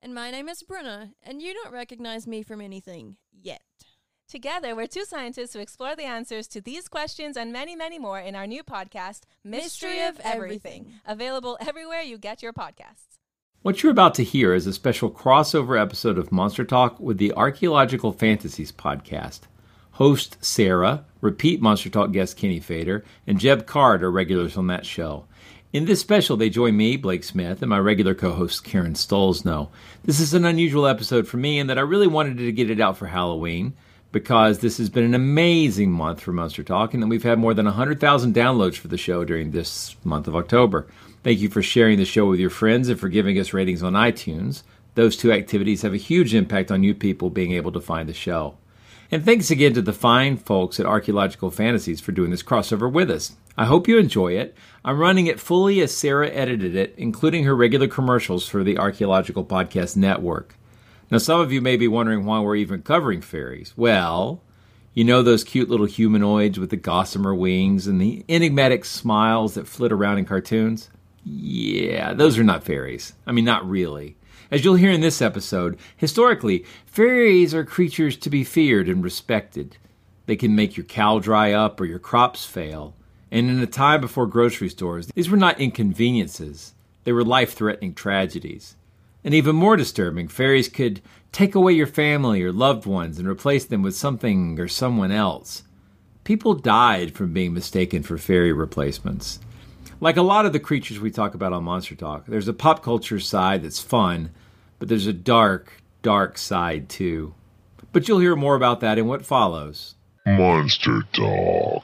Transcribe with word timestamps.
And 0.00 0.14
my 0.14 0.30
name 0.30 0.48
is 0.48 0.62
Bruna, 0.62 1.10
and 1.24 1.42
you 1.42 1.52
don't 1.52 1.72
recognize 1.72 2.26
me 2.26 2.42
from 2.42 2.60
anything 2.60 3.16
yet. 3.32 3.62
Together, 4.28 4.76
we're 4.76 4.86
two 4.86 5.04
scientists 5.04 5.54
who 5.54 5.58
explore 5.58 5.96
the 5.96 6.04
answers 6.04 6.46
to 6.48 6.60
these 6.60 6.86
questions 6.86 7.36
and 7.36 7.52
many, 7.52 7.74
many 7.74 7.98
more 7.98 8.20
in 8.20 8.36
our 8.36 8.46
new 8.46 8.62
podcast, 8.62 9.22
Mystery, 9.42 9.88
Mystery 9.88 10.00
of 10.02 10.16
of 10.16 10.20
Everything, 10.24 10.82
Everything. 10.82 11.00
available 11.06 11.58
everywhere 11.60 12.02
you 12.02 12.16
get 12.16 12.42
your 12.42 12.52
podcasts. 12.52 13.18
What 13.62 13.82
you're 13.82 13.90
about 13.90 14.14
to 14.14 14.24
hear 14.24 14.54
is 14.54 14.68
a 14.68 14.72
special 14.72 15.10
crossover 15.10 15.80
episode 15.80 16.16
of 16.16 16.30
Monster 16.30 16.64
Talk 16.64 17.00
with 17.00 17.18
the 17.18 17.32
Archaeological 17.32 18.12
Fantasies 18.12 18.70
podcast. 18.70 19.40
Host 19.92 20.36
Sarah, 20.40 21.06
repeat 21.20 21.60
Monster 21.60 21.90
Talk 21.90 22.12
guest 22.12 22.36
Kenny 22.36 22.60
Feder, 22.60 23.04
and 23.26 23.40
Jeb 23.40 23.66
Card 23.66 24.04
are 24.04 24.12
regulars 24.12 24.56
on 24.56 24.68
that 24.68 24.86
show. 24.86 25.24
In 25.70 25.84
this 25.84 26.00
special, 26.00 26.38
they 26.38 26.48
join 26.48 26.78
me, 26.78 26.96
Blake 26.96 27.22
Smith, 27.22 27.60
and 27.60 27.68
my 27.68 27.78
regular 27.78 28.14
co 28.14 28.32
host 28.32 28.64
Karen 28.64 28.94
Stollznow. 28.94 29.68
This 30.02 30.18
is 30.18 30.32
an 30.32 30.46
unusual 30.46 30.86
episode 30.86 31.28
for 31.28 31.36
me 31.36 31.58
in 31.58 31.66
that 31.66 31.76
I 31.76 31.82
really 31.82 32.06
wanted 32.06 32.38
to 32.38 32.52
get 32.52 32.70
it 32.70 32.80
out 32.80 32.96
for 32.96 33.08
Halloween 33.08 33.74
because 34.10 34.60
this 34.60 34.78
has 34.78 34.88
been 34.88 35.04
an 35.04 35.12
amazing 35.12 35.92
month 35.92 36.22
for 36.22 36.32
Monster 36.32 36.62
Talk 36.62 36.94
and 36.94 37.02
that 37.02 37.08
we've 37.08 37.22
had 37.22 37.38
more 37.38 37.52
than 37.52 37.66
100,000 37.66 38.34
downloads 38.34 38.76
for 38.76 38.88
the 38.88 38.96
show 38.96 39.26
during 39.26 39.50
this 39.50 39.94
month 40.04 40.26
of 40.26 40.34
October. 40.34 40.86
Thank 41.22 41.38
you 41.40 41.50
for 41.50 41.60
sharing 41.60 41.98
the 41.98 42.06
show 42.06 42.24
with 42.24 42.40
your 42.40 42.48
friends 42.48 42.88
and 42.88 42.98
for 42.98 43.10
giving 43.10 43.38
us 43.38 43.52
ratings 43.52 43.82
on 43.82 43.92
iTunes. 43.92 44.62
Those 44.94 45.18
two 45.18 45.32
activities 45.32 45.82
have 45.82 45.92
a 45.92 45.98
huge 45.98 46.34
impact 46.34 46.70
on 46.70 46.82
you 46.82 46.94
people 46.94 47.28
being 47.28 47.52
able 47.52 47.72
to 47.72 47.80
find 47.82 48.08
the 48.08 48.14
show. 48.14 48.56
And 49.10 49.22
thanks 49.22 49.50
again 49.50 49.74
to 49.74 49.82
the 49.82 49.92
fine 49.92 50.38
folks 50.38 50.80
at 50.80 50.86
Archaeological 50.86 51.50
Fantasies 51.50 52.00
for 52.00 52.12
doing 52.12 52.30
this 52.30 52.42
crossover 52.42 52.90
with 52.90 53.10
us. 53.10 53.36
I 53.58 53.64
hope 53.64 53.88
you 53.88 53.98
enjoy 53.98 54.34
it. 54.34 54.56
I'm 54.84 55.00
running 55.00 55.26
it 55.26 55.40
fully 55.40 55.80
as 55.80 55.92
Sarah 55.92 56.28
edited 56.28 56.76
it, 56.76 56.94
including 56.96 57.42
her 57.42 57.56
regular 57.56 57.88
commercials 57.88 58.46
for 58.46 58.62
the 58.62 58.78
Archaeological 58.78 59.44
Podcast 59.44 59.96
Network. 59.96 60.54
Now, 61.10 61.18
some 61.18 61.40
of 61.40 61.50
you 61.50 61.60
may 61.60 61.76
be 61.76 61.88
wondering 61.88 62.24
why 62.24 62.38
we're 62.38 62.54
even 62.54 62.82
covering 62.82 63.20
fairies. 63.20 63.74
Well, 63.76 64.44
you 64.94 65.02
know 65.02 65.22
those 65.22 65.42
cute 65.42 65.68
little 65.68 65.86
humanoids 65.86 66.60
with 66.60 66.70
the 66.70 66.76
gossamer 66.76 67.34
wings 67.34 67.88
and 67.88 68.00
the 68.00 68.24
enigmatic 68.28 68.84
smiles 68.84 69.54
that 69.54 69.66
flit 69.66 69.90
around 69.90 70.18
in 70.18 70.24
cartoons? 70.24 70.88
Yeah, 71.24 72.14
those 72.14 72.38
are 72.38 72.44
not 72.44 72.62
fairies. 72.62 73.14
I 73.26 73.32
mean, 73.32 73.44
not 73.44 73.68
really. 73.68 74.16
As 74.52 74.64
you'll 74.64 74.76
hear 74.76 74.92
in 74.92 75.00
this 75.00 75.20
episode, 75.20 75.80
historically, 75.96 76.64
fairies 76.86 77.54
are 77.54 77.64
creatures 77.64 78.16
to 78.18 78.30
be 78.30 78.44
feared 78.44 78.88
and 78.88 79.02
respected. 79.02 79.78
They 80.26 80.36
can 80.36 80.54
make 80.54 80.76
your 80.76 80.86
cow 80.86 81.18
dry 81.18 81.52
up 81.52 81.80
or 81.80 81.86
your 81.86 81.98
crops 81.98 82.44
fail. 82.44 82.94
And 83.30 83.50
in 83.50 83.60
a 83.60 83.66
time 83.66 84.00
before 84.00 84.26
grocery 84.26 84.68
stores, 84.68 85.08
these 85.14 85.28
were 85.28 85.36
not 85.36 85.60
inconveniences, 85.60 86.74
they 87.04 87.12
were 87.12 87.24
life 87.24 87.52
threatening 87.52 87.94
tragedies. 87.94 88.76
And 89.24 89.34
even 89.34 89.56
more 89.56 89.76
disturbing, 89.76 90.28
fairies 90.28 90.68
could 90.68 91.02
take 91.32 91.54
away 91.54 91.72
your 91.72 91.86
family 91.86 92.42
or 92.42 92.52
loved 92.52 92.86
ones 92.86 93.18
and 93.18 93.28
replace 93.28 93.64
them 93.64 93.82
with 93.82 93.96
something 93.96 94.58
or 94.58 94.68
someone 94.68 95.10
else. 95.10 95.64
People 96.24 96.54
died 96.54 97.14
from 97.14 97.32
being 97.32 97.52
mistaken 97.52 98.02
for 98.02 98.18
fairy 98.18 98.52
replacements. 98.52 99.40
Like 100.00 100.16
a 100.16 100.22
lot 100.22 100.46
of 100.46 100.52
the 100.52 100.60
creatures 100.60 101.00
we 101.00 101.10
talk 101.10 101.34
about 101.34 101.52
on 101.52 101.64
Monster 101.64 101.94
Talk, 101.96 102.26
there's 102.26 102.48
a 102.48 102.52
pop 102.52 102.82
culture 102.82 103.18
side 103.18 103.62
that's 103.62 103.80
fun, 103.80 104.30
but 104.78 104.88
there's 104.88 105.06
a 105.06 105.12
dark, 105.12 105.82
dark 106.02 106.38
side 106.38 106.88
too. 106.88 107.34
But 107.92 108.06
you'll 108.06 108.20
hear 108.20 108.36
more 108.36 108.54
about 108.54 108.80
that 108.80 108.98
in 108.98 109.06
what 109.06 109.26
follows. 109.26 109.96
Monster 110.26 111.02
Talk. 111.12 111.82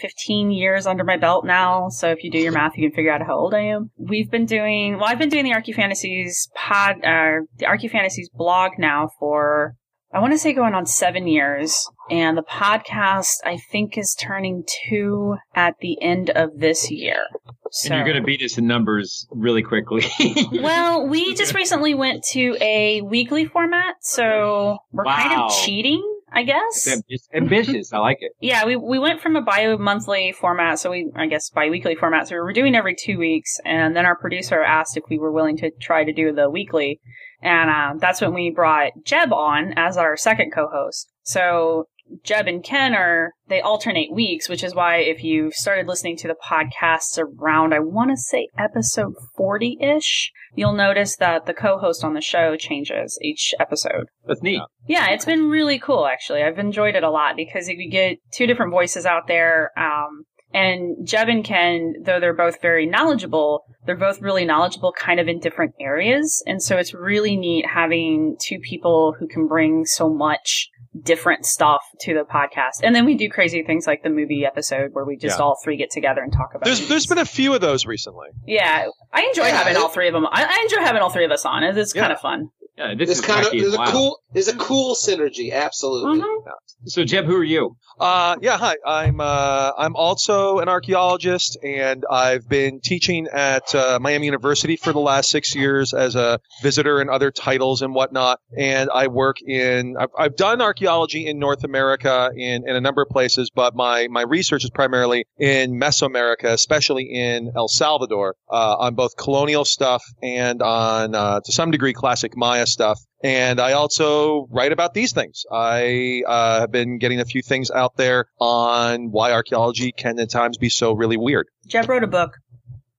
15 0.00 0.50
years 0.50 0.86
under 0.86 1.04
my 1.04 1.16
belt 1.16 1.44
now. 1.44 1.88
So 1.88 2.08
if 2.10 2.24
you 2.24 2.30
do 2.30 2.38
your 2.38 2.52
math, 2.52 2.76
you 2.76 2.88
can 2.88 2.94
figure 2.96 3.12
out 3.12 3.22
how 3.26 3.36
old 3.36 3.54
I 3.54 3.60
am. 3.60 3.90
We've 3.98 4.30
been 4.30 4.46
doing 4.46 4.96
well. 4.96 5.04
I've 5.06 5.18
been 5.18 5.28
doing 5.28 5.44
the 5.44 5.50
ArchyFantasies 5.52 6.48
pod, 6.54 6.96
uh, 7.04 7.44
the 7.58 7.66
ArchyFantasies 7.66 8.32
blog 8.34 8.72
now 8.78 9.10
for 9.18 9.74
I 10.14 10.20
want 10.20 10.34
to 10.34 10.38
say 10.38 10.52
going 10.52 10.74
on 10.74 10.84
seven 10.84 11.26
years, 11.26 11.88
and 12.10 12.36
the 12.36 12.42
podcast 12.42 13.36
I 13.44 13.56
think 13.56 13.96
is 13.96 14.14
turning 14.14 14.64
two 14.86 15.36
at 15.54 15.76
the 15.80 16.00
end 16.02 16.28
of 16.30 16.58
this 16.58 16.90
year. 16.90 17.24
So. 17.70 17.88
And 17.88 17.96
you're 17.96 18.12
going 18.12 18.22
to 18.22 18.26
beat 18.26 18.42
us 18.42 18.58
in 18.58 18.66
numbers 18.66 19.26
really 19.30 19.62
quickly. 19.62 20.04
well, 20.52 21.08
we 21.08 21.34
just 21.34 21.54
recently 21.54 21.94
went 21.94 22.22
to 22.32 22.54
a 22.60 23.00
weekly 23.00 23.46
format, 23.46 23.94
so 24.02 24.76
we're 24.92 25.04
wow. 25.04 25.16
kind 25.16 25.40
of 25.40 25.50
cheating, 25.64 26.06
I 26.30 26.42
guess. 26.42 27.00
It's 27.08 27.28
ambitious. 27.34 27.94
I 27.94 27.98
like 27.98 28.18
it. 28.20 28.32
Yeah, 28.40 28.66
we 28.66 28.76
we 28.76 28.98
went 28.98 29.22
from 29.22 29.36
a 29.36 29.40
bi-monthly 29.40 30.32
format, 30.32 30.78
so 30.78 30.90
we 30.90 31.10
I 31.16 31.26
guess 31.26 31.48
bi-weekly 31.48 31.94
format. 31.94 32.28
So 32.28 32.34
we 32.34 32.40
were 32.40 32.52
doing 32.52 32.74
every 32.74 32.94
two 32.94 33.16
weeks, 33.16 33.58
and 33.64 33.96
then 33.96 34.04
our 34.04 34.16
producer 34.16 34.62
asked 34.62 34.98
if 34.98 35.04
we 35.08 35.18
were 35.18 35.32
willing 35.32 35.56
to 35.56 35.70
try 35.80 36.04
to 36.04 36.12
do 36.12 36.34
the 36.34 36.50
weekly. 36.50 37.00
And 37.42 37.70
uh, 37.70 37.98
that's 37.98 38.20
when 38.20 38.34
we 38.34 38.50
brought 38.50 38.92
Jeb 39.04 39.32
on 39.32 39.74
as 39.76 39.96
our 39.96 40.16
second 40.16 40.52
co-host. 40.52 41.08
So 41.22 41.86
Jeb 42.22 42.46
and 42.46 42.62
Ken 42.62 42.94
are 42.94 43.32
they 43.48 43.60
alternate 43.60 44.12
weeks, 44.12 44.48
which 44.48 44.62
is 44.62 44.74
why 44.74 44.96
if 44.96 45.24
you 45.24 45.50
started 45.52 45.86
listening 45.86 46.16
to 46.18 46.28
the 46.28 46.34
podcasts 46.34 47.18
around 47.18 47.72
I 47.72 47.78
want 47.78 48.10
to 48.10 48.16
say 48.16 48.48
episode 48.58 49.14
40-ish, 49.38 50.30
you'll 50.54 50.74
notice 50.74 51.16
that 51.16 51.46
the 51.46 51.54
co-host 51.54 52.04
on 52.04 52.14
the 52.14 52.20
show 52.20 52.56
changes 52.56 53.18
each 53.22 53.54
episode. 53.58 54.06
That's 54.26 54.42
neat. 54.42 54.60
Yeah, 54.86 55.10
it's 55.10 55.24
been 55.24 55.48
really 55.48 55.78
cool 55.78 56.06
actually. 56.06 56.42
I've 56.42 56.58
enjoyed 56.58 56.96
it 56.96 57.04
a 57.04 57.10
lot 57.10 57.36
because 57.36 57.68
you 57.68 57.90
get 57.90 58.18
two 58.32 58.46
different 58.46 58.72
voices 58.72 59.06
out 59.06 59.26
there. 59.26 59.70
Um, 59.76 60.24
and 60.54 61.06
Jeb 61.06 61.28
and 61.28 61.44
Ken, 61.44 61.94
though 62.02 62.20
they're 62.20 62.34
both 62.34 62.60
very 62.60 62.86
knowledgeable, 62.86 63.64
they're 63.86 63.96
both 63.96 64.20
really 64.20 64.44
knowledgeable 64.44 64.92
kind 64.92 65.20
of 65.20 65.28
in 65.28 65.40
different 65.40 65.74
areas. 65.80 66.42
And 66.46 66.62
so 66.62 66.76
it's 66.76 66.94
really 66.94 67.36
neat 67.36 67.66
having 67.66 68.36
two 68.40 68.58
people 68.58 69.14
who 69.18 69.26
can 69.26 69.46
bring 69.46 69.86
so 69.86 70.08
much 70.08 70.70
different 71.00 71.46
stuff 71.46 71.82
to 72.00 72.14
the 72.14 72.24
podcast. 72.24 72.82
And 72.82 72.94
then 72.94 73.06
we 73.06 73.14
do 73.14 73.28
crazy 73.28 73.62
things 73.62 73.86
like 73.86 74.02
the 74.02 74.10
movie 74.10 74.44
episode 74.44 74.90
where 74.92 75.04
we 75.04 75.16
just 75.16 75.38
yeah. 75.38 75.44
all 75.44 75.58
three 75.62 75.76
get 75.76 75.90
together 75.90 76.22
and 76.22 76.32
talk 76.32 76.50
about 76.54 76.64
There's 76.64 76.86
there's 76.88 77.06
been 77.06 77.18
a 77.18 77.24
few 77.24 77.54
of 77.54 77.60
those 77.60 77.86
recently. 77.86 78.28
Yeah. 78.46 78.88
I 79.12 79.22
enjoy 79.22 79.46
yeah, 79.46 79.56
having 79.56 79.74
it, 79.74 79.78
all 79.78 79.88
three 79.88 80.08
of 80.08 80.12
them. 80.12 80.26
I, 80.26 80.44
I, 80.44 80.62
enjoy 80.62 80.80
having 80.80 81.00
all 81.02 81.10
three 81.10 81.24
of 81.24 81.30
us 81.30 81.44
on. 81.46 81.62
It's 81.64 81.94
yeah. 81.94 82.02
kind 82.02 82.12
of 82.12 82.20
fun. 82.20 82.50
Yeah, 82.82 82.94
this 82.94 83.10
it's 83.10 83.20
is 83.20 83.24
kind 83.24 83.46
of 83.46 83.52
there's 83.52 83.74
a 83.74 83.84
cool 83.92 84.18
there's 84.32 84.48
a 84.48 84.56
cool 84.56 84.94
synergy, 84.94 85.52
absolutely. 85.52 86.20
Mm-hmm. 86.20 86.50
So 86.86 87.04
Jeb, 87.04 87.26
who 87.26 87.36
are 87.36 87.44
you? 87.44 87.76
Uh, 88.00 88.36
yeah, 88.40 88.56
hi. 88.58 88.76
I'm 88.84 89.20
uh, 89.20 89.72
I'm 89.78 89.94
also 89.94 90.58
an 90.58 90.68
archaeologist, 90.68 91.58
and 91.62 92.04
I've 92.10 92.48
been 92.48 92.80
teaching 92.80 93.28
at 93.32 93.72
uh, 93.74 93.98
Miami 94.00 94.26
University 94.26 94.76
for 94.76 94.92
the 94.92 94.98
last 94.98 95.30
six 95.30 95.54
years 95.54 95.94
as 95.94 96.16
a 96.16 96.40
visitor 96.62 97.00
and 97.00 97.08
other 97.08 97.30
titles 97.30 97.82
and 97.82 97.94
whatnot. 97.94 98.40
And 98.56 98.90
I 98.92 99.06
work 99.08 99.36
in 99.46 99.96
I've, 99.96 100.10
I've 100.18 100.36
done 100.36 100.60
archaeology 100.60 101.26
in 101.26 101.38
North 101.38 101.62
America 101.62 102.32
in, 102.34 102.68
in 102.68 102.74
a 102.74 102.80
number 102.80 103.02
of 103.02 103.10
places, 103.10 103.50
but 103.54 103.76
my 103.76 104.08
my 104.08 104.22
research 104.22 104.64
is 104.64 104.70
primarily 104.70 105.26
in 105.38 105.78
Mesoamerica, 105.78 106.46
especially 106.46 107.04
in 107.04 107.52
El 107.54 107.68
Salvador, 107.68 108.34
uh, 108.50 108.76
on 108.78 108.94
both 108.94 109.16
colonial 109.16 109.64
stuff 109.64 110.02
and 110.22 110.62
on 110.62 111.14
uh, 111.14 111.40
to 111.44 111.52
some 111.52 111.70
degree 111.70 111.92
classic 111.92 112.36
Maya 112.36 112.66
stuff. 112.72 113.00
And 113.22 113.60
I 113.60 113.72
also 113.72 114.46
write 114.50 114.72
about 114.72 114.94
these 114.94 115.12
things. 115.12 115.44
I 115.50 116.22
uh, 116.26 116.60
have 116.60 116.72
been 116.72 116.98
getting 116.98 117.20
a 117.20 117.24
few 117.24 117.42
things 117.42 117.70
out 117.70 117.96
there 117.96 118.26
on 118.40 119.10
why 119.10 119.32
archaeology 119.32 119.92
can 119.92 120.18
at 120.18 120.30
times 120.30 120.58
be 120.58 120.68
so 120.68 120.92
really 120.92 121.16
weird. 121.16 121.48
Jeb 121.66 121.88
wrote 121.88 122.02
a 122.02 122.08
book. 122.08 122.38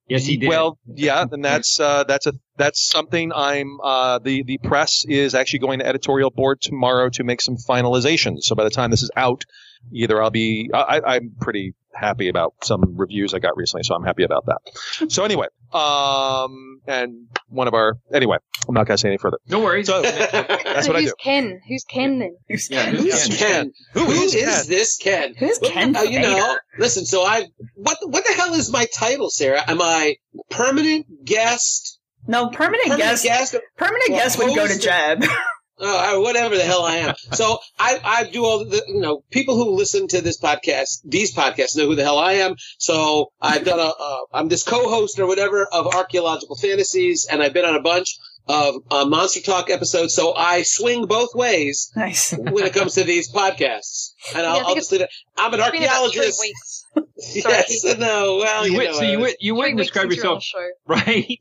Yes, 0.07 0.25
he 0.25 0.37
did. 0.37 0.49
Well, 0.49 0.77
yeah, 0.85 1.25
and 1.31 1.43
that's 1.43 1.79
uh, 1.79 2.03
that's 2.03 2.27
a 2.27 2.33
that's 2.57 2.85
something 2.85 3.31
I'm 3.33 3.79
uh, 3.81 4.19
the 4.19 4.43
the 4.43 4.57
press 4.57 5.05
is 5.07 5.33
actually 5.33 5.59
going 5.59 5.79
to 5.79 5.87
editorial 5.87 6.29
board 6.29 6.61
tomorrow 6.61 7.09
to 7.11 7.23
make 7.23 7.41
some 7.41 7.55
finalizations. 7.55 8.43
So 8.43 8.55
by 8.55 8.65
the 8.65 8.69
time 8.69 8.91
this 8.91 9.01
is 9.01 9.11
out, 9.15 9.45
either 9.91 10.21
I'll 10.21 10.29
be 10.29 10.69
I, 10.73 11.01
I'm 11.05 11.31
pretty 11.39 11.73
happy 11.95 12.29
about 12.29 12.53
some 12.63 12.95
reviews 12.97 13.33
I 13.33 13.39
got 13.39 13.55
recently, 13.57 13.83
so 13.83 13.95
I'm 13.95 14.03
happy 14.03 14.23
about 14.23 14.45
that. 14.47 15.11
So 15.11 15.23
anyway, 15.23 15.47
um, 15.71 16.81
and 16.87 17.27
one 17.47 17.67
of 17.67 17.73
our 17.73 17.97
anyway, 18.13 18.37
I'm 18.67 18.73
not 18.73 18.87
gonna 18.87 18.97
say 18.97 19.09
any 19.09 19.17
further. 19.17 19.37
No 19.47 19.59
worries. 19.59 19.87
So 19.87 20.01
that's 20.01 20.87
what 20.87 20.95
I 20.95 21.01
who's 21.01 21.09
do. 21.09 21.15
Ken? 21.21 21.59
Who's 21.67 21.83
Ken 21.83 22.19
then? 22.19 22.35
Who's 22.49 22.67
Ken? 22.67 22.95
who's 22.95 23.27
Who's 23.27 23.37
Ken? 23.37 23.71
Who 23.93 24.05
Who 24.05 24.11
is 24.11 24.33
is, 24.35 24.43
Ken? 24.43 24.63
this 24.69 24.97
Ken? 24.97 25.33
Who's 25.37 25.59
Well, 25.61 25.71
Ken 25.71 25.95
uh, 25.95 26.01
you 26.01 26.19
know, 26.19 26.57
listen. 26.79 27.05
So 27.05 27.23
I 27.23 27.45
what 27.75 27.97
what 28.03 28.23
the 28.25 28.33
hell 28.33 28.53
is 28.53 28.71
my 28.71 28.85
title, 28.93 29.29
Sarah? 29.29 29.63
Am 29.67 29.81
I 29.81 30.15
permanent 30.49 31.25
guest? 31.25 31.99
No, 32.25 32.47
permanent, 32.49 32.83
Permanent 32.83 32.99
guest. 32.99 33.23
guest? 33.23 33.55
Permanent 33.77 34.09
Well, 34.11 34.19
guest 34.19 34.37
would 34.39 34.47
go 34.55 34.65
to 34.65 34.73
host- 34.73 34.81
Jeb. 34.81 35.23
Oh, 35.85 36.21
whatever 36.21 36.55
the 36.55 36.63
hell 36.63 36.83
I 36.83 36.97
am. 36.97 37.15
So 37.33 37.57
I, 37.79 37.99
I 38.03 38.23
do 38.25 38.45
all 38.45 38.63
the, 38.63 38.83
you 38.87 39.01
know, 39.01 39.23
people 39.31 39.55
who 39.55 39.71
listen 39.71 40.07
to 40.09 40.21
this 40.21 40.39
podcast, 40.39 41.01
these 41.03 41.33
podcasts 41.33 41.75
know 41.75 41.87
who 41.87 41.95
the 41.95 42.03
hell 42.03 42.19
I 42.19 42.33
am. 42.33 42.55
So 42.77 43.31
I've 43.41 43.65
done 43.65 43.79
a, 43.79 43.91
uh, 43.99 44.17
I'm 44.33 44.49
this 44.49 44.63
co-host 44.63 45.19
or 45.19 45.25
whatever 45.25 45.65
of 45.65 45.87
archaeological 45.87 46.55
fantasies 46.55 47.27
and 47.29 47.41
I've 47.41 47.53
been 47.53 47.65
on 47.65 47.75
a 47.75 47.81
bunch 47.81 48.17
of 48.47 48.75
uh, 48.91 49.05
Monster 49.05 49.41
Talk 49.41 49.69
episodes. 49.69 50.13
So 50.13 50.33
I 50.33 50.63
swing 50.63 51.07
both 51.07 51.33
ways 51.33 51.91
nice. 51.95 52.33
when 52.33 52.65
it 52.65 52.73
comes 52.73 52.95
to 52.95 53.03
these 53.03 53.31
podcasts. 53.31 54.11
And 54.35 54.45
I'll, 54.45 54.57
Yeah, 54.57 54.61
I 54.61 54.63
think 54.63 54.67
I'll 54.67 54.75
just 54.75 54.91
leave 54.91 55.01
it. 55.01 55.09
I'm 55.37 55.53
an 55.53 55.59
It's 55.59 55.71
been 55.71 55.83
about 55.83 56.11
three 56.11 56.19
archaeologist. 56.19 56.82
Weeks. 56.95 57.09
Sorry. 57.41 57.55
Yes, 57.55 57.83
no, 57.97 58.37
well, 58.37 58.67
you 58.67 58.73
you 58.73 58.77
would, 58.77 58.85
know, 58.87 58.93
so 58.93 59.01
you 59.03 59.19
would 59.19 59.35
you 59.39 59.53
Three 59.53 59.59
wouldn't 59.59 59.77
describe 59.77 60.11
since 60.11 60.15
you 60.15 60.23
were 60.23 60.29
on 60.29 60.35
yourself 60.35 60.43
the 60.43 60.73
right. 60.87 61.39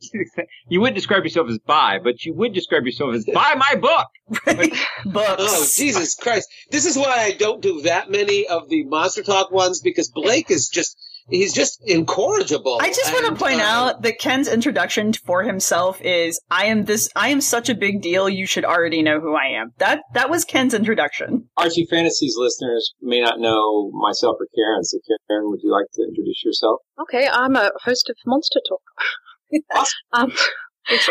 you 0.68 0.80
wouldn't 0.80 0.96
describe 0.96 1.24
yourself 1.24 1.48
as 1.50 1.58
bi, 1.58 1.98
but 2.02 2.24
you 2.24 2.34
would 2.34 2.54
describe 2.54 2.84
yourself 2.84 3.14
as 3.14 3.26
buy 3.26 3.54
my 3.56 3.74
book. 3.76 4.06
Books. 5.04 5.36
Oh, 5.40 5.66
Jesus 5.76 6.14
Christ. 6.14 6.48
This 6.70 6.86
is 6.86 6.96
why 6.96 7.14
I 7.18 7.32
don't 7.32 7.60
do 7.60 7.82
that 7.82 8.10
many 8.10 8.46
of 8.46 8.68
the 8.68 8.84
Monster 8.84 9.22
Talk 9.22 9.50
ones 9.50 9.80
because 9.80 10.10
Blake 10.10 10.50
is 10.50 10.68
just, 10.68 10.96
he's 11.28 11.52
just 11.52 11.80
incorrigible. 11.84 12.78
I 12.80 12.88
just 12.88 13.12
want 13.12 13.26
And, 13.26 13.36
to 13.36 13.44
point 13.44 13.60
uh, 13.60 13.64
out 13.64 14.02
that 14.02 14.18
Ken's 14.18 14.48
introduction 14.48 15.12
for 15.12 15.42
himself 15.42 16.00
is 16.02 16.40
"I 16.50 16.66
am 16.66 16.84
this. 16.84 17.08
I 17.16 17.28
am 17.28 17.40
such 17.40 17.68
a 17.68 17.74
big 17.74 18.02
deal. 18.02 18.28
You 18.28 18.46
should 18.46 18.64
already 18.64 19.02
know 19.02 19.20
who 19.20 19.34
I 19.34 19.60
am." 19.60 19.72
That 19.78 20.00
that 20.14 20.30
was 20.30 20.44
Ken's 20.44 20.74
introduction. 20.74 21.48
ArchyFantasies 21.58 22.36
listeners 22.36 22.94
may 23.00 23.20
not 23.20 23.38
know 23.38 23.90
myself 23.92 24.36
or 24.40 24.46
Karen, 24.54 24.84
so 24.84 24.98
Karen, 25.28 25.50
would 25.50 25.60
you 25.62 25.70
like 25.70 25.86
to 25.94 26.02
introduce 26.02 26.44
yourself? 26.44 26.80
Okay, 27.00 27.28
I'm 27.28 27.56
a 27.56 27.70
host 27.84 28.08
of 28.10 28.16
Monster 28.26 28.60
Talk. 28.68 28.80
um, 30.12 30.32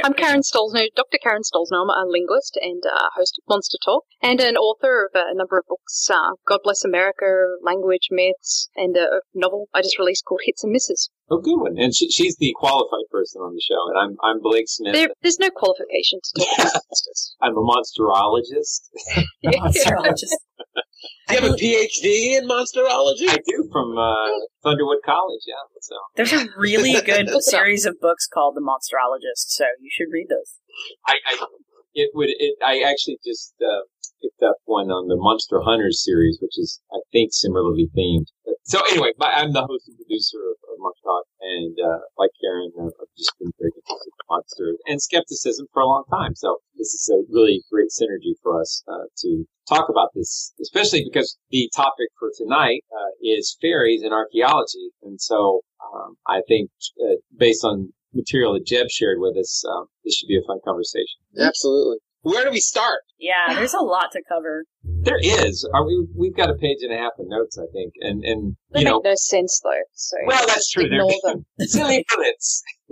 I'm 0.03 0.13
Karen 0.13 0.41
Stollznow, 0.41 0.87
Dr. 0.95 1.17
Karen 1.23 1.43
Stollznow. 1.43 1.81
I'm 1.81 1.89
a 1.89 2.05
linguist 2.05 2.57
and 2.61 2.83
uh, 2.85 3.09
host 3.15 3.39
of 3.39 3.49
Monster 3.49 3.77
Talk 3.83 4.03
and 4.21 4.39
an 4.41 4.57
author 4.57 5.05
of 5.05 5.11
a 5.15 5.33
number 5.33 5.57
of 5.57 5.65
books. 5.67 6.09
Uh, 6.09 6.31
God 6.45 6.59
Bless 6.63 6.83
America, 6.83 7.55
Language, 7.63 8.09
Myths, 8.11 8.69
and 8.75 8.97
a 8.97 9.21
novel 9.33 9.67
I 9.73 9.81
just 9.81 9.97
released 9.97 10.25
called 10.25 10.41
Hits 10.45 10.63
and 10.63 10.73
Misses. 10.73 11.09
Oh, 11.29 11.39
good 11.39 11.57
one. 11.57 11.77
And 11.77 11.95
she, 11.95 12.09
she's 12.09 12.35
the 12.37 12.53
qualified 12.57 13.07
person 13.09 13.41
on 13.41 13.53
the 13.53 13.61
show, 13.61 13.89
and 13.89 13.97
I'm 13.97 14.17
I'm 14.23 14.41
Blake 14.41 14.67
Smith. 14.67 14.93
There, 14.93 15.09
there's 15.21 15.39
no 15.39 15.49
qualification 15.49 16.19
to 16.21 16.41
talk 16.41 16.53
about 16.59 16.73
monsters. 16.89 17.35
I'm 17.41 17.57
a 17.57 17.61
monsterologist. 17.61 18.89
Monsterologist. 19.45 20.35
Do 21.27 21.35
you 21.35 21.41
have 21.41 21.51
a 21.51 21.55
PhD 21.55 22.37
in 22.37 22.47
monsterology? 22.47 23.29
I 23.29 23.37
do 23.47 23.69
from 23.71 23.97
uh, 23.97 24.27
Thunderwood 24.63 25.01
College. 25.05 25.41
Yeah, 25.47 25.55
so 25.81 25.95
There's 26.15 26.33
a 26.33 26.47
really 26.57 26.99
good 27.05 27.29
series 27.43 27.85
of 27.85 27.99
books 27.99 28.27
called 28.27 28.55
The 28.55 28.61
Monstrumologist, 28.61 29.49
so 29.49 29.65
you 29.79 29.89
should 29.91 30.07
read 30.11 30.27
those. 30.29 30.59
I, 31.07 31.15
I 31.25 31.45
it 31.93 32.11
would 32.13 32.29
it 32.29 32.55
I 32.63 32.81
actually 32.87 33.17
just 33.25 33.53
uh, 33.61 33.83
picked 34.21 34.43
up 34.43 34.57
one 34.65 34.89
on 34.91 35.07
the 35.07 35.15
Monster 35.17 35.61
Hunters 35.63 36.03
series, 36.03 36.37
which 36.41 36.57
is 36.57 36.79
I 36.91 36.99
think 37.11 37.33
similarly 37.33 37.89
themed. 37.97 38.27
So 38.63 38.79
anyway, 38.89 39.11
my, 39.17 39.27
I'm 39.27 39.53
the 39.53 39.65
host 39.65 39.87
and 39.87 39.97
producer 39.97 40.37
of, 40.37 40.57
of 40.69 40.93
Talk, 41.03 41.25
and 41.41 41.77
uh, 41.79 41.99
like 42.17 42.29
Karen, 42.41 42.71
I've 42.79 43.13
just 43.17 43.33
been 43.39 43.51
very 43.59 43.71
interested 43.75 44.09
in 44.09 44.25
monsters 44.29 44.77
and 44.87 45.01
skepticism 45.01 45.67
for 45.73 45.81
a 45.81 45.87
long 45.87 46.03
time. 46.11 46.35
So 46.35 46.57
this 46.77 46.93
is 46.93 47.09
a 47.09 47.21
really 47.31 47.63
great 47.71 47.89
synergy 47.89 48.33
for 48.41 48.59
us 48.61 48.83
uh, 48.87 49.05
to 49.19 49.45
talk 49.67 49.89
about 49.89 50.09
this, 50.15 50.53
especially 50.61 51.03
because 51.11 51.37
the 51.49 51.69
topic 51.75 52.09
for 52.19 52.29
tonight 52.37 52.83
uh, 52.91 53.11
is 53.21 53.57
fairies 53.61 54.03
and 54.03 54.13
archaeology, 54.13 54.89
and 55.03 55.19
so 55.19 55.61
um, 55.93 56.15
I 56.27 56.41
think 56.47 56.69
uh, 57.03 57.15
based 57.37 57.63
on 57.63 57.93
material 58.13 58.53
that 58.53 58.65
Jeb 58.65 58.89
shared 58.89 59.17
with 59.19 59.37
us, 59.37 59.63
um, 59.65 59.85
this 60.03 60.15
should 60.15 60.27
be 60.27 60.37
a 60.37 60.45
fun 60.45 60.59
conversation. 60.65 61.19
Absolutely. 61.39 61.97
Where 62.23 62.45
do 62.45 62.51
we 62.51 62.59
start? 62.59 62.99
Yeah, 63.19 63.55
there's 63.55 63.73
a 63.73 63.81
lot 63.81 64.11
to 64.13 64.21
cover. 64.29 64.65
There 64.83 65.19
is. 65.21 65.67
Are 65.73 65.85
we? 65.85 66.07
We've 66.15 66.35
got 66.35 66.49
a 66.49 66.55
page 66.55 66.77
and 66.81 66.93
a 66.93 66.97
half 66.97 67.13
of 67.17 67.25
notes, 67.27 67.57
I 67.57 67.65
think, 67.73 67.93
and 67.99 68.23
and 68.23 68.57
They 68.71 68.81
you 68.81 68.85
make 68.85 68.91
know, 68.91 69.01
no 69.03 69.15
sense 69.15 69.59
though. 69.63 69.81
So 69.93 70.17
well, 70.27 70.45
that's 70.45 70.55
just 70.55 70.71
true. 70.71 70.83
They're 70.83 71.01
Ignore 71.01 71.19
them. 71.23 71.45
silly 71.61 72.05
bullets. 72.15 72.63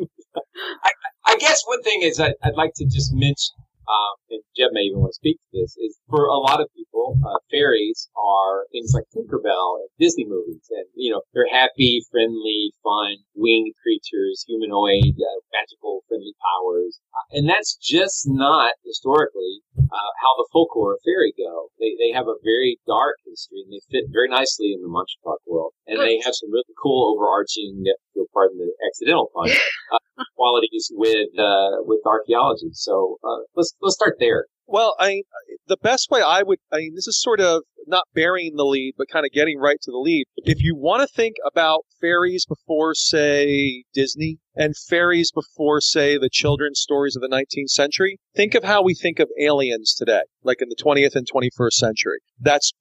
I, 0.83 0.91
I 1.27 1.37
guess 1.37 1.61
one 1.65 1.83
thing 1.83 2.01
is 2.01 2.19
I, 2.19 2.33
I'd 2.43 2.55
like 2.55 2.71
to 2.77 2.85
just 2.85 3.11
mention, 3.13 3.55
um, 3.89 4.15
and 4.29 4.41
Jeb 4.55 4.69
may 4.71 4.85
even 4.85 5.01
want 5.01 5.11
to 5.11 5.21
speak 5.21 5.41
to 5.41 5.49
this, 5.59 5.73
is 5.81 5.97
for 6.09 6.25
a 6.29 6.37
lot 6.37 6.61
of 6.61 6.69
people, 6.77 7.17
uh, 7.25 7.41
fairies 7.49 8.09
are 8.13 8.69
things 8.71 8.93
like 8.93 9.09
Tinkerbell 9.09 9.81
and 9.81 9.89
Disney 9.97 10.25
movies, 10.29 10.61
and 10.69 10.85
you 10.93 11.09
know 11.11 11.21
they're 11.33 11.49
happy, 11.49 12.05
friendly, 12.11 12.71
fun, 12.83 13.17
winged 13.33 13.73
creatures, 13.81 14.45
humanoid, 14.47 15.17
uh, 15.17 15.39
magical, 15.49 16.05
friendly 16.07 16.37
powers, 16.37 17.01
uh, 17.17 17.37
and 17.37 17.49
that's 17.49 17.75
just 17.81 18.29
not 18.29 18.73
historically 18.85 19.65
uh, 19.77 20.11
how 20.21 20.31
the 20.37 20.47
folklore 20.53 20.93
of 20.93 20.99
fairy 21.03 21.33
go. 21.33 21.69
They 21.79 21.97
they 21.97 22.13
have 22.13 22.27
a 22.27 22.37
very 22.43 22.77
dark 22.85 23.17
history, 23.25 23.65
and 23.65 23.73
they 23.73 23.81
fit 23.89 24.13
very 24.13 24.29
nicely 24.29 24.73
in 24.73 24.81
the 24.81 24.87
Monster 24.87 25.17
Talk 25.23 25.41
world. 25.47 25.73
And 25.87 25.97
they 25.99 26.21
have 26.23 26.35
some 26.37 26.51
really 26.51 26.75
cool 26.77 27.15
overarching, 27.17 27.81
you'll 28.13 28.29
pardon 28.33 28.57
the 28.59 28.69
accidental 28.85 29.31
pun, 29.33 29.49
uh, 29.93 29.98
qualities 30.35 30.91
with 30.93 31.29
uh, 31.37 31.81
with 31.85 31.99
archaeology. 32.05 32.69
So 32.73 33.17
uh, 33.23 33.43
let's 33.55 33.73
let's 33.81 33.95
start 33.95 34.17
there. 34.19 34.45
Well, 34.67 34.95
I 34.99 35.23
the 35.67 35.77
best 35.81 36.09
way 36.11 36.21
I 36.21 36.43
would 36.43 36.59
I 36.71 36.77
mean 36.77 36.95
this 36.95 37.07
is 37.07 37.21
sort 37.21 37.39
of 37.39 37.63
not 37.89 38.03
burying 38.13 38.55
the 38.55 38.65
lead, 38.65 38.93
but 38.97 39.07
kind 39.11 39.25
of 39.25 39.31
getting 39.31 39.57
right 39.57 39.77
to 39.81 39.91
the 39.91 39.97
lead. 39.97 40.25
If 40.37 40.61
you 40.61 40.75
want 40.75 41.01
to 41.01 41.07
think 41.07 41.35
about 41.45 41.85
fairies 41.99 42.45
before, 42.45 42.93
say, 42.93 43.83
Disney, 43.93 44.37
and 44.55 44.75
fairies 44.77 45.31
before, 45.31 45.81
say, 45.81 46.17
the 46.17 46.29
children's 46.31 46.79
stories 46.79 47.15
of 47.15 47.21
the 47.21 47.27
19th 47.27 47.69
century, 47.69 48.19
think 48.35 48.53
of 48.53 48.63
how 48.63 48.83
we 48.83 48.93
think 48.93 49.19
of 49.19 49.29
aliens 49.41 49.95
today, 49.97 50.21
like 50.43 50.61
in 50.61 50.69
the 50.69 50.81
20th 50.81 51.15
and 51.15 51.27
21st 51.27 51.73
century. 51.73 52.19
That's 52.39 52.71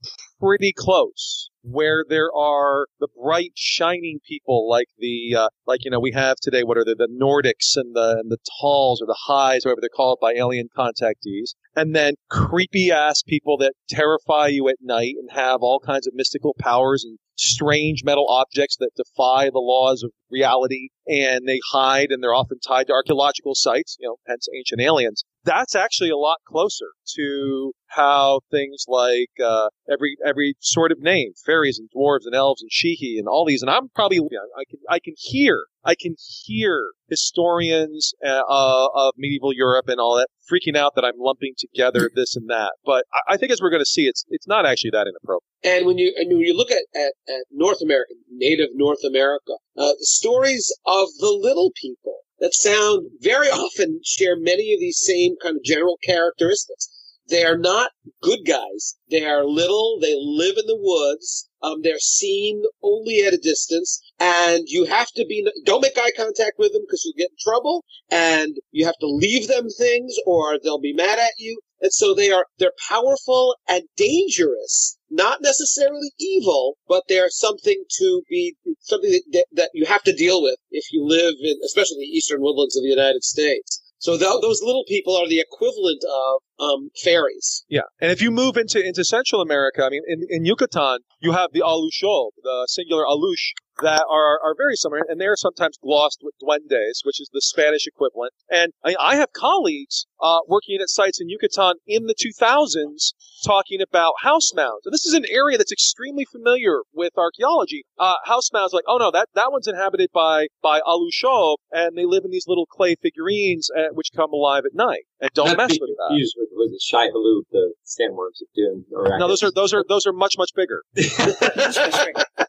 pretty 0.40 0.72
close. 0.76 1.47
Where 1.62 2.04
there 2.08 2.30
are 2.34 2.86
the 3.00 3.08
bright, 3.20 3.52
shining 3.54 4.20
people 4.26 4.68
like 4.68 4.88
the, 4.98 5.34
uh, 5.36 5.48
like, 5.66 5.84
you 5.84 5.90
know, 5.90 6.00
we 6.00 6.12
have 6.12 6.36
today, 6.40 6.62
what 6.62 6.78
are 6.78 6.84
they, 6.84 6.94
the 6.94 7.08
Nordics 7.08 7.76
and 7.76 7.94
the, 7.94 8.18
and 8.20 8.30
the 8.30 8.38
Talls 8.60 9.02
or 9.02 9.06
the 9.06 9.18
Highs, 9.26 9.64
whatever 9.64 9.80
they're 9.80 9.90
called 9.94 10.18
by 10.20 10.32
alien 10.32 10.68
contactees. 10.76 11.54
And 11.74 11.94
then 11.94 12.14
creepy 12.30 12.90
ass 12.90 13.22
people 13.22 13.56
that 13.58 13.74
terrify 13.88 14.48
you 14.48 14.68
at 14.68 14.76
night 14.80 15.14
and 15.18 15.30
have 15.32 15.60
all 15.62 15.80
kinds 15.80 16.06
of 16.06 16.14
mystical 16.14 16.54
powers 16.58 17.04
and 17.04 17.18
strange 17.38 18.02
metal 18.04 18.26
objects 18.28 18.76
that 18.78 18.90
defy 18.96 19.48
the 19.50 19.60
laws 19.60 20.02
of 20.02 20.10
reality 20.30 20.88
and 21.06 21.46
they 21.46 21.60
hide 21.70 22.10
and 22.10 22.22
they're 22.22 22.34
often 22.34 22.58
tied 22.58 22.86
to 22.88 22.92
archaeological 22.92 23.54
sites, 23.54 23.96
you 24.00 24.08
know, 24.08 24.16
hence 24.26 24.48
ancient 24.56 24.80
aliens. 24.80 25.24
That's 25.48 25.74
actually 25.74 26.10
a 26.10 26.16
lot 26.16 26.36
closer 26.46 26.90
to 27.16 27.72
how 27.86 28.40
things 28.50 28.84
like 28.86 29.30
uh, 29.42 29.68
every 29.90 30.16
every 30.24 30.56
sort 30.60 30.92
of 30.92 30.98
name, 31.00 31.32
fairies 31.46 31.78
and 31.78 31.88
dwarves 31.88 32.26
and 32.26 32.34
elves 32.34 32.60
and 32.60 32.70
sheehy 32.70 33.16
and 33.18 33.26
all 33.26 33.46
these, 33.46 33.62
and 33.62 33.70
I'm 33.70 33.88
probably 33.94 34.16
you 34.16 34.28
know, 34.30 34.40
I 34.58 34.64
can 34.68 34.78
I 34.90 34.98
can 34.98 35.14
hear 35.16 35.64
I 35.82 35.94
can 35.98 36.16
hear 36.44 36.90
historians 37.08 38.12
uh, 38.22 38.42
of 38.46 39.14
medieval 39.16 39.54
Europe 39.54 39.88
and 39.88 39.98
all 39.98 40.16
that 40.16 40.28
freaking 40.52 40.76
out 40.76 40.94
that 40.96 41.04
I'm 41.04 41.18
lumping 41.18 41.54
together 41.56 42.10
this 42.14 42.36
and 42.36 42.50
that. 42.50 42.72
But 42.84 43.06
I, 43.14 43.34
I 43.34 43.36
think 43.38 43.50
as 43.50 43.62
we're 43.62 43.70
going 43.70 43.80
to 43.80 43.86
see, 43.86 44.02
it's 44.02 44.26
it's 44.28 44.46
not 44.46 44.66
actually 44.66 44.90
that 44.90 45.06
inappropriate. 45.06 45.48
And 45.64 45.86
when 45.86 45.96
you 45.96 46.12
and 46.14 46.28
when 46.28 46.40
you 46.40 46.54
look 46.54 46.70
at, 46.70 46.84
at, 46.94 47.12
at 47.26 47.44
North 47.50 47.80
America, 47.82 48.12
native 48.30 48.68
North 48.74 49.02
America, 49.02 49.54
uh, 49.78 49.96
the 49.98 50.06
stories 50.06 50.70
of 50.84 51.08
the 51.20 51.30
little 51.30 51.72
people 51.74 52.18
that 52.40 52.54
sound 52.54 53.10
very 53.20 53.48
often 53.50 54.00
share 54.04 54.36
many 54.36 54.74
of 54.74 54.80
these 54.80 54.98
same 55.00 55.36
kind 55.42 55.56
of 55.56 55.64
general 55.64 55.98
characteristics. 56.02 56.88
They 57.28 57.44
are 57.44 57.58
not 57.58 57.90
good 58.22 58.46
guys. 58.46 58.96
They 59.10 59.24
are 59.26 59.44
little. 59.44 59.98
They 60.00 60.14
live 60.16 60.56
in 60.56 60.66
the 60.66 60.78
woods. 60.80 61.48
Um, 61.62 61.82
they're 61.82 61.98
seen 61.98 62.62
only 62.82 63.20
at 63.22 63.34
a 63.34 63.38
distance, 63.38 64.00
and 64.18 64.64
you 64.66 64.84
have 64.84 65.08
to 65.16 65.26
be. 65.26 65.46
Don't 65.64 65.82
make 65.82 65.98
eye 65.98 66.12
contact 66.16 66.58
with 66.58 66.72
them 66.72 66.82
because 66.86 67.04
you'll 67.04 67.18
get 67.18 67.30
in 67.30 67.36
trouble, 67.38 67.84
and 68.10 68.56
you 68.70 68.86
have 68.86 68.96
to 69.00 69.06
leave 69.06 69.48
them 69.48 69.68
things, 69.68 70.16
or 70.26 70.58
they'll 70.58 70.80
be 70.80 70.94
mad 70.94 71.18
at 71.18 71.32
you. 71.38 71.60
And 71.82 71.92
so 71.92 72.14
they 72.14 72.30
are. 72.30 72.46
They're 72.58 72.72
powerful 72.88 73.56
and 73.68 73.82
dangerous. 73.96 74.97
Not 75.10 75.40
necessarily 75.40 76.12
evil, 76.18 76.76
but 76.88 77.04
they're 77.08 77.30
something 77.30 77.84
to 77.98 78.22
be 78.28 78.56
something 78.80 79.20
that, 79.32 79.46
that 79.52 79.70
you 79.74 79.86
have 79.86 80.02
to 80.02 80.12
deal 80.12 80.42
with 80.42 80.56
if 80.70 80.92
you 80.92 81.06
live 81.06 81.34
in, 81.42 81.56
especially 81.64 81.98
the 82.00 82.12
eastern 82.16 82.40
woodlands 82.40 82.76
of 82.76 82.82
the 82.82 82.88
United 82.88 83.24
States. 83.24 83.82
So 83.98 84.16
th- 84.16 84.40
those 84.42 84.62
little 84.62 84.84
people 84.86 85.16
are 85.16 85.28
the 85.28 85.40
equivalent 85.40 86.04
of 86.04 86.42
um, 86.60 86.90
fairies. 87.02 87.64
Yeah, 87.68 87.88
and 88.00 88.12
if 88.12 88.22
you 88.22 88.30
move 88.30 88.56
into 88.56 88.84
into 88.84 89.04
Central 89.04 89.40
America, 89.40 89.84
I 89.84 89.90
mean, 89.90 90.02
in, 90.06 90.26
in 90.28 90.44
Yucatan, 90.44 90.98
you 91.20 91.32
have 91.32 91.50
the 91.52 91.60
aluxo, 91.60 92.30
the 92.42 92.66
singular 92.68 93.04
alush, 93.04 93.52
that 93.82 94.04
are, 94.10 94.40
are 94.42 94.54
very 94.56 94.76
similar, 94.76 95.02
and 95.08 95.20
they're 95.20 95.36
sometimes 95.36 95.78
glossed 95.82 96.20
with 96.22 96.34
duendes, 96.42 97.04
which 97.04 97.20
is 97.20 97.28
the 97.32 97.40
Spanish 97.40 97.86
equivalent. 97.86 98.32
And 98.50 98.72
I, 98.84 98.96
I 98.98 99.16
have 99.16 99.32
colleagues 99.32 100.06
uh, 100.20 100.40
working 100.48 100.78
at 100.80 100.88
sites 100.88 101.20
in 101.20 101.28
Yucatan 101.28 101.74
in 101.86 102.06
the 102.06 102.14
2000s 102.14 103.12
talking 103.44 103.80
about 103.80 104.14
house 104.22 104.52
mounds. 104.54 104.84
And 104.84 104.92
this 104.92 105.06
is 105.06 105.14
an 105.14 105.24
area 105.30 105.58
that's 105.58 105.72
extremely 105.72 106.24
familiar 106.24 106.80
with 106.92 107.12
archaeology. 107.16 107.84
Uh, 107.98 108.14
house 108.24 108.50
mounds, 108.52 108.72
like, 108.72 108.84
oh 108.88 108.98
no, 108.98 109.10
that, 109.10 109.28
that 109.34 109.52
one's 109.52 109.68
inhabited 109.68 110.10
by, 110.12 110.48
by 110.62 110.80
Alusho, 110.80 111.56
and 111.70 111.96
they 111.96 112.04
live 112.04 112.24
in 112.24 112.30
these 112.30 112.46
little 112.48 112.66
clay 112.66 112.96
figurines 113.00 113.70
uh, 113.76 113.88
which 113.92 114.08
come 114.14 114.32
alive 114.32 114.64
at 114.64 114.74
night. 114.74 115.04
And 115.20 115.30
don't 115.34 115.48
Not 115.48 115.56
mess 115.56 115.70
with 115.80 115.90
that. 115.90 116.06
confused 116.08 116.34
with, 116.38 116.48
with 116.52 116.70
the 116.70 116.80
Shai-Hulud, 116.82 117.42
the 117.50 117.74
sandworms 117.84 118.40
of 118.42 118.48
Dune. 118.54 118.84
Or 118.92 119.18
No, 119.18 119.28
those 119.28 119.42
are 119.42 119.50
those 119.50 119.74
are 119.74 119.84
those 119.88 120.06
are 120.06 120.12
much 120.12 120.34
much 120.38 120.50
bigger. 120.54 120.82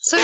So, 0.00 0.18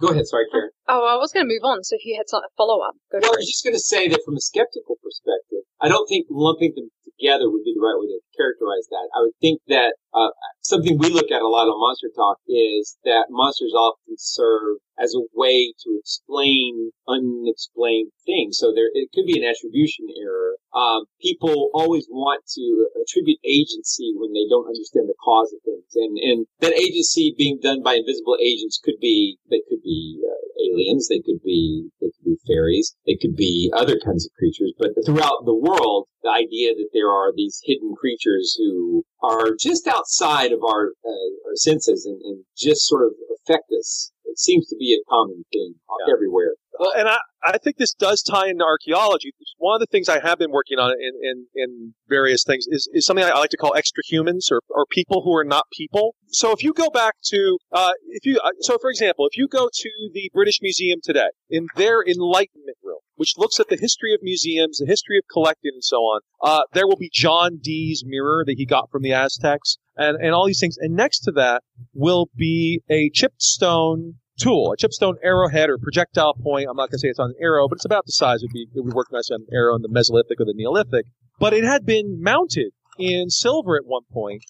Go 0.00 0.08
ahead, 0.08 0.26
sorry, 0.26 0.46
Karen. 0.50 0.70
oh, 0.88 1.04
I 1.04 1.16
was 1.20 1.32
going 1.32 1.44
to 1.44 1.52
move 1.52 1.62
on. 1.62 1.84
So 1.84 1.96
if 1.96 2.04
you 2.04 2.16
had 2.16 2.28
some 2.28 2.40
follow 2.56 2.80
up, 2.80 2.96
go 3.12 3.18
Well, 3.20 3.36
I 3.36 3.36
was 3.36 3.46
just 3.46 3.64
going 3.64 3.76
to 3.76 3.84
say 3.84 4.08
that 4.08 4.24
from 4.24 4.36
a 4.36 4.40
skeptical 4.40 4.96
perspective, 5.04 5.68
I 5.80 5.88
don't 5.88 6.08
think 6.08 6.26
lumping 6.30 6.72
them 6.74 6.88
together 7.04 7.50
would 7.50 7.64
be 7.64 7.76
the 7.76 7.84
right 7.84 8.00
way 8.00 8.08
to 8.08 8.20
characterize 8.36 8.88
that. 8.88 9.08
I 9.12 9.20
would 9.20 9.36
think 9.40 9.60
that 9.68 9.94
uh, 10.12 10.32
something 10.62 10.96
we 10.98 11.10
look 11.10 11.30
at 11.30 11.42
a 11.42 11.48
lot 11.48 11.68
on 11.68 11.78
Monster 11.80 12.08
Talk 12.16 12.38
is 12.48 12.96
that 13.04 13.28
monsters 13.28 13.72
often 13.76 14.16
serve 14.16 14.78
as 15.00 15.14
a 15.14 15.24
way 15.32 15.72
to 15.84 15.88
explain 15.98 16.92
unexplained 17.08 18.12
things. 18.26 18.58
So 18.58 18.72
there, 18.74 18.92
it 18.92 19.08
could 19.14 19.26
be 19.26 19.40
an 19.40 19.48
attribution 19.48 20.06
error. 20.20 20.56
Um, 20.74 21.04
people 21.20 21.70
always 21.74 22.06
want 22.10 22.44
to 22.54 22.64
attribute 23.00 23.40
agency 23.44 24.12
when 24.14 24.32
they 24.32 24.46
don't 24.48 24.68
understand 24.68 25.08
the 25.08 25.18
cause 25.22 25.52
of 25.52 25.60
things, 25.64 25.90
and 25.96 26.14
and 26.18 26.46
that 26.60 26.74
agency 26.74 27.34
being 27.36 27.58
done 27.62 27.82
by 27.82 27.94
invisible 27.98 28.36
agents 28.40 28.78
could 28.82 29.00
be 29.00 29.38
they 29.50 29.62
could 29.68 29.82
be 29.82 29.89
uh, 29.90 30.40
aliens, 30.70 31.08
they 31.08 31.20
could 31.20 31.42
be 31.42 31.88
they 32.00 32.08
could 32.08 32.24
be 32.24 32.36
fairies, 32.46 32.94
they 33.06 33.16
could 33.20 33.36
be 33.36 33.70
other 33.74 33.98
kinds 34.04 34.26
of 34.26 34.32
creatures. 34.38 34.72
But 34.78 34.90
throughout 35.04 35.44
the 35.44 35.54
world, 35.54 36.06
the 36.22 36.30
idea 36.30 36.74
that 36.74 36.90
there 36.92 37.10
are 37.10 37.32
these 37.34 37.60
hidden 37.64 37.94
creatures 37.98 38.56
who 38.58 39.04
are 39.22 39.54
just 39.58 39.86
outside 39.86 40.52
of 40.52 40.60
our 40.64 40.92
uh, 41.04 41.30
our 41.46 41.56
senses 41.56 42.06
and, 42.06 42.20
and 42.22 42.44
just 42.56 42.86
sort 42.86 43.06
of 43.06 43.12
affect 43.40 43.70
us, 43.78 44.12
it 44.30 44.38
seems 44.38 44.68
to 44.68 44.76
be 44.76 44.94
a 44.94 45.02
common 45.10 45.44
thing 45.52 45.74
everywhere. 46.10 46.54
Well, 46.78 46.92
and 46.96 47.08
I, 47.08 47.18
I 47.44 47.58
think 47.58 47.76
this 47.76 47.92
does 47.92 48.22
tie 48.22 48.48
into 48.48 48.64
archaeology. 48.64 49.32
One 49.58 49.74
of 49.74 49.80
the 49.80 49.90
things 49.90 50.08
I 50.08 50.20
have 50.20 50.38
been 50.38 50.50
working 50.50 50.78
on 50.78 50.92
in, 50.92 51.12
in, 51.22 51.46
in 51.54 51.94
various 52.08 52.42
things 52.42 52.66
is, 52.68 52.88
is 52.92 53.04
something 53.04 53.24
I 53.24 53.36
like 53.38 53.50
to 53.50 53.58
call 53.58 53.74
extra 53.74 54.02
humans 54.06 54.48
or, 54.50 54.60
or 54.70 54.86
people 54.90 55.22
who 55.22 55.36
are 55.36 55.44
not 55.44 55.66
people. 55.72 56.14
So 56.28 56.52
if 56.52 56.62
you 56.62 56.72
go 56.72 56.88
back 56.88 57.16
to, 57.26 57.58
uh, 57.72 57.92
if 58.08 58.24
you, 58.24 58.40
uh, 58.42 58.50
so 58.60 58.78
for 58.78 58.88
example, 58.88 59.26
if 59.26 59.36
you 59.36 59.46
go 59.46 59.68
to 59.70 59.90
the 60.14 60.30
British 60.32 60.60
Museum 60.62 61.00
today, 61.02 61.28
in 61.50 61.66
their 61.76 62.02
Enlightenment 62.02 62.78
room, 62.82 63.00
which 63.16 63.34
looks 63.36 63.60
at 63.60 63.68
the 63.68 63.76
history 63.76 64.14
of 64.14 64.20
museums, 64.22 64.78
the 64.78 64.86
history 64.86 65.18
of 65.18 65.24
collecting 65.30 65.72
and 65.74 65.84
so 65.84 65.96
on, 65.96 66.20
uh, 66.42 66.62
there 66.72 66.86
will 66.86 66.96
be 66.96 67.10
John 67.12 67.58
Dee's 67.60 68.04
mirror 68.06 68.44
that 68.46 68.54
he 68.56 68.64
got 68.64 68.90
from 68.90 69.02
the 69.02 69.12
Aztecs 69.12 69.76
and, 69.96 70.16
and 70.16 70.32
all 70.32 70.46
these 70.46 70.60
things. 70.60 70.78
And 70.78 70.94
next 70.94 71.20
to 71.20 71.32
that 71.32 71.62
will 71.92 72.30
be 72.34 72.80
a 72.88 73.10
chipped 73.10 73.42
stone 73.42 74.14
tool, 74.40 74.72
a 74.72 74.76
chipstone 74.76 75.14
arrowhead 75.22 75.68
or 75.68 75.78
projectile 75.78 76.34
point. 76.34 76.66
I'm 76.68 76.76
not 76.76 76.90
going 76.90 76.98
to 76.98 76.98
say 76.98 77.08
it's 77.08 77.18
on 77.18 77.30
an 77.30 77.36
arrow, 77.40 77.68
but 77.68 77.76
it's 77.76 77.84
about 77.84 78.06
the 78.06 78.12
size. 78.12 78.42
It 78.42 78.46
would 78.46 78.52
be, 78.52 78.66
it 78.74 78.84
would 78.84 78.94
work 78.94 79.08
nicely 79.12 79.34
on 79.34 79.42
an 79.42 79.54
arrow 79.54 79.76
in 79.76 79.82
the 79.82 79.88
Mesolithic 79.88 80.40
or 80.40 80.46
the 80.46 80.54
Neolithic. 80.54 81.06
But 81.38 81.52
it 81.52 81.64
had 81.64 81.84
been 81.84 82.22
mounted 82.22 82.72
in 82.98 83.30
silver 83.30 83.76
at 83.76 83.86
one 83.86 84.02
point, 84.12 84.42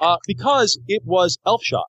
uh, 0.00 0.16
because 0.26 0.78
it 0.86 1.02
was 1.04 1.38
elf 1.44 1.62
shot. 1.62 1.86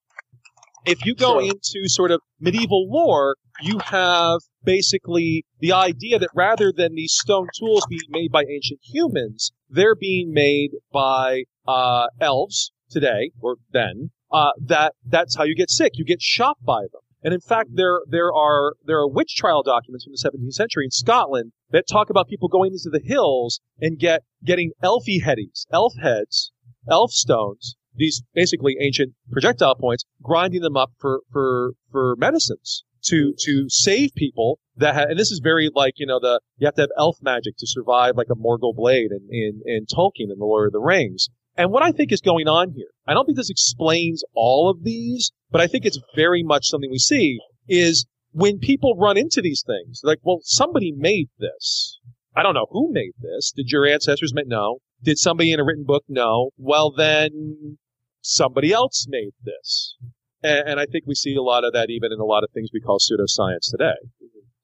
If 0.86 1.06
you 1.06 1.14
go 1.14 1.40
into 1.40 1.88
sort 1.88 2.12
of 2.12 2.22
medieval 2.40 2.90
lore, 2.90 3.36
you 3.62 3.80
have 3.80 4.40
basically 4.64 5.46
the 5.60 5.74
idea 5.74 6.18
that 6.20 6.30
rather 6.34 6.74
than 6.76 6.96
these 6.96 7.14
stone 7.14 7.48
tools 7.58 7.86
being 7.90 8.10
made 8.10 8.32
by 8.32 8.44
ancient 8.44 8.80
humans, 8.84 9.52
they're 9.70 9.96
being 9.96 10.32
made 10.34 10.72
by, 10.92 11.44
uh, 11.68 12.08
elves 12.20 12.72
today, 12.90 13.32
or 13.42 13.58
then, 13.72 14.10
uh, 14.32 14.52
that, 14.66 14.94
that's 15.06 15.36
how 15.36 15.44
you 15.44 15.56
get 15.56 15.70
sick. 15.70 15.94
You 15.96 16.06
get 16.06 16.22
shot 16.22 16.58
by 16.64 16.82
them. 16.82 17.02
And 17.24 17.34
in 17.34 17.42
fact, 17.42 17.72
there 17.74 18.02
there 18.08 18.34
are 18.34 18.76
there 18.84 19.00
are 19.00 19.08
witch 19.08 19.36
trial 19.36 19.64
documents 19.64 20.06
from 20.06 20.14
the 20.14 20.46
17th 20.46 20.54
century 20.54 20.86
in 20.86 20.92
Scotland 20.92 21.52
that 21.72 21.88
talk 21.88 22.10
about 22.10 22.28
people 22.28 22.48
going 22.48 22.72
into 22.72 22.90
the 22.90 23.06
hills 23.06 23.60
and 23.80 24.00
get 24.00 24.24
getting 24.44 24.72
elfie 24.82 25.22
headies, 25.22 25.66
elf 25.72 25.94
heads, 26.02 26.52
elf 26.90 27.12
stones, 27.12 27.76
these 27.96 28.24
basically 28.34 28.78
ancient 28.80 29.14
projectile 29.32 29.76
points, 29.76 30.06
grinding 30.22 30.62
them 30.62 30.78
up 30.78 30.92
for 30.98 31.22
for 31.32 31.74
for 31.92 32.16
medicines 32.18 32.84
to 33.04 33.34
to 33.40 33.66
save 33.70 34.14
people 34.16 34.60
that 34.76 34.96
ha- 34.96 35.06
and 35.10 35.20
this 35.20 35.32
is 35.32 35.40
very 35.44 35.70
like 35.74 35.94
you 35.98 36.06
know 36.06 36.20
the 36.20 36.40
you 36.58 36.66
have 36.66 36.76
to 36.76 36.82
have 36.82 36.90
elf 36.98 37.18
magic 37.22 37.56
to 37.58 37.68
survive 37.68 38.16
like 38.16 38.28
a 38.30 38.36
Morgul 38.36 38.76
blade 38.76 39.12
in 39.12 39.28
in, 39.30 39.62
in 39.66 39.86
Tolkien 39.86 40.32
in 40.32 40.40
the 40.40 40.46
Lord 40.46 40.68
of 40.68 40.74
the 40.74 40.80
Rings. 40.80 41.30
And 41.60 41.72
what 41.74 41.84
I 41.84 41.92
think 41.92 42.14
is 42.14 42.22
going 42.22 42.48
on 42.48 42.72
here, 42.72 42.88
I 43.06 43.14
don't 43.14 43.26
think 43.26 43.38
this 43.38 43.50
explains 43.50 44.24
all 44.34 44.70
of 44.70 44.86
these, 44.86 45.34
but 45.52 45.60
I 45.60 45.68
think 45.68 45.84
it's 45.84 46.00
very 46.16 46.42
much 46.42 46.70
something 46.70 46.90
we 46.90 47.00
see 47.00 47.38
is 47.68 48.06
when 48.32 48.60
people 48.60 48.96
run 48.98 49.18
into 49.18 49.42
these 49.42 49.62
things, 49.68 50.00
like, 50.02 50.20
well, 50.24 50.40
somebody 50.44 50.94
made 50.96 51.28
this. 51.38 52.00
I 52.34 52.44
don't 52.44 52.54
know 52.54 52.68
who 52.72 52.94
made 52.94 53.12
this. 53.20 53.52
Did 53.54 53.72
your 53.72 53.86
ancestors 53.86 54.34
make? 54.34 54.48
No. 54.48 54.78
Did 55.04 55.18
somebody 55.18 55.52
in 55.52 55.60
a 55.60 55.66
written 55.66 55.84
book? 55.84 56.06
No. 56.08 56.52
Well, 56.58 56.94
then 56.96 57.78
somebody 58.22 58.72
else 58.72 59.06
made 59.10 59.34
this. 59.44 59.98
And, 60.42 60.70
and 60.70 60.80
I 60.80 60.86
think 60.86 61.04
we 61.08 61.16
see 61.16 61.36
a 61.36 61.42
lot 61.42 61.66
of 61.66 61.74
that 61.74 61.90
even 61.90 62.14
in 62.14 62.22
a 62.22 62.26
lot 62.26 62.46
of 62.46 62.52
things 62.54 62.70
we 62.74 62.80
call 62.80 63.00
pseudoscience 63.00 63.70
today. 63.70 64.00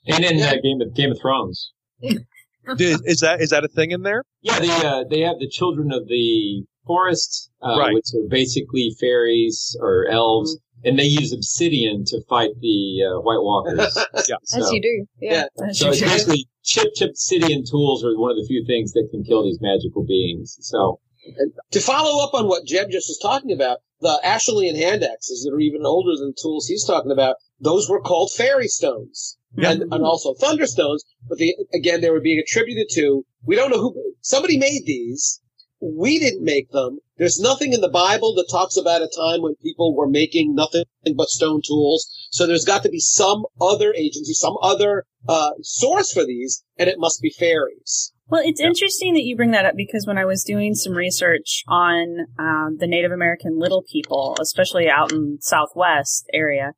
And 0.07 0.23
in 0.23 0.41
uh, 0.41 0.53
Game 0.63 0.79
of 0.79 0.95
Game 0.95 1.11
of 1.11 1.19
Thrones. 1.19 1.73
Did, 2.77 3.01
is 3.05 3.19
that 3.19 3.41
is 3.41 3.50
that 3.51 3.63
a 3.63 3.67
thing 3.67 3.91
in 3.91 4.01
there? 4.03 4.24
Yeah, 4.41 4.60
they 4.60 4.69
uh, 4.72 5.03
they 5.10 5.22
have 5.22 5.39
the 5.39 5.50
children 5.50 5.91
of 5.91 6.07
the 6.07 6.63
forest, 6.86 7.50
uh, 7.62 7.77
Right. 7.79 7.93
which 7.93 8.05
are 8.15 8.27
basically 8.29 8.95
fairies 9.00 9.75
or 9.81 10.07
elves, 10.07 10.57
and 10.84 11.00
they 11.00 11.05
use 11.05 11.34
obsidian 11.34 12.05
to 12.05 12.22
fight 12.29 12.51
the 12.62 13.03
uh, 13.03 13.22
White 13.22 13.41
Walkers. 13.41 13.98
yeah. 14.29 14.36
As 14.55 14.72
you 14.72 14.81
do. 14.81 15.05
Yeah. 15.19 15.45
So 15.72 15.89
it's 15.89 16.01
basically 16.01 16.48
chip 16.63 16.93
chip 16.95 17.10
obsidian 17.12 17.63
tools 17.69 18.03
are 18.03 18.17
one 18.17 18.31
of 18.31 18.38
the 18.38 18.45
few 18.48 18.63
things 18.65 18.91
that 18.93 19.07
can 19.12 19.24
kill 19.24 19.43
these 19.43 19.60
magical 19.62 20.03
beings. 20.05 20.57
So 20.62 21.00
And 21.38 21.51
to 21.72 21.79
follow 21.81 22.24
up 22.24 22.34
on 22.34 22.48
what 22.48 22.65
Jeb 22.65 22.91
just 22.91 23.10
was 23.10 23.19
talking 23.22 23.51
about, 23.51 23.79
the 24.01 24.19
Acheulean 24.24 24.75
hand 24.75 25.03
axes 25.03 25.43
that 25.43 25.55
are 25.55 25.60
even 25.60 25.86
older 25.86 26.15
than 26.17 26.29
the 26.29 26.41
tools 26.41 26.67
he's 26.67 26.86
talking 26.86 27.12
about, 27.12 27.38
those 27.60 27.89
were 27.89 28.01
called 28.01 28.31
fairy 28.31 28.67
stones. 28.67 29.38
And, 29.57 29.83
and 29.83 30.03
also 30.03 30.33
thunderstones, 30.33 31.00
but 31.27 31.38
the, 31.38 31.55
again, 31.74 32.01
they 32.01 32.09
were 32.09 32.21
being 32.21 32.39
attributed 32.39 32.88
to, 32.93 33.25
we 33.45 33.55
don't 33.55 33.71
know 33.71 33.81
who, 33.81 34.13
somebody 34.21 34.57
made 34.57 34.83
these. 34.85 35.41
We 35.81 36.19
didn't 36.19 36.43
make 36.43 36.71
them. 36.71 37.00
There's 37.17 37.39
nothing 37.39 37.74
in 37.74 37.81
the 37.81 37.89
Bible 37.89 38.33
that 38.35 38.47
talks 38.50 38.75
about 38.75 39.01
a 39.01 39.09
time 39.15 39.41
when 39.41 39.55
people 39.62 39.95
were 39.95 40.09
making 40.09 40.55
nothing 40.55 40.83
but 41.15 41.27
stone 41.27 41.62
tools. 41.65 42.09
So 42.31 42.47
there's 42.47 42.65
got 42.65 42.83
to 42.83 42.89
be 42.89 43.00
some 43.00 43.45
other 43.62 43.93
agency, 43.93 44.33
some 44.33 44.55
other, 44.62 45.05
uh, 45.27 45.51
source 45.62 46.12
for 46.12 46.25
these, 46.25 46.63
and 46.77 46.89
it 46.89 47.00
must 47.00 47.21
be 47.21 47.29
fairies. 47.29 48.13
Well, 48.27 48.41
it's 48.43 48.59
interesting 48.59 49.13
that 49.13 49.24
you 49.24 49.35
bring 49.35 49.51
that 49.51 49.65
up 49.65 49.75
because 49.75 50.07
when 50.07 50.17
I 50.17 50.25
was 50.25 50.43
doing 50.43 50.74
some 50.74 50.93
research 50.93 51.63
on 51.67 52.25
um, 52.39 52.77
the 52.79 52.88
Native 52.88 53.12
American 53.12 53.59
little 53.59 53.83
people, 53.83 54.35
especially 54.41 54.89
out 54.89 55.12
in 55.12 55.38
Southwest 55.41 56.27
area, 56.33 56.71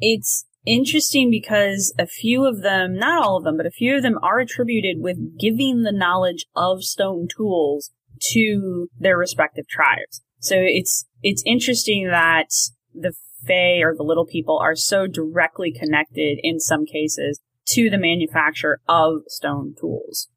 it's 0.00 0.44
interesting 0.68 1.30
because 1.30 1.94
a 1.98 2.06
few 2.06 2.44
of 2.44 2.62
them, 2.62 2.96
not 2.96 3.24
all 3.24 3.38
of 3.38 3.44
them, 3.44 3.56
but 3.56 3.66
a 3.66 3.70
few 3.70 3.96
of 3.96 4.02
them 4.02 4.18
are 4.22 4.38
attributed 4.38 5.00
with 5.00 5.38
giving 5.38 5.82
the 5.82 5.92
knowledge 5.92 6.46
of 6.54 6.84
stone 6.84 7.26
tools 7.34 7.90
to 8.32 8.88
their 8.98 9.16
respective 9.16 9.66
tribes. 9.68 10.22
So 10.40 10.54
it's 10.58 11.06
it's 11.22 11.42
interesting 11.46 12.08
that 12.08 12.48
the 12.94 13.12
Fae 13.46 13.80
or 13.82 13.94
the 13.96 14.02
little 14.02 14.26
people 14.26 14.58
are 14.58 14.76
so 14.76 15.06
directly 15.06 15.72
connected 15.72 16.38
in 16.42 16.60
some 16.60 16.84
cases 16.84 17.40
to 17.68 17.90
the 17.90 17.98
manufacture 17.98 18.80
of 18.88 19.22
stone 19.28 19.74
tools. 19.80 20.28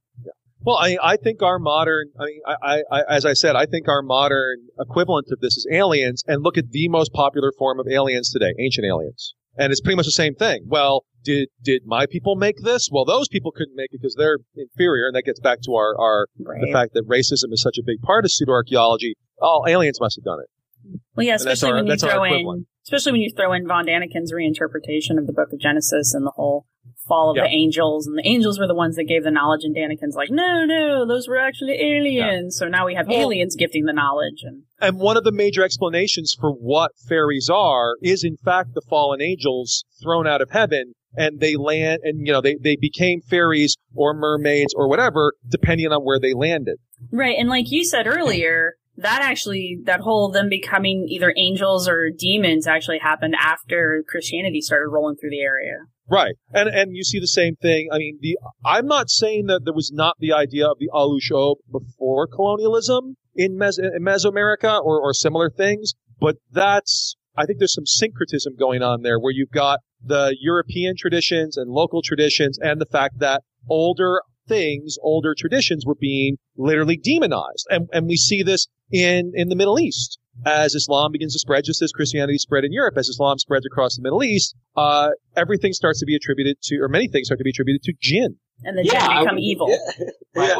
Well, 0.63 0.77
I, 0.77 0.97
I 1.01 1.17
think 1.17 1.41
our 1.41 1.57
modern, 1.57 2.09
I 2.19 2.25
mean, 2.25 2.41
I, 2.45 2.83
I, 2.91 3.01
as 3.09 3.25
I 3.25 3.33
said, 3.33 3.55
I 3.55 3.65
think 3.65 3.87
our 3.87 4.03
modern 4.03 4.67
equivalent 4.79 5.27
of 5.31 5.39
this 5.39 5.57
is 5.57 5.67
aliens. 5.71 6.23
And 6.27 6.43
look 6.43 6.57
at 6.57 6.69
the 6.69 6.87
most 6.87 7.13
popular 7.13 7.51
form 7.57 7.79
of 7.79 7.87
aliens 7.87 8.31
today, 8.31 8.53
ancient 8.59 8.85
aliens, 8.85 9.33
and 9.57 9.71
it's 9.71 9.81
pretty 9.81 9.95
much 9.95 10.05
the 10.05 10.11
same 10.11 10.35
thing. 10.35 10.63
Well, 10.67 11.05
did 11.23 11.49
did 11.63 11.83
my 11.85 12.05
people 12.05 12.35
make 12.35 12.55
this? 12.63 12.89
Well, 12.91 13.05
those 13.05 13.27
people 13.27 13.51
couldn't 13.51 13.75
make 13.75 13.89
it 13.91 13.99
because 14.01 14.15
they're 14.15 14.39
inferior, 14.55 15.07
and 15.07 15.15
that 15.15 15.23
gets 15.23 15.39
back 15.39 15.59
to 15.63 15.73
our 15.75 15.95
our 15.99 16.27
the 16.37 16.71
fact 16.71 16.93
that 16.93 17.07
racism 17.07 17.51
is 17.53 17.61
such 17.61 17.77
a 17.77 17.83
big 17.85 18.01
part 18.01 18.25
of 18.25 18.31
pseudoarchaeology. 18.31 19.13
Oh, 19.41 19.63
aliens 19.67 19.99
must 19.99 20.17
have 20.17 20.23
done 20.23 20.39
it. 20.39 20.99
Well, 21.15 21.25
yeah, 21.25 21.35
especially 21.35 21.69
our- 21.69 21.75
when 21.75 21.87
you 21.87 21.95
throw 21.97 22.23
in, 22.23 22.65
especially 22.85 23.11
when 23.11 23.21
you 23.21 23.31
throw 23.35 23.53
in 23.53 23.67
Von 23.67 23.85
Daniken's 23.85 24.31
reinterpretation 24.33 25.17
of 25.19 25.27
the 25.27 25.33
Book 25.33 25.49
of 25.53 25.59
Genesis 25.59 26.13
and 26.13 26.25
the 26.25 26.31
whole 26.35 26.65
fall 27.07 27.31
of 27.31 27.37
Yeah. 27.37 27.43
the 27.43 27.49
angels, 27.49 28.07
and 28.07 28.17
the 28.17 28.21
mm-hmm. 28.21 28.35
angels 28.35 28.59
were 28.59 28.67
the 28.67 28.75
ones 28.75 28.95
that 28.95 29.05
gave 29.05 29.23
the 29.23 29.31
knowledge, 29.31 29.61
and 29.63 29.75
Daniken's 29.75 30.15
like, 30.15 30.29
no, 30.29 30.65
no, 30.65 31.05
those 31.07 31.27
were 31.27 31.37
actually 31.37 31.73
aliens. 31.81 32.57
So 32.57 32.67
now 32.67 32.85
we 32.85 32.95
have 32.95 33.07
Well- 33.07 33.19
aliens 33.21 33.55
gifting 33.55 33.85
the 33.85 33.93
knowledge, 33.93 34.43
and 34.43 34.63
And 34.79 34.99
one 34.99 35.17
of 35.17 35.23
the 35.23 35.31
major 35.31 35.63
explanations 35.63 36.35
for 36.39 36.51
what 36.51 36.91
fairies 37.07 37.49
are 37.51 37.95
is, 38.01 38.23
in 38.23 38.37
fact, 38.37 38.73
the 38.73 38.81
fallen 38.81 39.21
angels 39.21 39.83
thrown 40.01 40.27
out 40.27 40.41
of 40.41 40.51
heaven, 40.51 40.93
and 41.15 41.39
they 41.39 41.55
land, 41.55 42.01
and 42.03 42.25
you 42.25 42.31
know, 42.31 42.41
they 42.41 42.55
they 42.61 42.75
became 42.75 43.21
fairies 43.21 43.75
or 43.93 44.13
mermaids 44.13 44.73
or 44.75 44.87
whatever, 44.87 45.33
depending 45.49 45.91
on 45.91 46.03
where 46.03 46.19
they 46.19 46.33
landed. 46.33 46.77
right, 47.11 47.35
and 47.37 47.49
like 47.49 47.71
you 47.71 47.83
said 47.85 48.07
earlier. 48.07 48.73
That 48.97 49.21
actually, 49.23 49.79
that 49.85 50.01
whole 50.01 50.29
them 50.29 50.49
becoming 50.49 51.07
either 51.09 51.33
angels 51.37 51.87
or 51.87 52.09
demons 52.15 52.67
actually 52.67 52.99
happened 52.99 53.35
after 53.39 54.03
Christianity 54.05 54.59
started 54.61 54.89
rolling 54.89 55.15
through 55.15 55.29
the 55.31 55.39
area. 55.39 55.85
Right. 56.11 56.35
And 56.51 56.67
and 56.67 56.93
you 56.93 57.05
see 57.05 57.19
the 57.19 57.27
same 57.27 57.55
thing. 57.55 57.87
I 57.89 57.97
mean, 57.97 58.19
the 58.21 58.37
I'm 58.65 58.85
not 58.85 59.09
saying 59.09 59.45
that 59.45 59.61
there 59.63 59.73
was 59.73 59.91
not 59.93 60.17
the 60.19 60.33
idea 60.33 60.67
of 60.67 60.77
the 60.77 60.89
Alusho 60.93 61.55
before 61.71 62.27
colonialism 62.27 63.15
in, 63.33 63.57
Mes- 63.57 63.79
in 63.79 64.03
Mesoamerica 64.03 64.83
or, 64.83 64.99
or 64.99 65.13
similar 65.13 65.49
things, 65.49 65.93
but 66.19 66.35
that's 66.51 67.15
I 67.37 67.45
think 67.45 67.59
there's 67.59 67.73
some 67.73 67.85
syncretism 67.85 68.57
going 68.59 68.83
on 68.83 69.03
there 69.03 69.19
where 69.19 69.31
you've 69.31 69.51
got 69.51 69.79
the 70.03 70.35
European 70.41 70.95
traditions 70.97 71.55
and 71.55 71.71
local 71.71 72.01
traditions 72.01 72.59
and 72.61 72.81
the 72.81 72.85
fact 72.85 73.19
that 73.19 73.43
older 73.69 74.21
things, 74.49 74.97
older 75.01 75.33
traditions 75.33 75.85
were 75.85 75.95
being 75.95 76.35
literally 76.57 76.97
demonized. 76.97 77.67
And 77.69 77.87
and 77.93 78.07
we 78.07 78.17
see 78.17 78.43
this 78.43 78.67
in 78.91 79.31
in 79.33 79.47
the 79.47 79.55
Middle 79.55 79.79
East 79.79 80.19
as 80.45 80.73
Islam 80.75 81.11
begins 81.11 81.33
to 81.33 81.39
spread, 81.39 81.63
just 81.63 81.81
as 81.81 81.91
Christianity 81.91 82.37
spread 82.37 82.63
in 82.63 82.71
Europe, 82.71 82.95
as 82.97 83.07
Islam 83.09 83.37
spreads 83.37 83.65
across 83.65 83.95
the 83.95 84.01
Middle 84.01 84.23
East, 84.23 84.55
uh, 84.75 85.09
everything 85.35 85.73
starts 85.73 85.99
to 85.99 86.05
be 86.05 86.15
attributed 86.15 86.57
to, 86.63 86.77
or 86.77 86.87
many 86.87 87.07
things 87.07 87.27
start 87.27 87.37
to 87.37 87.43
be 87.43 87.49
attributed 87.51 87.83
to 87.83 87.93
jinn. 88.01 88.35
And 88.63 88.77
the 88.77 88.83
Yeah, 88.85 89.07
jinn 89.07 89.19
become 89.23 89.35
would- 89.35 89.43
evil. 89.43 89.69
Yeah. 89.69 90.05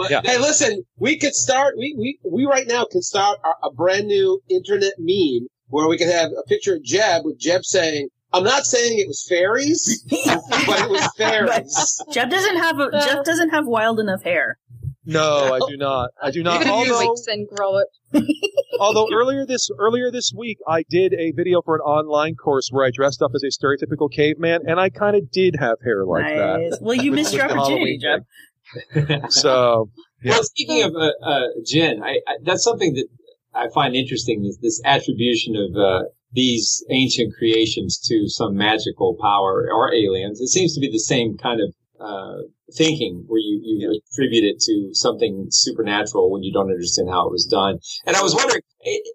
Yeah. 0.10 0.22
Hey, 0.26 0.38
listen, 0.38 0.84
we 0.98 1.18
could 1.18 1.34
start, 1.34 1.76
we, 1.78 1.96
we, 1.98 2.20
we 2.30 2.46
right 2.46 2.68
now 2.68 2.86
can 2.92 3.02
start 3.02 3.40
a, 3.46 3.68
a 3.68 3.72
brand 3.72 4.06
new 4.08 4.42
internet 4.50 4.92
meme 5.00 5.48
where 5.70 5.88
we 5.88 5.98
could 5.98 6.10
have 6.10 6.30
a 6.38 6.44
picture 6.44 6.76
of 6.76 6.84
Jeb 6.84 7.24
with 7.24 7.40
Jeb 7.40 7.64
saying, 7.64 8.10
I'm 8.34 8.44
not 8.44 8.66
saying 8.66 9.00
it 9.00 9.08
was 9.08 9.26
fairies, 9.30 10.04
but 10.10 10.80
it 10.82 10.90
was 10.90 11.10
fairies. 11.18 12.02
Jeb 12.12 12.30
doesn't 12.30 12.58
have 12.58 12.80
a, 12.80 12.92
Jeb 12.92 13.24
doesn't 13.24 13.50
have 13.52 13.66
wild 13.66 14.00
enough 14.02 14.24
hair. 14.24 14.58
No, 15.06 15.56
I 15.56 15.60
do 15.68 15.78
not. 15.78 16.12
I 16.22 16.30
do 16.30 16.44
not. 16.44 16.60
Give 16.60 16.68
it 16.68 16.74
a 16.74 16.84
few 16.84 16.94
Although, 16.94 17.16
and 17.28 17.48
grow 17.48 17.80
it. 17.80 17.88
although 18.80 19.08
earlier 19.12 19.48
this 19.48 19.70
earlier 19.80 20.12
this 20.12 20.32
week, 20.38 20.60
I 20.68 20.84
did 20.90 21.14
a 21.14 21.32
video 21.32 21.64
for 21.64 21.76
an 21.76 21.82
online 21.82 22.36
course 22.36 22.70
where 22.72 22.86
I 22.86 22.92
dressed 22.94 23.22
up 23.24 23.32
as 23.34 23.44
a 23.44 23.48
stereotypical 23.48 24.12
caveman, 24.12 24.62
and 24.68 24.80
I 24.80 24.90
kind 24.90 25.16
of 25.16 25.32
did 25.32 25.56
have 25.60 25.78
hair 25.84 26.06
like 26.06 26.26
Nice. 26.26 26.36
that. 26.36 26.80
Well, 26.82 26.96
you 26.96 27.12
missed 27.12 27.34
your 27.34 27.46
opportunity, 27.46 28.00
Halloween 28.00 28.00
Jeb. 28.00 29.08
thing. 29.08 29.22
So, 29.30 29.90
yeah. 30.22 30.34
Well, 30.34 30.44
speaking 30.44 30.84
of 30.84 30.96
uh, 30.96 31.12
uh, 31.24 31.48
Jin, 31.66 32.04
I, 32.04 32.20
I, 32.28 32.38
that's 32.44 32.64
something 32.64 32.94
that 32.94 33.08
I 33.56 33.70
find 33.74 33.96
interesting. 33.96 34.44
This, 34.44 34.58
this 34.62 34.82
attribution 34.86 35.56
of 35.56 35.76
uh, 35.76 36.04
these 36.32 36.86
ancient 36.92 37.34
creations 37.38 38.00
to 38.08 38.28
some 38.28 38.56
magical 38.56 39.18
power 39.20 39.68
or 39.74 39.94
aliens. 39.94 40.40
It 40.40 40.48
seems 40.50 40.74
to 40.76 40.80
be 40.80 40.92
the 40.92 41.00
same 41.00 41.38
kind 41.38 41.60
of 41.60 41.74
uh, 42.02 42.42
thinking 42.74 43.24
where 43.28 43.40
you, 43.40 43.62
you 43.64 44.02
attribute 44.12 44.44
it 44.44 44.60
to 44.60 44.90
something 44.94 45.48
supernatural 45.50 46.32
when 46.32 46.42
you 46.42 46.52
don't 46.52 46.70
understand 46.70 47.10
how 47.10 47.28
it 47.28 47.32
was 47.32 47.46
done. 47.46 47.78
And 48.06 48.16
I 48.16 48.22
was 48.22 48.34
wondering, 48.34 48.62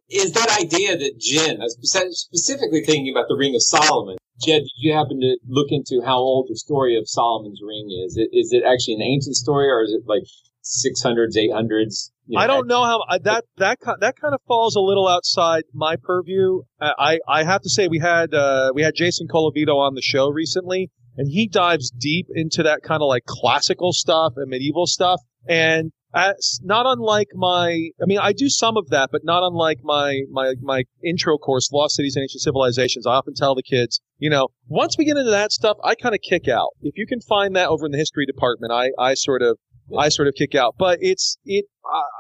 is 0.09 0.33
that 0.33 0.51
idea 0.61 0.97
that 0.97 1.19
Jin, 1.19 1.61
uh, 1.61 1.69
spec- 1.83 2.13
specifically 2.13 2.83
thinking 2.85 3.13
about 3.13 3.27
the 3.29 3.37
Ring 3.37 3.55
of 3.55 3.63
Solomon, 3.63 4.17
Jeb, 4.41 4.63
did 4.63 4.71
you 4.77 4.93
happen 4.93 5.21
to 5.21 5.39
look 5.49 5.69
into 5.71 6.05
how 6.05 6.19
old 6.19 6.47
the 6.49 6.57
story 6.57 6.97
of 6.97 7.09
Solomon's 7.09 7.61
Ring 7.67 7.89
is? 8.05 8.17
Is 8.33 8.53
it 8.53 8.63
actually 8.65 8.95
an 8.95 9.03
ancient 9.03 9.35
story 9.35 9.69
or 9.69 9.83
is 9.83 9.93
it 9.93 10.03
like 10.07 10.23
600s, 10.63 11.37
800s? 11.37 12.11
You 12.27 12.37
know, 12.37 12.43
I 12.43 12.47
don't 12.47 12.67
know 12.67 12.85
how 12.85 13.01
that 13.23 13.45
that 13.57 13.79
that 14.01 14.21
kind 14.21 14.35
of 14.35 14.41
falls 14.49 14.75
a 14.75 14.81
little 14.81 15.07
outside 15.07 15.63
my 15.73 15.97
purview. 15.97 16.63
I 16.81 17.21
I 17.29 17.45
have 17.45 17.63
to 17.63 17.71
say 17.71 17.87
we 17.89 18.01
had 18.01 18.35
uh, 18.35 18.73
we 18.75 18.83
had 18.83 18.95
Jason 18.97 19.29
Colavito 19.29 19.77
on 19.77 19.95
the 19.95 20.03
show 20.03 20.29
recently, 20.29 20.91
and 21.17 21.29
he 21.29 21.47
dives 21.49 21.91
deep 21.91 22.27
into 22.35 22.63
that 22.63 22.83
kind 22.83 23.03
of 23.03 23.09
like 23.09 23.25
classical 23.27 23.93
stuff 23.93 24.35
and 24.37 24.49
medieval 24.49 24.87
stuff. 24.87 25.21
And 25.49 25.93
as, 26.15 26.61
not 26.63 26.87
unlike 26.87 27.29
my, 27.35 27.91
I 28.01 28.07
mean, 28.07 28.19
I 28.19 28.33
do 28.33 28.49
some 28.49 28.77
of 28.77 28.89
that, 28.89 29.11
but 29.13 29.23
not 29.25 29.43
unlike 29.47 29.79
my 29.83 30.21
my 30.31 30.55
my 30.63 30.85
intro 31.05 31.37
course, 31.37 31.71
Lost 31.73 31.97
Cities 31.97 32.17
and 32.17 32.23
Ancient 32.23 32.41
Civilizations. 32.43 33.07
I 33.07 33.13
often 33.15 33.35
tell 33.35 33.55
the 33.55 33.63
kids, 33.63 34.01
you 34.19 34.31
know, 34.31 34.49
once 34.67 34.97
we 34.97 35.05
get 35.05 35.17
into 35.17 35.31
that 35.31 35.53
stuff, 35.53 35.77
I 35.85 35.95
kind 35.95 36.15
of 36.15 36.21
kick 36.23 36.49
out. 36.49 36.71
If 36.81 36.97
you 36.97 37.07
can 37.07 37.21
find 37.21 37.55
that 37.57 37.69
over 37.69 37.85
in 37.87 37.93
the 37.93 37.99
history 37.99 38.25
department, 38.27 38.73
I 38.73 38.91
I 38.99 39.15
sort 39.15 39.43
of 39.43 39.59
I 39.97 40.09
sort 40.09 40.29
of 40.29 40.35
kick 40.35 40.55
out. 40.55 40.75
But 40.79 40.99
it's 41.03 41.39
it. 41.45 41.67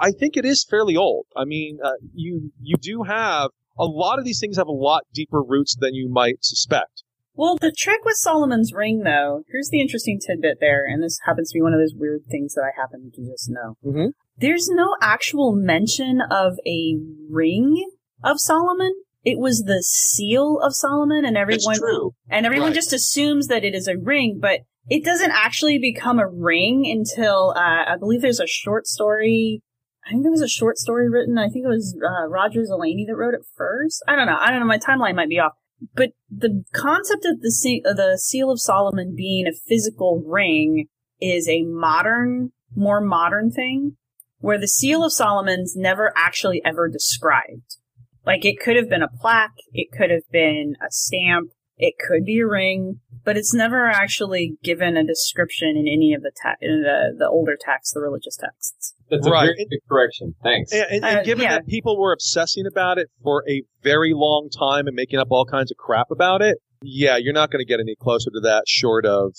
I- 0.00 0.12
think 0.12 0.36
it 0.36 0.44
is 0.44 0.64
fairly 0.68 0.96
old. 0.96 1.26
I 1.36 1.44
mean, 1.44 1.78
uh, 1.84 1.92
you 2.14 2.52
you 2.60 2.76
do 2.80 3.02
have 3.02 3.50
a 3.78 3.84
lot 3.84 4.18
of 4.18 4.24
these 4.24 4.38
things 4.40 4.56
have 4.56 4.68
a 4.68 4.72
lot 4.72 5.02
deeper 5.12 5.42
roots 5.42 5.76
than 5.78 5.94
you 5.94 6.08
might 6.08 6.44
suspect. 6.44 7.02
Well, 7.36 7.56
the 7.60 7.72
trick 7.76 8.00
with 8.04 8.16
Solomon's 8.16 8.72
ring, 8.72 9.00
though, 9.04 9.42
here's 9.50 9.68
the 9.70 9.80
interesting 9.80 10.18
tidbit 10.18 10.58
there, 10.60 10.84
and 10.86 11.02
this 11.02 11.18
happens 11.26 11.50
to 11.50 11.56
be 11.58 11.62
one 11.62 11.74
of 11.74 11.80
those 11.80 11.94
weird 11.94 12.22
things 12.30 12.54
that 12.54 12.62
I 12.62 12.70
happen 12.80 13.10
to 13.14 13.22
just 13.30 13.50
know. 13.50 13.76
Mm-hmm. 13.84 14.06
There's 14.38 14.68
no 14.68 14.96
actual 15.02 15.52
mention 15.54 16.20
of 16.30 16.54
a 16.66 16.96
ring 17.30 17.90
of 18.24 18.40
Solomon. 18.40 18.92
It 19.24 19.38
was 19.38 19.64
the 19.64 19.82
seal 19.82 20.60
of 20.62 20.74
Solomon, 20.74 21.24
and 21.24 21.36
everyone 21.36 21.76
true. 21.76 22.12
and 22.30 22.46
everyone 22.46 22.68
Right. 22.68 22.74
just 22.76 22.92
assumes 22.92 23.48
that 23.48 23.64
it 23.64 23.74
is 23.74 23.86
a 23.88 23.96
ring, 23.98 24.38
but 24.40 24.60
it 24.88 25.04
doesn't 25.04 25.32
actually 25.32 25.78
become 25.78 26.18
a 26.18 26.28
ring 26.28 26.86
until 26.86 27.52
uh, 27.56 27.84
I 27.92 27.96
believe 27.98 28.22
there's 28.22 28.40
a 28.40 28.46
short 28.46 28.86
story. 28.86 29.62
I 30.06 30.10
think 30.10 30.22
there 30.22 30.30
was 30.30 30.42
a 30.42 30.48
short 30.48 30.78
story 30.78 31.10
written. 31.10 31.36
I 31.38 31.48
think 31.48 31.64
it 31.64 31.68
was 31.68 31.96
uh, 32.00 32.28
Roger 32.28 32.60
Zelazny 32.60 33.04
that 33.08 33.16
wrote 33.16 33.34
it 33.34 33.40
first. 33.56 34.02
I 34.06 34.14
don't 34.14 34.26
know. 34.26 34.38
I 34.40 34.50
don't 34.50 34.60
know. 34.60 34.66
My 34.66 34.78
timeline 34.78 35.16
might 35.16 35.28
be 35.28 35.40
off. 35.40 35.52
But 35.94 36.10
the 36.30 36.64
concept 36.72 37.24
of 37.24 37.40
the 37.40 37.50
sea, 37.50 37.82
of 37.84 37.96
the 37.96 38.18
Seal 38.18 38.50
of 38.50 38.60
Solomon 38.60 39.14
being 39.16 39.46
a 39.46 39.52
physical 39.52 40.22
ring 40.26 40.86
is 41.20 41.48
a 41.48 41.62
modern, 41.62 42.52
more 42.74 43.00
modern 43.00 43.50
thing, 43.50 43.96
where 44.38 44.58
the 44.58 44.68
Seal 44.68 45.04
of 45.04 45.12
Solomon's 45.12 45.74
never 45.76 46.12
actually 46.16 46.62
ever 46.64 46.88
described. 46.88 47.76
Like 48.24 48.44
it 48.44 48.58
could 48.58 48.76
have 48.76 48.88
been 48.88 49.02
a 49.02 49.08
plaque, 49.08 49.56
it 49.72 49.88
could 49.96 50.10
have 50.10 50.28
been 50.32 50.74
a 50.80 50.90
stamp, 50.90 51.50
it 51.76 51.94
could 51.98 52.24
be 52.24 52.40
a 52.40 52.46
ring, 52.46 53.00
but 53.24 53.36
it's 53.36 53.54
never 53.54 53.86
actually 53.86 54.56
given 54.62 54.96
a 54.96 55.04
description 55.04 55.76
in 55.76 55.86
any 55.86 56.14
of 56.14 56.22
the 56.22 56.32
te- 56.32 56.66
in 56.66 56.82
the 56.82 57.14
the 57.16 57.28
older 57.28 57.56
texts, 57.60 57.92
the 57.94 58.00
religious 58.00 58.36
texts. 58.36 58.94
That's 59.10 59.26
a 59.26 59.30
Right. 59.30 59.44
very 59.46 59.66
good 59.70 59.78
correction. 59.88 60.34
Thanks. 60.42 60.72
And, 60.72 60.82
and, 60.90 61.04
and 61.04 61.18
Uh, 61.18 61.22
given 61.22 61.44
yeah. 61.44 61.50
that 61.56 61.66
people 61.66 61.98
were 61.98 62.12
obsessing 62.12 62.66
about 62.66 62.98
it 62.98 63.08
for 63.22 63.44
a 63.48 63.62
very 63.82 64.12
long 64.14 64.48
time 64.50 64.86
and 64.86 64.94
making 64.96 65.18
up 65.18 65.28
all 65.30 65.44
kinds 65.44 65.70
of 65.70 65.76
crap 65.76 66.10
about 66.10 66.42
it, 66.42 66.58
yeah, 66.82 67.16
you're 67.16 67.32
not 67.32 67.50
going 67.50 67.60
to 67.64 67.68
get 67.68 67.80
any 67.80 67.94
closer 67.96 68.30
to 68.30 68.40
that 68.40 68.64
short 68.66 69.06
of 69.06 69.34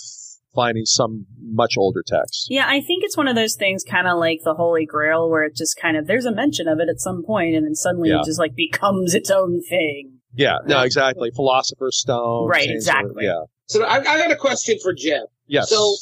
finding 0.55 0.85
some 0.85 1.25
much 1.39 1.75
older 1.77 2.01
text. 2.05 2.47
Yeah, 2.49 2.65
I 2.67 2.81
think 2.81 3.03
it's 3.03 3.15
one 3.15 3.27
of 3.27 3.35
those 3.35 3.55
things 3.55 3.83
kind 3.83 4.07
of 4.07 4.17
like 4.17 4.39
the 4.43 4.55
Holy 4.55 4.85
Grail 4.85 5.29
where 5.29 5.43
it 5.43 5.55
just 5.55 5.77
kind 5.79 5.95
of 5.97 6.07
there's 6.07 6.25
a 6.25 6.31
mention 6.33 6.67
of 6.67 6.79
it 6.79 6.89
at 6.89 6.99
some 6.99 7.23
point 7.23 7.55
and 7.55 7.65
then 7.65 7.75
suddenly 7.75 8.09
Yeah. 8.09 8.21
it 8.21 8.25
just 8.25 8.39
like 8.39 8.55
becomes 8.55 9.13
its 9.13 9.29
own 9.29 9.61
thing. 9.61 10.13
Yeah, 10.33 10.57
no, 10.65 10.81
exactly. 10.81 11.29
Philosopher's 11.35 11.97
Stone. 11.99 12.47
Right, 12.47 12.67
same 12.69 12.81
sort 12.81 12.95
of- 12.97 13.01
exactly. 13.11 13.25
yeah. 13.25 13.41
So 13.67 13.83
I, 13.83 13.97
I 13.99 14.17
got 14.17 14.31
a 14.31 14.35
question 14.35 14.77
for 14.81 14.93
Jeb. 14.93 15.23
Yes. 15.45 15.69
So 15.69 15.95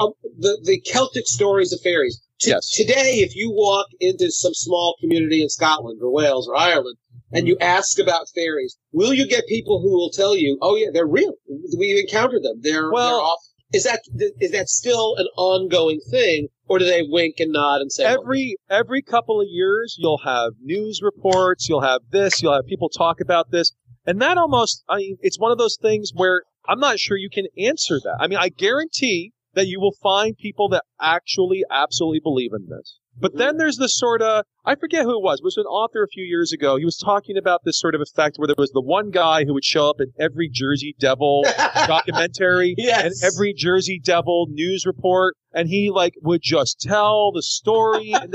uh, 0.00 0.08
the 0.38 0.60
the 0.64 0.80
Celtic 0.80 1.26
stories 1.26 1.72
of 1.72 1.80
fairies. 1.80 2.20
Yes. 2.46 2.70
Today, 2.70 3.20
if 3.20 3.36
you 3.36 3.50
walk 3.50 3.86
into 4.00 4.30
some 4.30 4.54
small 4.54 4.96
community 5.00 5.42
in 5.42 5.48
Scotland 5.48 6.00
or 6.02 6.10
Wales 6.12 6.48
or 6.48 6.56
Ireland 6.56 6.96
and 7.32 7.46
you 7.46 7.54
mm-hmm. 7.54 7.62
ask 7.62 7.98
about 7.98 8.28
fairies, 8.34 8.76
will 8.92 9.12
you 9.12 9.26
get 9.26 9.46
people 9.46 9.80
who 9.80 9.90
will 9.90 10.10
tell 10.10 10.36
you, 10.36 10.58
"Oh 10.62 10.76
yeah, 10.76 10.88
they're 10.92 11.06
real. 11.06 11.34
We've 11.78 11.98
encountered 11.98 12.42
them. 12.42 12.60
They're 12.60 12.90
Well- 12.90 13.08
they're 13.08 13.24
off." 13.24 13.40
Is 13.72 13.84
that 13.84 14.00
is 14.40 14.50
that 14.50 14.68
still 14.68 15.14
an 15.16 15.28
ongoing 15.36 16.00
thing, 16.10 16.48
or 16.70 16.78
do 16.78 16.84
they 16.84 17.02
wink 17.02 17.40
and 17.40 17.52
nod 17.52 17.80
and 17.80 17.90
say, 17.90 18.04
every 18.04 18.56
every 18.70 19.02
couple 19.02 19.40
of 19.40 19.48
years 19.50 19.96
you'll 19.98 20.22
have 20.24 20.52
news 20.62 21.00
reports 21.02 21.68
you'll 21.68 21.80
have 21.80 22.00
this 22.12 22.40
you'll 22.40 22.54
have 22.54 22.64
people 22.66 22.88
talk 22.88 23.20
about 23.20 23.50
this 23.50 23.72
and 24.06 24.22
that 24.22 24.38
almost 24.38 24.84
i 24.88 24.96
mean 24.96 25.18
it's 25.20 25.38
one 25.38 25.50
of 25.50 25.58
those 25.58 25.76
things 25.82 26.12
where 26.14 26.44
i'm 26.68 26.78
not 26.78 26.98
sure 27.00 27.16
you 27.16 27.28
can 27.28 27.46
answer 27.58 27.98
that 28.02 28.16
i 28.20 28.28
mean 28.28 28.38
i 28.38 28.48
guarantee 28.48 29.32
that 29.54 29.66
you 29.66 29.80
will 29.80 29.94
find 30.02 30.36
people 30.36 30.68
that 30.68 30.84
actually 31.00 31.64
absolutely 31.70 32.20
believe 32.20 32.52
in 32.52 32.66
this 32.68 32.98
but 33.18 33.36
then 33.36 33.54
mm. 33.54 33.58
there's 33.58 33.76
this 33.76 33.96
sort 33.96 34.22
of 34.22 34.44
i 34.64 34.74
forget 34.74 35.04
who 35.04 35.16
it 35.16 35.22
was 35.22 35.40
it 35.40 35.44
was 35.44 35.56
an 35.56 35.64
author 35.64 36.02
a 36.02 36.08
few 36.08 36.24
years 36.24 36.52
ago 36.52 36.76
he 36.76 36.84
was 36.84 36.96
talking 36.96 37.36
about 37.36 37.60
this 37.64 37.78
sort 37.78 37.94
of 37.94 38.00
effect 38.00 38.36
where 38.36 38.46
there 38.46 38.54
was 38.58 38.70
the 38.70 38.80
one 38.80 39.10
guy 39.10 39.44
who 39.44 39.52
would 39.54 39.64
show 39.64 39.88
up 39.90 40.00
in 40.00 40.12
every 40.18 40.48
jersey 40.48 40.94
devil 40.98 41.44
documentary 41.86 42.74
Yes. 42.76 43.04
and 43.22 43.32
every 43.32 43.52
Jersey 43.52 44.00
Devil 44.02 44.46
news 44.50 44.86
report, 44.86 45.36
and 45.52 45.68
he 45.68 45.90
like 45.90 46.14
would 46.22 46.40
just 46.42 46.80
tell 46.80 47.32
the 47.32 47.42
story, 47.42 48.12
and 48.12 48.34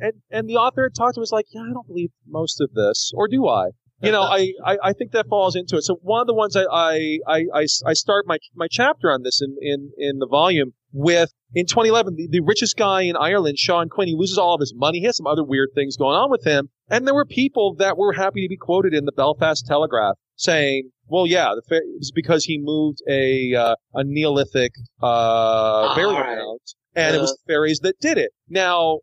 and 0.00 0.14
and 0.30 0.48
the 0.48 0.56
author 0.56 0.84
had 0.84 0.94
talked 0.94 1.14
to 1.14 1.20
him 1.20 1.22
was 1.22 1.32
like, 1.32 1.46
yeah, 1.50 1.62
I 1.62 1.72
don't 1.72 1.86
believe 1.86 2.10
most 2.26 2.60
of 2.60 2.72
this, 2.74 3.12
or 3.14 3.28
do 3.28 3.46
I? 3.46 3.70
You 4.00 4.12
know, 4.12 4.22
I, 4.22 4.52
I, 4.64 4.78
I 4.84 4.92
think 4.92 5.10
that 5.12 5.26
falls 5.28 5.56
into 5.56 5.76
it. 5.76 5.82
So 5.82 5.96
one 6.02 6.20
of 6.20 6.26
the 6.28 6.34
ones 6.34 6.56
I, 6.56 6.64
I, 6.70 7.18
I, 7.52 7.66
I, 7.84 7.92
start 7.94 8.26
my, 8.28 8.38
my 8.54 8.68
chapter 8.70 9.10
on 9.10 9.22
this 9.24 9.42
in, 9.42 9.56
in, 9.60 9.90
in 9.98 10.18
the 10.18 10.26
volume 10.28 10.74
with 10.92 11.32
in 11.54 11.66
2011, 11.66 12.14
the, 12.14 12.28
the 12.30 12.40
richest 12.40 12.76
guy 12.76 13.02
in 13.02 13.16
Ireland, 13.16 13.58
Sean 13.58 13.88
Quinn, 13.88 14.06
he 14.08 14.14
loses 14.14 14.38
all 14.38 14.54
of 14.54 14.60
his 14.60 14.72
money. 14.76 15.00
He 15.00 15.06
has 15.06 15.16
some 15.16 15.26
other 15.26 15.42
weird 15.42 15.70
things 15.74 15.96
going 15.96 16.14
on 16.16 16.30
with 16.30 16.44
him. 16.44 16.68
And 16.88 17.06
there 17.06 17.14
were 17.14 17.24
people 17.24 17.74
that 17.78 17.96
were 17.96 18.12
happy 18.12 18.44
to 18.44 18.48
be 18.48 18.56
quoted 18.56 18.94
in 18.94 19.04
the 19.04 19.12
Belfast 19.12 19.66
Telegraph 19.66 20.14
saying, 20.36 20.90
well, 21.08 21.26
yeah, 21.26 21.52
the 21.56 21.62
fa- 21.68 21.80
it's 21.96 22.12
because 22.12 22.44
he 22.44 22.58
moved 22.62 22.98
a, 23.08 23.54
uh, 23.54 23.74
a 23.94 24.04
Neolithic, 24.04 24.72
uh, 25.02 25.94
burial 25.96 26.12
All 26.14 26.20
right. 26.20 26.34
ground 26.36 26.60
and 26.94 27.16
it 27.16 27.20
was 27.20 27.30
Uh. 27.32 27.34
the 27.34 27.52
fairies 27.52 27.80
that 27.80 27.98
did 28.00 28.18
it. 28.18 28.30
Now, 28.48 29.00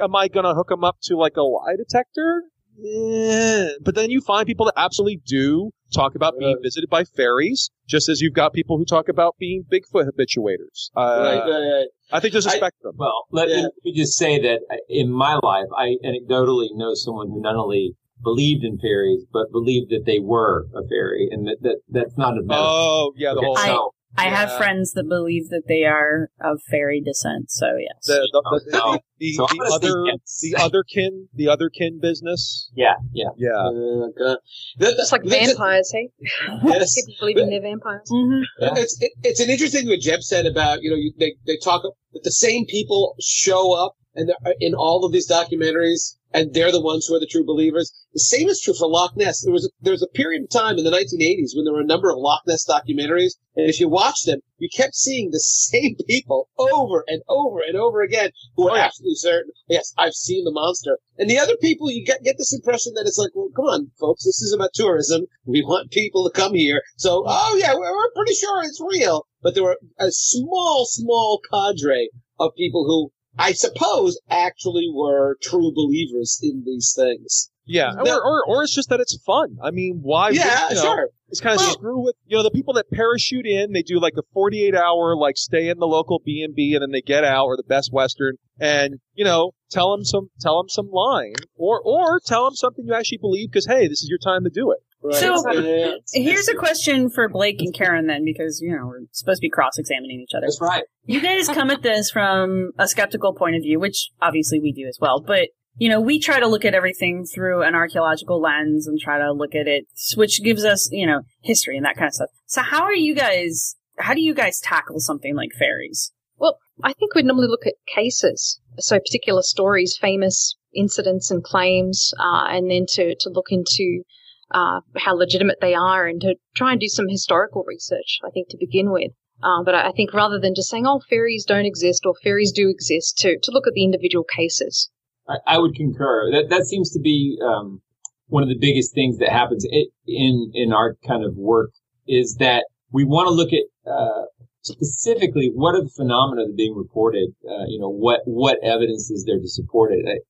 am 0.00 0.14
I 0.14 0.28
going 0.28 0.44
to 0.44 0.54
hook 0.54 0.70
him 0.70 0.84
up 0.84 0.96
to 1.04 1.16
like 1.16 1.36
a 1.36 1.42
lie 1.42 1.76
detector? 1.76 2.42
Eh, 2.84 3.68
But 3.82 3.94
then 3.94 4.10
you 4.10 4.20
find 4.20 4.46
people 4.46 4.66
that 4.66 4.74
absolutely 4.76 5.20
do 5.26 5.70
talk 5.94 6.14
about 6.14 6.34
being 6.38 6.58
visited 6.62 6.90
by 6.90 7.04
fairies, 7.04 7.70
just 7.88 8.08
as 8.08 8.20
you've 8.20 8.34
got 8.34 8.52
people 8.52 8.76
who 8.76 8.84
talk 8.84 9.08
about 9.08 9.36
being 9.38 9.64
Bigfoot 9.70 10.04
habituators. 10.04 10.90
Uh, 10.96 11.20
Right, 11.22 11.38
right, 11.50 11.68
right. 11.78 11.86
I 12.12 12.20
think 12.20 12.32
there's 12.32 12.46
a 12.46 12.50
spectrum. 12.50 12.94
Well, 12.98 13.24
let, 13.30 13.48
Yeah. 13.48 13.62
let 13.62 13.72
me 13.84 13.92
just 13.94 14.16
say 14.18 14.38
that 14.40 14.60
in 14.88 15.10
my 15.10 15.38
life, 15.42 15.66
I 15.76 15.96
anecdotally 16.04 16.68
know 16.74 16.94
someone 16.94 17.28
who 17.30 17.40
not 17.40 17.56
only 17.56 17.94
believed 18.22 18.64
in 18.64 18.78
fairies, 18.78 19.24
but 19.32 19.50
believed 19.52 19.90
that 19.90 20.04
they 20.06 20.18
were 20.20 20.66
a 20.74 20.86
fairy, 20.88 21.28
and 21.30 21.46
that, 21.46 21.58
that 21.62 21.76
that's 21.88 22.16
not 22.18 22.32
a 22.38 22.42
metaphor. 22.42 22.66
Oh, 22.68 23.12
yeah, 23.16 23.32
the 23.32 23.38
Okay, 23.38 23.46
whole. 23.46 23.56
so- 23.56 23.92
I 24.18 24.24
have 24.30 24.56
friends 24.56 24.92
that 24.92 25.08
believe 25.08 25.50
that 25.50 25.64
they 25.68 25.84
are 25.84 26.30
of 26.40 26.60
fairy 26.70 27.02
descent, 27.04 27.50
so 27.50 27.66
yes. 27.78 28.06
the, 28.06 28.28
the, 28.32 28.60
the, 28.64 28.70
So- 28.72 28.92
the, 28.92 29.00
the, 29.18 29.32
so 29.34 29.46
the 29.46 29.70
other 29.74 30.04
yes. 30.06 30.40
the 30.42 30.56
other 30.62 30.82
kin 30.84 31.28
the 31.34 31.48
other 31.48 31.68
kin 31.70 31.98
business. 32.00 32.70
yeah, 32.74 32.94
yeah. 33.12 33.28
Yeah. 33.36 33.50
Uh, 33.50 34.08
God. 34.18 34.38
The- 34.78 34.86
the- 34.86 34.92
Just 34.96 35.12
like 35.12 35.22
the- 35.22 35.28
the- 35.30 35.36
vampires, 35.46 35.90
hey? 35.92 36.08
Yes. 36.64 36.94
People 36.94 37.14
believing 37.20 37.50
they're 37.50 37.60
vampires. 37.62 38.08
hmm 38.10 38.40
It's 38.58 39.00
it, 39.02 39.12
it's 39.22 39.40
an 39.40 39.50
interesting 39.50 39.82
thing 39.82 39.90
what 39.90 40.00
Jeb 40.00 40.22
said 40.22 40.46
about 40.46 40.82
you 40.82 40.90
know 40.90 40.96
you, 40.96 41.12
they 41.18 41.34
they 41.46 41.56
talk 41.62 41.82
that 42.12 42.22
the 42.24 42.32
same 42.32 42.64
people 42.66 43.16
show 43.20 43.72
up 43.72 43.96
and 44.14 44.32
in 44.60 44.74
all 44.74 45.04
of 45.04 45.12
these 45.12 45.28
documentaries 45.30 46.16
and 46.36 46.52
they're 46.52 46.70
the 46.70 46.82
ones 46.82 47.06
who 47.06 47.14
are 47.14 47.20
the 47.20 47.26
true 47.26 47.46
believers. 47.46 47.90
The 48.12 48.20
same 48.20 48.50
is 48.50 48.60
true 48.60 48.74
for 48.74 48.86
Loch 48.86 49.16
Ness. 49.16 49.40
There 49.40 49.54
was 49.54 49.64
a, 49.64 49.70
there 49.80 49.94
was 49.94 50.02
a 50.02 50.18
period 50.18 50.42
of 50.42 50.50
time 50.50 50.76
in 50.76 50.84
the 50.84 50.90
1980s 50.90 51.56
when 51.56 51.64
there 51.64 51.72
were 51.72 51.80
a 51.80 51.86
number 51.86 52.10
of 52.10 52.18
Loch 52.18 52.42
Ness 52.46 52.68
documentaries, 52.68 53.36
and 53.56 53.70
if 53.70 53.80
you 53.80 53.88
watched 53.88 54.26
them, 54.26 54.40
you 54.58 54.68
kept 54.68 54.94
seeing 54.94 55.30
the 55.30 55.40
same 55.40 55.96
people 56.06 56.50
over 56.58 57.04
and 57.08 57.22
over 57.26 57.60
and 57.66 57.74
over 57.74 58.02
again 58.02 58.32
who 58.54 58.68
are 58.68 58.76
oh, 58.76 58.80
absolutely 58.80 59.14
certain. 59.14 59.50
Yes, 59.66 59.94
I've 59.96 60.12
seen 60.12 60.44
the 60.44 60.52
monster. 60.52 60.98
And 61.16 61.30
the 61.30 61.38
other 61.38 61.56
people, 61.56 61.90
you 61.90 62.04
get 62.04 62.22
get 62.22 62.36
this 62.36 62.52
impression 62.52 62.92
that 62.96 63.06
it's 63.06 63.16
like, 63.16 63.30
well, 63.34 63.48
come 63.56 63.64
on, 63.64 63.90
folks, 63.98 64.24
this 64.24 64.42
is 64.42 64.52
about 64.52 64.74
tourism. 64.74 65.24
We 65.46 65.62
want 65.62 65.90
people 65.90 66.28
to 66.28 66.38
come 66.38 66.52
here. 66.52 66.82
So, 66.98 67.24
oh 67.26 67.56
yeah, 67.58 67.72
we're, 67.72 67.96
we're 67.96 68.12
pretty 68.14 68.34
sure 68.34 68.62
it's 68.62 68.82
real. 68.86 69.26
But 69.42 69.54
there 69.54 69.64
were 69.64 69.78
a 69.98 70.10
small, 70.10 70.84
small 70.84 71.40
cadre 71.50 72.10
of 72.38 72.54
people 72.58 72.84
who 72.84 73.10
I 73.38 73.52
suppose 73.52 74.20
actually 74.30 74.88
were 74.92 75.36
true 75.42 75.72
believers 75.74 76.40
in 76.42 76.62
these 76.64 76.92
things. 76.96 77.50
Yeah, 77.68 77.90
No. 77.96 78.02
or, 78.14 78.22
or 78.24 78.44
or 78.46 78.62
it's 78.62 78.74
just 78.74 78.90
that 78.90 79.00
it's 79.00 79.18
fun. 79.26 79.56
I 79.62 79.72
mean, 79.72 79.98
why? 80.02 80.30
Yeah, 80.30 80.68
you 80.68 80.76
know, 80.76 80.82
sure. 80.82 81.08
It's 81.28 81.40
kind 81.40 81.56
of 81.56 81.60
Well- 81.66 81.72
screw 81.72 82.04
with 82.04 82.14
you 82.24 82.36
know 82.36 82.44
the 82.44 82.50
people 82.52 82.74
that 82.74 82.88
parachute 82.92 83.44
in. 83.44 83.72
They 83.72 83.82
do 83.82 83.98
like 83.98 84.12
a 84.16 84.22
forty-eight 84.32 84.74
hour 84.76 85.16
like 85.16 85.36
stay 85.36 85.68
in 85.68 85.78
the 85.78 85.86
local 85.86 86.22
B 86.24 86.42
and 86.44 86.54
B, 86.54 86.74
and 86.74 86.82
then 86.82 86.92
they 86.92 87.00
get 87.00 87.24
out 87.24 87.46
or 87.46 87.56
the 87.56 87.64
Best 87.64 87.92
Western, 87.92 88.36
and 88.60 89.00
you 89.14 89.24
know 89.24 89.52
tell 89.70 89.90
them 89.90 90.04
some 90.04 90.30
tell 90.40 90.58
them 90.62 90.68
some 90.68 90.90
line, 90.92 91.34
or 91.56 91.80
or 91.84 92.20
tell 92.24 92.44
them 92.44 92.54
something 92.54 92.84
you 92.86 92.94
actually 92.94 93.18
believe 93.18 93.50
because 93.50 93.66
hey, 93.66 93.88
this 93.88 94.00
is 94.02 94.08
your 94.08 94.20
time 94.20 94.44
to 94.44 94.50
do 94.50 94.70
it. 94.70 94.78
Right. 95.06 95.16
So- 95.16 95.50
Yeah. 95.52 95.92
Here's 96.12 96.48
a 96.48 96.54
question 96.54 97.10
for 97.10 97.28
Blake 97.28 97.60
and 97.60 97.72
Karen 97.74 98.06
then, 98.06 98.24
because 98.24 98.60
you 98.60 98.76
know 98.76 98.86
we're 98.86 99.00
supposed 99.12 99.38
to 99.38 99.42
be 99.46 99.50
cross-examining 99.50 100.20
each 100.20 100.34
other. 100.34 100.46
That's 100.46 100.60
right. 100.60 100.84
You 101.04 101.20
guys 101.20 101.48
come 101.48 101.70
at 101.70 101.82
this 101.82 102.10
from 102.10 102.72
a 102.78 102.88
skeptical 102.88 103.32
point 103.34 103.56
of 103.56 103.62
view, 103.62 103.78
which 103.78 104.10
obviously 104.20 104.60
we 104.60 104.72
do 104.72 104.86
as 104.88 104.98
well. 105.00 105.20
But 105.20 105.48
you 105.78 105.88
know, 105.90 106.00
we 106.00 106.18
try 106.18 106.40
to 106.40 106.46
look 106.46 106.64
at 106.64 106.74
everything 106.74 107.24
through 107.26 107.62
an 107.62 107.74
archaeological 107.74 108.40
lens 108.40 108.86
and 108.86 108.98
try 108.98 109.18
to 109.18 109.30
look 109.32 109.54
at 109.54 109.66
it, 109.68 109.86
which 110.16 110.42
gives 110.42 110.64
us 110.64 110.88
you 110.90 111.06
know 111.06 111.20
history 111.42 111.76
and 111.76 111.84
that 111.84 111.96
kind 111.96 112.08
of 112.08 112.14
stuff. 112.14 112.30
So 112.46 112.62
how 112.62 112.82
are 112.82 112.94
you 112.94 113.14
guys? 113.14 113.76
How 113.98 114.12
do 114.14 114.20
you 114.20 114.34
guys 114.34 114.60
tackle 114.60 115.00
something 115.00 115.34
like 115.34 115.50
fairies? 115.58 116.12
Well, 116.38 116.58
I 116.84 116.92
think 116.92 117.14
we'd 117.14 117.24
normally 117.24 117.48
look 117.48 117.66
at 117.66 117.74
cases, 117.94 118.60
so 118.78 118.98
particular 118.98 119.40
stories, 119.42 119.96
famous 119.98 120.54
incidents 120.74 121.30
and 121.30 121.42
claims, 121.42 122.12
uh, 122.20 122.44
and 122.50 122.70
then 122.70 122.84
to, 122.90 123.14
to 123.20 123.30
look 123.30 123.46
into 123.48 124.02
uh, 124.50 124.80
how 124.96 125.14
legitimate 125.14 125.58
they 125.60 125.74
are 125.74 126.06
and 126.06 126.20
to 126.20 126.36
try 126.54 126.72
and 126.72 126.80
do 126.80 126.88
some 126.88 127.08
historical 127.08 127.64
research, 127.66 128.18
I 128.24 128.30
think, 128.30 128.48
to 128.50 128.56
begin 128.58 128.90
with. 128.90 129.12
Uh, 129.42 129.62
but 129.64 129.74
I 129.74 129.92
think 129.92 130.14
rather 130.14 130.38
than 130.40 130.54
just 130.54 130.70
saying, 130.70 130.86
oh, 130.86 131.00
fairies 131.10 131.44
don't 131.44 131.66
exist 131.66 132.06
or 132.06 132.14
fairies 132.22 132.52
do 132.52 132.70
exist, 132.70 133.18
to, 133.18 133.38
to 133.42 133.50
look 133.50 133.66
at 133.66 133.74
the 133.74 133.84
individual 133.84 134.24
cases. 134.24 134.90
I, 135.28 135.36
I 135.46 135.58
would 135.58 135.74
concur. 135.74 136.30
That 136.32 136.48
that 136.50 136.66
seems 136.66 136.90
to 136.92 137.00
be 137.00 137.38
um, 137.44 137.82
one 138.28 138.42
of 138.42 138.48
the 138.48 138.58
biggest 138.58 138.94
things 138.94 139.18
that 139.18 139.30
happens 139.30 139.66
in 140.06 140.50
in 140.54 140.72
our 140.72 140.96
kind 141.06 141.24
of 141.24 141.36
work 141.36 141.70
is 142.06 142.36
that 142.38 142.66
we 142.92 143.04
want 143.04 143.26
to 143.26 143.34
look 143.34 143.50
at 143.52 143.90
uh, 143.90 144.24
specifically 144.62 145.50
what 145.52 145.74
are 145.74 145.82
the 145.82 145.90
phenomena 145.94 146.44
that 146.44 146.52
are 146.52 146.56
being 146.56 146.74
reported. 146.74 147.30
Uh, 147.48 147.64
you 147.66 147.78
know, 147.78 147.90
what 147.90 148.20
what 148.24 148.58
evidence 148.62 149.10
is 149.10 149.24
there 149.24 149.38
to 149.38 149.48
support 149.48 149.92
it? 149.92 150.22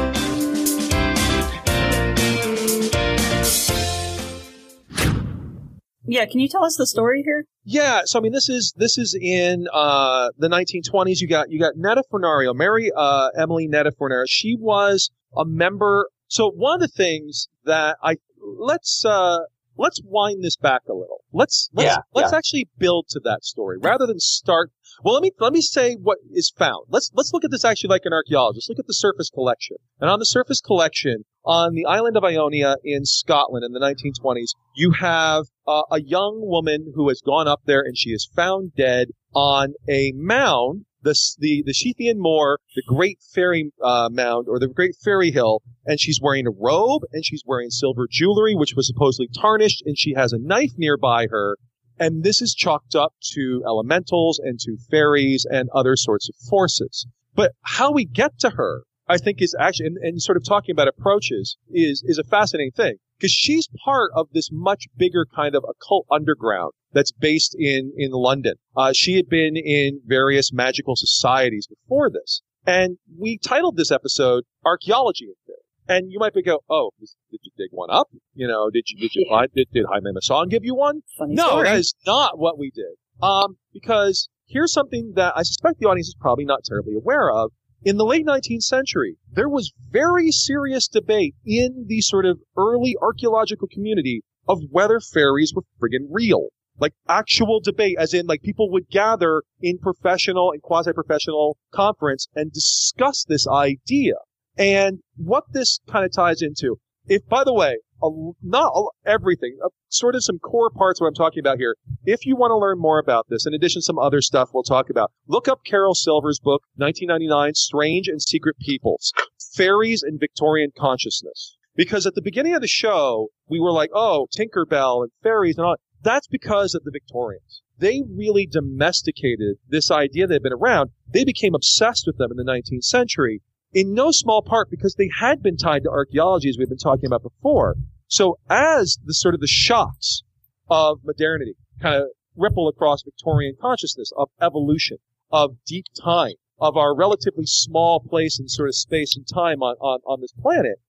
Yeah, 6.09 6.25
can 6.25 6.39
you 6.39 6.47
tell 6.47 6.63
us 6.63 6.77
the 6.77 6.87
story 6.87 7.21
here? 7.23 7.45
Yeah, 7.63 8.01
so 8.05 8.19
I 8.19 8.21
mean, 8.21 8.31
this 8.31 8.49
is 8.49 8.73
this 8.77 8.97
is 8.97 9.13
in 9.13 9.67
uh, 9.73 10.29
the 10.37 10.47
1920s. 10.47 11.19
You 11.19 11.27
got 11.27 11.49
you 11.49 11.59
got 11.59 11.73
Netta 11.75 12.03
Fornario, 12.11 12.53
Mary 12.53 12.91
uh, 12.95 13.29
Emily 13.37 13.67
Netta 13.67 13.91
Fornario. 13.91 14.25
She 14.27 14.55
was 14.57 15.11
a 15.35 15.45
member. 15.45 16.09
So 16.27 16.49
one 16.49 16.75
of 16.75 16.81
the 16.81 16.87
things 16.87 17.49
that 17.65 17.97
I 18.01 18.15
let's 18.41 19.03
uh, 19.05 19.39
let's 19.77 20.01
wind 20.03 20.43
this 20.43 20.57
back 20.57 20.81
a 20.89 20.93
little. 20.93 21.23
Let's 21.33 21.69
let's 21.73 21.87
Yeah, 21.87 21.97
let's 22.13 22.31
yeah. 22.31 22.37
actually 22.37 22.69
build 22.77 23.07
to 23.09 23.19
that 23.23 23.43
story 23.43 23.77
rather 23.79 24.05
than 24.05 24.19
start. 24.19 24.71
Well, 25.03 25.13
let 25.13 25.23
me 25.23 25.31
let 25.39 25.53
me 25.53 25.61
say 25.61 25.95
what 26.01 26.17
is 26.31 26.51
found. 26.57 26.85
Let's 26.89 27.11
let's 27.13 27.31
look 27.33 27.43
at 27.43 27.51
this 27.51 27.65
actually 27.65 27.89
like 27.89 28.05
an 28.05 28.13
archaeologist. 28.13 28.69
Look 28.69 28.79
at 28.79 28.87
the 28.87 28.93
surface 28.93 29.29
collection, 29.29 29.77
and 29.99 30.09
on 30.09 30.19
the 30.19 30.25
surface 30.25 30.61
collection 30.61 31.25
on 31.45 31.73
the 31.73 31.85
island 31.85 32.17
of 32.17 32.23
Iona 32.23 32.75
in 32.83 33.05
Scotland 33.05 33.63
in 33.63 33.71
the 33.71 33.79
1920s, 33.79 34.49
you 34.75 34.91
have 34.91 35.45
uh, 35.65 35.83
a 35.89 36.01
young 36.01 36.41
woman 36.41 36.91
who 36.93 37.07
has 37.07 37.21
gone 37.21 37.47
up 37.47 37.61
there 37.65 37.81
and 37.81 37.97
she 37.97 38.09
is 38.09 38.29
found 38.35 38.73
dead 38.75 39.07
on 39.33 39.73
a 39.89 40.11
mound. 40.15 40.85
The, 41.07 41.15
the, 41.39 41.63
the 41.65 41.73
Sithean 41.73 42.17
Mor, 42.17 42.59
the 42.75 42.83
Great 42.85 43.19
Fairy 43.33 43.71
uh, 43.81 44.09
Mound, 44.11 44.47
or 44.49 44.59
the 44.59 44.67
Great 44.67 44.93
Fairy 45.05 45.31
Hill, 45.31 45.61
and 45.85 45.97
she's 46.01 46.19
wearing 46.21 46.45
a 46.45 46.51
robe 46.51 47.03
and 47.13 47.23
she's 47.23 47.43
wearing 47.45 47.69
silver 47.69 48.09
jewelry, 48.11 48.55
which 48.55 48.73
was 48.75 48.87
supposedly 48.87 49.29
tarnished, 49.33 49.81
and 49.85 49.97
she 49.97 50.15
has 50.15 50.33
a 50.33 50.37
knife 50.37 50.73
nearby 50.77 51.27
her, 51.31 51.55
and 51.97 52.25
this 52.25 52.41
is 52.41 52.53
chalked 52.53 52.93
up 52.93 53.13
to 53.35 53.63
elementals 53.65 54.37
and 54.37 54.59
to 54.59 54.75
fairies 54.91 55.45
and 55.49 55.69
other 55.73 55.95
sorts 55.95 56.27
of 56.27 56.35
forces. 56.49 57.07
But 57.33 57.53
how 57.61 57.93
we 57.93 58.03
get 58.03 58.37
to 58.39 58.49
her, 58.49 58.83
I 59.07 59.17
think 59.17 59.41
is 59.41 59.55
actually, 59.59 59.87
and, 59.87 59.97
and 59.97 60.21
sort 60.21 60.37
of 60.37 60.45
talking 60.45 60.73
about 60.73 60.87
approaches 60.87 61.57
is, 61.71 62.03
is 62.05 62.17
a 62.17 62.23
fascinating 62.23 62.71
thing. 62.71 62.95
Because 63.17 63.31
she's 63.31 63.67
part 63.83 64.11
of 64.15 64.27
this 64.31 64.49
much 64.51 64.85
bigger 64.95 65.25
kind 65.35 65.55
of 65.55 65.65
occult 65.67 66.05
underground 66.11 66.73
that's 66.93 67.11
based 67.11 67.55
in, 67.57 67.91
in 67.97 68.11
London. 68.11 68.55
Uh, 68.75 68.91
she 68.93 69.15
had 69.15 69.27
been 69.27 69.57
in 69.57 70.01
various 70.05 70.53
magical 70.53 70.95
societies 70.95 71.67
before 71.67 72.11
this. 72.11 72.41
And 72.65 72.97
we 73.17 73.39
titled 73.39 73.77
this 73.77 73.91
episode 73.91 74.43
Archaeology 74.65 75.25
in 75.25 75.33
Theory. 75.45 75.57
And 75.89 76.11
you 76.11 76.19
might 76.19 76.33
be 76.33 76.43
go, 76.43 76.59
oh, 76.69 76.91
did 76.99 77.39
you 77.41 77.51
dig 77.57 77.69
one 77.71 77.89
up? 77.89 78.09
You 78.33 78.47
know, 78.47 78.69
did 78.69 78.83
you, 78.89 78.99
did 78.99 79.15
you 79.15 79.25
find, 79.29 79.47
did, 79.55 79.67
did 79.73 79.85
Jaime 79.89 80.11
Mason 80.13 80.49
give 80.49 80.65
you 80.65 80.75
one? 80.75 81.01
Funny 81.17 81.33
no, 81.33 81.47
story. 81.47 81.63
that 81.63 81.77
is 81.77 81.95
not 82.05 82.37
what 82.37 82.59
we 82.59 82.71
did. 82.71 82.97
Um, 83.21 83.57
because 83.73 84.29
here's 84.45 84.73
something 84.73 85.13
that 85.15 85.33
I 85.35 85.43
suspect 85.43 85.79
the 85.79 85.87
audience 85.87 86.09
is 86.09 86.15
probably 86.19 86.45
not 86.45 86.65
terribly 86.65 86.95
aware 86.95 87.31
of. 87.31 87.51
In 87.83 87.97
the 87.97 88.05
late 88.05 88.25
19th 88.25 88.63
century, 88.63 89.17
there 89.31 89.47
was 89.47 89.71
very 89.91 90.31
serious 90.31 90.87
debate 90.87 91.35
in 91.45 91.85
the 91.87 92.01
sort 92.01 92.25
of 92.25 92.41
early 92.57 92.95
archaeological 92.99 93.67
community 93.71 94.23
of 94.47 94.61
whether 94.71 94.99
fairies 94.99 95.53
were 95.55 95.63
friggin' 95.79 96.07
real. 96.09 96.47
Like 96.79 96.93
actual 97.07 97.59
debate, 97.59 97.97
as 97.99 98.13
in 98.13 98.25
like 98.25 98.41
people 98.41 98.71
would 98.71 98.89
gather 98.89 99.43
in 99.61 99.77
professional 99.77 100.51
and 100.51 100.61
quasi-professional 100.61 101.57
conference 101.71 102.27
and 102.35 102.51
discuss 102.51 103.23
this 103.23 103.47
idea. 103.47 104.15
And 104.57 104.99
what 105.15 105.45
this 105.51 105.79
kind 105.87 106.03
of 106.03 106.11
ties 106.11 106.41
into, 106.41 106.79
if 107.05 107.25
by 107.27 107.43
the 107.43 107.53
way, 107.53 107.77
a, 108.01 108.09
not 108.41 108.71
a, 108.75 109.09
everything, 109.09 109.57
uh, 109.63 109.69
sort 109.89 110.15
of 110.15 110.23
some 110.23 110.39
core 110.39 110.69
parts 110.69 111.01
what 111.01 111.07
I'm 111.07 111.13
talking 111.13 111.39
about 111.39 111.57
here. 111.57 111.75
If 112.05 112.25
you 112.25 112.35
want 112.35 112.51
to 112.51 112.57
learn 112.57 112.79
more 112.79 112.99
about 112.99 113.27
this, 113.29 113.45
in 113.45 113.53
addition 113.53 113.81
to 113.81 113.85
some 113.85 113.99
other 113.99 114.21
stuff 114.21 114.49
we'll 114.53 114.63
talk 114.63 114.89
about, 114.89 115.11
look 115.27 115.47
up 115.47 115.63
Carol 115.65 115.95
Silver's 115.95 116.39
book, 116.39 116.63
1999, 116.75 117.53
Strange 117.55 118.07
and 118.07 118.21
Secret 118.21 118.57
Peoples, 118.59 119.13
Fairies 119.55 120.03
and 120.03 120.19
Victorian 120.19 120.71
Consciousness. 120.77 121.57
Because 121.75 122.07
at 122.07 122.15
the 122.15 122.21
beginning 122.21 122.55
of 122.55 122.61
the 122.61 122.67
show, 122.67 123.29
we 123.47 123.59
were 123.59 123.71
like, 123.71 123.91
oh, 123.93 124.27
Tinkerbell 124.35 125.03
and 125.03 125.11
fairies 125.21 125.57
and 125.57 125.65
all. 125.65 125.75
That's 126.01 126.27
because 126.27 126.73
of 126.73 126.83
the 126.83 126.91
Victorians. 126.91 127.61
They 127.79 128.01
really 128.09 128.47
domesticated 128.47 129.57
this 129.67 129.91
idea 129.91 130.25
that 130.25 130.33
had 130.33 130.43
been 130.43 130.53
around. 130.53 130.89
They 131.07 131.23
became 131.23 131.53
obsessed 131.53 132.05
with 132.07 132.17
them 132.17 132.31
in 132.31 132.37
the 132.37 132.43
19th 132.43 132.83
century 132.83 133.41
in 133.73 133.93
no 133.93 134.11
small 134.11 134.41
part 134.41 134.69
because 134.69 134.95
they 134.95 135.09
had 135.19 135.41
been 135.41 135.57
tied 135.57 135.83
to 135.83 135.89
archaeology 135.89 136.49
as 136.49 136.57
we've 136.57 136.69
been 136.69 136.77
talking 136.77 137.05
about 137.05 137.23
before. 137.23 137.75
So 138.07 138.37
as 138.49 138.97
the 139.03 139.13
sort 139.13 139.33
of 139.33 139.41
the 139.41 139.47
shocks 139.47 140.23
of 140.69 140.99
modernity 141.03 141.55
kind 141.81 141.95
of 141.95 142.07
ripple 142.35 142.67
across 142.67 143.03
Victorian 143.03 143.55
consciousness 143.59 144.11
of 144.15 144.29
evolution, 144.41 144.97
of 145.31 145.55
deep 145.65 145.85
time, 146.01 146.33
of 146.59 146.77
our 146.77 146.95
relatively 146.95 147.45
small 147.45 147.99
place 147.99 148.39
and 148.39 148.49
sort 148.49 148.69
of 148.69 148.75
space 148.75 149.15
and 149.15 149.27
time 149.27 149.61
on, 149.61 149.75
on, 149.81 149.99
on 150.05 150.21
this 150.21 150.33
planet, 150.39 150.79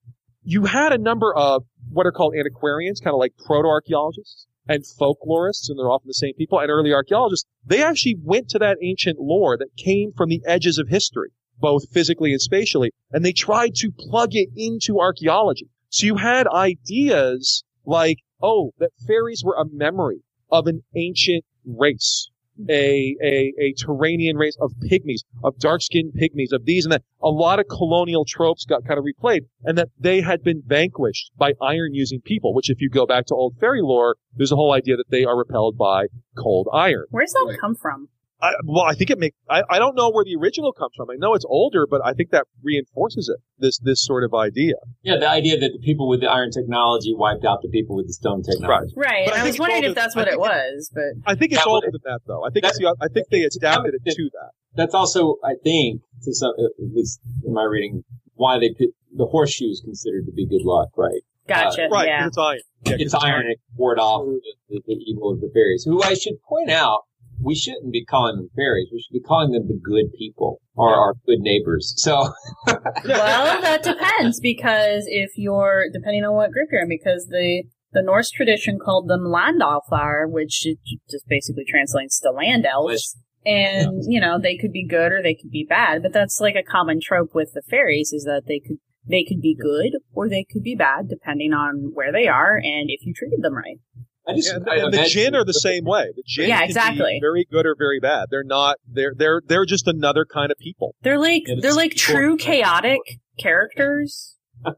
you 0.42 0.64
had 0.64 0.92
a 0.92 0.98
number 0.98 1.34
of 1.34 1.64
what 1.90 2.06
are 2.06 2.12
called 2.12 2.34
antiquarians, 2.34 3.00
kind 3.00 3.14
of 3.14 3.18
like 3.18 3.32
proto-archaeologists 3.44 4.46
and 4.66 4.84
folklorists, 4.84 5.68
and 5.68 5.78
they're 5.78 5.90
often 5.90 6.08
the 6.08 6.14
same 6.14 6.34
people, 6.34 6.58
and 6.58 6.70
early 6.70 6.92
archaeologists. 6.92 7.46
They 7.66 7.82
actually 7.82 8.16
went 8.22 8.48
to 8.50 8.58
that 8.58 8.76
ancient 8.82 9.18
lore 9.18 9.56
that 9.56 9.76
came 9.76 10.12
from 10.12 10.28
the 10.28 10.42
edges 10.46 10.78
of 10.78 10.88
history 10.88 11.30
both 11.60 11.88
physically 11.90 12.32
and 12.32 12.40
spatially, 12.40 12.92
and 13.12 13.24
they 13.24 13.32
tried 13.32 13.74
to 13.76 13.90
plug 13.90 14.30
it 14.32 14.48
into 14.56 14.98
archaeology. 14.98 15.68
So 15.90 16.06
you 16.06 16.16
had 16.16 16.46
ideas 16.46 17.64
like, 17.84 18.18
oh, 18.42 18.72
that 18.78 18.90
fairies 19.06 19.42
were 19.44 19.56
a 19.56 19.64
memory 19.70 20.22
of 20.50 20.66
an 20.66 20.82
ancient 20.94 21.44
race, 21.64 22.30
a, 22.68 23.16
a, 23.22 23.52
a 23.58 23.74
Turanian 23.74 24.36
race 24.36 24.56
of 24.60 24.72
pygmies, 24.90 25.20
of 25.44 25.58
dark-skinned 25.58 26.12
pygmies, 26.12 26.52
of 26.52 26.64
these 26.64 26.84
and 26.84 26.92
that. 26.92 27.02
A 27.22 27.28
lot 27.28 27.58
of 27.58 27.66
colonial 27.68 28.24
tropes 28.24 28.64
got 28.64 28.84
kind 28.86 28.98
of 28.98 29.04
replayed, 29.04 29.42
and 29.64 29.78
that 29.78 29.88
they 29.98 30.20
had 30.20 30.42
been 30.42 30.62
vanquished 30.66 31.30
by 31.36 31.52
iron-using 31.60 32.20
people, 32.20 32.54
which 32.54 32.70
if 32.70 32.80
you 32.80 32.90
go 32.90 33.06
back 33.06 33.26
to 33.26 33.34
old 33.34 33.56
fairy 33.58 33.82
lore, 33.82 34.16
there's 34.36 34.52
a 34.52 34.56
whole 34.56 34.72
idea 34.72 34.96
that 34.96 35.10
they 35.10 35.24
are 35.24 35.36
repelled 35.36 35.76
by 35.76 36.06
cold 36.36 36.68
iron. 36.72 37.06
Where's 37.10 37.32
that 37.32 37.58
come 37.60 37.74
from? 37.74 38.08
I, 38.40 38.52
well, 38.64 38.84
I 38.84 38.94
think 38.94 39.10
it 39.10 39.18
makes. 39.18 39.36
I, 39.50 39.62
I 39.68 39.78
don't 39.80 39.96
know 39.96 40.10
where 40.10 40.24
the 40.24 40.36
original 40.40 40.72
comes 40.72 40.92
from. 40.96 41.10
I 41.10 41.16
know 41.18 41.34
it's 41.34 41.44
older, 41.48 41.86
but 41.90 42.00
I 42.04 42.12
think 42.12 42.30
that 42.30 42.46
reinforces 42.62 43.28
it. 43.28 43.40
This 43.58 43.78
this 43.80 44.04
sort 44.04 44.22
of 44.22 44.32
idea. 44.34 44.74
Yeah, 45.02 45.16
the 45.18 45.28
idea 45.28 45.58
that 45.58 45.72
the 45.72 45.78
people 45.80 46.08
with 46.08 46.20
the 46.20 46.28
iron 46.30 46.50
technology 46.52 47.12
wiped 47.16 47.44
out 47.44 47.62
the 47.62 47.68
people 47.68 47.96
with 47.96 48.06
the 48.06 48.12
stone 48.12 48.42
technology. 48.42 48.94
Right. 48.96 49.26
But 49.26 49.34
I 49.34 49.40
I, 49.40 49.44
was 49.44 49.58
wondering 49.58 49.76
older- 49.84 49.88
if 49.90 49.94
that's 49.96 50.14
what 50.14 50.28
it 50.28 50.38
was, 50.38 50.90
but 50.94 51.14
I 51.26 51.34
think 51.34 51.52
it's 51.52 51.66
older 51.66 51.88
would- 51.88 51.94
than 51.94 52.12
that, 52.12 52.20
though. 52.26 52.44
I 52.46 52.50
think 52.50 52.64
it's 52.66 52.78
the, 52.78 52.94
I 53.00 53.08
think 53.08 53.26
they 53.30 53.42
adapted 53.42 53.94
it 53.94 54.14
to 54.14 54.30
that. 54.34 54.50
That's 54.76 54.94
also, 54.94 55.36
I 55.44 55.54
think, 55.64 56.02
to 56.22 56.32
some, 56.32 56.52
at 56.58 56.70
least 56.94 57.20
in 57.44 57.52
my 57.52 57.64
reading, 57.64 58.04
why 58.34 58.58
they 58.60 58.68
put 58.70 58.94
the 59.16 59.26
horseshoe 59.26 59.66
is 59.70 59.80
considered 59.84 60.26
to 60.26 60.32
be 60.32 60.46
good 60.46 60.62
luck, 60.62 60.90
right? 60.96 61.22
Gotcha, 61.48 61.86
Uh, 61.86 61.88
Right, 61.88 62.06
yeah. 62.06 62.18
'cause 62.20 62.28
it's 62.28 62.38
iron. 62.38 62.58
Yeah, 62.84 62.92
'cause 62.92 63.00
it's 63.00 63.14
iron 63.14 63.40
and 63.40 63.50
it 63.52 63.60
ward 63.74 63.98
off 63.98 64.26
the, 64.26 64.40
the, 64.68 64.82
the 64.86 64.94
evil 65.08 65.32
of 65.32 65.40
the 65.40 65.50
fairies. 65.52 65.82
Who 65.84 66.00
I 66.02 66.14
should 66.14 66.40
point 66.48 66.70
out, 66.70 67.00
we 67.40 67.54
shouldn't 67.54 67.92
be 67.92 68.04
calling 68.04 68.36
them 68.36 68.48
fairies. 68.56 68.88
We 68.92 69.00
should 69.00 69.22
be 69.22 69.26
calling 69.26 69.52
them 69.52 69.68
the 69.68 69.78
good 69.82 70.12
people 70.18 70.60
or 70.74 70.94
our 70.94 71.14
good 71.26 71.40
neighbors. 71.40 71.94
So, 71.96 72.32
well, 72.66 73.60
that 73.60 73.82
depends 73.82 74.40
because 74.40 75.04
if 75.06 75.32
you're 75.36 75.84
depending 75.92 76.24
on 76.24 76.34
what 76.34 76.52
group 76.52 76.68
you're 76.72 76.82
in, 76.82 76.88
because 76.88 77.26
the 77.26 77.64
the 77.92 78.02
Norse 78.02 78.30
tradition 78.30 78.78
called 78.78 79.08
them 79.08 79.22
Landalfar, 79.22 80.30
which 80.30 80.66
just 81.10 81.26
basically 81.26 81.64
translates 81.66 82.20
to 82.20 82.30
land 82.30 82.66
elves, 82.66 83.16
And, 83.46 84.02
you 84.06 84.20
know, 84.20 84.38
they 84.38 84.58
could 84.58 84.72
be 84.72 84.86
good 84.86 85.10
or 85.10 85.22
they 85.22 85.34
could 85.34 85.50
be 85.50 85.64
bad, 85.66 86.02
but 86.02 86.12
that's 86.12 86.38
like 86.38 86.54
a 86.54 86.62
common 86.62 87.00
trope 87.00 87.34
with 87.34 87.52
the 87.54 87.62
fairies 87.62 88.12
is 88.12 88.24
that 88.24 88.42
they 88.46 88.60
could 88.60 88.78
they 89.06 89.24
could 89.24 89.40
be 89.40 89.56
good 89.58 89.98
or 90.12 90.28
they 90.28 90.44
could 90.52 90.62
be 90.62 90.74
bad 90.74 91.08
depending 91.08 91.54
on 91.54 91.92
where 91.94 92.12
they 92.12 92.28
are 92.28 92.56
and 92.56 92.90
if 92.90 93.06
you 93.06 93.14
treated 93.14 93.42
them 93.42 93.54
right. 93.54 93.78
I 94.28 94.34
just, 94.34 94.48
Yeah, 94.48 94.56
and, 94.56 94.68
I 94.68 94.74
and 94.76 94.92
the 94.92 94.98
imagine- 94.98 95.10
Jin 95.12 95.34
are 95.34 95.44
the 95.44 95.52
same 95.54 95.84
way. 95.84 96.06
The 96.14 96.22
Jin 96.26 96.48
Yeah, 96.48 96.58
can 96.58 96.66
be 96.66 96.70
exactly. 96.70 97.18
very 97.20 97.46
good 97.50 97.64
or 97.66 97.74
very 97.78 97.98
bad. 98.00 98.26
They're 98.30 98.44
not. 98.44 98.76
They're 98.86 99.14
they're 99.16 99.40
they're 99.46 99.64
just 99.66 99.86
another 99.88 100.24
kind 100.24 100.50
of 100.52 100.58
people. 100.58 100.94
They're 101.02 101.18
like 101.18 101.44
Yeah, 101.46 101.56
they're 101.60 101.74
like 101.74 101.94
true 101.94 102.36
chaotic 102.36 103.00
characters. 103.38 104.36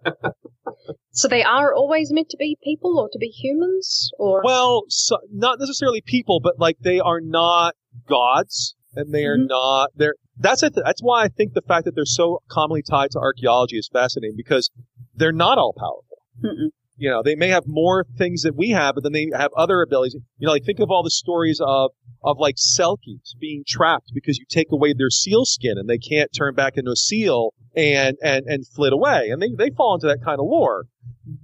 So 1.13 1.27
they 1.27 1.43
are 1.43 1.75
always 1.75 2.13
meant 2.13 2.29
to 2.31 2.37
be 2.37 2.57
people 2.63 2.97
or 2.99 3.09
to 3.13 3.19
be 3.19 3.27
humans 3.27 4.11
or 4.19 4.43
Well, 4.45 4.85
so, 4.89 5.19
not 5.33 5.59
necessarily 5.59 6.01
people, 6.01 6.39
but 6.41 6.59
like 6.59 6.77
they 6.81 7.01
are 7.01 7.21
not 7.21 7.75
gods, 8.09 8.77
and 8.95 9.13
they 9.13 9.25
are 9.25 9.37
Mm-hmm. 9.37 9.47
not. 9.49 9.91
They're 9.97 10.15
that's 10.39 10.63
it. 10.63 10.73
That's 10.77 11.03
why 11.03 11.25
I 11.25 11.29
think 11.29 11.53
the 11.55 11.63
fact 11.63 11.85
that 11.87 11.95
they're 11.97 12.05
so 12.07 12.39
commonly 12.49 12.83
tied 12.83 13.11
to 13.11 13.19
archaeology 13.19 13.77
is 13.77 13.91
fascinating 13.93 14.37
because 14.37 14.71
they're 15.15 15.33
not 15.33 15.59
all 15.59 15.75
powerful. 15.77 16.19
Mm-mm. 16.43 16.71
You 17.01 17.09
know, 17.09 17.23
they 17.23 17.35
may 17.35 17.49
have 17.49 17.65
more 17.67 18.05
things 18.19 18.43
that 18.43 18.55
we 18.55 18.71
have, 18.71 18.95
but 18.95 19.05
then 19.05 19.13
they 19.13 19.31
have 19.33 19.53
other 19.57 19.81
abilities. 19.81 20.17
You 20.37 20.47
know, 20.47 20.53
like 20.53 20.65
think 20.65 20.81
of 20.81 20.91
all 20.91 21.03
the 21.03 21.11
stories 21.11 21.59
of 21.59 21.93
of 22.23 22.37
like 22.39 22.57
selkies 22.57 23.35
being 23.41 23.65
trapped 23.67 24.11
because 24.13 24.37
you 24.37 24.45
take 24.51 24.71
away 24.71 24.93
their 24.93 25.09
seal 25.09 25.47
skin 25.47 25.79
and 25.79 25.89
they 25.89 25.97
can't 25.97 26.31
turn 26.37 26.55
back 26.55 26.77
into 26.77 26.91
a 26.91 26.97
seal 26.97 27.55
and 27.75 28.19
and 28.23 28.45
and 28.47 28.67
flit 28.67 28.93
away, 28.93 29.31
and 29.31 29.41
they 29.41 29.49
they 29.57 29.71
fall 29.71 29.95
into 29.95 30.09
that 30.09 30.23
kind 30.23 30.41
of 30.41 30.45
lore. 30.45 30.85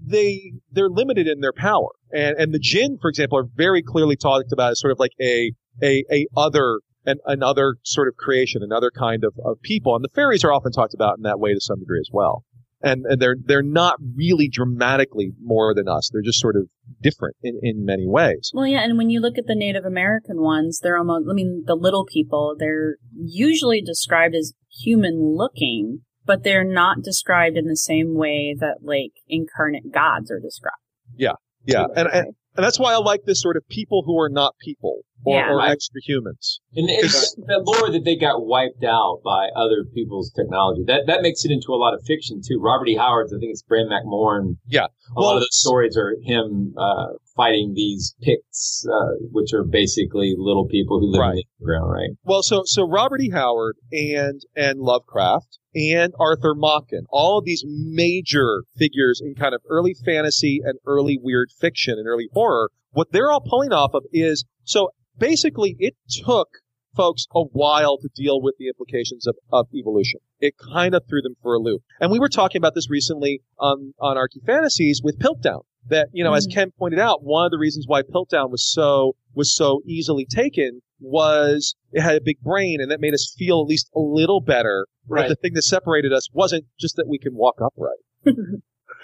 They 0.07 0.53
they're 0.73 0.91
limited 0.91 1.27
in 1.27 1.41
their 1.41 1.55
power, 1.55 1.89
and 2.13 2.37
and 2.37 2.53
the 2.53 2.59
jinn, 2.59 2.99
for 3.01 3.09
example, 3.09 3.39
are 3.39 3.49
very 3.55 3.83
clearly 3.83 4.17
talked 4.17 4.53
about 4.53 4.73
as 4.73 4.81
sort 4.81 4.93
of 4.93 4.99
like 4.99 5.13
a 5.23 5.53
a 5.83 6.05
a 6.13 6.27
other 6.37 6.81
an 7.07 7.17
another 7.25 7.77
sort 7.83 8.09
of 8.09 8.17
creation, 8.17 8.63
another 8.63 8.91
kind 8.91 9.25
of, 9.25 9.33
of 9.43 9.63
people, 9.63 9.95
and 9.95 10.05
the 10.05 10.11
fairies 10.15 10.45
are 10.45 10.53
often 10.53 10.71
talked 10.71 10.93
about 10.93 11.17
in 11.17 11.23
that 11.23 11.41
way 11.41 11.55
to 11.55 11.61
some 11.63 11.79
degree 11.79 12.01
as 12.01 12.11
well 12.13 12.45
and, 12.83 13.05
and 13.07 13.21
they're 13.21 13.37
they're 13.45 13.63
not 13.63 13.97
really 14.15 14.49
dramatically 14.49 15.33
more 15.41 15.75
than 15.75 15.89
us. 15.89 16.11
They're 16.13 16.23
just 16.23 16.41
sort 16.41 16.57
of 16.57 16.69
different 17.01 17.37
in, 17.43 17.59
in 17.63 17.85
many 17.85 18.07
ways. 18.07 18.51
Well, 18.53 18.67
yeah, 18.67 18.81
and 18.81 18.99
when 18.99 19.11
you 19.11 19.21
look 19.21 19.39
at 19.39 19.47
the 19.47 19.55
Native 19.55 19.85
American 19.85 20.41
ones, 20.41 20.81
they're 20.83 20.99
almost, 20.99 21.27
I 21.31 21.35
mean, 21.35 21.65
the 21.67 21.75
little 21.75 22.05
people, 22.05 22.55
they're 22.59 22.97
usually 23.15 23.81
described 23.81 24.35
as 24.35 24.53
human 24.71 25.37
looking, 25.37 26.03
but 26.25 26.45
they're 26.45 26.65
not 26.65 27.03
described 27.03 27.57
in 27.57 27.67
the 27.67 27.77
same 27.77 28.15
way 28.15 28.55
that, 28.59 28.79
like, 28.83 29.13
incarnate 29.29 29.93
gods 29.93 30.31
are 30.31 30.41
described. 30.41 30.77
Yeah, 31.17 31.33
yeah, 31.65 31.87
and 31.97 32.09
and, 32.09 32.27
and 32.57 32.65
that's 32.65 32.79
why 32.79 32.93
I 32.93 32.99
like 32.99 33.23
this 33.25 33.41
sort 33.41 33.57
of 33.57 33.67
people 33.69 34.03
who 34.07 34.19
are 34.21 34.29
not 34.29 34.55
people 34.61 35.01
or, 35.25 35.37
Yeah. 35.37 35.51
or 35.53 35.61
extra 35.65 36.01
humans. 36.05 36.61
And 36.75 36.89
it's 36.91 37.35
that 37.35 37.63
lore 37.65 37.91
that 37.91 38.05
they 38.05 38.17
got 38.17 38.45
wiped 38.45 38.85
out 38.85 39.21
by 39.25 39.49
other 39.57 39.85
people's 39.95 40.31
technology. 40.33 40.83
That 40.87 41.03
that 41.07 41.23
makes 41.23 41.45
it 41.45 41.51
into 41.51 41.73
a 41.73 41.77
lot 41.77 41.95
of 41.95 42.03
fiction 42.07 42.41
too. 42.47 42.59
Robert 42.61 42.89
E. 42.89 42.97
Howard's, 42.97 43.33
I 43.33 43.39
think 43.39 43.51
it's 43.51 43.63
Bran 43.63 43.89
Mak 43.89 44.03
Morn. 44.05 44.57
Yeah, 44.67 44.87
A 45.17 45.21
lot 45.21 45.35
of 45.37 45.41
those 45.41 45.59
stories 45.59 45.97
are 45.97 46.17
him 46.23 46.75
uh, 46.77 47.09
fighting 47.37 47.73
these 47.75 48.15
Picts, 48.23 48.87
uh, 48.91 49.25
which 49.31 49.53
are 49.53 49.65
basically 49.65 50.35
little 50.37 50.67
people 50.67 51.01
who 51.01 51.07
live 51.07 51.23
in 51.31 51.37
the 51.37 51.45
underground, 51.61 51.93
right? 51.93 52.11
Well, 52.25 52.43
so 52.43 52.63
so 52.65 52.87
Robert 52.89 53.21
E. 53.21 53.31
Howard 53.31 53.77
and 53.93 54.41
and 54.55 54.81
Lovecraft 54.81 55.59
and 55.77 56.15
Arthur 56.19 56.55
Machen, 56.55 57.05
all 57.11 57.39
of 57.39 57.45
these 57.45 57.65
major 57.67 58.65
figures 58.77 59.21
in 59.23 59.35
kind 59.35 59.55
of 59.55 59.61
early 59.69 59.95
fantasy 60.05 60.61
and 60.65 60.79
early 60.87 61.19
weird 61.23 61.51
fiction 61.61 61.99
and 61.99 62.09
early 62.09 62.29
horror, 62.33 62.71
what 62.93 63.13
they're 63.13 63.31
all 63.31 63.43
pulling 63.43 63.73
off 63.73 63.93
of 63.93 64.05
is 64.11 64.45
so 64.65 64.89
basically 65.19 65.77
it 65.79 65.95
took 66.09 66.49
folks 66.97 67.27
a 67.35 67.43
while 67.43 67.99
to 67.99 68.09
deal 68.15 68.41
with 68.41 68.55
the 68.59 68.69
implications 68.69 69.27
of, 69.27 69.37
of 69.53 69.67
evolution. 69.75 70.19
It 70.41 70.55
kind 70.73 70.95
of 70.95 71.03
threw 71.07 71.21
them 71.21 71.37
for 71.43 71.55
a 71.55 71.59
loop. 71.59 71.83
And 72.01 72.11
we 72.11 72.19
were 72.19 72.31
talking 72.31 72.59
about 72.59 72.75
this 72.75 72.89
recently 72.89 73.43
on, 73.59 73.93
on 74.01 74.17
ArchyFantasies 74.17 75.05
with 75.05 75.19
Piltdown. 75.19 75.61
That, 75.89 76.09
you 76.13 76.25
know, 76.25 76.35
as 76.35 76.49
mm-hmm. 76.49 76.59
Ken 76.59 76.71
pointed 76.77 76.99
out, 76.99 77.23
one 77.23 77.45
of 77.45 77.53
the 77.53 77.59
reasons 77.59 77.85
why 77.87 78.03
Piltdown 78.03 78.51
was 78.51 78.69
so, 78.69 79.15
was 79.35 79.55
so 79.55 79.83
easily 79.87 80.25
taken 80.25 80.81
was 81.01 81.75
it 81.93 82.01
had 82.01 82.17
a 82.17 82.21
big 82.25 82.41
brain 82.41 82.81
and 82.81 82.91
that 82.91 83.01
made 83.01 83.15
us 83.15 83.35
feel 83.37 83.61
at 83.61 83.69
least 83.69 83.91
a 83.95 84.01
little 84.01 84.41
better. 84.41 84.87
Right. 85.09 85.23
But 85.23 85.29
the 85.29 85.37
thing 85.37 85.55
that 85.55 85.63
separated 85.63 86.13
us 86.13 86.29
wasn't 86.33 86.65
just 86.79 86.97
that 86.97 87.07
we 87.09 87.19
can 87.19 87.35
walk 87.35 87.57
upright. 87.61 87.99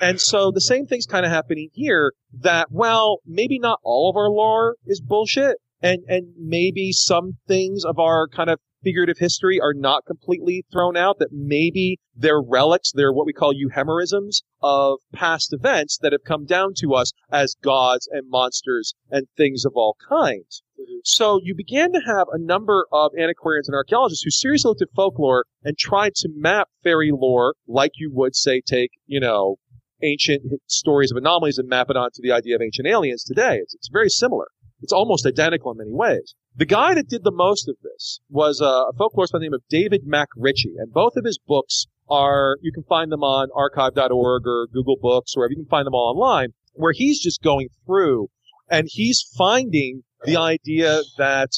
And 0.01 0.21
so 0.21 0.51
the 0.51 0.61
same 0.61 0.87
thing's 0.87 1.07
kind 1.07 1.25
of 1.25 1.31
happening 1.31 1.69
here 1.75 2.13
that, 2.41 2.73
well, 2.73 3.21
maybe 3.27 3.59
not 3.59 3.79
all 3.85 4.11
of 4.11 4.17
our 4.17 4.29
lore 4.29 4.77
is 4.87 5.01
bullshit 5.01 5.59
and, 5.81 6.03
and 6.09 6.35
maybe 6.37 6.93
some 6.93 7.39
things 7.47 7.85
of 7.85 7.99
our 7.99 8.27
kind 8.27 8.51
of 8.51 8.59
figurative 8.83 9.19
history 9.19 9.61
are 9.61 9.75
not 9.75 10.05
completely 10.05 10.65
thrown 10.73 10.97
out, 10.97 11.19
that 11.19 11.29
maybe 11.31 12.01
they're 12.17 12.43
relics, 12.43 12.91
they're 12.93 13.13
what 13.13 13.27
we 13.27 13.33
call 13.33 13.55
euhemerisms 13.55 14.43
of 14.61 14.99
past 15.13 15.53
events 15.53 15.99
that 16.03 16.13
have 16.13 16.25
come 16.25 16.45
down 16.45 16.73
to 16.77 16.95
us 16.95 17.13
as 17.31 17.55
gods 17.63 18.09
and 18.11 18.29
monsters 18.29 18.95
and 19.11 19.29
things 19.37 19.65
of 19.65 19.73
all 19.77 19.97
kinds. 20.09 20.63
Mm-hmm. 20.83 21.01
So 21.05 21.41
you 21.43 21.55
began 21.55 21.93
to 21.93 22.01
have 22.07 22.27
a 22.33 22.39
number 22.39 22.87
of 22.93 23.13
antiquarians 23.19 23.69
and 23.69 23.75
archaeologists 23.75 24.25
who 24.25 24.31
seriously 24.31 24.69
looked 24.69 24.83
at 24.83 24.89
folklore 24.95 25.45
and 25.63 25.77
tried 25.79 26.15
to 26.17 26.29
map 26.35 26.69
fairy 26.83 27.11
lore 27.13 27.55
like 27.67 27.93
you 27.97 28.11
would 28.13 28.35
say 28.35 28.61
take, 28.61 28.91
you 29.07 29.21
know, 29.21 29.57
ancient 30.03 30.43
stories 30.67 31.13
of 31.13 31.17
anomalies 31.17 31.59
and 31.59 31.69
map 31.69 31.89
it 31.91 31.97
onto 31.97 32.21
the 32.21 32.33
idea 32.33 32.57
of 32.57 32.63
ancient 32.63 32.89
aliens 32.89 33.25
today. 33.25 33.59
It's, 33.59 33.75
it's 33.75 33.89
very 33.93 34.09
similar. 34.09 34.47
It's 34.81 34.93
almost 34.93 35.27
identical 35.27 35.71
in 35.71 35.79
many 35.79 35.93
ways. 35.93 36.35
The 36.57 36.67
guy 36.67 36.95
that 36.95 37.09
did 37.09 37.23
the 37.23 37.33
most 37.33 37.69
of 37.69 37.77
this 37.83 38.21
was 38.29 38.61
a 38.61 38.91
folklorist 38.99 39.33
by 39.33 39.39
the 39.39 39.45
name 39.45 39.55
of 39.55 39.63
David 39.71 40.03
MacRitchie, 40.07 40.75
and 40.77 40.93
both 40.93 41.17
of 41.17 41.25
his 41.25 41.39
books 41.39 41.87
are, 42.11 42.59
you 42.61 42.73
can 42.73 42.83
find 42.83 43.11
them 43.11 43.23
on 43.23 43.49
archive.org 43.55 44.47
or 44.47 44.67
Google 44.73 44.97
Books, 45.01 45.35
or 45.37 45.49
you 45.49 45.57
can 45.57 45.67
find 45.67 45.87
them 45.87 45.95
all 45.95 46.11
online, 46.11 46.49
where 46.75 46.93
he's 46.93 47.21
just 47.21 47.43
going 47.43 47.69
through 47.87 48.29
and 48.69 48.89
he's 48.91 49.23
finding 49.37 50.03
the 50.25 50.37
idea 50.37 51.03
that 51.19 51.51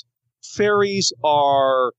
fairies 0.43 1.13
are, 1.23 1.93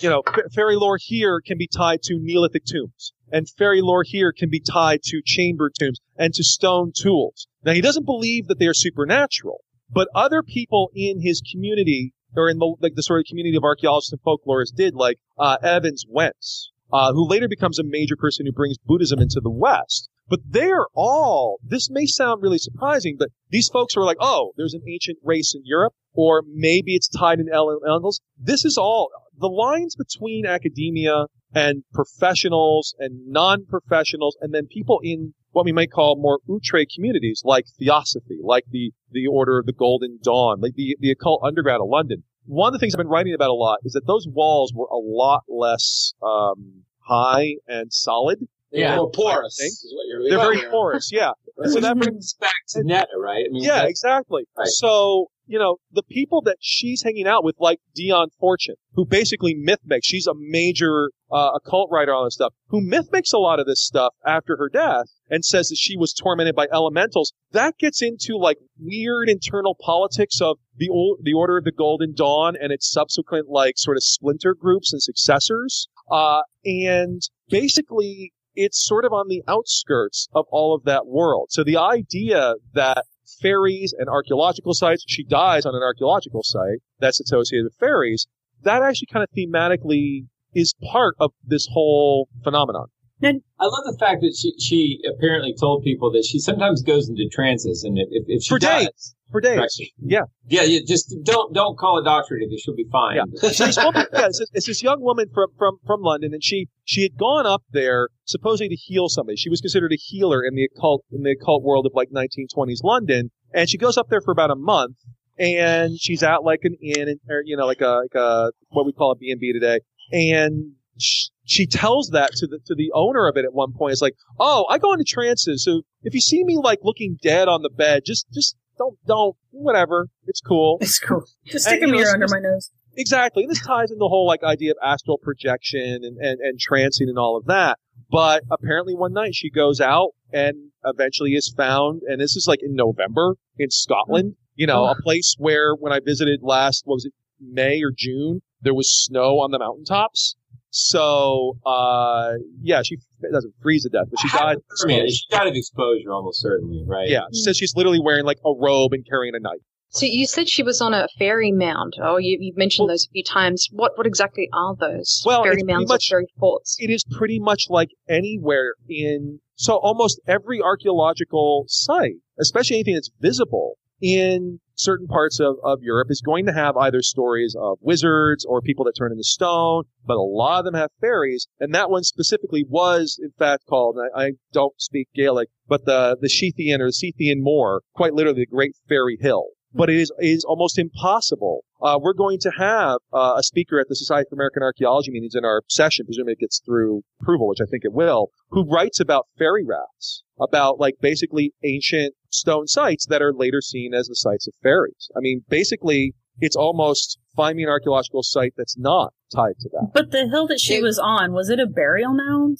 you 0.00 0.10
know, 0.10 0.22
fa- 0.26 0.48
fairy 0.54 0.76
lore 0.76 0.98
here 1.00 1.40
can 1.44 1.58
be 1.58 1.68
tied 1.68 2.02
to 2.04 2.18
Neolithic 2.18 2.64
tombs. 2.64 3.12
And 3.30 3.48
fairy 3.48 3.80
lore 3.82 4.04
here 4.04 4.32
can 4.32 4.48
be 4.50 4.60
tied 4.60 5.02
to 5.04 5.20
chamber 5.24 5.70
tombs 5.70 6.00
and 6.16 6.32
to 6.34 6.44
stone 6.44 6.92
tools. 6.94 7.48
Now 7.64 7.72
he 7.72 7.80
doesn't 7.80 8.06
believe 8.06 8.46
that 8.46 8.58
they 8.58 8.66
are 8.66 8.74
supernatural, 8.74 9.64
but 9.90 10.08
other 10.14 10.42
people 10.42 10.90
in 10.94 11.20
his 11.20 11.42
community 11.52 12.12
or 12.36 12.48
in 12.48 12.58
the 12.58 12.76
like 12.80 12.94
the 12.94 13.02
sort 13.02 13.20
of 13.20 13.26
community 13.26 13.56
of 13.56 13.64
archaeologists 13.64 14.12
and 14.12 14.22
folklorists 14.22 14.74
did, 14.74 14.94
like 14.94 15.18
uh, 15.38 15.56
Evans 15.62 16.04
Wentz, 16.08 16.70
uh, 16.92 17.12
who 17.12 17.28
later 17.28 17.48
becomes 17.48 17.78
a 17.78 17.84
major 17.84 18.16
person 18.16 18.46
who 18.46 18.52
brings 18.52 18.78
Buddhism 18.78 19.18
into 19.20 19.40
the 19.40 19.50
West. 19.50 20.08
But 20.28 20.40
they're 20.44 20.86
all. 20.94 21.60
This 21.62 21.88
may 21.90 22.06
sound 22.06 22.42
really 22.42 22.58
surprising, 22.58 23.16
but 23.18 23.28
these 23.50 23.68
folks 23.72 23.96
are 23.96 24.04
like, 24.04 24.16
oh, 24.20 24.52
there's 24.56 24.74
an 24.74 24.82
ancient 24.88 25.18
race 25.22 25.54
in 25.54 25.62
Europe, 25.64 25.94
or 26.14 26.42
maybe 26.52 26.94
it's 26.96 27.08
tied 27.08 27.38
in 27.38 27.48
elementals. 27.48 28.20
This 28.36 28.64
is 28.64 28.76
all 28.76 29.10
the 29.38 29.48
lines 29.48 29.94
between 29.94 30.46
academia 30.46 31.26
and 31.54 31.84
professionals 31.92 32.94
and 32.98 33.28
non-professionals, 33.28 34.36
and 34.40 34.52
then 34.52 34.66
people 34.66 35.00
in 35.02 35.34
what 35.52 35.64
we 35.64 35.72
might 35.72 35.90
call 35.90 36.16
more 36.18 36.40
outre 36.50 36.84
communities, 36.94 37.42
like 37.44 37.64
Theosophy, 37.78 38.38
like 38.42 38.64
the 38.70 38.92
the 39.10 39.26
Order 39.26 39.58
of 39.58 39.66
the 39.66 39.72
Golden 39.72 40.18
Dawn, 40.22 40.60
like 40.60 40.74
the 40.74 40.96
the 41.00 41.10
occult 41.10 41.42
underground 41.44 41.82
of 41.82 41.88
London. 41.88 42.24
One 42.44 42.68
of 42.68 42.72
the 42.74 42.78
things 42.78 42.94
I've 42.94 42.98
been 42.98 43.08
writing 43.08 43.34
about 43.34 43.50
a 43.50 43.54
lot 43.54 43.78
is 43.84 43.92
that 43.92 44.06
those 44.06 44.26
walls 44.28 44.72
were 44.74 44.86
a 44.86 44.98
lot 44.98 45.44
less 45.48 46.12
um, 46.22 46.82
high 47.06 47.56
and 47.66 47.92
solid. 47.92 48.46
Yeah. 48.72 48.96
More 48.96 49.10
porous 49.10 49.56
think. 49.58 49.70
is 49.70 49.94
what 49.94 50.04
you're 50.08 50.28
They're 50.28 50.38
very 50.38 50.62
Yeah. 50.64 50.70
porous, 50.70 51.10
yeah. 51.12 51.30
And 51.58 51.72
so 51.72 51.80
that 51.80 51.96
brings 51.98 52.34
back 52.34 52.52
to 52.70 52.84
Netta, 52.84 53.16
right? 53.18 53.46
I 53.48 53.50
mean, 53.50 53.64
yeah, 53.64 53.84
exactly. 53.84 54.44
Right. 54.58 54.68
So, 54.68 55.28
you 55.46 55.58
know, 55.58 55.76
the 55.90 56.02
people 56.02 56.42
that 56.42 56.58
she's 56.60 57.02
hanging 57.02 57.26
out 57.26 57.44
with, 57.44 57.54
like 57.58 57.78
Dion 57.94 58.28
Fortune, 58.38 58.74
who 58.92 59.06
basically 59.06 59.54
myth 59.54 59.78
makes, 59.86 60.06
she's 60.06 60.26
a 60.26 60.34
major 60.36 61.12
uh, 61.32 61.52
occult 61.54 61.88
writer 61.90 62.12
on 62.12 62.26
this 62.26 62.34
stuff, 62.34 62.52
who 62.68 62.82
myth 62.82 63.08
makes 63.10 63.32
a 63.32 63.38
lot 63.38 63.58
of 63.58 63.64
this 63.64 63.80
stuff 63.82 64.12
after 64.26 64.58
her 64.58 64.68
death 64.68 65.06
and 65.30 65.46
says 65.46 65.68
that 65.68 65.78
she 65.78 65.96
was 65.96 66.12
tormented 66.12 66.54
by 66.54 66.66
elementals. 66.70 67.32
That 67.52 67.78
gets 67.78 68.02
into 68.02 68.36
like 68.36 68.58
weird 68.78 69.30
internal 69.30 69.74
politics 69.80 70.42
of 70.42 70.58
the 70.76 70.90
old, 70.90 71.20
the 71.22 71.32
Order 71.32 71.56
of 71.56 71.64
the 71.64 71.72
Golden 71.72 72.12
Dawn 72.14 72.54
and 72.60 72.70
its 72.70 72.92
subsequent 72.92 73.48
like 73.48 73.78
sort 73.78 73.96
of 73.96 74.02
splinter 74.02 74.54
groups 74.54 74.92
and 74.92 75.00
successors. 75.00 75.88
Uh, 76.10 76.42
and 76.66 77.22
basically 77.48 78.32
it's 78.56 78.84
sort 78.84 79.04
of 79.04 79.12
on 79.12 79.28
the 79.28 79.42
outskirts 79.46 80.28
of 80.34 80.46
all 80.50 80.74
of 80.74 80.84
that 80.84 81.06
world. 81.06 81.48
So 81.50 81.62
the 81.62 81.76
idea 81.76 82.54
that 82.74 83.04
fairies 83.40 83.94
and 83.96 84.08
archaeological 84.08 84.74
sites, 84.74 85.04
she 85.06 85.24
dies 85.24 85.66
on 85.66 85.74
an 85.74 85.82
archaeological 85.82 86.42
site 86.42 86.78
that's 86.98 87.20
associated 87.20 87.64
with 87.64 87.76
fairies, 87.78 88.26
that 88.62 88.82
actually 88.82 89.08
kind 89.12 89.22
of 89.22 89.30
thematically 89.36 90.26
is 90.54 90.74
part 90.90 91.14
of 91.20 91.32
this 91.44 91.68
whole 91.70 92.28
phenomenon. 92.42 92.86
I 93.22 93.64
love 93.64 93.84
the 93.86 93.96
fact 93.98 94.20
that 94.20 94.36
she 94.38 94.52
she 94.60 94.98
apparently 95.08 95.54
told 95.58 95.82
people 95.82 96.10
that 96.12 96.24
she 96.24 96.38
sometimes 96.38 96.82
goes 96.82 97.08
into 97.08 97.28
trances, 97.32 97.82
and 97.84 97.96
if 97.98 98.08
if, 98.10 98.24
if 98.28 98.42
she 98.42 98.48
For 98.50 98.58
does, 98.58 98.84
days. 98.84 99.14
for 99.32 99.40
days. 99.40 99.58
Right. 99.58 99.88
Yeah. 99.98 100.20
Yeah, 100.48 100.62
yeah. 100.62 100.80
Just 100.86 101.14
don't 101.22 101.54
don't 101.54 101.78
call 101.78 101.98
a 101.98 102.04
doctor 102.04 102.34
or 102.34 102.36
anything. 102.38 102.58
She'll 102.62 102.76
be 102.76 102.86
fine. 102.92 103.16
Yeah. 103.16 103.50
So 103.50 103.66
this 103.66 103.76
woman, 103.78 104.06
yeah, 104.12 104.26
it's, 104.26 104.38
this- 104.38 104.50
it's 104.52 104.66
this 104.66 104.82
young 104.82 105.00
woman 105.00 105.26
from, 105.32 105.48
from, 105.56 105.78
from 105.86 106.02
London, 106.02 106.34
and 106.34 106.44
she, 106.44 106.68
she 106.84 107.02
had 107.02 107.16
gone 107.16 107.46
up 107.46 107.62
there 107.72 108.10
supposedly 108.24 108.68
to 108.68 108.76
heal 108.76 109.08
somebody. 109.08 109.36
She 109.36 109.48
was 109.48 109.60
considered 109.62 109.92
a 109.92 109.96
healer 109.96 110.44
in 110.44 110.54
the 110.54 110.64
occult, 110.64 111.04
in 111.10 111.22
the 111.22 111.30
occult 111.40 111.62
world 111.64 111.86
of 111.86 111.92
like 111.94 112.10
1920s 112.10 112.84
London. 112.84 113.30
And 113.54 113.68
she 113.70 113.78
goes 113.78 113.96
up 113.96 114.08
there 114.10 114.20
for 114.20 114.32
about 114.32 114.50
a 114.50 114.56
month, 114.56 114.96
and 115.38 115.98
she's 115.98 116.22
at 116.22 116.42
like 116.42 116.60
an 116.64 116.76
inn, 116.82 117.18
or, 117.30 117.42
you 117.44 117.56
know, 117.56 117.64
like 117.66 117.80
a, 117.80 118.02
like 118.02 118.14
a, 118.14 118.52
what 118.68 118.84
we 118.84 118.92
call 118.92 119.12
a 119.12 119.16
B&B 119.16 119.52
today. 119.54 119.80
And 120.12 120.72
sh- 121.00 121.28
she 121.46 121.66
tells 121.66 122.10
that 122.10 122.32
to 122.32 122.46
the, 122.46 122.58
to 122.66 122.74
the 122.74 122.90
owner 122.92 123.26
of 123.28 123.36
it 123.36 123.44
at 123.44 123.54
one 123.54 123.72
point. 123.72 123.92
It's 123.92 124.02
like, 124.02 124.16
oh, 124.38 124.66
I 124.68 124.78
go 124.78 124.92
into 124.92 125.04
trances, 125.04 125.64
so 125.64 125.82
if 126.02 126.12
you 126.12 126.20
see 126.20 126.44
me 126.44 126.58
like 126.62 126.80
looking 126.82 127.16
dead 127.22 127.48
on 127.48 127.62
the 127.62 127.70
bed, 127.70 128.02
just, 128.04 128.26
just 128.34 128.56
don't, 128.76 128.98
don't, 129.06 129.36
whatever. 129.50 130.08
It's 130.26 130.40
cool. 130.40 130.78
It's 130.82 130.98
cool. 130.98 131.24
Just 131.46 131.66
And, 131.66 131.76
stick 131.76 131.82
a 131.82 131.86
you 131.86 131.92
know, 131.92 131.98
mirror 131.98 132.12
under 132.12 132.26
my 132.28 132.40
nose. 132.40 132.70
Exactly. 132.96 133.44
And 133.44 133.50
this 133.50 133.64
ties 133.64 133.90
in 133.90 133.98
the 133.98 134.08
whole 134.08 134.26
like 134.26 134.42
idea 134.42 134.72
of 134.72 134.78
astral 134.82 135.18
projection 135.18 136.00
and, 136.02 136.18
and, 136.18 136.40
and 136.40 136.58
trancing 136.58 137.08
and 137.08 137.18
all 137.18 137.36
of 137.36 137.46
that. 137.46 137.78
But 138.10 138.42
apparently 138.50 138.94
one 138.94 139.12
night 139.12 139.34
she 139.34 139.50
goes 139.50 139.80
out 139.80 140.10
and 140.32 140.70
eventually 140.84 141.32
is 141.32 141.52
found, 141.56 142.02
and 142.06 142.20
this 142.20 142.36
is 142.36 142.46
like 142.48 142.60
in 142.62 142.74
November 142.74 143.36
in 143.58 143.70
Scotland, 143.70 144.32
mm. 144.32 144.36
you 144.54 144.66
know, 144.66 144.86
oh, 144.86 144.92
a 144.92 145.02
place 145.02 145.34
where 145.38 145.74
when 145.74 145.92
I 145.92 146.00
visited 146.04 146.40
last, 146.42 146.82
what 146.84 146.96
was 146.96 147.04
it, 147.04 147.12
May 147.40 147.82
or 147.82 147.92
June, 147.94 148.40
there 148.62 148.74
was 148.74 149.04
snow 149.04 149.40
on 149.40 149.50
the 149.50 149.58
mountaintops. 149.58 150.36
So, 150.70 151.58
uh, 151.64 152.32
yeah, 152.60 152.82
she 152.82 152.98
doesn't 153.32 153.54
freeze 153.62 153.84
to 153.84 153.88
death, 153.88 154.06
but 154.10 154.20
she 154.20 154.28
died. 154.36 154.58
I 154.82 154.86
mean, 154.86 155.08
she 155.08 155.24
died 155.30 155.46
of 155.46 155.54
exposure 155.54 156.12
almost 156.12 156.40
certainly, 156.40 156.84
right? 156.86 157.08
Yeah, 157.08 157.22
she 157.32 157.40
says 157.40 157.56
she's 157.56 157.74
literally 157.74 158.00
wearing 158.00 158.24
like 158.24 158.38
a 158.44 158.52
robe 158.52 158.92
and 158.92 159.06
carrying 159.08 159.34
a 159.34 159.40
knife. 159.40 159.60
So 159.90 160.04
you 160.04 160.26
said 160.26 160.48
she 160.48 160.62
was 160.62 160.82
on 160.82 160.92
a 160.92 161.06
fairy 161.18 161.52
mound. 161.52 161.94
Oh, 162.02 162.18
you, 162.18 162.36
you've 162.40 162.56
mentioned 162.58 162.90
those 162.90 163.06
a 163.06 163.10
few 163.10 163.22
times. 163.24 163.68
What 163.72 163.92
what 163.96 164.06
exactly 164.06 164.48
are 164.52 164.74
those 164.78 165.22
Well, 165.24 165.44
fairy 165.44 165.62
mounds 165.62 165.88
much- 165.88 166.08
or 166.10 166.16
fairy 166.16 166.26
forts? 166.38 166.76
it 166.78 166.90
is 166.90 167.04
pretty 167.10 167.38
much 167.38 167.66
like 167.70 167.90
anywhere 168.08 168.74
in 168.90 169.40
so 169.54 169.76
almost 169.76 170.20
every 170.26 170.60
archaeological 170.60 171.64
site, 171.68 172.16
especially 172.38 172.76
anything 172.76 172.94
that's 172.96 173.10
visible 173.20 173.78
in 174.02 174.60
certain 174.76 175.06
parts 175.06 175.40
of, 175.40 175.56
of 175.64 175.82
Europe 175.82 176.08
is 176.10 176.20
going 176.20 176.46
to 176.46 176.52
have 176.52 176.76
either 176.76 177.02
stories 177.02 177.56
of 177.58 177.78
wizards 177.80 178.44
or 178.44 178.60
people 178.60 178.84
that 178.84 178.94
turn 178.96 179.12
into 179.12 179.24
stone, 179.24 179.84
but 180.04 180.16
a 180.16 180.22
lot 180.22 180.60
of 180.60 180.64
them 180.64 180.74
have 180.74 180.90
fairies. 181.00 181.46
And 181.58 181.74
that 181.74 181.90
one 181.90 182.04
specifically 182.04 182.64
was 182.68 183.18
in 183.22 183.32
fact 183.38 183.64
called, 183.66 183.96
I, 184.14 184.26
I 184.26 184.30
don't 184.52 184.80
speak 184.80 185.08
Gaelic, 185.14 185.48
but 185.66 185.84
the, 185.84 186.16
the 186.20 186.28
Sithean 186.28 186.80
or 186.80 186.88
the 186.88 186.92
Sithean 186.92 187.42
Mor, 187.42 187.82
quite 187.94 188.14
literally 188.14 188.40
the 188.40 188.46
Great 188.46 188.76
Fairy 188.88 189.18
Hill 189.20 189.46
but 189.76 189.90
it 189.90 189.96
is, 189.96 190.10
is 190.18 190.44
almost 190.44 190.78
impossible. 190.78 191.64
Uh, 191.82 191.98
we're 192.00 192.14
going 192.14 192.38
to 192.40 192.50
have 192.56 192.98
uh, 193.12 193.34
a 193.36 193.42
speaker 193.42 193.78
at 193.78 193.88
the 193.88 193.94
Society 193.94 194.26
for 194.28 194.34
American 194.34 194.62
Archaeology 194.62 195.10
meetings 195.10 195.34
in 195.34 195.44
our 195.44 195.62
session, 195.68 196.06
presumably 196.06 196.32
it 196.32 196.40
gets 196.40 196.60
through 196.64 197.02
approval, 197.20 197.48
which 197.48 197.60
I 197.60 197.68
think 197.70 197.84
it 197.84 197.92
will, 197.92 198.30
who 198.50 198.64
writes 198.64 199.00
about 199.00 199.26
fairy 199.38 199.64
raths, 199.64 200.24
about 200.40 200.80
like 200.80 200.94
basically 201.00 201.52
ancient 201.62 202.14
stone 202.36 202.66
sites 202.66 203.06
that 203.06 203.22
are 203.22 203.32
later 203.32 203.60
seen 203.60 203.94
as 203.94 204.06
the 204.06 204.16
sites 204.16 204.46
of 204.46 204.54
fairies. 204.62 205.10
I 205.16 205.20
mean, 205.20 205.42
basically, 205.48 206.14
it's 206.38 206.56
almost 206.56 207.18
find 207.34 207.56
me 207.56 207.64
an 207.64 207.68
archaeological 207.68 208.22
site 208.22 208.52
that's 208.56 208.78
not 208.78 209.12
tied 209.34 209.58
to 209.60 209.68
that. 209.70 209.90
But 209.92 210.10
the 210.10 210.28
hill 210.28 210.46
that 210.48 210.60
she 210.60 210.82
was 210.82 210.98
on, 210.98 211.32
was 211.32 211.50
it 211.50 211.60
a 211.60 211.66
burial 211.66 212.14
mound? 212.14 212.58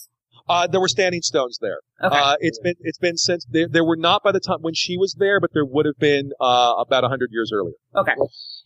Uh, 0.48 0.66
there 0.66 0.80
were 0.80 0.88
standing 0.88 1.22
stones 1.22 1.58
there. 1.60 1.78
Okay. 2.02 2.16
Uh, 2.16 2.36
it's 2.38 2.60
been 2.60 2.74
it's 2.80 2.98
been 2.98 3.16
since 3.16 3.44
there, 3.50 3.66
there 3.68 3.84
were 3.84 3.96
not 3.96 4.22
by 4.22 4.30
the 4.30 4.38
time 4.38 4.58
when 4.60 4.74
she 4.74 4.96
was 4.96 5.16
there, 5.18 5.40
but 5.40 5.50
there 5.52 5.64
would 5.64 5.86
have 5.86 5.98
been 5.98 6.30
uh, 6.40 6.74
about 6.78 7.02
a 7.02 7.08
hundred 7.08 7.30
years 7.32 7.50
earlier. 7.52 7.74
Okay. 7.96 8.14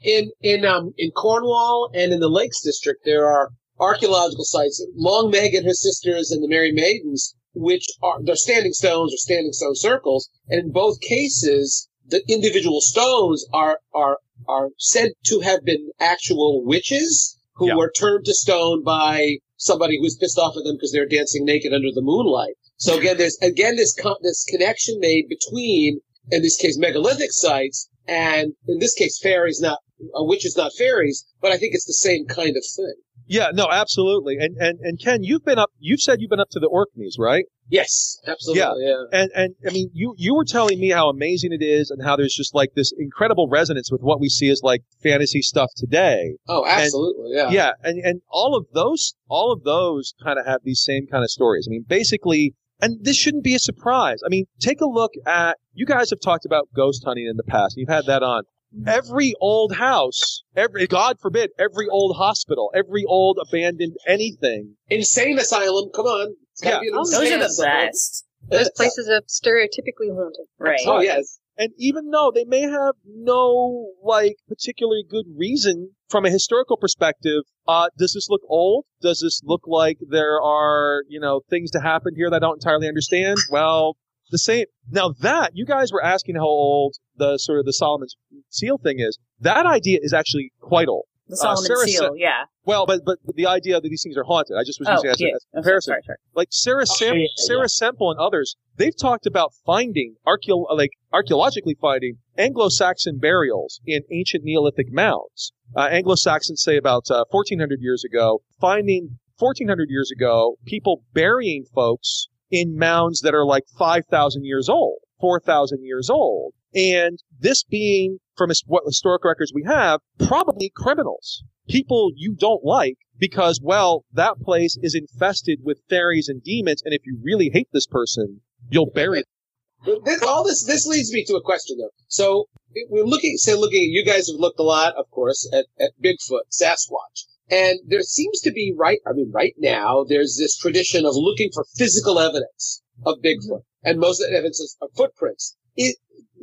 In 0.03 0.31
in 0.43 0.65
um 0.67 0.93
in 0.99 1.11
Cornwall 1.13 1.91
and 1.95 2.13
in 2.13 2.21
the 2.21 2.29
Lakes 2.29 2.61
District, 2.63 3.01
there 3.05 3.27
are 3.27 3.51
archaeological 3.79 4.45
sites. 4.45 4.87
Long 4.95 5.31
Meg 5.31 5.55
and 5.55 5.65
her 5.67 5.73
sisters 5.73 6.31
and 6.31 6.43
the 6.45 6.49
Merry 6.49 6.71
Maidens, 6.71 7.35
which 7.55 7.87
are 8.03 8.23
they're 8.23 8.37
standing 8.37 8.73
stones 8.73 9.13
or 9.13 9.17
standing 9.19 9.53
stone 9.53 9.75
circles, 9.75 10.29
and 10.49 10.61
in 10.61 10.73
both 10.73 11.01
cases, 11.01 11.89
the 12.07 12.23
individual 12.29 12.81
stones 12.81 13.45
are 13.53 13.81
are 13.95 14.19
are 14.49 14.69
said 14.79 15.13
to 15.27 15.41
have 15.41 15.65
been 15.65 15.91
actual 16.01 16.65
witches 16.65 17.37
who 17.55 17.69
Yeah. 17.69 17.77
were 17.77 17.91
turned 17.95 18.25
to 18.25 18.35
stone 18.35 18.83
by 18.83 19.37
somebody 19.57 19.97
who 19.99 20.03
was 20.03 20.17
pissed 20.17 20.39
off 20.39 20.57
at 20.57 20.65
them 20.65 20.77
because 20.77 20.93
they're 20.93 21.07
dancing 21.07 21.45
naked 21.45 21.73
under 21.75 21.91
the 21.93 22.01
moonlight. 22.01 22.55
So 22.79 22.99
again, 22.99 23.19
there's 23.19 23.37
again 23.43 23.77
this 23.77 23.93
con- 23.95 24.17
this 24.23 24.45
connection 24.45 24.99
made 25.01 25.29
between, 25.29 26.01
in 26.31 26.43
this 26.43 26.57
case, 26.57 26.79
megalithic 26.79 27.33
sites, 27.33 27.89
and 28.09 28.55
in 28.67 28.79
this 28.79 28.95
case, 28.95 29.19
fairies, 29.23 29.61
not 29.61 29.79
uh, 30.19 30.25
witches, 30.25 30.57
not 30.57 30.73
fairies. 30.79 31.27
But 31.43 31.53
I 31.53 31.59
think 31.59 31.75
it's 31.75 31.85
the 31.85 31.93
same 31.93 32.25
kind 32.27 32.57
of 32.57 32.65
thing. 32.65 32.95
Yeah, 33.31 33.51
no, 33.55 33.68
absolutely. 33.70 34.37
And 34.41 34.57
and 34.59 34.81
and 34.81 34.99
Ken, 35.01 35.22
you've 35.22 35.45
been 35.45 35.59
up. 35.59 35.70
You've 35.78 36.01
said 36.01 36.20
you've 36.20 36.31
been 36.31 36.41
up 36.41 36.51
to 36.51 36.59
the 36.59 36.66
Orkneys, 36.66 37.14
right? 37.16 37.45
Yes, 37.68 38.18
absolutely. 38.26 38.85
Yeah. 38.85 39.05
And 39.12 39.31
and 39.37 39.55
I 39.64 39.70
mean, 39.72 39.89
you 39.95 40.14
you 40.18 40.35
were 40.35 40.45
telling 40.45 40.81
me 40.81 40.91
how 40.91 41.09
amazing 41.09 41.53
it 41.53 41.62
is, 41.64 41.91
and 41.91 42.03
how 42.05 42.16
there's 42.16 42.35
just 42.35 42.57
like 42.57 42.70
this 42.74 42.93
incredible 42.99 43.49
resonance 43.49 43.89
with 43.93 44.01
what 44.01 44.20
we 44.20 44.28
see 44.28 44.51
as 44.51 44.61
like 44.64 44.83
fantasy 45.01 45.43
stuff 45.43 45.70
today. 45.76 46.33
Oh, 46.49 46.64
And- 46.64 46.83
absolutely. 46.83 47.31
yeah. 47.37 47.51
yeah, 47.51 47.70
and 47.85 48.05
and 48.05 48.20
all 48.28 48.57
of 48.57 48.66
those, 48.74 49.14
all 49.28 49.53
of 49.53 49.62
those 49.62 50.12
kind 50.22 50.37
of 50.41 50.47
have 50.47 50.62
these 50.64 50.83
same 50.83 51.07
kind 51.07 51.22
of 51.22 51.31
stories. 51.31 51.68
I 51.68 51.70
mean, 51.70 51.85
basically, 51.89 52.55
and 52.81 52.99
this 53.05 53.16
shouldn't 53.16 53.45
be 53.45 53.55
a 53.55 53.61
surprise. 53.61 54.18
I 54.26 54.28
mean, 54.28 54.47
take 54.59 54.81
a 54.81 54.87
look 54.89 55.12
at 55.24 55.57
you 55.72 55.87
guys 55.87 56.11
have 56.11 56.20
talked 56.20 56.45
about 56.47 56.68
ghost 56.74 57.05
hunting 57.05 57.26
in 57.31 57.37
the 57.37 57.45
past. 57.45 57.76
You've 57.76 57.89
had 57.89 58.07
that 58.07 58.24
on. 58.24 58.43
Every 58.87 59.35
old 59.41 59.75
house, 59.75 60.43
every 60.57 60.87
God 60.87 61.18
forbid, 61.21 61.51
every 61.59 61.89
old 61.89 62.16
hospital, 62.16 62.71
every 62.75 63.05
old 63.05 63.39
abandoned 63.41 63.97
anything. 64.07 64.77
Insane 64.89 65.39
asylum. 65.39 65.91
Come 65.95 66.07
on. 66.07 66.37
Yeah. 66.62 66.81
Those 66.93 67.12
insane 67.12 67.35
are 67.35 67.39
the 67.39 67.47
asylum. 67.47 67.87
best. 67.87 68.25
Those 68.49 68.71
places 68.71 69.09
are 69.09 69.23
stereotypically 69.23 70.14
haunted. 70.14 70.47
Right. 70.59 70.81
Oh 70.87 71.01
yes. 71.01 71.41
And 71.59 71.73
even 71.77 72.11
though 72.11 72.33
they 72.35 72.45
may 72.45 72.62
have 72.62 72.95
no 73.05 73.91
like 74.03 74.37
particularly 74.49 75.05
good 75.09 75.27
reason 75.37 75.91
from 76.09 76.25
a 76.25 76.31
historical 76.31 76.77
perspective, 76.77 77.43
uh, 77.68 77.89
does 77.99 78.14
this 78.14 78.29
look 78.31 78.41
old? 78.49 78.87
Does 79.03 79.21
this 79.21 79.43
look 79.45 79.62
like 79.66 79.99
there 80.09 80.41
are, 80.41 81.03
you 81.09 81.21
know, 81.21 81.43
things 81.51 81.71
to 81.73 81.81
happen 81.81 82.14
here 82.16 82.31
that 82.31 82.37
I 82.37 82.39
don't 82.39 82.64
entirely 82.64 82.89
understand? 82.89 83.39
Well, 83.51 83.97
the 84.31 84.39
same. 84.39 84.66
Now 84.91 85.11
that 85.20 85.53
you 85.55 85.64
guys 85.66 85.93
were 85.93 86.03
asking 86.03 86.37
how 86.37 86.47
old 86.47 86.95
the 87.16 87.39
sort 87.39 87.59
of 87.61 87.64
the 87.66 87.72
Solomon's 87.72 88.16
seal 88.49 88.78
thing 88.78 88.99
is, 88.99 89.18
that 89.41 89.66
idea 89.66 89.99
is 90.03 90.12
actually 90.12 90.53
quite 90.61 90.89
old. 90.89 91.05
The 91.28 91.35
Uh, 91.37 91.39
Solomon 91.55 91.64
Sarah 91.64 91.87
seal, 91.87 92.16
yeah. 92.16 92.45
Well, 92.64 92.87
but 92.87 93.03
but 93.05 93.18
the 93.37 93.47
idea 93.47 93.81
that 93.81 93.89
these 93.89 94.03
things 94.03 94.16
are 94.16 94.24
haunted, 94.24 94.57
I 94.57 94.64
just 94.64 94.81
was 94.81 94.89
Oh, 94.89 94.95
using 94.95 95.11
it 95.11 95.12
as, 95.12 95.20
a- 95.20 95.24
yeah. 95.24 95.35
as 95.37 95.45
a 95.45 95.47
Oh, 95.47 95.59
comparison. 95.61 95.91
sorry, 95.93 96.03
sorry. 96.07 96.18
Like 96.35 96.49
Sarah 96.51 96.87
Sem- 96.87 97.16
yeah, 97.18 97.26
Sarah 97.37 97.68
Semple 97.68 98.11
and 98.11 98.18
others, 98.18 98.57
they've 98.76 98.97
talked 98.97 99.26
about 99.26 99.53
finding 99.64 100.16
archeo- 100.26 100.66
like 100.76 100.91
archaeologically 101.12 101.76
finding 101.81 102.14
Anglo-Saxon 102.37 103.18
burials 103.18 103.81
in 103.87 104.03
ancient 104.11 104.43
Neolithic 104.45 104.91
mounds. 104.91 105.53
Uh, 105.76 105.83
Anglo-Saxons 105.91 106.61
say 106.62 106.76
about 106.76 107.05
uh, 107.11 107.24
1400 107.31 107.81
years 107.81 108.03
ago, 108.05 108.43
finding 108.61 109.18
1400 109.39 109.89
years 109.89 110.11
ago 110.11 110.57
people 110.66 111.03
burying 111.12 111.64
folks 111.72 112.26
in 112.51 112.77
mounds 112.77 113.21
that 113.21 113.35
are 113.35 113.45
like 113.45 113.65
5,000 113.79 114.45
years 114.45 114.69
old, 114.69 114.99
4,000 115.21 115.85
years 115.85 116.11
old, 116.11 116.55
and 116.75 117.19
this 117.39 117.65
being 117.65 118.19
from 118.37 118.51
what 118.67 118.85
historic 118.87 119.25
records 119.25 119.53
we 119.55 119.65
have, 119.67 120.01
probably 120.19 120.73
criminals, 120.75 121.43
people 121.69 122.11
you 122.15 122.35
don't 122.35 122.65
like 122.65 122.97
because, 123.19 123.61
well, 123.63 124.05
that 124.13 124.41
place 124.41 124.79
is 124.83 124.95
infested 124.95 125.61
with 125.63 125.83
fairies 125.89 126.29
and 126.29 126.43
demons, 126.43 126.83
and 126.85 126.95
if 126.95 127.03
you 127.05 127.19
really 127.23 127.51
hate 127.53 127.69
this 127.73 127.87
person, 127.87 128.41
you'll 128.71 128.91
bury 128.91 129.19
them. 129.19 130.01
This, 130.05 130.23
all 130.23 130.45
this 130.45 130.65
this 130.65 130.87
leads 130.87 131.11
me 131.13 131.25
to 131.25 131.37
a 131.37 131.43
question 131.43 131.79
though. 131.79 131.91
So 132.07 132.49
we're 132.91 133.05
looking, 133.05 133.37
say, 133.39 133.55
looking. 133.55 133.91
You 133.91 134.05
guys 134.05 134.29
have 134.29 134.39
looked 134.39 134.61
a 134.61 134.63
lot, 134.63 134.95
of 134.97 135.11
course, 135.11 135.49
at, 135.53 135.67
at 135.79 135.93
Bigfoot, 136.03 136.43
Sasquatch, 136.53 137.25
and 137.51 137.79
there 137.87 138.03
seems 138.03 138.41
to 138.41 138.53
be 138.53 138.75
right. 138.77 139.01
I 139.07 139.13
mean, 139.13 139.31
right 139.33 139.55
now 139.59 140.05
there's 140.09 140.37
this 140.39 140.57
tradition 140.57 141.05
of 141.05 141.15
looking 141.15 141.51
for 141.53 141.65
physical 141.77 142.19
evidence 142.19 142.83
of 143.05 143.17
Bigfoot, 143.25 143.63
and 143.85 143.99
most 143.99 144.21
of 144.21 144.31
the 144.31 144.37
evidence 144.37 144.61
is 144.61 144.77
of 144.81 144.91
footprints. 144.97 145.57
Is, 145.77 145.97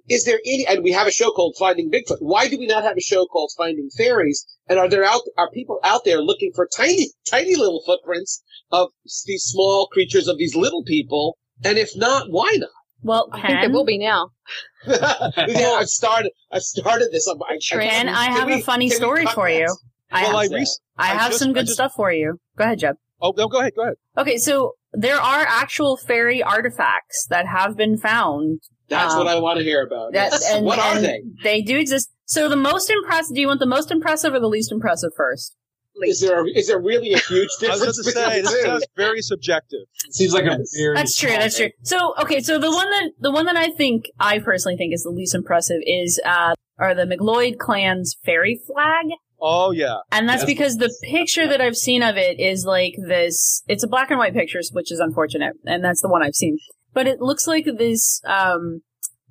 is 0.10 0.26
there 0.26 0.40
any? 0.46 0.66
And 0.68 0.84
we 0.84 0.92
have 0.92 1.08
a 1.08 1.12
show 1.12 1.32
called 1.32 1.56
Finding 1.60 1.92
Bigfoot. 1.92 2.18
Why 2.20 2.48
do 2.48 2.58
we 2.58 2.66
not 2.68 2.84
have 2.84 2.98
a 2.98 3.02
show 3.02 3.26
called 3.26 3.52
Finding 3.58 3.90
Fairies? 3.98 4.46
And 4.68 4.80
are 4.80 4.90
there 4.90 5.04
out 5.04 5.22
are 5.38 5.50
people 5.52 5.80
out 5.84 6.06
there 6.06 6.22
looking 6.22 6.52
for 6.56 6.68
tiny, 6.76 7.08
tiny 7.30 7.56
little 7.56 7.84
footprints 7.86 8.42
of 8.72 8.90
these 9.26 9.44
small 9.44 9.88
creatures 9.88 10.28
of 10.28 10.38
these 10.38 10.56
little 10.56 10.84
people? 10.84 11.38
And 11.64 11.78
if 11.78 11.90
not, 11.96 12.28
why 12.30 12.56
not? 12.58 12.70
Well, 13.04 13.30
I 13.32 13.48
think 13.48 13.62
there 13.62 13.70
will 13.70 13.86
be 13.86 13.98
now. 13.98 14.32
yeah, 14.88 15.76
I've 15.78 15.90
started. 15.90 16.32
I've 16.52 16.64
started 16.64 17.10
this. 17.12 17.28
I'm, 17.28 17.42
I, 17.44 17.58
Ken, 17.70 18.10
I 18.10 18.28
can 18.28 18.34
have 18.34 18.48
we- 18.48 18.62
a 18.62 18.62
funny 18.62 18.90
story 18.90 19.26
for 19.28 19.50
you. 19.50 19.68
That? 20.10 20.18
I 20.18 20.22
Well, 20.24 20.42
have, 20.42 20.52
I, 20.52 20.56
rec- 20.56 20.68
I 20.98 21.08
have 21.08 21.32
just- 21.32 21.40
some 21.40 21.54
good 21.54 21.66
just- 21.66 21.74
stuff 21.74 21.94
for 21.96 22.12
you. 22.12 22.40
Go 22.58 22.64
ahead, 22.64 22.80
Jeb. 22.80 22.96
Oh, 23.22 23.34
no, 23.36 23.48
go 23.48 23.60
ahead, 23.60 23.74
go 23.76 23.84
ahead. 23.84 23.96
Okay, 24.18 24.38
so 24.38 24.74
there 24.94 25.18
are 25.20 25.42
actual 25.48 25.98
fairy 25.98 26.42
artifacts 26.44 27.26
that 27.30 27.48
have 27.48 27.76
been 27.76 27.98
found 27.98 28.62
That's 28.90 29.14
Um, 29.14 29.20
what 29.20 29.28
I 29.28 29.38
want 29.40 29.58
to 29.58 29.66
hear 29.66 29.84
about. 29.86 30.14
That, 30.14 30.32
Yes. 30.32 30.50
and, 30.50 30.66
what 30.66 30.80
are 30.80 30.96
and 30.96 31.04
they? 31.04 31.22
They 31.44 31.62
do 31.62 31.78
exist. 31.78 32.10
So 32.26 32.48
the 32.48 32.56
most 32.56 32.90
impressive. 32.90 33.36
Do 33.36 33.42
you 33.42 33.48
want 33.48 33.60
the 33.60 33.66
most 33.66 33.92
impressive 33.92 34.34
or 34.34 34.40
the 34.40 34.48
least 34.48 34.72
impressive 34.72 35.12
first? 35.18 35.56
Is 36.04 36.22
there 36.22 36.48
is 36.48 36.68
there 36.68 36.80
really 36.80 37.12
a 37.14 37.18
huge 37.18 37.50
I 37.64 37.68
was 37.68 37.80
difference 37.80 37.82
going 37.82 37.92
to 37.92 38.04
say, 38.04 38.24
between 38.38 38.44
this 38.46 38.64
sounds 38.64 38.86
very 38.96 39.22
subjective. 39.22 39.80
Seems 40.12 40.32
like 40.34 40.46
a 40.46 40.60
very 40.78 40.96
That's 40.96 41.18
true. 41.18 41.32
That's 41.32 41.58
true. 41.58 41.72
So 41.84 42.14
okay, 42.22 42.40
so 42.40 42.58
the 42.60 42.72
one 42.72 42.90
that 42.92 43.12
the 43.20 43.32
one 43.32 43.46
that 43.48 43.58
I 43.58 43.72
think 43.72 44.06
I 44.22 44.40
personally 44.40 44.78
think 44.78 44.94
is 44.94 45.04
the 45.04 45.10
least 45.10 45.36
impressive 45.36 45.82
is 45.86 46.22
uh 46.26 46.54
are 46.80 46.94
the 46.96 47.06
MacLeod 47.06 47.58
clan's 47.60 48.16
fairy 48.24 48.58
flag. 48.68 49.08
Oh 49.40 49.72
yeah, 49.72 49.98
And 50.12 50.28
that's 50.28 50.42
Yes. 50.42 50.48
because 50.48 50.76
the 50.78 50.94
picture 51.04 51.48
that 51.48 51.62
I've 51.62 51.78
seen 51.78 52.02
of 52.02 52.18
it 52.18 52.40
is 52.40 52.66
like 52.66 52.94
this. 53.08 53.64
It's 53.68 53.84
a 53.84 53.88
black 53.88 54.10
and 54.10 54.18
white 54.18 54.34
picture, 54.34 54.60
which 54.72 54.92
is 54.92 55.00
unfortunate, 55.00 55.54
and 55.66 55.84
that's 55.84 56.02
the 56.02 56.10
one 56.10 56.24
I've 56.24 56.36
seen. 56.36 56.58
But 56.94 57.08
it 57.08 57.22
looks 57.22 57.46
like 57.48 57.66
this, 57.78 58.22
um, 58.26 58.82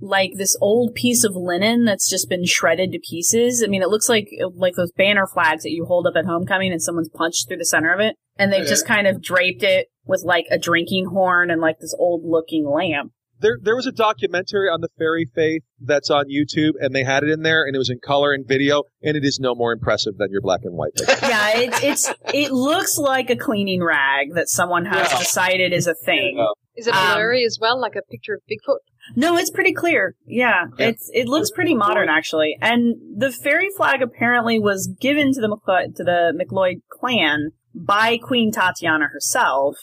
like 0.01 0.33
this 0.37 0.57
old 0.61 0.95
piece 0.95 1.25
of 1.25 1.35
linen 1.35 1.85
that's 1.85 2.09
just 2.09 2.29
been 2.29 2.45
shredded 2.45 2.93
to 2.93 3.01
pieces. 3.01 3.63
I 3.65 3.69
mean, 3.69 3.83
it 3.83 3.89
looks 3.89 4.09
like 4.09 4.29
like 4.55 4.75
those 4.77 4.93
banner 4.93 5.27
flags 5.27 5.65
that 5.65 5.73
you 5.73 5.85
hold 5.87 6.07
up 6.07 6.15
at 6.17 6.27
homecoming, 6.27 6.71
and 6.71 6.83
someone's 6.83 7.09
punched 7.09 7.49
through 7.49 7.57
the 7.57 7.65
center 7.65 7.93
of 7.93 7.99
it, 8.01 8.15
and 8.39 8.53
they've 8.53 8.67
just 8.67 8.87
kind 8.87 9.07
of 9.07 9.21
draped 9.23 9.63
it 9.65 9.89
with 10.05 10.23
like 10.25 10.47
a 10.53 10.59
drinking 10.59 11.07
horn 11.07 11.51
and 11.51 11.61
like 11.61 11.79
this 11.81 11.95
old 11.99 12.23
looking 12.25 12.65
lamp. 12.69 13.11
There, 13.41 13.59
there 13.63 13.77
was 13.77 13.87
a 13.87 13.93
documentary 13.93 14.69
on 14.69 14.81
the 14.81 14.89
fairy 14.99 15.27
faith 15.35 15.63
that's 15.81 16.11
on 16.11 16.25
YouTube, 16.27 16.73
and 16.81 16.95
they 16.95 17.05
had 17.05 17.23
it 17.23 17.31
in 17.31 17.43
there, 17.43 17.65
and 17.65 17.75
it 17.75 17.79
was 17.79 17.91
in 17.91 17.99
color 17.99 18.33
and 18.33 18.47
video, 18.47 18.85
and 19.03 19.17
it 19.17 19.25
is 19.25 19.39
no 19.41 19.55
more 19.55 19.73
impressive 19.73 20.17
than 20.17 20.31
your 20.31 20.41
black 20.41 20.61
and 20.65 20.75
white 20.75 20.95
picture. 20.95 21.17
yeah, 21.23 21.57
it, 21.57 21.85
it's 21.85 22.13
it 22.33 22.51
looks 22.53 22.97
like 22.99 23.29
a 23.31 23.37
cleaning 23.37 23.83
rag 23.83 24.35
that 24.35 24.49
someone 24.49 24.87
has 24.87 25.11
Yeah. 25.13 25.19
decided 25.19 25.73
is 25.73 25.87
a 25.87 25.95
thing. 25.95 26.45
Is 26.77 26.87
it 26.87 26.95
Um, 26.95 27.15
blurry 27.15 27.45
as 27.45 27.59
well, 27.61 27.81
like 27.81 27.97
a 27.97 28.03
picture 28.11 28.35
of 28.35 28.41
Bigfoot? 28.51 28.79
No, 29.17 29.37
it's 29.39 29.51
pretty 29.51 29.73
clear. 29.73 30.15
Yeah, 30.27 30.65
it's 30.79 31.11
it 31.15 31.27
looks 31.29 31.51
pretty 31.51 31.75
modern 31.75 32.09
actually. 32.09 32.57
And 32.61 32.97
the 33.17 33.31
fairy 33.31 33.69
flag 33.77 34.03
apparently 34.03 34.59
was 34.59 34.89
given 35.01 35.33
to 35.33 35.41
the 35.41 35.49
MacLeod, 35.49 35.95
to 35.97 36.05
the 36.05 36.33
MacLeod 36.35 36.79
clan 36.91 37.51
by 37.75 38.19
Queen 38.19 38.51
Tatiana 38.51 39.07
herself. 39.13 39.77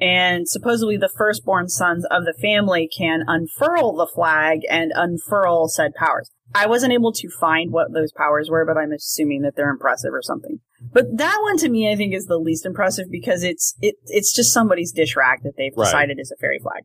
And 0.00 0.48
supposedly 0.48 0.96
the 0.96 1.08
firstborn 1.08 1.68
sons 1.68 2.04
of 2.10 2.24
the 2.24 2.34
family 2.40 2.88
can 2.96 3.22
unfurl 3.26 3.96
the 3.96 4.06
flag 4.06 4.60
and 4.70 4.92
unfurl 4.94 5.68
said 5.68 5.94
powers. 5.94 6.30
I 6.54 6.66
wasn't 6.66 6.94
able 6.94 7.12
to 7.12 7.28
find 7.28 7.72
what 7.72 7.92
those 7.92 8.12
powers 8.12 8.48
were, 8.50 8.64
but 8.64 8.78
I'm 8.78 8.92
assuming 8.92 9.42
that 9.42 9.54
they're 9.54 9.68
impressive 9.70 10.14
or 10.14 10.22
something. 10.22 10.60
But 10.92 11.16
that 11.18 11.38
one 11.42 11.58
to 11.58 11.68
me, 11.68 11.90
I 11.92 11.96
think, 11.96 12.14
is 12.14 12.26
the 12.26 12.38
least 12.38 12.64
impressive 12.64 13.10
because 13.10 13.42
it's 13.42 13.74
it 13.82 13.96
it's 14.06 14.34
just 14.34 14.52
somebody's 14.52 14.92
dish 14.92 15.16
rack 15.16 15.42
that 15.42 15.54
they've 15.56 15.72
Right. 15.76 15.84
decided 15.84 16.18
is 16.18 16.30
a 16.30 16.36
fairy 16.36 16.58
flag. 16.58 16.84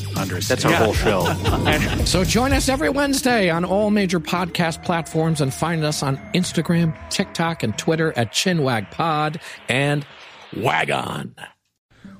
understand. 0.17 0.61
That's 0.61 0.65
our 0.65 0.73
whole 0.73 0.93
show. 0.93 2.05
so 2.05 2.23
join 2.23 2.53
us 2.53 2.69
every 2.69 2.89
Wednesday 2.89 3.49
on 3.49 3.65
all 3.65 3.89
major 3.89 4.19
podcast 4.19 4.83
platforms 4.83 5.41
and 5.41 5.53
find 5.53 5.83
us 5.83 6.03
on 6.03 6.17
Instagram, 6.33 6.95
TikTok, 7.09 7.63
and 7.63 7.77
Twitter 7.77 8.13
at 8.17 8.31
ChinwagPod 8.31 9.41
and 9.69 10.05
Wagon. 10.55 11.35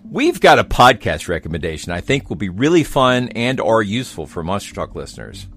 We've 0.09 0.39
got 0.41 0.59
a 0.59 0.63
podcast 0.63 1.29
recommendation 1.29 1.91
I 1.91 2.01
think 2.01 2.29
will 2.29 2.35
be 2.35 2.49
really 2.49 2.83
fun 2.83 3.29
and 3.29 3.59
or 3.59 3.81
useful 3.81 4.25
for 4.27 4.43
Monster 4.43 4.75
Talk 4.75 4.95
listeners. 4.95 5.47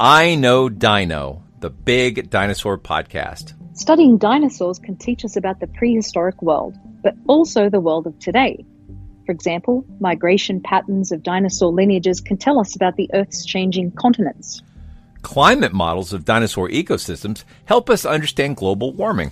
I 0.00 0.34
Know 0.34 0.68
Dino, 0.68 1.44
the 1.60 1.70
big 1.70 2.28
dinosaur 2.28 2.76
podcast. 2.78 3.54
Studying 3.76 4.18
dinosaurs 4.18 4.78
can 4.78 4.96
teach 4.96 5.24
us 5.24 5.36
about 5.36 5.60
the 5.60 5.66
prehistoric 5.66 6.42
world, 6.42 6.74
but 7.02 7.14
also 7.28 7.68
the 7.70 7.80
world 7.80 8.06
of 8.06 8.18
today. 8.18 8.64
For 9.26 9.32
example, 9.32 9.84
migration 10.00 10.60
patterns 10.60 11.10
of 11.12 11.22
dinosaur 11.22 11.72
lineages 11.72 12.20
can 12.20 12.36
tell 12.36 12.58
us 12.60 12.76
about 12.76 12.96
the 12.96 13.10
Earth's 13.14 13.44
changing 13.44 13.92
continents. 13.92 14.62
Climate 15.22 15.72
models 15.72 16.12
of 16.12 16.24
dinosaur 16.26 16.68
ecosystems 16.68 17.44
help 17.64 17.88
us 17.88 18.04
understand 18.04 18.56
global 18.56 18.92
warming. 18.92 19.30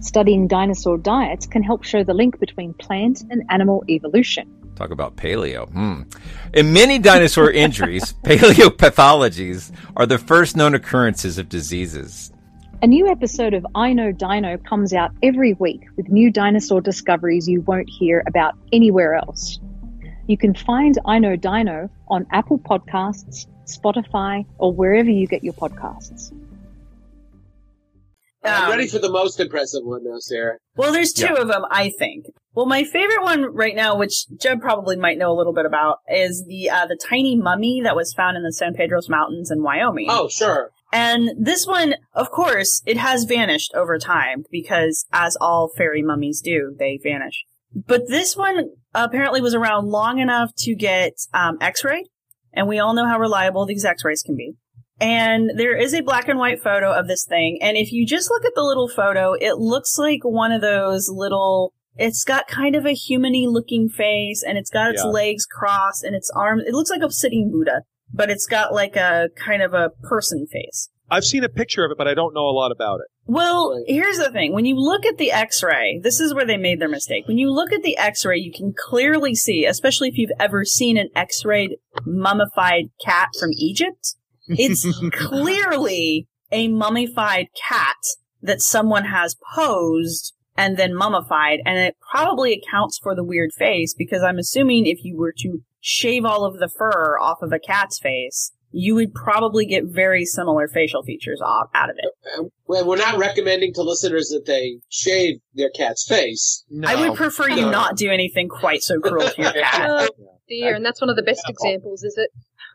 Studying 0.00 0.48
dinosaur 0.48 0.98
diets 0.98 1.46
can 1.46 1.62
help 1.62 1.84
show 1.84 2.02
the 2.02 2.14
link 2.14 2.38
between 2.40 2.72
plant 2.74 3.22
and 3.30 3.44
animal 3.48 3.84
evolution. 3.88 4.52
Talk 4.74 4.90
about 4.90 5.16
paleo. 5.16 5.68
Hmm. 5.70 6.02
In 6.54 6.72
many 6.72 6.98
dinosaur 6.98 7.50
injuries, 7.64 8.14
paleopathologies 8.24 9.72
are 9.96 10.06
the 10.06 10.18
first 10.18 10.56
known 10.56 10.74
occurrences 10.74 11.38
of 11.38 11.48
diseases. 11.48 12.32
A 12.80 12.86
new 12.86 13.08
episode 13.08 13.54
of 13.54 13.66
I 13.74 13.92
Know 13.92 14.12
Dino 14.12 14.56
comes 14.58 14.92
out 14.92 15.10
every 15.22 15.54
week 15.54 15.80
with 15.96 16.08
new 16.08 16.30
dinosaur 16.30 16.80
discoveries 16.80 17.48
you 17.48 17.60
won't 17.62 17.88
hear 17.88 18.22
about 18.28 18.54
anywhere 18.72 19.14
else. 19.14 19.58
You 20.28 20.36
can 20.38 20.54
find 20.54 20.96
I 21.04 21.18
Know 21.18 21.34
Dino 21.34 21.90
on 22.08 22.26
Apple 22.32 22.58
Podcasts, 22.58 23.46
Spotify, 23.66 24.44
or 24.58 24.72
wherever 24.72 25.10
you 25.10 25.26
get 25.26 25.42
your 25.42 25.54
podcasts. 25.54 26.32
I'm 28.44 28.70
ready 28.70 28.86
for 28.86 29.00
the 29.00 29.10
most 29.10 29.40
impressive 29.40 29.82
one 29.84 30.04
now, 30.04 30.18
Sarah. 30.20 30.58
Well, 30.76 30.92
there's 30.92 31.12
two 31.12 31.26
Yeah. 31.34 31.42
of 31.42 31.48
them, 31.48 31.64
I 31.70 31.90
think. 31.98 32.26
Well, 32.54 32.66
my 32.66 32.84
favorite 32.84 33.22
one 33.22 33.42
right 33.54 33.74
now, 33.74 33.98
which 33.98 34.26
Jeb 34.40 34.60
probably 34.60 34.96
might 34.96 35.18
know 35.18 35.32
a 35.32 35.36
little 35.36 35.52
bit 35.52 35.66
about, 35.66 35.98
is 36.08 36.44
the 36.46 36.70
uh, 36.70 36.86
the 36.86 36.96
tiny 36.96 37.36
mummy 37.36 37.80
that 37.82 37.96
was 37.96 38.14
found 38.14 38.36
in 38.36 38.44
the 38.44 38.52
San 38.52 38.74
Pedro's 38.74 39.08
Mountains 39.08 39.50
in 39.50 39.62
Wyoming. 39.62 40.06
Oh, 40.08 40.28
sure. 40.28 40.70
And 40.92 41.30
this 41.38 41.66
one, 41.66 41.94
of 42.14 42.30
course, 42.30 42.82
it 42.86 42.96
has 42.96 43.24
vanished 43.24 43.72
over 43.74 43.98
time 43.98 44.44
because, 44.50 45.04
as 45.12 45.36
all 45.40 45.70
fairy 45.76 46.02
mummies 46.02 46.40
do, 46.40 46.74
they 46.78 46.98
vanish. 47.02 47.44
But 47.74 48.08
this 48.08 48.36
one 48.36 48.70
apparently 48.94 49.42
was 49.42 49.54
around 49.54 49.88
long 49.88 50.18
enough 50.18 50.52
to 50.58 50.74
get 50.74 51.12
um, 51.34 51.58
X-rayed, 51.60 52.06
and 52.54 52.66
we 52.66 52.78
all 52.78 52.94
know 52.94 53.06
how 53.06 53.18
reliable 53.18 53.66
these 53.66 53.84
X-rays 53.84 54.22
can 54.22 54.36
be. 54.36 54.54
And 55.00 55.52
there 55.54 55.76
is 55.76 55.92
a 55.94 56.00
black 56.00 56.28
and 56.28 56.38
white 56.38 56.62
photo 56.62 56.92
of 56.92 57.06
this 57.06 57.24
thing, 57.24 57.58
and 57.60 57.76
if 57.76 57.92
you 57.92 58.06
just 58.06 58.30
look 58.30 58.44
at 58.46 58.54
the 58.54 58.62
little 58.62 58.88
photo, 58.88 59.34
it 59.34 59.58
looks 59.58 59.98
like 59.98 60.20
one 60.24 60.52
of 60.52 60.62
those 60.62 61.10
little. 61.12 61.74
It's 61.96 62.24
got 62.24 62.48
kind 62.48 62.74
of 62.74 62.86
a 62.86 62.94
humany 62.94 63.46
looking 63.46 63.88
face, 63.88 64.42
and 64.42 64.56
it's 64.56 64.70
got 64.70 64.92
its 64.92 65.02
Yeah. 65.04 65.10
legs 65.10 65.44
crossed, 65.46 66.02
and 66.02 66.16
its 66.16 66.30
arms. 66.34 66.62
It 66.66 66.72
looks 66.72 66.90
like 66.90 67.02
a 67.02 67.10
sitting 67.10 67.50
Buddha, 67.50 67.82
but 68.12 68.30
it's 68.30 68.46
got 68.46 68.72
like 68.72 68.96
a 68.96 69.28
kind 69.36 69.62
of 69.62 69.74
a 69.74 69.90
person 70.02 70.46
face. 70.46 70.88
I've 71.10 71.24
seen 71.24 71.42
a 71.42 71.48
picture 71.48 71.84
of 71.84 71.90
it, 71.90 71.98
but 71.98 72.06
I 72.06 72.14
don't 72.14 72.34
know 72.34 72.48
a 72.48 72.52
lot 72.52 72.70
about 72.70 73.00
it. 73.00 73.06
Well, 73.24 73.82
here's 73.86 74.18
the 74.18 74.30
thing. 74.30 74.52
When 74.52 74.66
you 74.66 74.76
look 74.76 75.06
at 75.06 75.16
the 75.16 75.32
x-ray, 75.32 76.00
this 76.02 76.20
is 76.20 76.34
where 76.34 76.46
they 76.46 76.56
made 76.56 76.80
their 76.80 76.88
mistake. 76.88 77.26
When 77.26 77.38
you 77.38 77.50
look 77.50 77.72
at 77.72 77.82
the 77.82 77.96
x-ray, 77.96 78.38
you 78.38 78.52
can 78.52 78.74
clearly 78.76 79.34
see, 79.34 79.64
especially 79.64 80.08
if 80.08 80.18
you've 80.18 80.30
ever 80.38 80.64
seen 80.64 80.98
an 80.98 81.08
x-rayed 81.14 81.76
mummified 82.04 82.90
cat 83.02 83.28
from 83.38 83.50
Egypt, 83.56 84.16
it's 84.48 84.86
clearly 85.12 86.26
a 86.50 86.68
mummified 86.68 87.48
cat 87.68 87.96
that 88.42 88.62
someone 88.62 89.04
has 89.06 89.36
posed 89.54 90.34
and 90.56 90.76
then 90.76 90.94
mummified, 90.94 91.60
and 91.64 91.78
it 91.78 91.96
probably 92.10 92.52
accounts 92.52 92.98
for 93.00 93.14
the 93.14 93.24
weird 93.24 93.50
face 93.56 93.94
because 93.96 94.22
I'm 94.22 94.38
assuming 94.38 94.86
if 94.86 95.04
you 95.04 95.16
were 95.16 95.32
to 95.38 95.62
shave 95.80 96.24
all 96.24 96.44
of 96.44 96.58
the 96.58 96.68
fur 96.68 97.18
off 97.18 97.42
of 97.42 97.52
a 97.52 97.58
cat's 97.58 97.98
face, 97.98 98.52
you 98.70 98.94
would 98.94 99.14
probably 99.14 99.64
get 99.64 99.84
very 99.86 100.24
similar 100.26 100.68
facial 100.68 101.02
features 101.02 101.40
off 101.42 101.68
out 101.74 101.88
of 101.90 101.96
it. 101.98 102.50
Well, 102.66 102.86
we're 102.86 102.96
not 102.96 103.16
recommending 103.18 103.72
to 103.74 103.82
listeners 103.82 104.28
that 104.28 104.44
they 104.46 104.78
shave 104.90 105.36
their 105.54 105.70
cat's 105.70 106.06
face. 106.06 106.64
I 106.84 106.94
would 107.08 107.16
prefer 107.16 107.48
you 107.48 107.62
No. 107.62 107.70
not 107.70 107.96
do 107.96 108.10
anything 108.10 108.48
quite 108.48 108.82
so 108.82 109.00
cruel 109.00 109.28
to 109.28 109.42
your 109.42 109.52
cat. 109.52 109.88
Oh 109.90 110.08
dear, 110.48 110.74
and 110.74 110.84
that's 110.84 111.00
one 111.00 111.08
of 111.10 111.16
the 111.16 111.22
best 111.22 111.42
examples, 111.48 112.02
is 112.02 112.16
it? 112.18 112.30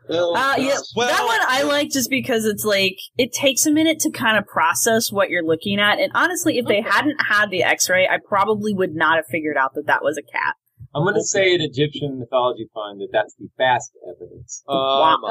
Uh, 0.10 0.56
yeah, 0.58 0.76
that 0.98 1.24
one 1.26 1.40
I 1.48 1.64
like 1.64 1.90
just 1.90 2.10
because 2.10 2.44
it's 2.46 2.66
like 2.66 2.98
it 3.18 3.32
takes 3.32 3.66
a 3.66 3.72
minute 3.72 4.00
to 4.00 4.12
kind 4.12 4.38
of 4.38 4.46
process 4.46 5.12
what 5.12 5.30
you're 5.30 5.46
looking 5.46 5.80
at. 5.80 5.98
And 6.00 6.12
honestly, 6.14 6.58
if 6.58 6.66
they 6.66 6.82
hadn't 6.82 7.22
had 7.30 7.52
the 7.52 7.64
X-ray, 7.64 8.06
I 8.08 8.18
probably 8.28 8.74
would 8.74 8.94
not 8.96 9.16
have 9.16 9.26
figured 9.28 9.56
out 9.56 9.76
that 9.76 9.86
that 9.88 10.04
was 10.04 10.18
a 10.18 10.22
cat. 10.22 10.56
I'm 10.96 11.04
going 11.04 11.16
to 11.16 11.24
say 11.24 11.54
an 11.56 11.62
Egyptian 11.62 12.20
mythology 12.20 12.70
find 12.74 13.00
that 13.02 13.10
that's 13.12 13.36
the 13.36 13.48
fast 13.58 13.92
evidence. 14.08 14.64
Um, 14.68 15.22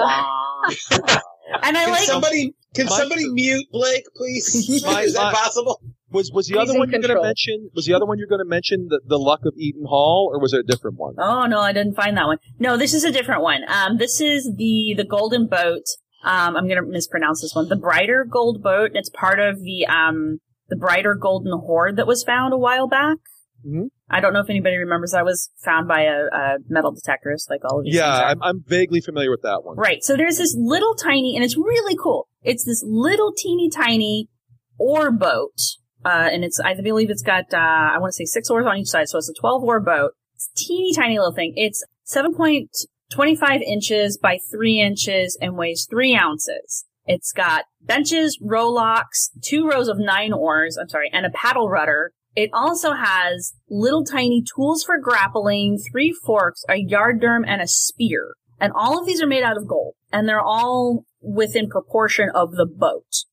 And 1.62 1.76
I 1.76 1.84
Can 1.84 1.90
like 1.92 2.02
somebody 2.02 2.54
can 2.74 2.86
My- 2.86 2.96
somebody 2.96 3.28
mute 3.28 3.66
Blake, 3.70 4.04
please? 4.16 4.82
My- 4.86 5.02
Is 5.02 5.14
that 5.14 5.24
my- 5.24 5.32
possible? 5.32 5.80
Was 6.10 6.30
was 6.32 6.46
the 6.46 6.54
He's 6.54 6.62
other 6.62 6.74
in 6.74 6.78
one 6.78 6.90
you're 6.90 7.00
going 7.00 7.16
to 7.16 7.22
mention? 7.22 7.70
Was 7.74 7.86
the 7.86 7.94
other 7.94 8.04
one 8.06 8.18
you're 8.18 8.28
going 8.28 8.40
to 8.40 8.48
mention 8.48 8.88
the, 8.88 9.00
the 9.06 9.18
luck 9.18 9.40
of 9.46 9.54
Eden 9.56 9.84
Hall, 9.88 10.30
or 10.32 10.38
was 10.38 10.52
it 10.52 10.60
a 10.60 10.62
different 10.62 10.98
one? 10.98 11.14
Oh 11.18 11.46
no, 11.46 11.60
I 11.60 11.72
didn't 11.72 11.94
find 11.94 12.16
that 12.18 12.26
one. 12.26 12.36
No, 12.58 12.76
this 12.76 12.92
is 12.92 13.02
a 13.04 13.10
different 13.10 13.40
one. 13.42 13.62
Um, 13.66 13.96
this 13.96 14.20
is 14.20 14.44
the 14.56 14.94
the 14.96 15.04
Golden 15.04 15.46
Boat. 15.48 15.84
Um, 16.24 16.54
I'm 16.56 16.68
gonna 16.68 16.82
mispronounce 16.82 17.40
this 17.40 17.54
one. 17.54 17.68
The 17.68 17.76
Broighter 17.76 18.28
Gold 18.28 18.62
Boat. 18.62 18.90
It's 18.94 19.08
part 19.10 19.40
of 19.40 19.60
the 19.62 19.86
um 19.86 20.38
the 20.68 20.76
Broighter 20.76 21.18
Golden 21.18 21.52
Hoard 21.58 21.96
that 21.96 22.06
was 22.06 22.22
found 22.24 22.52
a 22.52 22.58
while 22.58 22.88
back. 22.88 23.16
Mhm. 23.66 23.88
I 24.10 24.20
don't 24.20 24.32
know 24.32 24.40
if 24.40 24.50
anybody 24.50 24.76
remembers. 24.76 25.14
I 25.14 25.22
was 25.22 25.50
found 25.64 25.88
by 25.88 26.02
a, 26.02 26.24
a 26.32 26.56
metal 26.68 26.92
detectorist, 26.92 27.48
like 27.48 27.60
all 27.64 27.78
of 27.78 27.84
these. 27.84 27.94
Yeah. 27.94 28.12
I'm, 28.12 28.42
I'm 28.42 28.62
vaguely 28.66 29.00
familiar 29.00 29.30
with 29.30 29.42
that 29.42 29.64
one. 29.64 29.76
Right. 29.76 30.02
So 30.02 30.16
there's 30.16 30.38
this 30.38 30.54
little 30.58 30.94
tiny, 30.94 31.34
and 31.34 31.44
it's 31.44 31.56
really 31.56 31.96
cool. 31.96 32.28
It's 32.42 32.64
this 32.64 32.82
little 32.86 33.32
teeny 33.32 33.70
tiny 33.70 34.28
oar 34.78 35.10
boat. 35.10 35.54
Uh, 36.04 36.28
and 36.32 36.44
it's, 36.44 36.58
I 36.58 36.74
believe 36.74 37.10
it's 37.10 37.22
got, 37.22 37.54
uh, 37.54 37.56
I 37.56 37.98
want 37.98 38.10
to 38.10 38.16
say 38.16 38.24
six 38.24 38.50
oars 38.50 38.66
on 38.66 38.76
each 38.76 38.88
side. 38.88 39.08
So 39.08 39.18
it's 39.18 39.28
a 39.30 39.34
12 39.40 39.62
oar 39.62 39.80
boat. 39.80 40.12
It's 40.34 40.50
a 40.52 40.56
teeny 40.56 40.92
tiny 40.92 41.16
little 41.18 41.32
thing. 41.34 41.52
It's 41.56 41.84
7.25 42.08 43.60
inches 43.62 44.18
by 44.18 44.38
three 44.50 44.80
inches 44.80 45.38
and 45.40 45.56
weighs 45.56 45.86
three 45.88 46.16
ounces. 46.16 46.84
It's 47.06 47.32
got 47.32 47.64
benches, 47.80 48.38
rowlocks, 48.40 49.30
two 49.42 49.68
rows 49.68 49.88
of 49.88 49.98
nine 49.98 50.32
oars, 50.32 50.76
I'm 50.76 50.88
sorry, 50.88 51.10
and 51.12 51.26
a 51.26 51.30
paddle 51.30 51.68
rudder. 51.68 52.12
It 52.34 52.50
also 52.52 52.92
has 52.92 53.54
little 53.68 54.04
tiny 54.04 54.42
tools 54.42 54.84
for 54.84 54.98
grappling, 54.98 55.78
three 55.78 56.12
forks, 56.12 56.64
a 56.68 56.74
yardarm, 56.74 57.44
and 57.46 57.60
a 57.60 57.66
spear. 57.66 58.34
And 58.60 58.72
all 58.74 58.98
of 58.98 59.06
these 59.06 59.20
are 59.20 59.26
made 59.26 59.42
out 59.42 59.56
of 59.56 59.66
gold. 59.66 59.94
And 60.12 60.28
they're 60.28 60.40
all 60.40 61.04
within 61.20 61.68
proportion 61.68 62.30
of 62.34 62.52
the 62.52 62.66
boat. 62.66 63.24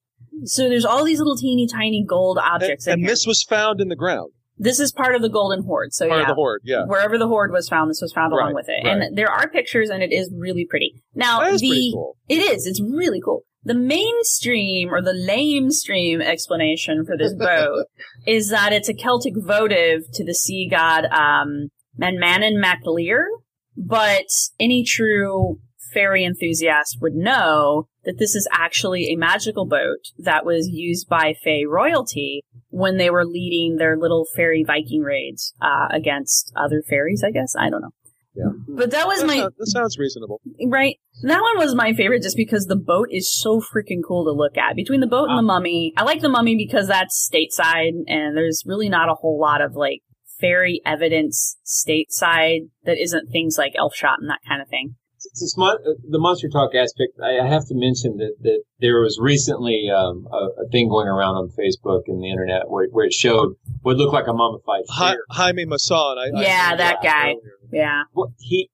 So 0.46 0.70
there's 0.70 0.86
all 0.86 1.04
these 1.04 1.20
little 1.20 1.38
teeny 1.38 1.68
tiny 1.68 2.04
gold 2.08 2.38
objects 2.38 2.88
And 2.88 3.02
here. 3.02 3.10
this 3.10 3.26
was 3.26 3.44
found 3.44 3.82
in 3.82 3.90
the 3.90 3.96
ground. 3.96 4.32
This 4.62 4.80
is 4.82 4.92
part 4.92 5.16
of 5.16 5.22
the 5.22 5.30
Golden 5.30 5.64
Hoard. 5.64 5.94
So 5.94 6.04
yeah. 6.06 6.10
Part 6.10 6.20
yeah, 6.20 6.24
of 6.24 6.28
the 6.28 6.36
hoard, 6.36 6.62
yeah. 6.66 6.84
wherever 6.86 7.18
the 7.18 7.28
Hoard 7.28 7.52
was 7.54 7.70
found, 7.70 7.90
this 7.90 8.02
was 8.02 8.12
found 8.12 8.34
along 8.34 8.54
with 8.54 8.68
it. 8.68 8.86
right. 8.86 9.02
And 9.04 9.18
there 9.18 9.32
are 9.32 9.50
pictures, 9.50 9.90
and 9.90 10.04
it 10.04 10.12
is 10.12 10.30
really 10.36 10.66
pretty. 10.66 11.02
Now 11.16 11.40
the 11.58 11.92
cool. 11.94 12.18
it 12.28 12.40
is. 12.40 12.68
It's 12.68 12.82
really 12.82 13.22
cool. 13.22 13.44
The 13.64 13.76
mainstream 13.76 14.94
or 14.94 15.02
the 15.02 15.12
lamestream 15.12 16.22
explanation 16.22 17.06
for 17.06 17.18
this 17.18 17.34
boat 17.38 17.86
is 18.26 18.50
that 18.50 18.74
it's 18.74 18.90
a 18.90 18.94
Celtic 18.94 19.34
votive 19.36 20.04
to 20.14 20.24
the 20.24 20.34
sea 20.34 20.68
god 20.70 21.06
um, 21.06 21.70
Manannán 22.00 22.60
mac 22.60 22.82
Lir. 22.86 23.28
But 23.76 24.28
any 24.60 24.84
true 24.84 25.60
fairy 25.94 26.26
enthusiast 26.26 26.98
would 27.02 27.16
know 27.16 27.88
that 28.04 28.18
this 28.18 28.36
is 28.36 28.48
actually 28.52 29.10
a 29.10 29.18
magical 29.18 29.66
boat 29.66 30.00
that 30.18 30.46
was 30.46 30.68
used 30.68 31.08
by 31.08 31.34
Fey 31.34 31.66
royalty 31.66 32.44
when 32.70 32.98
they 32.98 33.10
were 33.10 33.26
leading 33.26 33.78
their 33.78 33.98
little 33.98 34.26
fairy 34.36 34.64
Viking 34.64 35.02
raids 35.02 35.54
uh, 35.62 35.88
against 35.92 36.52
other 36.56 36.82
fairies. 36.88 37.24
I 37.26 37.32
guess 37.32 37.56
I 37.58 37.70
don't 37.70 37.82
know. 37.82 37.94
Yeah. 38.36 38.46
But 38.68 38.92
that 38.92 39.08
was 39.08 39.22
That 39.22 39.28
my 39.28 39.38
sounds- 39.38 39.56
that 39.58 39.68
sounds 39.68 39.98
reasonable. 39.98 40.40
Right. 40.68 40.98
That 41.24 41.42
one 41.42 41.58
was 41.58 41.76
my 41.76 41.94
favorite 41.94 42.22
just 42.22 42.38
because 42.38 42.66
the 42.68 42.76
boat 42.78 43.10
is 43.12 43.30
so 43.34 43.60
freaking 43.60 44.00
cool 44.08 44.24
to 44.26 44.32
look 44.32 44.58
at. 44.58 44.76
Between 44.76 45.00
the 45.02 45.08
boat 45.08 45.30
and 45.30 45.38
the 45.38 45.44
mummy, 45.44 45.94
I 45.98 46.04
like 46.04 46.22
the 46.22 46.30
mummy 46.30 46.56
because 46.56 46.88
that's 46.88 47.30
stateside 47.34 47.92
and 48.08 48.38
there's 48.38 48.64
really 48.66 48.88
not 48.88 49.10
a 49.10 49.16
whole 49.16 49.40
lot 49.40 49.62
of 49.62 49.76
like 49.76 50.02
fairy 50.40 50.80
evidence 50.86 51.58
stateside 51.66 52.70
that 52.86 52.98
isn't 53.02 53.30
things 53.32 53.58
like 53.58 53.74
elf 53.78 53.94
shot 53.96 54.20
and 54.22 54.30
that 54.30 54.40
kind 54.48 54.62
of 54.62 54.70
thing. 54.70 54.96
It's 55.16 55.42
this 55.42 55.58
mon- 55.58 55.80
uh, 55.86 55.96
the 56.10 56.18
monster 56.18 56.48
talk 56.48 56.74
aspect. 56.74 57.12
I, 57.22 57.40
I 57.44 57.48
have 57.48 57.68
to 57.68 57.76
mention 57.76 58.16
that, 58.18 58.36
that 58.42 58.64
there 58.80 59.02
was 59.02 59.20
recently 59.22 59.90
um, 59.94 60.26
a, 60.32 60.64
a 60.64 60.70
thing 60.72 60.88
going 60.88 61.10
around 61.10 61.36
on 61.36 61.50
Facebook 61.60 62.04
and 62.08 62.24
the 62.24 62.30
internet 62.30 62.70
where, 62.70 62.88
where 62.92 63.06
it 63.06 63.12
showed 63.12 63.56
what 63.82 63.98
looked 63.98 64.14
like 64.14 64.28
a 64.28 64.34
mummified 64.34 64.84
Hi, 64.90 65.10
figure. 65.10 65.24
Jaime 65.32 65.66
Maussan. 65.66 66.18
I, 66.18 66.40
I 66.40 66.42
yeah, 66.42 66.70
know 66.72 66.78
that 66.78 66.98
guy. 67.04 67.34
Yeah. 67.72 68.04
Well, 68.14 68.34
he, 68.40 68.70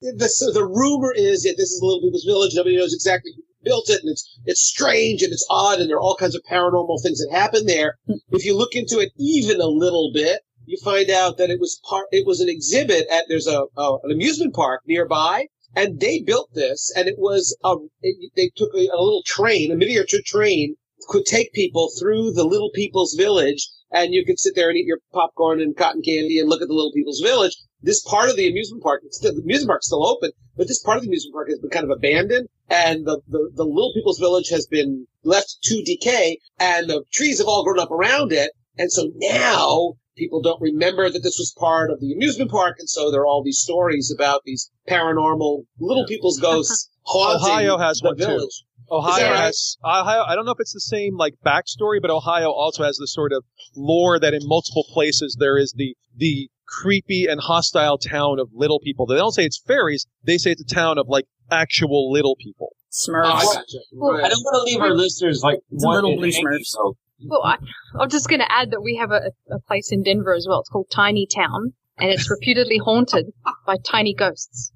The 0.00 0.28
so 0.28 0.52
the 0.52 0.64
rumor 0.64 1.12
is 1.12 1.42
that 1.42 1.54
this 1.56 1.70
is 1.70 1.80
a 1.82 1.84
Little 1.84 2.02
People's 2.02 2.24
Village. 2.24 2.52
Nobody 2.54 2.76
knows 2.76 2.94
exactly 2.94 3.32
who 3.34 3.42
built 3.64 3.90
it, 3.90 4.00
and 4.02 4.10
it's 4.10 4.38
it's 4.44 4.60
strange 4.60 5.22
and 5.22 5.32
it's 5.32 5.46
odd, 5.50 5.80
and 5.80 5.90
there 5.90 5.96
are 5.96 6.00
all 6.00 6.14
kinds 6.16 6.36
of 6.36 6.42
paranormal 6.48 7.02
things 7.02 7.18
that 7.18 7.36
happen 7.36 7.66
there. 7.66 7.98
Hmm. 8.06 8.14
if 8.30 8.44
you 8.44 8.56
look 8.56 8.74
into 8.76 9.00
it 9.00 9.10
even 9.18 9.60
a 9.60 9.66
little 9.66 10.12
bit, 10.14 10.40
you 10.66 10.78
find 10.84 11.10
out 11.10 11.38
that 11.38 11.50
it 11.50 11.58
was 11.58 11.80
part. 11.88 12.06
It 12.12 12.26
was 12.26 12.40
an 12.40 12.48
exhibit 12.48 13.08
at 13.10 13.24
there's 13.28 13.48
a, 13.48 13.64
a 13.76 13.96
an 14.04 14.12
amusement 14.12 14.54
park 14.54 14.82
nearby, 14.86 15.46
and 15.74 16.00
they 16.00 16.20
built 16.20 16.50
this, 16.54 16.92
and 16.96 17.08
it 17.08 17.18
was 17.18 17.56
a. 17.64 17.76
It, 18.02 18.32
they 18.36 18.50
took 18.56 18.74
a, 18.74 18.88
a 18.88 19.02
little 19.02 19.22
train, 19.24 19.70
a 19.70 19.76
miniature 19.76 20.20
train, 20.24 20.76
could 21.08 21.24
take 21.24 21.52
people 21.52 21.90
through 21.98 22.32
the 22.32 22.44
Little 22.44 22.70
People's 22.74 23.14
Village, 23.14 23.68
and 23.90 24.12
you 24.12 24.24
could 24.24 24.38
sit 24.38 24.54
there 24.54 24.68
and 24.68 24.76
eat 24.76 24.86
your 24.86 25.00
popcorn 25.12 25.60
and 25.60 25.76
cotton 25.76 26.02
candy 26.02 26.38
and 26.38 26.48
look 26.48 26.62
at 26.62 26.68
the 26.68 26.74
Little 26.74 26.92
People's 26.92 27.20
Village. 27.20 27.56
This 27.80 28.02
part 28.02 28.28
of 28.28 28.36
the 28.36 28.48
amusement 28.48 28.82
park, 28.82 29.02
still, 29.10 29.34
the 29.34 29.42
amusement 29.42 29.68
park's 29.68 29.86
still 29.86 30.06
open, 30.06 30.32
but 30.56 30.66
this 30.66 30.82
part 30.82 30.96
of 30.96 31.02
the 31.02 31.08
amusement 31.08 31.34
park 31.34 31.48
has 31.48 31.58
been 31.60 31.70
kind 31.70 31.84
of 31.84 31.96
abandoned, 31.96 32.48
and 32.68 33.06
the, 33.06 33.20
the, 33.28 33.50
the 33.54 33.64
Little 33.64 33.92
People's 33.94 34.18
Village 34.18 34.48
has 34.48 34.66
been 34.66 35.06
left 35.22 35.58
to 35.62 35.82
decay, 35.84 36.38
and 36.58 36.90
the 36.90 37.04
trees 37.12 37.38
have 37.38 37.46
all 37.46 37.64
grown 37.64 37.78
up 37.78 37.90
around 37.90 38.32
it, 38.32 38.50
and 38.76 38.90
so 38.90 39.10
now 39.16 39.94
people 40.18 40.42
don't 40.42 40.60
remember 40.60 41.08
that 41.10 41.22
this 41.22 41.38
was 41.38 41.54
part 41.58 41.90
of 41.90 42.00
the 42.00 42.12
amusement 42.12 42.50
park, 42.50 42.76
and 42.78 42.88
so 42.88 43.10
there 43.10 43.22
are 43.22 43.26
all 43.26 43.42
these 43.42 43.58
stories 43.58 44.12
about 44.14 44.42
these 44.44 44.70
paranormal 44.88 45.64
Little 45.78 46.06
People's 46.06 46.38
ghosts 46.38 46.90
haunting 47.02 47.46
Ohio 47.50 47.78
has 47.78 48.00
the 48.00 48.08
one 48.08 48.18
village. 48.18 48.42
Is 48.42 48.64
Ohio 48.90 49.30
right? 49.30 49.40
has 49.40 49.76
Ohio. 49.84 50.22
I 50.22 50.34
don't 50.34 50.44
know 50.44 50.52
if 50.52 50.60
it's 50.60 50.72
the 50.72 50.80
same 50.80 51.16
like 51.16 51.34
backstory, 51.44 52.00
but 52.00 52.10
Ohio 52.10 52.50
also 52.50 52.84
has 52.84 52.98
this 52.98 53.12
sort 53.12 53.32
of 53.32 53.44
lore 53.76 54.18
that 54.18 54.34
in 54.34 54.40
multiple 54.44 54.84
places 54.92 55.36
there 55.38 55.58
is 55.58 55.74
the 55.76 55.94
the 56.16 56.50
creepy 56.66 57.26
and 57.26 57.40
hostile 57.40 57.98
town 57.98 58.38
of 58.38 58.48
little 58.52 58.80
people. 58.80 59.06
They 59.06 59.16
don't 59.16 59.32
say 59.32 59.44
it's 59.44 59.62
fairies; 59.66 60.06
they 60.24 60.38
say 60.38 60.52
it's 60.52 60.62
a 60.62 60.74
town 60.74 60.98
of 60.98 61.06
like 61.08 61.26
actual 61.50 62.10
little 62.10 62.36
people. 62.36 62.74
Smurfs. 62.90 63.24
Oh, 63.24 63.32
I 63.32 63.44
gotcha. 63.44 63.78
I 64.24 64.28
don't 64.28 64.42
want 64.42 64.66
to 64.66 64.72
leave 64.72 64.80
our 64.80 64.94
listeners 64.94 65.42
like 65.42 65.58
It's 65.70 65.84
a 65.84 65.86
one 65.86 65.96
little 65.96 66.12
in 66.12 66.18
blue 66.18 66.30
anger, 66.34 66.50
Smurfs. 66.58 66.72
though. 66.74 66.96
Well, 67.26 67.42
I, 67.44 67.56
I'm 67.98 68.10
just 68.10 68.28
going 68.28 68.40
to 68.40 68.50
add 68.52 68.70
that 68.70 68.80
we 68.80 68.96
have 68.96 69.10
a, 69.10 69.32
a 69.50 69.58
place 69.66 69.90
in 69.92 70.02
Denver 70.02 70.34
as 70.34 70.46
well. 70.48 70.60
It's 70.60 70.68
called 70.68 70.88
Tiny 70.90 71.26
Town, 71.26 71.72
and 71.98 72.10
it's 72.10 72.30
reputedly 72.30 72.78
haunted 72.78 73.26
by 73.66 73.76
tiny 73.84 74.14
ghosts. 74.14 74.72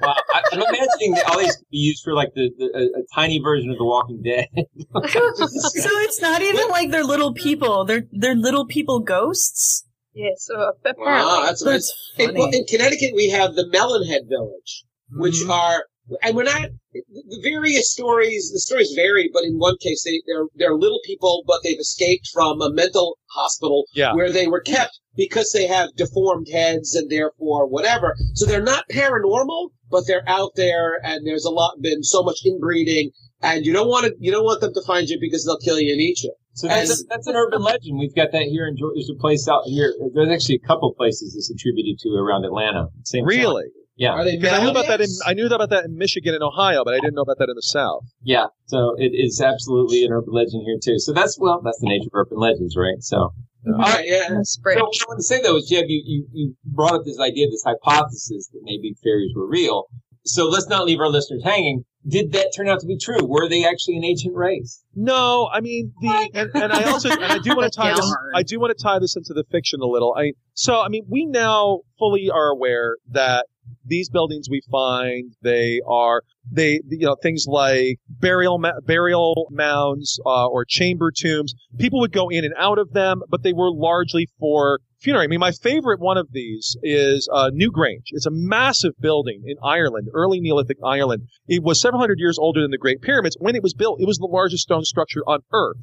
Wow, 0.00 0.14
I, 0.32 0.42
I'm 0.52 0.62
imagining 0.62 1.14
that 1.14 1.26
all 1.28 1.38
these 1.38 1.54
could 1.56 1.68
be 1.70 1.78
used 1.78 2.02
for 2.02 2.14
like 2.14 2.34
the, 2.34 2.50
the 2.58 2.64
a, 2.74 3.00
a 3.00 3.02
tiny 3.14 3.38
version 3.38 3.70
of 3.70 3.78
The 3.78 3.84
Walking 3.84 4.20
Dead. 4.22 4.48
so 4.56 5.90
it's 6.00 6.20
not 6.20 6.42
even 6.42 6.68
like 6.68 6.90
they're 6.90 7.04
little 7.04 7.32
people. 7.32 7.84
They're 7.84 8.04
they're 8.10 8.34
little 8.34 8.66
people 8.66 8.98
ghosts. 9.00 9.86
Yes, 10.14 10.48
uh, 10.54 10.72
apparently. 10.84 11.04
Wow, 11.06 11.44
that's 11.46 11.64
nice. 11.64 11.92
In, 12.18 12.34
well, 12.34 12.50
in 12.52 12.64
Connecticut, 12.66 13.12
we 13.14 13.30
have 13.30 13.54
the 13.54 13.64
Melonhead 13.64 14.28
Village, 14.28 14.84
which 15.12 15.36
Mm-hmm. 15.42 15.50
are, 15.52 15.84
and 16.22 16.36
we're 16.36 16.42
not, 16.44 16.68
the 16.92 17.40
various 17.42 17.90
stories, 17.92 18.50
the 18.52 18.60
stories 18.60 18.92
vary, 18.94 19.30
but 19.32 19.44
in 19.44 19.58
one 19.58 19.76
case, 19.80 20.02
they, 20.04 20.20
they're, 20.26 20.44
they're 20.56 20.74
little 20.74 21.00
people, 21.04 21.44
but 21.46 21.60
they've 21.62 21.78
escaped 21.78 22.28
from 22.32 22.60
a 22.60 22.72
mental 22.72 23.18
hospital 23.30 23.84
Yeah. 23.94 24.12
where 24.14 24.30
they 24.30 24.46
were 24.48 24.60
kept 24.60 24.98
because 25.16 25.52
they 25.52 25.66
have 25.66 25.94
deformed 25.96 26.48
heads 26.52 26.94
and 26.94 27.10
therefore 27.10 27.66
whatever. 27.68 28.14
So 28.34 28.46
they're 28.46 28.62
not 28.62 28.84
paranormal, 28.90 29.70
but 29.90 30.04
they're 30.06 30.28
out 30.28 30.52
there 30.56 30.98
and 31.04 31.26
there's 31.26 31.44
a 31.44 31.50
lot, 31.50 31.74
been 31.80 32.02
so 32.02 32.22
much 32.22 32.40
inbreeding 32.44 33.10
and 33.40 33.64
you 33.64 33.72
don't 33.72 33.88
want 33.88 34.06
to, 34.06 34.14
you 34.18 34.30
don't 34.32 34.44
want 34.44 34.60
them 34.60 34.74
to 34.74 34.82
find 34.86 35.08
you 35.08 35.18
because 35.20 35.44
they'll 35.44 35.58
kill 35.58 35.78
you 35.80 35.92
and 35.92 36.00
eat 36.00 36.22
you. 36.22 36.34
So 36.54 36.68
that's, 36.68 36.90
And- 36.90 36.98
a, 37.00 37.02
that's 37.08 37.26
an 37.26 37.36
urban 37.36 37.62
legend. 37.62 37.98
We've 37.98 38.14
got 38.14 38.32
that 38.32 38.42
here 38.42 38.66
in 38.66 38.76
Georgia. 38.76 38.94
There's 38.96 39.10
a 39.10 39.20
place 39.20 39.48
out 39.48 39.62
here. 39.66 39.94
There's 40.14 40.28
actually 40.30 40.60
a 40.62 40.66
couple 40.66 40.92
places 40.94 41.34
it's 41.36 41.50
attributed 41.50 41.98
to 42.00 42.08
around 42.10 42.44
Atlanta. 42.44 42.88
Same 43.04 43.24
Really? 43.24 43.64
Yeah. 43.96 44.10
Are 44.10 44.24
they 44.24 44.36
Because 44.36 44.58
I 44.58 44.62
knew 44.62 44.70
about 44.70 44.86
that 44.86 45.00
in 45.00 45.08
I 45.26 45.34
knew 45.34 45.46
about 45.46 45.70
that 45.70 45.84
in 45.84 45.96
Michigan 45.96 46.34
and 46.34 46.42
Ohio, 46.42 46.84
but 46.84 46.94
I 46.94 46.98
didn't 46.98 47.14
know 47.14 47.22
about 47.22 47.38
that 47.38 47.48
in 47.48 47.56
the 47.56 47.62
South. 47.62 48.04
Yeah. 48.22 48.46
So 48.66 48.94
it 48.96 49.12
is 49.14 49.40
absolutely 49.40 50.04
an 50.04 50.12
urban 50.12 50.32
legend 50.32 50.62
here 50.64 50.78
too. 50.82 50.98
So 50.98 51.12
that's 51.12 51.38
well, 51.38 51.60
that's 51.62 51.78
the 51.80 51.88
nature 51.88 52.08
of 52.12 52.26
urban 52.26 52.38
legends, 52.38 52.76
right? 52.76 53.00
So. 53.00 53.32
All 53.64 53.78
right, 53.78 54.04
yeah. 54.04 54.26
So 54.42 54.60
what 54.64 54.76
I 54.76 55.04
want 55.06 55.18
to 55.18 55.22
say 55.22 55.40
though 55.40 55.56
is, 55.56 55.68
Jeb, 55.68 55.84
you, 55.86 56.02
you, 56.04 56.26
you 56.32 56.56
brought 56.64 56.94
up 56.94 57.04
this 57.04 57.20
idea, 57.20 57.46
this 57.48 57.62
hypothesis 57.64 58.48
that 58.52 58.60
maybe 58.64 58.96
fairies 59.04 59.30
were 59.36 59.46
real. 59.46 59.86
So 60.24 60.48
let's 60.48 60.68
not 60.68 60.84
leave 60.84 60.98
our 60.98 61.08
listeners 61.08 61.42
hanging. 61.44 61.84
Did 62.06 62.32
that 62.32 62.52
turn 62.54 62.68
out 62.68 62.80
to 62.80 62.86
be 62.86 62.98
true? 62.98 63.24
Were 63.24 63.48
they 63.48 63.64
actually 63.64 63.96
an 63.96 64.04
ancient 64.04 64.34
race? 64.34 64.82
No, 64.94 65.48
I 65.52 65.60
mean 65.60 65.92
the 66.00 66.30
and, 66.34 66.50
and 66.54 66.72
I 66.72 66.90
also 66.90 67.10
and 67.10 67.24
I 67.24 67.38
do 67.38 67.54
want 67.54 67.72
to 67.72 67.76
tie 67.80 67.94
this 67.94 68.16
I 68.34 68.42
do 68.42 68.58
want 68.58 68.76
to 68.76 68.82
tie 68.82 68.98
this 68.98 69.16
into 69.16 69.32
the 69.32 69.44
fiction 69.50 69.80
a 69.80 69.86
little. 69.86 70.14
I 70.16 70.32
so 70.54 70.80
I 70.80 70.88
mean 70.88 71.06
we 71.08 71.26
now 71.26 71.80
fully 71.98 72.30
are 72.30 72.48
aware 72.48 72.96
that 73.12 73.46
these 73.84 74.08
buildings 74.08 74.48
we 74.48 74.62
find 74.70 75.32
they 75.42 75.80
are 75.86 76.22
they 76.50 76.80
you 76.88 77.06
know 77.06 77.16
things 77.22 77.46
like 77.46 77.98
burial 78.08 78.60
burial 78.84 79.46
mounds 79.50 80.20
uh, 80.24 80.46
or 80.46 80.64
chamber 80.64 81.12
tombs. 81.14 81.54
People 81.78 82.00
would 82.00 82.12
go 82.12 82.28
in 82.28 82.44
and 82.44 82.54
out 82.58 82.78
of 82.78 82.92
them, 82.92 83.22
but 83.28 83.42
they 83.42 83.52
were 83.52 83.70
largely 83.72 84.28
for 84.38 84.80
funerary. 85.00 85.24
I 85.24 85.28
mean, 85.28 85.40
my 85.40 85.52
favorite 85.52 86.00
one 86.00 86.16
of 86.16 86.28
these 86.32 86.76
is 86.82 87.28
uh, 87.32 87.50
Newgrange. 87.52 88.06
It's 88.10 88.26
a 88.26 88.30
massive 88.32 88.92
building 89.00 89.42
in 89.46 89.56
Ireland, 89.62 90.08
early 90.14 90.40
Neolithic 90.40 90.78
Ireland. 90.84 91.28
It 91.46 91.62
was 91.62 91.80
several 91.80 92.00
hundred 92.00 92.18
years 92.18 92.38
older 92.38 92.62
than 92.62 92.70
the 92.70 92.78
Great 92.78 93.02
Pyramids. 93.02 93.36
When 93.40 93.56
it 93.56 93.62
was 93.62 93.74
built, 93.74 94.00
it 94.00 94.06
was 94.06 94.18
the 94.18 94.26
largest 94.26 94.62
stone 94.62 94.84
structure 94.84 95.22
on 95.26 95.40
Earth. 95.52 95.78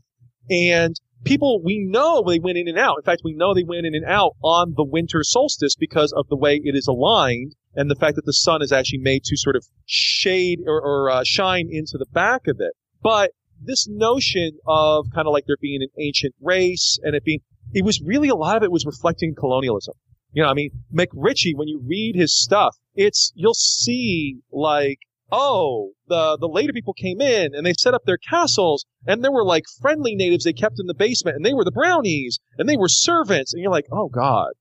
And 0.49 0.95
people, 1.23 1.61
we 1.63 1.77
know 1.77 2.23
they 2.23 2.39
went 2.39 2.57
in 2.57 2.67
and 2.67 2.80
out. 2.80 2.97
In 2.97 3.03
fact, 3.03 3.21
we 3.23 3.34
know 3.34 3.53
they 3.53 3.63
went 3.63 3.86
in 3.86 3.93
and 3.93 4.05
out 4.05 4.36
on 4.43 4.73
the 4.75 4.86
winter 4.86 5.23
solstice 5.23 5.75
because 5.75 6.11
of 6.11 6.27
the 6.30 6.38
way 6.38 6.59
it 6.63 6.75
is 6.75 6.88
aligned 6.88 7.55
and 7.76 7.89
the 7.89 7.95
fact 7.95 8.15
that 8.15 8.26
the 8.26 8.34
sun 8.34 8.61
is 8.61 8.72
actually 8.72 8.99
made 8.99 9.24
to 9.24 9.38
sort 9.38 9.55
of 9.55 9.65
shade 9.86 10.59
or, 10.65 10.82
or 10.82 11.09
uh, 11.09 11.24
shine 11.26 11.67
into 11.72 11.97
the 11.97 12.07
back 12.11 12.47
of 12.47 12.57
it. 12.59 12.74
But 13.01 13.32
this 13.61 13.88
notion 13.88 14.51
of 14.67 15.07
kind 15.13 15.28
of 15.28 15.34
like 15.34 15.45
there 15.45 15.57
being 15.61 15.82
an 15.82 15.89
ancient 15.99 16.36
race 16.41 16.97
and 17.03 17.15
it 17.15 17.24
being, 17.24 17.39
it 17.74 17.86
was 17.86 18.01
really 18.01 18.30
a 18.30 18.36
lot 18.36 18.57
of 18.57 18.63
it 18.63 18.72
was 18.72 18.86
reflecting 18.86 19.36
colonialism. 19.38 19.93
You 20.32 20.43
know, 20.43 20.49
I 20.49 20.53
mean, 20.53 20.70
MacRitchie, 20.93 21.55
when 21.55 21.67
you 21.67 21.82
read 21.86 22.15
his 22.15 22.39
stuff, 22.39 22.76
it's, 22.95 23.32
you'll 23.36 23.53
see 23.55 24.38
like, 24.51 24.99
oh, 25.32 25.91
the, 26.07 26.38
the 26.39 26.47
later 26.47 26.74
people 26.74 26.93
came 26.93 27.22
in 27.22 27.53
and 27.53 27.65
they 27.65 27.74
set 27.74 27.93
up 27.93 28.03
their 28.05 28.17
castles 28.17 28.86
and 29.05 29.24
there 29.24 29.32
were 29.32 29.45
like 29.45 29.63
friendly 29.82 30.15
natives 30.15 30.43
they 30.43 30.53
kept 30.53 30.80
in 30.80 30.88
the 30.88 30.93
basement 30.93 31.36
and 31.36 31.45
they 31.45 31.53
were 31.53 31.65
the 31.65 31.72
brownies 31.72 32.39
and 32.57 32.67
they 32.67 32.78
were 32.78 32.89
servants 32.89 33.53
and 33.53 33.61
you're 33.61 33.72
like, 33.72 33.88
oh 33.91 34.09
God, 34.09 34.51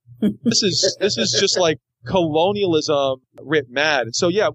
this 0.42 0.62
is, 0.62 0.96
this 1.00 1.16
is 1.16 1.36
just 1.38 1.58
like 1.58 1.78
colonialism 2.06 3.20
writ 3.40 3.66
mad. 3.68 4.02
And 4.02 4.14
so 4.14 4.28
yeah, 4.28 4.48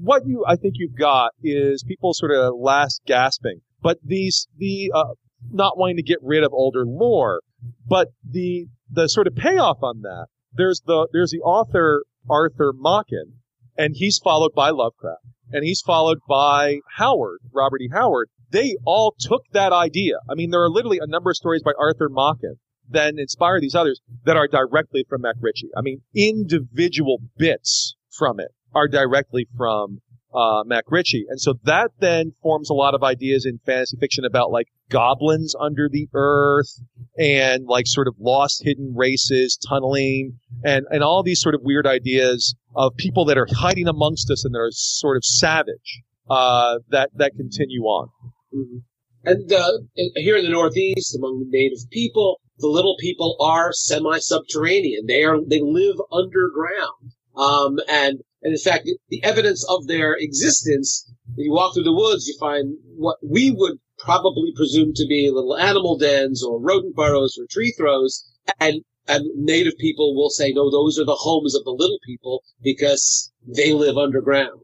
what 0.00 0.26
you, 0.26 0.44
I 0.46 0.56
think 0.56 0.74
you've 0.76 0.98
got 0.98 1.32
is 1.42 1.84
people 1.84 2.14
sort 2.14 2.32
of 2.32 2.54
last 2.58 3.02
gasping, 3.06 3.60
but 3.82 3.98
these, 4.04 4.46
the, 4.56 4.92
uh, 4.94 5.14
not 5.50 5.78
wanting 5.78 5.96
to 5.96 6.02
get 6.02 6.18
rid 6.22 6.44
of 6.44 6.52
older 6.52 6.84
lore, 6.86 7.40
but 7.86 8.08
the, 8.28 8.66
the 8.90 9.08
sort 9.08 9.26
of 9.26 9.34
payoff 9.34 9.78
on 9.82 10.02
that, 10.02 10.26
there's 10.52 10.82
the, 10.86 11.08
there's 11.12 11.30
the 11.30 11.40
author 11.40 12.04
Arthur 12.28 12.72
Machen, 12.74 13.40
and 13.76 13.94
he's 13.96 14.18
followed 14.18 14.52
by 14.54 14.70
Lovecraft, 14.70 15.22
and 15.52 15.64
he's 15.64 15.80
followed 15.80 16.18
by 16.28 16.80
Howard, 16.96 17.38
Robert 17.52 17.80
E. 17.80 17.88
Howard. 17.92 18.28
They 18.50 18.76
all 18.84 19.14
took 19.18 19.42
that 19.52 19.72
idea. 19.72 20.18
I 20.30 20.34
mean, 20.34 20.50
there 20.50 20.62
are 20.62 20.70
literally 20.70 20.98
a 21.00 21.06
number 21.06 21.30
of 21.30 21.36
stories 21.36 21.62
by 21.62 21.72
Arthur 21.78 22.08
Machen 22.08 22.58
that 22.90 23.14
inspire 23.16 23.60
these 23.60 23.74
others 23.74 24.00
that 24.24 24.36
are 24.36 24.48
directly 24.48 25.04
from 25.08 25.22
MacRitchie. 25.22 25.70
I 25.76 25.82
mean, 25.82 26.02
individual 26.14 27.18
bits 27.36 27.96
from 28.10 28.40
it 28.40 28.52
are 28.74 28.88
directly 28.88 29.48
from 29.56 30.00
uh, 30.34 30.64
MacRitchie. 30.64 31.24
And 31.28 31.40
so 31.40 31.54
that 31.64 31.92
then 31.98 32.32
forms 32.42 32.68
a 32.68 32.74
lot 32.74 32.94
of 32.94 33.02
ideas 33.02 33.46
in 33.46 33.58
fantasy 33.64 33.96
fiction 33.98 34.24
about 34.24 34.50
like 34.50 34.68
goblins 34.90 35.54
under 35.58 35.88
the 35.90 36.08
earth 36.12 36.80
and 37.18 37.64
like 37.66 37.86
sort 37.86 38.06
of 38.06 38.14
lost 38.20 38.62
hidden 38.62 38.94
races 38.94 39.56
tunneling 39.68 40.38
and, 40.62 40.84
and 40.90 41.02
all 41.02 41.22
these 41.22 41.40
sort 41.40 41.54
of 41.54 41.62
weird 41.62 41.86
ideas 41.86 42.54
of 42.74 42.94
people 42.96 43.24
that 43.24 43.38
are 43.38 43.46
hiding 43.50 43.88
amongst 43.88 44.30
us 44.30 44.44
and 44.44 44.54
that 44.54 44.58
are 44.58 44.70
sort 44.70 45.16
of 45.16 45.24
savage, 45.24 46.02
uh, 46.28 46.78
that, 46.90 47.10
that 47.14 47.32
continue 47.34 47.82
on. 47.82 48.08
Mhm. 48.54 48.82
And 49.26 49.52
uh, 49.52 49.72
here 50.14 50.36
in 50.36 50.44
the 50.44 50.50
Northeast, 50.50 51.16
among 51.16 51.40
the 51.40 51.48
native 51.50 51.90
people, 51.90 52.40
the 52.58 52.68
little 52.68 52.96
people 53.00 53.36
are 53.40 53.72
semi-subterranean. 53.72 55.06
They 55.06 55.24
are 55.24 55.38
they 55.44 55.60
live 55.60 55.96
underground, 56.10 57.12
um, 57.36 57.78
and 57.88 58.20
and 58.42 58.52
in 58.52 58.58
fact, 58.58 58.88
the 59.08 59.24
evidence 59.24 59.66
of 59.68 59.86
their 59.88 60.14
existence. 60.14 61.10
You 61.34 61.52
walk 61.52 61.74
through 61.74 61.82
the 61.82 61.92
woods, 61.92 62.26
you 62.28 62.36
find 62.38 62.76
what 62.94 63.18
we 63.22 63.50
would 63.50 63.78
probably 63.98 64.52
presume 64.54 64.92
to 64.94 65.06
be 65.06 65.28
little 65.30 65.56
animal 65.56 65.98
dens 65.98 66.44
or 66.44 66.60
rodent 66.60 66.94
burrows 66.94 67.36
or 67.38 67.46
tree 67.50 67.74
throws, 67.76 68.24
and 68.60 68.82
and 69.08 69.24
native 69.34 69.76
people 69.78 70.14
will 70.14 70.30
say, 70.30 70.52
no, 70.52 70.70
those 70.70 70.98
are 70.98 71.04
the 71.04 71.14
homes 71.14 71.54
of 71.54 71.64
the 71.64 71.70
little 71.70 71.98
people 72.06 72.42
because 72.62 73.32
they 73.46 73.72
live 73.72 73.96
underground. 73.96 74.60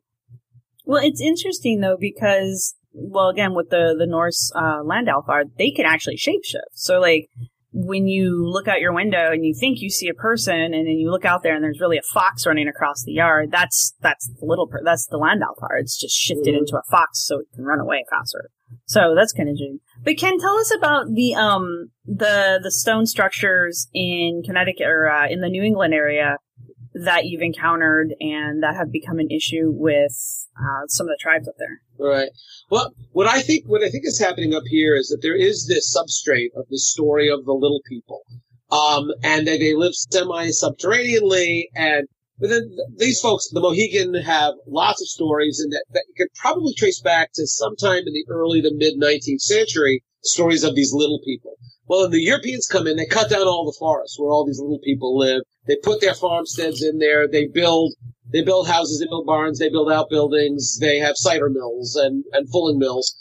Well, 0.84 1.04
it's 1.04 1.20
interesting 1.20 1.80
though 1.80 1.96
because, 1.98 2.74
well, 2.92 3.28
again 3.28 3.54
with 3.54 3.70
the 3.70 3.94
the 3.98 4.06
Norse 4.06 4.52
uh, 4.54 4.82
Landalfar, 4.82 5.44
they 5.58 5.70
can 5.70 5.86
actually 5.86 6.16
shapeshift. 6.16 6.72
So 6.74 7.00
like 7.00 7.28
when 7.72 8.06
you 8.06 8.46
look 8.46 8.68
out 8.68 8.80
your 8.80 8.92
window 8.92 9.30
and 9.32 9.44
you 9.44 9.54
think 9.58 9.80
you 9.80 9.88
see 9.88 10.08
a 10.08 10.14
person, 10.14 10.54
and 10.54 10.86
then 10.86 10.98
you 10.98 11.10
look 11.10 11.24
out 11.24 11.42
there 11.42 11.54
and 11.54 11.64
there's 11.64 11.80
really 11.80 11.96
a 11.96 12.12
fox 12.12 12.46
running 12.46 12.68
across 12.68 13.02
the 13.04 13.12
yard, 13.12 13.50
that's 13.50 13.94
that's 14.00 14.28
the 14.28 14.46
little 14.46 14.66
per- 14.66 14.82
that's 14.84 15.06
the 15.06 15.18
Landalfar. 15.18 15.80
It's 15.80 15.98
just 15.98 16.14
shifted 16.14 16.54
into 16.54 16.76
a 16.76 16.82
fox 16.90 17.24
so 17.26 17.40
it 17.40 17.46
can 17.54 17.64
run 17.64 17.80
away 17.80 18.04
faster. 18.10 18.50
So 18.86 19.14
that's 19.16 19.32
kind 19.32 19.48
of 19.48 19.52
interesting. 19.52 19.80
But 20.04 20.18
Ken, 20.18 20.38
tell 20.38 20.56
us 20.58 20.72
about 20.74 21.06
the 21.14 21.34
um 21.34 21.90
the 22.04 22.60
the 22.62 22.70
stone 22.70 23.06
structures 23.06 23.88
in 23.94 24.42
Connecticut 24.44 24.86
or 24.86 25.08
uh, 25.08 25.28
in 25.28 25.40
the 25.40 25.48
New 25.48 25.62
England 25.62 25.94
area 25.94 26.38
that 26.94 27.26
you've 27.26 27.42
encountered 27.42 28.14
and 28.20 28.62
that 28.62 28.76
have 28.76 28.92
become 28.92 29.18
an 29.18 29.30
issue 29.30 29.70
with 29.72 30.46
uh, 30.58 30.86
some 30.88 31.06
of 31.06 31.10
the 31.10 31.18
tribes 31.20 31.48
up 31.48 31.54
there. 31.58 31.80
Right. 31.98 32.30
Well, 32.70 32.92
what 33.12 33.26
I 33.26 33.40
think 33.40 33.64
what 33.66 33.82
I 33.82 33.88
think 33.88 34.04
is 34.06 34.18
happening 34.18 34.54
up 34.54 34.64
here 34.66 34.96
is 34.96 35.08
that 35.08 35.20
there 35.22 35.36
is 35.36 35.66
this 35.66 35.96
substrate 35.96 36.50
of 36.56 36.66
the 36.68 36.78
story 36.78 37.30
of 37.30 37.44
the 37.44 37.52
little 37.52 37.80
people, 37.88 38.22
um, 38.70 39.10
and 39.22 39.46
that 39.46 39.60
they 39.60 39.74
live 39.74 39.94
semi-subterraneanly. 39.94 41.68
And 41.74 42.08
but 42.40 42.50
then 42.50 42.76
these 42.96 43.20
folks, 43.20 43.48
the 43.50 43.60
Mohegan, 43.60 44.14
have 44.14 44.54
lots 44.66 45.00
of 45.00 45.08
stories, 45.08 45.60
and 45.60 45.72
that, 45.72 45.84
that 45.92 46.04
you 46.08 46.14
could 46.16 46.34
probably 46.34 46.74
trace 46.74 47.00
back 47.00 47.30
to 47.34 47.46
sometime 47.46 48.02
in 48.06 48.12
the 48.12 48.24
early 48.28 48.60
to 48.62 48.70
mid 48.74 49.00
19th 49.00 49.40
century. 49.40 50.02
Stories 50.24 50.62
of 50.62 50.76
these 50.76 50.92
little 50.92 51.20
people. 51.24 51.56
Well, 51.92 52.08
the 52.08 52.22
Europeans 52.22 52.66
come 52.66 52.86
in, 52.86 52.96
they 52.96 53.04
cut 53.04 53.28
down 53.28 53.46
all 53.46 53.66
the 53.66 53.76
forests 53.78 54.18
where 54.18 54.30
all 54.30 54.46
these 54.46 54.58
little 54.58 54.78
people 54.78 55.18
live. 55.18 55.42
They 55.66 55.76
put 55.76 56.00
their 56.00 56.14
farmsteads 56.14 56.82
in 56.82 57.00
there. 57.00 57.28
They 57.28 57.48
build 57.48 57.92
they 58.32 58.40
build 58.40 58.66
houses, 58.66 58.98
they 58.98 59.06
build 59.06 59.26
barns, 59.26 59.58
they 59.58 59.68
build 59.68 59.92
outbuildings, 59.92 60.78
they 60.78 60.98
have 61.00 61.18
cider 61.18 61.50
mills 61.50 61.94
and, 61.94 62.24
and 62.32 62.48
fulling 62.48 62.78
mills. 62.78 63.14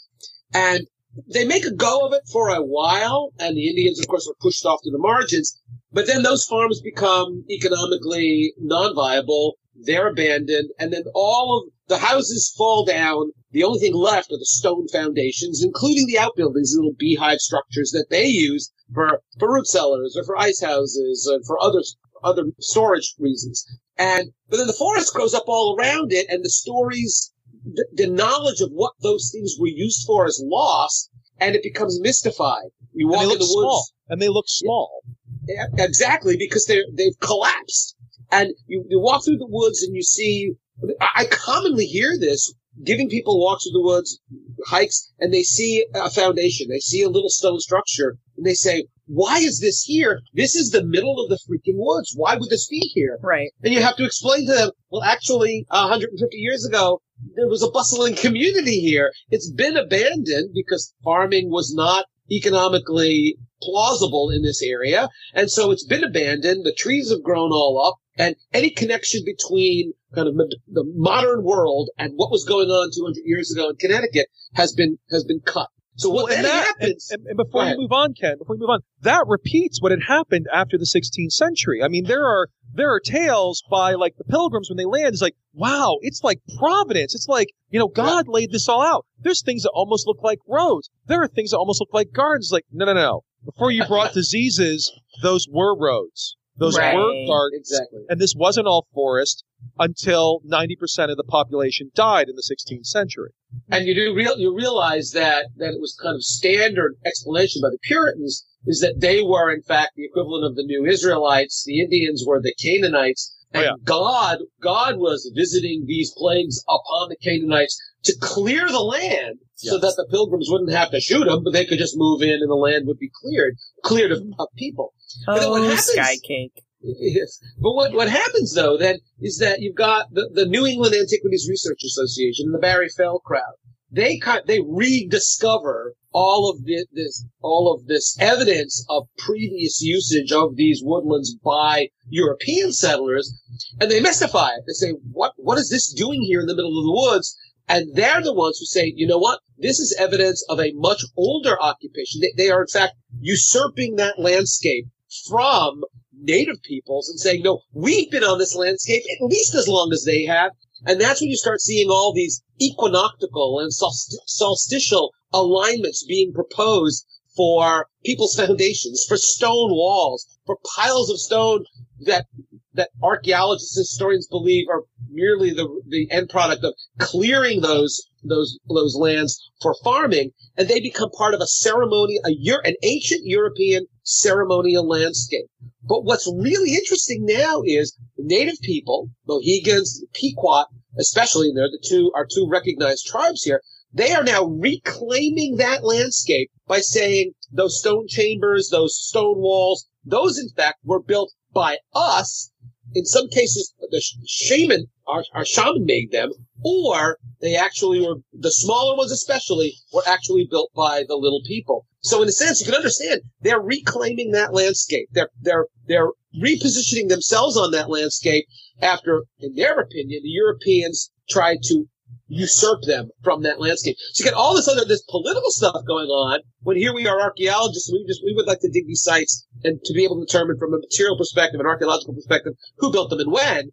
And 0.54 0.86
they 1.30 1.44
make 1.44 1.66
a 1.66 1.70
go 1.70 2.06
of 2.06 2.14
it 2.14 2.22
for 2.32 2.48
a 2.48 2.62
while, 2.62 3.34
and 3.38 3.58
the 3.58 3.68
Indians, 3.68 4.00
of 4.00 4.08
course, 4.08 4.26
are 4.26 4.40
pushed 4.40 4.64
off 4.64 4.80
to 4.84 4.90
the 4.90 4.96
margins. 4.96 5.54
But 5.92 6.06
then 6.06 6.22
those 6.22 6.46
farms 6.46 6.80
become 6.80 7.44
economically 7.50 8.54
non-viable. 8.58 9.58
They're 9.74 10.08
abandoned, 10.08 10.70
and 10.78 10.94
then 10.94 11.04
all 11.14 11.58
of 11.58 11.72
the 11.92 11.98
houses 11.98 12.54
fall 12.56 12.84
down. 12.86 13.30
The 13.50 13.64
only 13.64 13.78
thing 13.78 13.94
left 13.94 14.32
are 14.32 14.38
the 14.38 14.46
stone 14.46 14.88
foundations, 14.88 15.62
including 15.62 16.06
the 16.06 16.18
outbuildings, 16.18 16.72
little 16.74 16.94
beehive 16.98 17.40
structures 17.40 17.90
that 17.92 18.06
they 18.08 18.26
use 18.26 18.72
for, 18.94 19.20
for 19.38 19.52
root 19.52 19.66
cellars 19.66 20.16
or 20.16 20.24
for 20.24 20.38
ice 20.38 20.62
houses 20.62 21.28
and 21.30 21.44
for 21.46 21.62
other, 21.62 21.82
other 22.24 22.44
storage 22.60 23.14
reasons. 23.18 23.66
And, 23.98 24.30
but 24.48 24.56
then 24.56 24.66
the 24.68 24.72
forest 24.84 25.12
grows 25.12 25.34
up 25.34 25.44
all 25.48 25.76
around 25.78 26.12
it 26.12 26.26
and 26.30 26.42
the 26.42 26.48
stories, 26.50 27.32
the, 27.62 27.86
the 27.92 28.06
knowledge 28.06 28.62
of 28.62 28.70
what 28.72 28.94
those 29.02 29.30
things 29.30 29.56
were 29.60 29.68
used 29.68 30.06
for 30.06 30.26
is 30.26 30.42
lost 30.46 31.10
and 31.38 31.54
it 31.54 31.62
becomes 31.62 32.00
mystified. 32.00 32.70
You 32.94 33.06
And 33.08 33.10
walk 33.12 33.20
they 33.20 33.24
in 33.24 33.28
look 33.28 33.38
the 33.38 33.54
woods. 33.54 33.66
small. 33.66 33.86
And 34.08 34.22
they 34.22 34.28
look 34.28 34.46
small. 34.48 35.02
Yeah, 35.46 35.66
exactly, 35.76 36.36
because 36.38 36.64
they're, 36.64 36.84
they've 36.94 37.18
collapsed. 37.20 37.96
And 38.30 38.54
you, 38.66 38.84
you 38.88 38.98
walk 38.98 39.24
through 39.24 39.38
the 39.38 39.46
woods 39.46 39.82
and 39.82 39.94
you 39.94 40.02
see, 40.02 40.54
I 41.00 41.26
commonly 41.30 41.86
hear 41.86 42.18
this, 42.18 42.52
giving 42.84 43.08
people 43.08 43.38
walks 43.38 43.64
through 43.64 43.72
the 43.72 43.86
woods, 43.86 44.18
hikes, 44.66 45.12
and 45.18 45.32
they 45.32 45.42
see 45.42 45.86
a 45.94 46.10
foundation. 46.10 46.68
They 46.68 46.78
see 46.78 47.02
a 47.02 47.08
little 47.08 47.28
stone 47.28 47.60
structure 47.60 48.16
and 48.36 48.46
they 48.46 48.54
say, 48.54 48.86
why 49.06 49.38
is 49.38 49.60
this 49.60 49.82
here? 49.82 50.20
This 50.32 50.54
is 50.56 50.70
the 50.70 50.84
middle 50.84 51.22
of 51.22 51.28
the 51.28 51.38
freaking 51.46 51.76
woods. 51.76 52.14
Why 52.16 52.36
would 52.36 52.48
this 52.48 52.68
be 52.68 52.78
here? 52.78 53.18
Right. 53.22 53.50
And 53.62 53.74
you 53.74 53.82
have 53.82 53.96
to 53.96 54.04
explain 54.04 54.46
to 54.46 54.54
them, 54.54 54.70
well, 54.90 55.02
actually, 55.02 55.66
150 55.68 56.36
years 56.36 56.64
ago, 56.64 57.02
there 57.36 57.48
was 57.48 57.62
a 57.62 57.70
bustling 57.70 58.16
community 58.16 58.80
here. 58.80 59.12
It's 59.28 59.50
been 59.50 59.76
abandoned 59.76 60.54
because 60.54 60.94
farming 61.04 61.50
was 61.50 61.74
not 61.74 62.06
economically 62.30 63.36
plausible 63.62 64.30
in 64.30 64.42
this 64.42 64.62
area. 64.62 65.08
And 65.34 65.50
so 65.50 65.70
it's 65.70 65.84
been 65.84 66.04
abandoned. 66.04 66.64
The 66.64 66.72
trees 66.72 67.10
have 67.10 67.22
grown 67.22 67.52
all 67.52 67.84
up 67.86 67.98
and 68.16 68.36
any 68.52 68.70
connection 68.70 69.22
between 69.24 69.92
kind 70.14 70.28
of 70.28 70.34
the 70.36 70.84
modern 70.94 71.42
world 71.44 71.90
and 71.98 72.12
what 72.16 72.30
was 72.30 72.44
going 72.44 72.68
on 72.68 72.90
200 72.94 73.22
years 73.24 73.52
ago 73.52 73.70
in 73.70 73.76
Connecticut 73.76 74.28
has 74.54 74.72
been, 74.72 74.98
has 75.10 75.24
been 75.24 75.40
cut. 75.40 75.68
So 75.96 76.08
what 76.08 76.24
Well, 76.30 76.36
and 76.36 76.44
that- 76.46 76.64
happens? 76.78 77.10
And, 77.10 77.26
and 77.26 77.36
before 77.36 77.66
we 77.66 77.76
move 77.76 77.92
on, 77.92 78.14
Ken, 78.14 78.38
before 78.38 78.56
we 78.56 78.60
move 78.60 78.70
on, 78.70 78.80
that 79.02 79.24
repeats 79.26 79.80
what 79.82 79.92
had 79.92 80.00
happened 80.08 80.46
after 80.52 80.78
the 80.78 80.86
16th 80.86 81.32
century. 81.32 81.82
I 81.82 81.88
mean, 81.88 82.04
there 82.04 82.24
are 82.24 82.48
there 82.74 82.90
are 82.90 83.00
tales 83.00 83.62
by 83.70 83.92
like 83.92 84.14
the 84.16 84.24
pilgrims 84.24 84.70
when 84.70 84.78
they 84.78 84.86
land. 84.86 85.08
It's 85.12 85.20
like, 85.20 85.36
wow, 85.52 85.98
it's 86.00 86.24
like 86.24 86.40
Providence. 86.58 87.14
It's 87.14 87.28
like 87.28 87.48
you 87.68 87.78
know, 87.78 87.88
God 87.88 88.26
laid 88.26 88.52
this 88.52 88.70
all 88.70 88.80
out. 88.82 89.04
There's 89.20 89.42
things 89.42 89.64
that 89.64 89.70
almost 89.74 90.06
look 90.06 90.22
like 90.22 90.38
roads. 90.48 90.88
There 91.06 91.22
are 91.22 91.28
things 91.28 91.50
that 91.50 91.58
almost 91.58 91.80
look 91.82 91.92
like 91.92 92.10
gardens. 92.10 92.50
Like, 92.50 92.64
no, 92.72 92.86
no, 92.86 92.94
no. 92.94 93.20
Before 93.44 93.70
you 93.70 93.84
brought 93.86 94.14
diseases, 94.14 94.90
those 95.22 95.46
were 95.46 95.76
roads. 95.78 96.36
Those 96.56 96.78
Right. 96.78 96.94
were 96.94 97.26
gardens. 97.26 97.70
Exactly. 97.70 98.04
And 98.08 98.20
this 98.20 98.34
wasn't 98.36 98.66
all 98.66 98.86
forest 98.92 99.44
until 99.78 100.40
90% 100.44 101.10
of 101.10 101.16
the 101.16 101.24
population 101.24 101.90
died 101.94 102.28
in 102.28 102.36
the 102.36 102.42
16th 102.42 102.86
century. 102.86 103.30
And 103.70 103.86
you 103.86 103.94
do 103.94 104.14
real, 104.14 104.38
you 104.38 104.54
realize 104.54 105.12
that, 105.12 105.46
that 105.56 105.72
it 105.74 105.80
was 105.80 105.94
kind 105.94 106.14
of 106.14 106.22
standard 106.22 106.96
explanation 107.06 107.62
by 107.62 107.70
the 107.70 107.78
Puritans 107.82 108.46
is 108.66 108.80
that 108.80 109.00
they 109.00 109.22
were 109.22 109.50
in 109.50 109.62
fact 109.62 109.92
the 109.96 110.04
equivalent 110.04 110.44
of 110.44 110.56
the 110.56 110.62
new 110.64 110.84
Israelites. 110.84 111.64
The 111.64 111.80
Indians 111.80 112.24
were 112.26 112.40
the 112.40 112.54
Canaanites. 112.62 113.34
Oh, 113.54 113.60
and 113.60 113.84
God, 113.84 114.38
God 114.62 114.96
was 114.96 115.30
visiting 115.34 115.84
these 115.86 116.12
plagues 116.16 116.62
upon 116.68 117.08
the 117.08 117.16
Canaanites 117.16 117.78
to 118.04 118.14
clear 118.20 118.68
the 118.68 118.80
land 118.80 119.38
so 119.54 119.78
that 119.78 119.94
the 119.96 120.06
pilgrims 120.10 120.48
wouldn't 120.50 120.72
have 120.72 120.90
to 120.90 121.00
shoot 121.00 121.24
them, 121.24 121.44
but 121.44 121.52
they 121.52 121.64
could 121.64 121.78
just 121.78 121.96
move 121.96 122.20
in 122.22 122.30
and 122.40 122.50
the 122.50 122.54
land 122.54 122.86
would 122.86 122.98
be 122.98 123.10
cleared, 123.22 123.54
cleared 123.84 124.10
of, 124.12 124.20
of 124.38 124.48
people. 124.56 124.92
But 125.26 125.48
what 125.50 125.60
Oh, 125.60 125.62
happens- 125.64 125.84
sky 125.86 126.16
cake. 126.26 126.62
Yes. 126.80 127.38
But 127.60 127.74
what, 127.74 127.92
what 127.92 128.08
happens 128.08 128.54
though 128.54 128.76
then 128.76 128.98
is 129.20 129.38
that 129.38 129.60
you've 129.60 129.76
got 129.76 130.12
the, 130.12 130.28
the 130.34 130.46
New 130.46 130.66
England 130.66 130.96
Antiquities 130.96 131.46
Research 131.48 131.80
Association 131.84 132.46
and 132.46 132.54
the 132.54 132.58
Barry 132.58 132.88
Fell 132.88 133.20
crowd. 133.20 133.54
They 133.92 134.18
kind, 134.18 134.40
they 134.46 134.58
rediscover 134.66 135.94
all 136.12 136.50
of 136.50 136.64
this, 136.64 136.84
this, 136.92 137.24
all 137.40 137.72
of 137.72 137.86
this 137.86 138.16
evidence 138.20 138.84
of 138.88 139.06
previous 139.18 139.80
usage 139.80 140.32
of 140.32 140.56
these 140.56 140.80
woodlands 140.82 141.34
by 141.36 141.88
European 142.08 142.72
settlers 142.72 143.32
and 143.80 143.90
they 143.90 144.00
mystify 144.00 144.48
it. 144.48 144.64
They 144.66 144.72
say, 144.72 144.92
what, 145.12 145.34
what 145.36 145.58
is 145.58 145.68
this 145.70 145.92
doing 145.92 146.22
here 146.22 146.40
in 146.40 146.46
the 146.46 146.56
middle 146.56 146.78
of 146.78 146.84
the 146.84 146.92
woods? 147.12 147.36
And 147.68 147.94
they're 147.94 148.22
the 148.22 148.34
ones 148.34 148.58
who 148.58 148.66
say, 148.66 148.92
you 148.96 149.06
know 149.06 149.18
what? 149.18 149.40
This 149.58 149.78
is 149.78 149.96
evidence 149.98 150.44
of 150.48 150.60
a 150.60 150.72
much 150.74 151.04
older 151.16 151.60
occupation. 151.60 152.20
They, 152.20 152.32
they 152.36 152.50
are 152.50 152.62
in 152.62 152.68
fact 152.68 152.94
usurping 153.20 153.96
that 153.96 154.18
landscape 154.18 154.86
from 155.28 155.84
native 156.12 156.62
peoples 156.62 157.08
and 157.08 157.18
saying, 157.18 157.42
no, 157.42 157.60
we've 157.72 158.10
been 158.10 158.24
on 158.24 158.38
this 158.38 158.54
landscape 158.54 159.02
at 159.02 159.24
least 159.24 159.54
as 159.54 159.68
long 159.68 159.92
as 159.92 160.04
they 160.04 160.24
have. 160.24 160.52
And 160.86 161.00
that's 161.00 161.20
when 161.20 161.30
you 161.30 161.36
start 161.36 161.60
seeing 161.60 161.90
all 161.90 162.12
these 162.12 162.42
equinoctial 162.60 163.60
and 163.60 163.72
solstitial 163.72 165.12
alignments 165.32 166.04
being 166.04 166.32
proposed 166.32 167.06
for 167.36 167.86
people's 168.04 168.34
foundations, 168.42 169.04
for 169.06 169.16
stone 169.16 169.70
walls, 169.70 170.26
for 170.44 170.58
piles 170.76 171.10
of 171.10 171.20
stone 171.20 171.64
that 172.00 172.26
that 172.74 172.90
archaeologists 173.02 173.76
and 173.76 173.82
historians 173.82 174.26
believe 174.26 174.66
are 174.68 174.84
merely 175.12 175.52
the 175.52 175.68
the 175.86 176.10
end 176.10 176.28
product 176.28 176.64
of 176.64 176.74
clearing 176.98 177.60
those 177.60 178.02
those 178.24 178.58
those 178.68 178.94
lands 178.96 179.50
for 179.60 179.74
farming, 179.82 180.32
and 180.56 180.68
they 180.68 180.80
become 180.80 181.10
part 181.10 181.34
of 181.34 181.40
a 181.40 181.46
ceremony, 181.46 182.18
a 182.24 182.30
Euro, 182.30 182.62
an 182.64 182.74
ancient 182.82 183.24
European 183.24 183.86
ceremonial 184.02 184.86
landscape. 184.86 185.46
But 185.82 186.04
what's 186.04 186.32
really 186.32 186.74
interesting 186.74 187.24
now 187.24 187.62
is 187.64 187.96
native 188.16 188.60
people, 188.62 189.10
Mohegans, 189.26 190.04
Pequot, 190.14 190.66
especially, 190.98 191.50
they're 191.54 191.68
the 191.68 191.84
two 191.84 192.12
are 192.14 192.26
two 192.26 192.48
recognized 192.48 193.06
tribes 193.06 193.42
here. 193.42 193.60
They 193.92 194.12
are 194.12 194.24
now 194.24 194.44
reclaiming 194.44 195.56
that 195.56 195.84
landscape 195.84 196.50
by 196.66 196.80
saying 196.80 197.34
those 197.50 197.78
stone 197.78 198.06
chambers, 198.08 198.70
those 198.70 198.96
stone 198.96 199.38
walls, 199.38 199.86
those 200.04 200.38
in 200.38 200.48
fact 200.50 200.78
were 200.84 201.02
built 201.02 201.32
by 201.52 201.78
us. 201.94 202.51
In 202.94 203.04
some 203.06 203.28
cases, 203.28 203.74
the 203.90 204.00
sh- 204.00 204.16
shaman, 204.26 204.86
our, 205.06 205.24
our 205.34 205.44
shaman 205.44 205.84
made 205.84 206.10
them, 206.12 206.32
or 206.64 207.18
they 207.40 207.56
actually 207.56 208.00
were, 208.00 208.16
the 208.32 208.50
smaller 208.50 208.96
ones 208.96 209.12
especially, 209.12 209.74
were 209.92 210.02
actually 210.06 210.46
built 210.50 210.70
by 210.74 211.04
the 211.08 211.16
little 211.16 211.42
people. 211.46 211.86
So 212.00 212.22
in 212.22 212.28
a 212.28 212.32
sense, 212.32 212.60
you 212.60 212.66
can 212.66 212.74
understand 212.74 213.22
they're 213.40 213.60
reclaiming 213.60 214.32
that 214.32 214.52
landscape. 214.52 215.08
They're, 215.12 215.30
they're, 215.40 215.66
they're 215.86 216.10
repositioning 216.42 217.08
themselves 217.08 217.56
on 217.56 217.70
that 217.72 217.90
landscape 217.90 218.46
after, 218.80 219.24
in 219.38 219.54
their 219.54 219.78
opinion, 219.78 220.22
the 220.22 220.28
Europeans 220.28 221.10
tried 221.30 221.62
to 221.64 221.86
usurp 222.32 222.80
them 222.82 223.10
from 223.22 223.42
that 223.42 223.60
landscape. 223.60 223.96
So 224.12 224.24
you 224.24 224.30
get 224.30 224.36
all 224.36 224.54
this 224.54 224.68
other, 224.68 224.84
this 224.84 225.04
political 225.08 225.50
stuff 225.50 225.76
going 225.86 226.08
on 226.08 226.40
when 226.62 226.76
here 226.76 226.94
we 226.94 227.06
are 227.06 227.20
archaeologists 227.20 227.90
we 227.92 228.04
just, 228.06 228.22
we 228.24 228.34
would 228.34 228.46
like 228.46 228.60
to 228.60 228.70
dig 228.70 228.86
these 228.86 229.02
sites 229.02 229.46
and 229.64 229.78
to 229.84 229.92
be 229.92 230.04
able 230.04 230.18
to 230.18 230.26
determine 230.26 230.56
from 230.58 230.72
a 230.74 230.78
material 230.78 231.18
perspective, 231.18 231.60
an 231.60 231.66
archaeological 231.66 232.14
perspective, 232.14 232.54
who 232.78 232.90
built 232.90 233.10
them 233.10 233.20
and 233.20 233.32
when. 233.32 233.70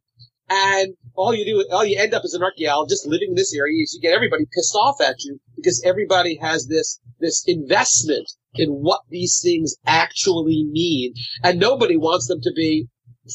And 0.49 0.95
all 1.13 1.33
you 1.33 1.45
do, 1.45 1.65
all 1.71 1.85
you 1.85 1.97
end 1.97 2.13
up 2.13 2.23
as 2.25 2.33
an 2.33 2.43
archaeologist 2.43 3.05
living 3.05 3.29
in 3.29 3.35
this 3.35 3.55
area 3.55 3.83
is 3.83 3.93
you 3.93 4.01
get 4.01 4.15
everybody 4.15 4.45
pissed 4.53 4.75
off 4.75 4.99
at 4.99 5.23
you 5.23 5.39
because 5.55 5.81
everybody 5.85 6.37
has 6.41 6.67
this, 6.67 6.99
this 7.19 7.43
investment 7.47 8.27
in 8.55 8.69
what 8.69 9.01
these 9.09 9.39
things 9.41 9.75
actually 9.85 10.65
mean. 10.65 11.13
And 11.43 11.59
nobody 11.59 11.97
wants 11.97 12.27
them 12.27 12.41
to 12.41 12.51
be 12.55 12.87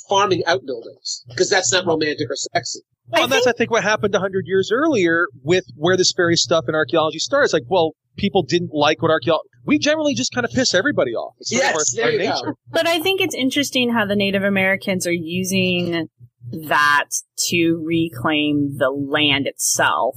farming 0.09 0.43
outbuildings 0.47 1.25
because 1.29 1.51
that's 1.51 1.73
not 1.73 1.87
romantic 1.87 2.31
or 2.31 2.37
sexy. 2.37 2.81
Well, 3.09 3.25
and 3.25 3.33
that's, 3.33 3.47
I 3.47 3.53
think, 3.53 3.71
what 3.71 3.83
happened 3.83 4.15
100 4.15 4.47
years 4.47 4.71
earlier 4.73 5.27
with 5.43 5.65
where 5.77 5.97
this 5.97 6.13
very 6.17 6.37
stuff 6.37 6.65
in 6.69 6.75
archaeology 6.75 7.19
starts. 7.19 7.53
Like, 7.53 7.65
well, 7.69 7.93
people 8.17 8.43
didn't 8.43 8.71
like 8.73 9.03
what 9.03 9.11
archaeology, 9.11 9.49
we 9.67 9.79
generally 9.79 10.15
just 10.15 10.33
kind 10.33 10.45
of 10.45 10.51
piss 10.53 10.75
everybody 10.75 11.13
off. 11.13 11.35
It's 11.39 11.53
Yes, 11.53 11.75
our, 11.75 11.97
there 11.97 12.05
our 12.07 12.13
you 12.13 12.19
nature. 12.19 12.47
go. 12.47 12.53
But 12.71 12.87
I 12.87 13.01
think 13.01 13.21
it's 13.21 13.35
interesting 13.35 13.93
how 13.93 14.07
the 14.07 14.17
Native 14.17 14.43
Americans 14.43 15.07
are 15.07 15.13
using 15.13 16.09
that 16.51 17.07
to 17.49 17.83
reclaim 17.85 18.77
the 18.79 18.91
land 18.91 19.47
itself. 19.47 20.17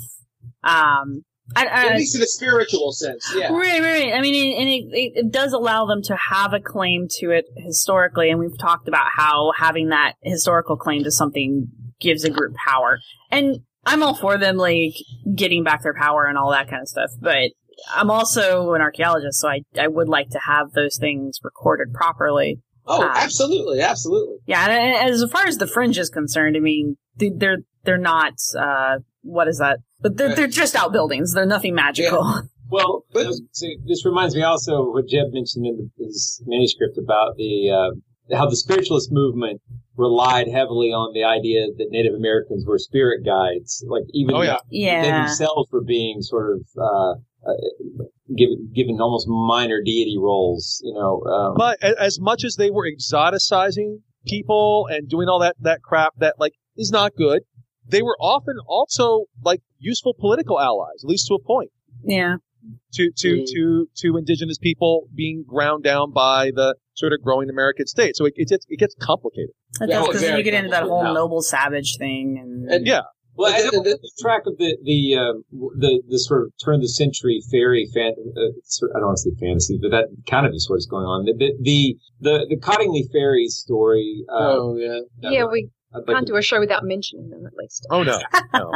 Um, 0.63 1.23
I, 1.55 1.65
I, 1.65 1.85
At 1.87 1.95
least 1.97 2.15
in 2.15 2.21
a 2.21 2.27
spiritual 2.27 2.91
sense, 2.91 3.25
yeah. 3.35 3.51
Right, 3.51 3.81
right, 3.81 4.03
right. 4.03 4.13
I 4.13 4.21
mean, 4.21 4.59
and 4.59 4.69
it, 4.69 5.11
it, 5.25 5.31
does 5.31 5.53
allow 5.53 5.85
them 5.85 6.01
to 6.03 6.15
have 6.15 6.53
a 6.53 6.59
claim 6.59 7.07
to 7.19 7.31
it 7.31 7.45
historically, 7.55 8.29
and 8.29 8.39
we've 8.39 8.57
talked 8.57 8.87
about 8.87 9.07
how 9.15 9.53
having 9.57 9.89
that 9.89 10.13
historical 10.21 10.75
claim 10.75 11.03
to 11.05 11.11
something 11.11 11.67
gives 12.01 12.23
a 12.25 12.29
group 12.29 12.53
power. 12.55 12.99
And 13.31 13.59
I'm 13.85 14.03
all 14.03 14.13
for 14.13 14.37
them, 14.37 14.57
like, 14.57 14.93
getting 15.35 15.63
back 15.63 15.83
their 15.83 15.93
power 15.95 16.25
and 16.25 16.37
all 16.37 16.51
that 16.51 16.69
kind 16.69 16.81
of 16.81 16.89
stuff, 16.89 17.11
but 17.21 17.51
I'm 17.95 18.11
also 18.11 18.73
an 18.73 18.81
archaeologist, 18.81 19.39
so 19.39 19.47
I, 19.47 19.61
I 19.79 19.87
would 19.87 20.09
like 20.09 20.29
to 20.31 20.39
have 20.39 20.71
those 20.73 20.97
things 20.97 21.39
recorded 21.43 21.93
properly. 21.93 22.59
Oh, 22.85 23.03
Um, 23.03 23.11
absolutely, 23.15 23.81
absolutely. 23.81 24.37
Yeah, 24.45 24.69
and 24.69 25.13
as 25.13 25.23
far 25.31 25.45
as 25.45 25.57
the 25.57 25.67
fringe 25.67 25.97
is 25.97 26.09
concerned, 26.09 26.55
I 26.57 26.59
mean, 26.59 26.97
they- 27.17 27.31
they're 27.35 27.57
they're 27.83 27.97
not 27.97 28.33
uh, 28.57 28.97
what 29.21 29.47
is 29.47 29.59
that? 29.59 29.79
But 30.01 30.17
they're 30.17 30.35
they're 30.35 30.47
just 30.47 30.75
outbuildings. 30.75 31.33
They're 31.33 31.45
nothing 31.45 31.75
magical. 31.75 32.41
Well, 32.69 33.05
this 33.13 34.03
reminds 34.05 34.35
me 34.35 34.43
also 34.43 34.87
of 34.87 34.93
what 34.93 35.07
Jeb 35.07 35.27
mentioned 35.31 35.65
in 35.65 35.89
his 35.97 36.43
manuscript 36.45 36.97
about 36.97 37.37
the 37.37 37.71
uh, 37.71 38.35
how 38.35 38.49
the 38.49 38.57
spiritualist 38.57 39.09
movement 39.09 39.61
relied 39.95 40.49
heavily 40.49 40.89
on 40.91 41.13
the 41.13 41.23
idea 41.23 41.67
that 41.77 41.87
Native 41.91 42.13
Americans 42.13 42.65
were 42.65 42.77
spirit 42.77 43.25
guides, 43.25 43.85
like 43.87 44.03
even 44.13 44.35
Oh, 44.35 44.41
yeah. 44.41 44.57
they 44.69 44.79
Yeah. 44.79 45.19
themselves 45.27 45.71
were 45.71 45.81
being 45.81 46.21
sort 46.21 46.57
of 46.57 46.61
uh, 46.77 47.11
uh, 47.49 47.53
given 48.35 48.69
given 48.75 48.99
almost 48.99 49.29
minor 49.29 49.81
deity 49.81 50.17
roles, 50.19 50.81
you 50.83 50.93
know. 50.93 51.21
Um, 51.23 51.53
But 51.55 51.81
as 51.81 52.19
much 52.19 52.43
as 52.43 52.55
they 52.57 52.69
were 52.69 52.85
exoticizing 52.85 53.99
people 54.25 54.87
and 54.91 55.07
doing 55.07 55.29
all 55.29 55.39
that, 55.39 55.55
that 55.61 55.81
crap, 55.83 56.15
that 56.17 56.35
like 56.37 56.53
is 56.75 56.91
not 56.91 57.15
good. 57.15 57.43
They 57.89 58.01
were 58.01 58.17
often 58.19 58.57
also 58.67 59.25
like 59.43 59.61
useful 59.79 60.13
political 60.19 60.59
allies, 60.59 61.03
at 61.03 61.09
least 61.09 61.27
to 61.27 61.35
a 61.35 61.39
point. 61.41 61.71
Yeah. 62.03 62.35
To 62.93 63.11
to 63.17 63.45
to 63.45 63.87
to 63.97 64.17
indigenous 64.17 64.57
people 64.57 65.07
being 65.15 65.45
ground 65.47 65.83
down 65.83 66.11
by 66.11 66.51
the 66.53 66.75
sort 66.95 67.13
of 67.13 67.21
growing 67.23 67.49
American 67.49 67.85
state. 67.87 68.17
So 68.17 68.25
it 68.25 68.33
it, 68.35 68.49
gets- 68.49 68.65
it 68.67 68.77
gets 68.79 68.95
complicated. 68.99 69.51
That 69.79 69.89
does 69.89 70.07
because 70.07 70.21
then 70.21 70.37
you 70.37 70.43
get 70.43 70.53
into 70.53 70.71
that 70.71 70.83
whole 70.83 71.03
noble 71.13 71.41
savage 71.41 71.95
thing, 71.97 72.67
and, 72.69 72.85
yeah. 72.85 73.01
Well, 73.35 73.53
I 73.53 73.61
don't 73.61 73.83
keep 73.85 73.97
track 74.19 74.41
of 74.47 74.57
the 74.57 74.75
the 74.83 75.15
um, 75.15 75.43
the 75.77 76.01
the 76.09 76.17
sort 76.17 76.45
of 76.45 76.53
turn 76.65 76.75
of 76.75 76.81
the 76.81 76.89
century 76.89 77.39
fairy 77.51 77.87
fan. 77.93 78.13
Uh, 78.35 78.41
I 78.41 78.99
don't 78.99 79.05
want 79.05 79.17
to 79.17 79.29
say 79.29 79.35
fantasy, 79.39 79.77
but 79.79 79.91
that 79.91 80.07
kind 80.27 80.47
of 80.47 80.53
is 80.55 80.67
what 80.67 80.77
is 80.77 80.87
going 80.87 81.05
on. 81.05 81.25
The 81.25 81.53
the 81.61 81.95
the, 82.19 82.47
the 82.49 82.57
Cottingley 82.57 83.03
fairy 83.13 83.47
story. 83.47 84.25
Uh, 84.27 84.57
Oh, 84.57 84.75
yeah. 84.75 85.29
Yeah, 85.29 85.45
we 85.45 85.69
I'd 85.93 85.99
like 85.99 86.07
can't 86.07 86.27
to- 86.27 86.33
do 86.33 86.37
a 86.37 86.41
show 86.41 86.59
without 86.59 86.83
mentioning 86.83 87.29
them 87.29 87.45
at 87.45 87.53
least. 87.57 87.85
Oh 87.89 88.03
no. 88.03 88.19
no. 88.53 88.71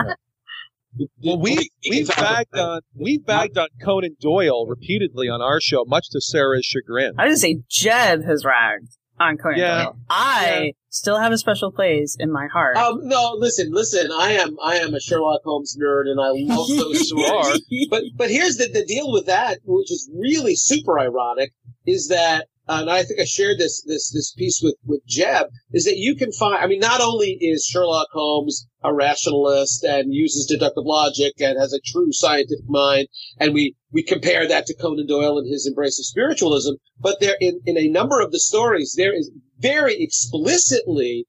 Well, 1.24 1.40
we 1.40 1.70
we've 1.90 2.10
bagged 2.10 2.58
on 2.58 2.82
we've 2.96 3.26
bagged 3.26 3.58
on 3.58 3.68
Conan 3.82 4.18
Doyle 4.20 4.66
repeatedly 4.68 5.30
on 5.30 5.42
our 5.42 5.62
show, 5.62 5.86
much 5.86 6.10
to 6.12 6.20
Sarah's 6.20 6.66
chagrin. 6.66 7.14
I 7.18 7.26
was 7.28 7.42
gonna 7.42 7.56
say 7.56 7.62
Jeb 7.70 8.26
has 8.26 8.44
ragged 8.44 8.90
on 9.18 9.38
Conan 9.38 9.58
Yeah. 9.60 9.84
Doyle. 9.86 9.98
I 10.10 10.74
still 10.90 11.18
have 11.18 11.32
a 11.32 11.38
special 11.38 11.72
place 11.72 12.18
in 12.20 12.30
my 12.30 12.48
heart. 12.52 12.76
Um, 12.76 13.08
no, 13.08 13.36
listen, 13.38 13.72
listen. 13.72 14.12
I 14.12 14.34
am, 14.34 14.58
I 14.62 14.78
am 14.80 14.94
a 14.94 15.00
Sherlock 15.00 15.42
Holmes 15.46 15.78
nerd, 15.82 16.08
and 16.10 16.20
I 16.20 16.32
love 16.54 16.68
those 16.78 17.08
stories. 17.08 17.62
but, 17.90 18.04
but 18.18 18.30
here's 18.30 18.58
the 18.58 18.68
the 18.68 18.84
deal 18.84 19.14
with 19.14 19.28
that, 19.28 19.60
which 19.64 19.92
is 19.92 20.10
really 20.14 20.56
super 20.56 21.00
ironic, 21.00 21.54
is 21.88 22.10
that, 22.10 22.48
and 22.68 22.90
I 22.90 23.04
think 23.04 23.20
I 23.20 23.26
shared 23.26 23.58
this 23.58 23.82
this 23.84 24.12
this 24.12 24.32
piece 24.34 24.62
with 24.62 24.76
with 24.86 25.06
Jeb, 25.06 25.48
is 25.72 25.86
that 25.86 25.98
you 25.98 26.16
can 26.16 26.32
find. 26.32 26.64
I 26.64 26.68
mean, 26.68 26.80
not 26.80 27.02
only 27.02 27.38
is 27.42 27.66
Sherlock 27.66 28.08
Holmes 28.12 28.68
a 28.84 28.94
rationalist 28.94 29.84
and 29.84 30.14
uses 30.14 30.46
deductive 30.46 30.86
logic 30.86 31.34
and 31.40 31.60
has 31.60 31.74
a 31.74 31.80
true 31.80 32.12
scientific 32.12 32.68
mind, 32.68 33.08
and 33.40 33.54
we 33.54 33.76
we 33.92 34.04
compare 34.04 34.48
that 34.48 34.66
to 34.68 34.76
Conan 34.76 35.08
Doyle 35.08 35.38
and 35.38 35.52
his 35.52 35.66
embrace 35.68 36.00
of 36.00 36.06
spiritualism, 36.06 36.74
but 37.00 37.20
there 37.20 37.36
in 37.40 37.62
in 37.66 37.78
a 37.78 37.88
number 37.88 38.22
of 38.22 38.32
the 38.32 38.40
stories 38.40 38.94
there 38.96 39.14
is 39.14 39.32
very 39.60 40.02
explicitly 40.02 41.26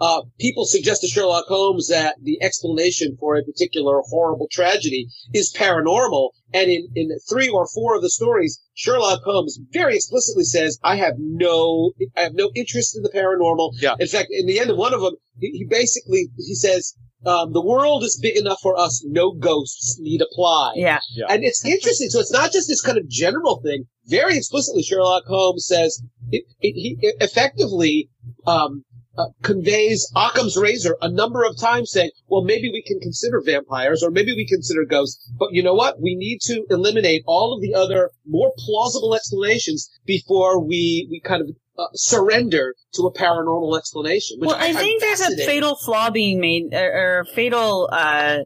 uh, 0.00 0.22
people 0.38 0.64
suggest 0.66 1.00
to 1.00 1.08
Sherlock 1.08 1.46
Holmes 1.46 1.88
that 1.88 2.16
the 2.22 2.42
explanation 2.42 3.16
for 3.18 3.36
a 3.36 3.42
particular 3.42 4.02
horrible 4.10 4.48
tragedy 4.50 5.08
is 5.32 5.54
paranormal. 5.56 6.30
And 6.52 6.70
in, 6.70 6.88
in 6.94 7.10
three 7.28 7.48
or 7.48 7.66
four 7.66 7.96
of 7.96 8.02
the 8.02 8.10
stories, 8.10 8.60
Sherlock 8.74 9.22
Holmes 9.24 9.58
very 9.72 9.96
explicitly 9.96 10.44
says, 10.44 10.78
I 10.82 10.96
have 10.96 11.14
no, 11.18 11.92
I 12.16 12.22
have 12.22 12.34
no 12.34 12.50
interest 12.54 12.96
in 12.96 13.02
the 13.02 13.10
paranormal. 13.10 13.72
Yeah. 13.80 13.94
In 13.98 14.06
fact, 14.06 14.28
in 14.30 14.46
the 14.46 14.60
end 14.60 14.70
of 14.70 14.76
one 14.76 14.92
of 14.92 15.00
them, 15.00 15.14
he, 15.40 15.50
he 15.50 15.64
basically, 15.64 16.28
he 16.36 16.54
says, 16.54 16.94
um, 17.24 17.52
the 17.52 17.64
world 17.64 18.04
is 18.04 18.18
big 18.20 18.36
enough 18.36 18.60
for 18.62 18.78
us. 18.78 19.02
No 19.04 19.32
ghosts 19.32 19.98
need 19.98 20.20
apply. 20.20 20.74
Yeah. 20.76 20.98
Yeah. 21.14 21.26
And 21.28 21.42
it's 21.42 21.64
interesting. 21.64 22.10
So 22.10 22.20
it's 22.20 22.32
not 22.32 22.52
just 22.52 22.68
this 22.68 22.82
kind 22.82 22.98
of 22.98 23.08
general 23.08 23.60
thing. 23.62 23.84
Very 24.06 24.36
explicitly, 24.36 24.82
Sherlock 24.82 25.24
Holmes 25.26 25.66
says 25.66 26.02
it, 26.30 26.44
it, 26.60 26.74
he 26.74 26.96
effectively 27.20 28.10
um, 28.46 28.84
uh, 29.16 29.26
conveys 29.42 30.10
Occam's 30.14 30.56
razor 30.56 30.96
a 31.00 31.10
number 31.10 31.44
of 31.44 31.58
times, 31.58 31.90
saying, 31.90 32.10
"Well, 32.28 32.42
maybe 32.42 32.70
we 32.70 32.82
can 32.82 33.00
consider 33.00 33.40
vampires, 33.40 34.02
or 34.02 34.10
maybe 34.10 34.32
we 34.34 34.46
consider 34.46 34.84
ghosts, 34.84 35.30
but 35.38 35.48
you 35.52 35.62
know 35.62 35.74
what? 35.74 36.00
We 36.00 36.14
need 36.14 36.40
to 36.42 36.64
eliminate 36.70 37.22
all 37.26 37.54
of 37.54 37.60
the 37.60 37.74
other 37.74 38.10
more 38.26 38.52
plausible 38.58 39.14
explanations 39.14 39.90
before 40.04 40.62
we 40.62 41.08
we 41.10 41.20
kind 41.20 41.42
of 41.42 41.48
uh, 41.78 41.86
surrender 41.94 42.74
to 42.94 43.02
a 43.02 43.12
paranormal 43.12 43.76
explanation." 43.78 44.38
Which 44.38 44.48
well, 44.48 44.56
I, 44.56 44.72
find 44.72 44.78
think 44.78 45.00
there's 45.00 45.20
a 45.20 45.36
fatal 45.36 45.76
flaw 45.76 46.10
being 46.10 46.40
made, 46.40 46.72
or, 46.72 46.92
or 46.92 47.20
a 47.20 47.26
fatal 47.26 47.88
uh, 47.90 48.38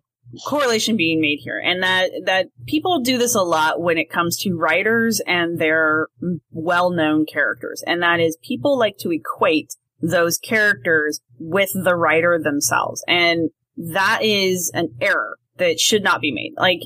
correlation 0.47 0.97
being 0.97 1.21
made 1.21 1.41
here, 1.43 1.59
and 1.59 1.83
that 1.83 2.11
that 2.27 2.47
people 2.67 3.01
do 3.01 3.19
this 3.19 3.35
a 3.35 3.43
lot 3.43 3.81
when 3.81 3.99
it 3.99 4.11
comes 4.11 4.37
to 4.39 4.57
writers 4.57 5.21
and 5.27 5.59
their 5.59 6.07
well-known 6.53 7.27
characters, 7.27 7.83
and 7.87 8.03
that 8.03 8.21
is 8.21 8.39
people 8.43 8.79
like 8.79 8.99
to 8.99 9.11
equate 9.11 9.75
those 10.01 10.39
characters 10.39 11.21
with 11.39 11.71
the 11.75 11.95
writer 11.95 12.39
themselves, 12.43 13.05
and 13.07 13.51
that 13.77 14.21
is 14.23 14.71
an 14.75 14.95
error 15.01 15.39
that 15.59 15.79
should 15.79 16.03
not 16.03 16.21
be 16.21 16.33
made. 16.33 16.55
Like 16.57 16.81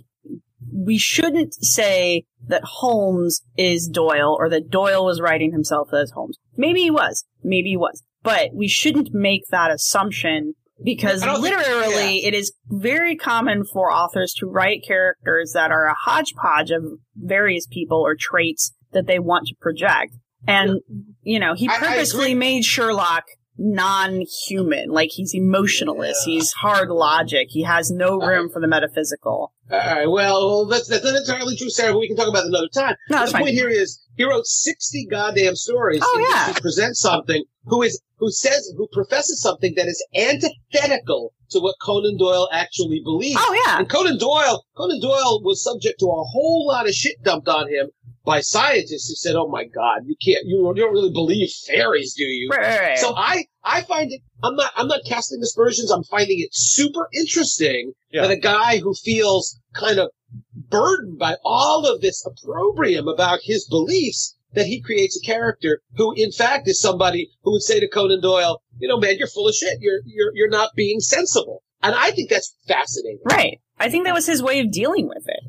we 0.72 0.98
shouldn't 0.98 1.54
say 1.54 2.24
that 2.46 2.64
Holmes 2.64 3.42
is 3.56 3.88
Doyle 3.88 4.36
or 4.38 4.48
that 4.50 4.70
Doyle 4.70 5.04
was 5.04 5.20
writing 5.20 5.52
himself 5.52 5.88
as 5.94 6.10
Holmes. 6.10 6.38
Maybe 6.56 6.82
he 6.82 6.90
was. 6.90 7.24
Maybe 7.42 7.70
he 7.70 7.76
was. 7.76 8.02
But 8.22 8.50
we 8.54 8.68
shouldn't 8.68 9.12
make 9.12 9.42
that 9.50 9.70
assumption 9.70 10.54
because 10.82 11.22
don't 11.22 11.42
think- 11.42 11.56
literally 11.56 12.24
it 12.24 12.34
is 12.34 12.52
very 12.68 13.16
common 13.16 13.64
for 13.64 13.92
authors 13.92 14.34
to 14.38 14.46
write 14.46 14.84
characters 14.86 15.52
that 15.52 15.70
are 15.70 15.86
a 15.86 15.94
hodgepodge 15.94 16.70
of 16.70 16.84
various 17.16 17.66
people 17.66 17.98
or 17.98 18.16
traits 18.18 18.72
that 18.92 19.06
they 19.06 19.18
want 19.18 19.46
to 19.46 19.54
project. 19.60 20.14
And, 20.46 20.80
you 21.24 21.38
know, 21.40 21.54
he 21.54 21.68
I- 21.68 21.74
I 21.74 21.78
purposely 21.78 22.34
made 22.34 22.64
Sherlock 22.64 23.24
non-human. 23.56 24.90
Like 24.90 25.10
he's 25.12 25.34
emotionalist. 25.34 26.20
He's 26.24 26.52
hard 26.52 26.88
logic. 26.90 27.48
He 27.50 27.62
has 27.62 27.90
no 27.90 28.16
room 28.18 28.48
for 28.50 28.60
the 28.60 28.68
metaphysical. 28.68 29.52
All 29.70 29.78
right. 29.78 30.06
Well, 30.06 30.66
that's, 30.66 30.88
that's 30.88 31.04
not 31.04 31.14
entirely 31.14 31.56
true, 31.56 31.70
Sarah. 31.70 31.92
But 31.92 32.00
we 32.00 32.08
can 32.08 32.16
talk 32.16 32.28
about 32.28 32.44
it 32.44 32.48
another 32.48 32.68
time. 32.68 32.96
No, 33.10 33.24
the 33.24 33.32
fine. 33.32 33.42
point 33.42 33.54
here 33.54 33.68
is 33.68 34.00
he 34.16 34.24
wrote 34.24 34.46
sixty 34.46 35.06
goddamn 35.06 35.56
stories. 35.56 36.02
Oh, 36.04 36.28
yeah. 36.30 36.52
he 36.52 36.60
presents 36.60 37.00
something 37.00 37.44
who 37.66 37.82
is 37.82 38.00
who 38.18 38.30
says 38.30 38.72
who 38.76 38.88
professes 38.92 39.40
something 39.40 39.74
that 39.76 39.86
is 39.86 40.04
antithetical 40.16 41.32
to 41.50 41.60
what 41.60 41.76
Conan 41.82 42.18
Doyle 42.18 42.48
actually 42.52 43.00
believes. 43.04 43.40
Oh, 43.40 43.62
yeah. 43.66 43.78
And 43.78 43.88
Conan 43.88 44.18
Doyle, 44.18 44.64
Conan 44.76 45.00
Doyle 45.00 45.40
was 45.42 45.62
subject 45.62 46.00
to 46.00 46.06
a 46.06 46.24
whole 46.24 46.66
lot 46.66 46.88
of 46.88 46.94
shit 46.94 47.22
dumped 47.22 47.48
on 47.48 47.68
him 47.68 47.90
by 48.24 48.40
scientists 48.40 49.08
who 49.08 49.14
said, 49.16 49.36
"Oh 49.36 49.48
my 49.48 49.64
God, 49.64 50.02
you 50.06 50.16
can't, 50.24 50.44
you, 50.46 50.66
you 50.74 50.82
don't 50.82 50.92
really 50.92 51.12
believe 51.12 51.50
fairies, 51.66 52.14
do 52.14 52.24
you?" 52.24 52.48
Right, 52.50 52.60
right, 52.60 52.80
right. 52.80 52.98
So 52.98 53.14
I, 53.16 53.44
I 53.62 53.82
find 53.82 54.12
it. 54.12 54.20
I'm 54.42 54.56
not, 54.56 54.72
I'm 54.76 54.88
not 54.88 55.00
casting 55.06 55.40
aspersions. 55.42 55.90
I'm 55.90 56.04
finding 56.04 56.40
it 56.40 56.48
super 56.52 57.08
interesting 57.14 57.92
Yeah. 58.10 58.22
that 58.22 58.30
a 58.30 58.36
guy 58.36 58.78
who 58.78 58.94
feels 58.94 59.58
kind 59.74 59.98
of 59.98 60.10
burdened 60.70 61.18
by 61.18 61.36
all 61.44 61.86
of 61.86 62.00
this 62.00 62.26
opprobrium 62.26 63.08
about 63.08 63.40
his 63.42 63.66
beliefs 63.68 64.36
that 64.54 64.66
he 64.66 64.80
creates 64.80 65.16
a 65.20 65.26
character 65.26 65.80
who, 65.96 66.12
in 66.16 66.30
fact, 66.32 66.68
is 66.68 66.80
somebody 66.80 67.30
who 67.42 67.52
would 67.52 67.62
say 67.62 67.80
to 67.80 67.88
Conan 67.88 68.20
Doyle, 68.20 68.62
"You 68.78 68.88
know, 68.88 68.98
man, 68.98 69.16
you're 69.18 69.28
full 69.28 69.48
of 69.48 69.54
shit. 69.54 69.78
You're, 69.80 70.00
you're, 70.06 70.30
you're 70.34 70.48
not 70.50 70.70
being 70.74 71.00
sensible." 71.00 71.62
And 71.82 71.94
I 71.94 72.10
think 72.12 72.30
that's 72.30 72.56
fascinating. 72.66 73.20
Right. 73.24 73.60
I 73.78 73.90
think 73.90 74.04
that 74.06 74.14
was 74.14 74.26
his 74.26 74.42
way 74.42 74.60
of 74.60 74.70
dealing 74.70 75.08
with 75.08 75.28
it. 75.28 75.40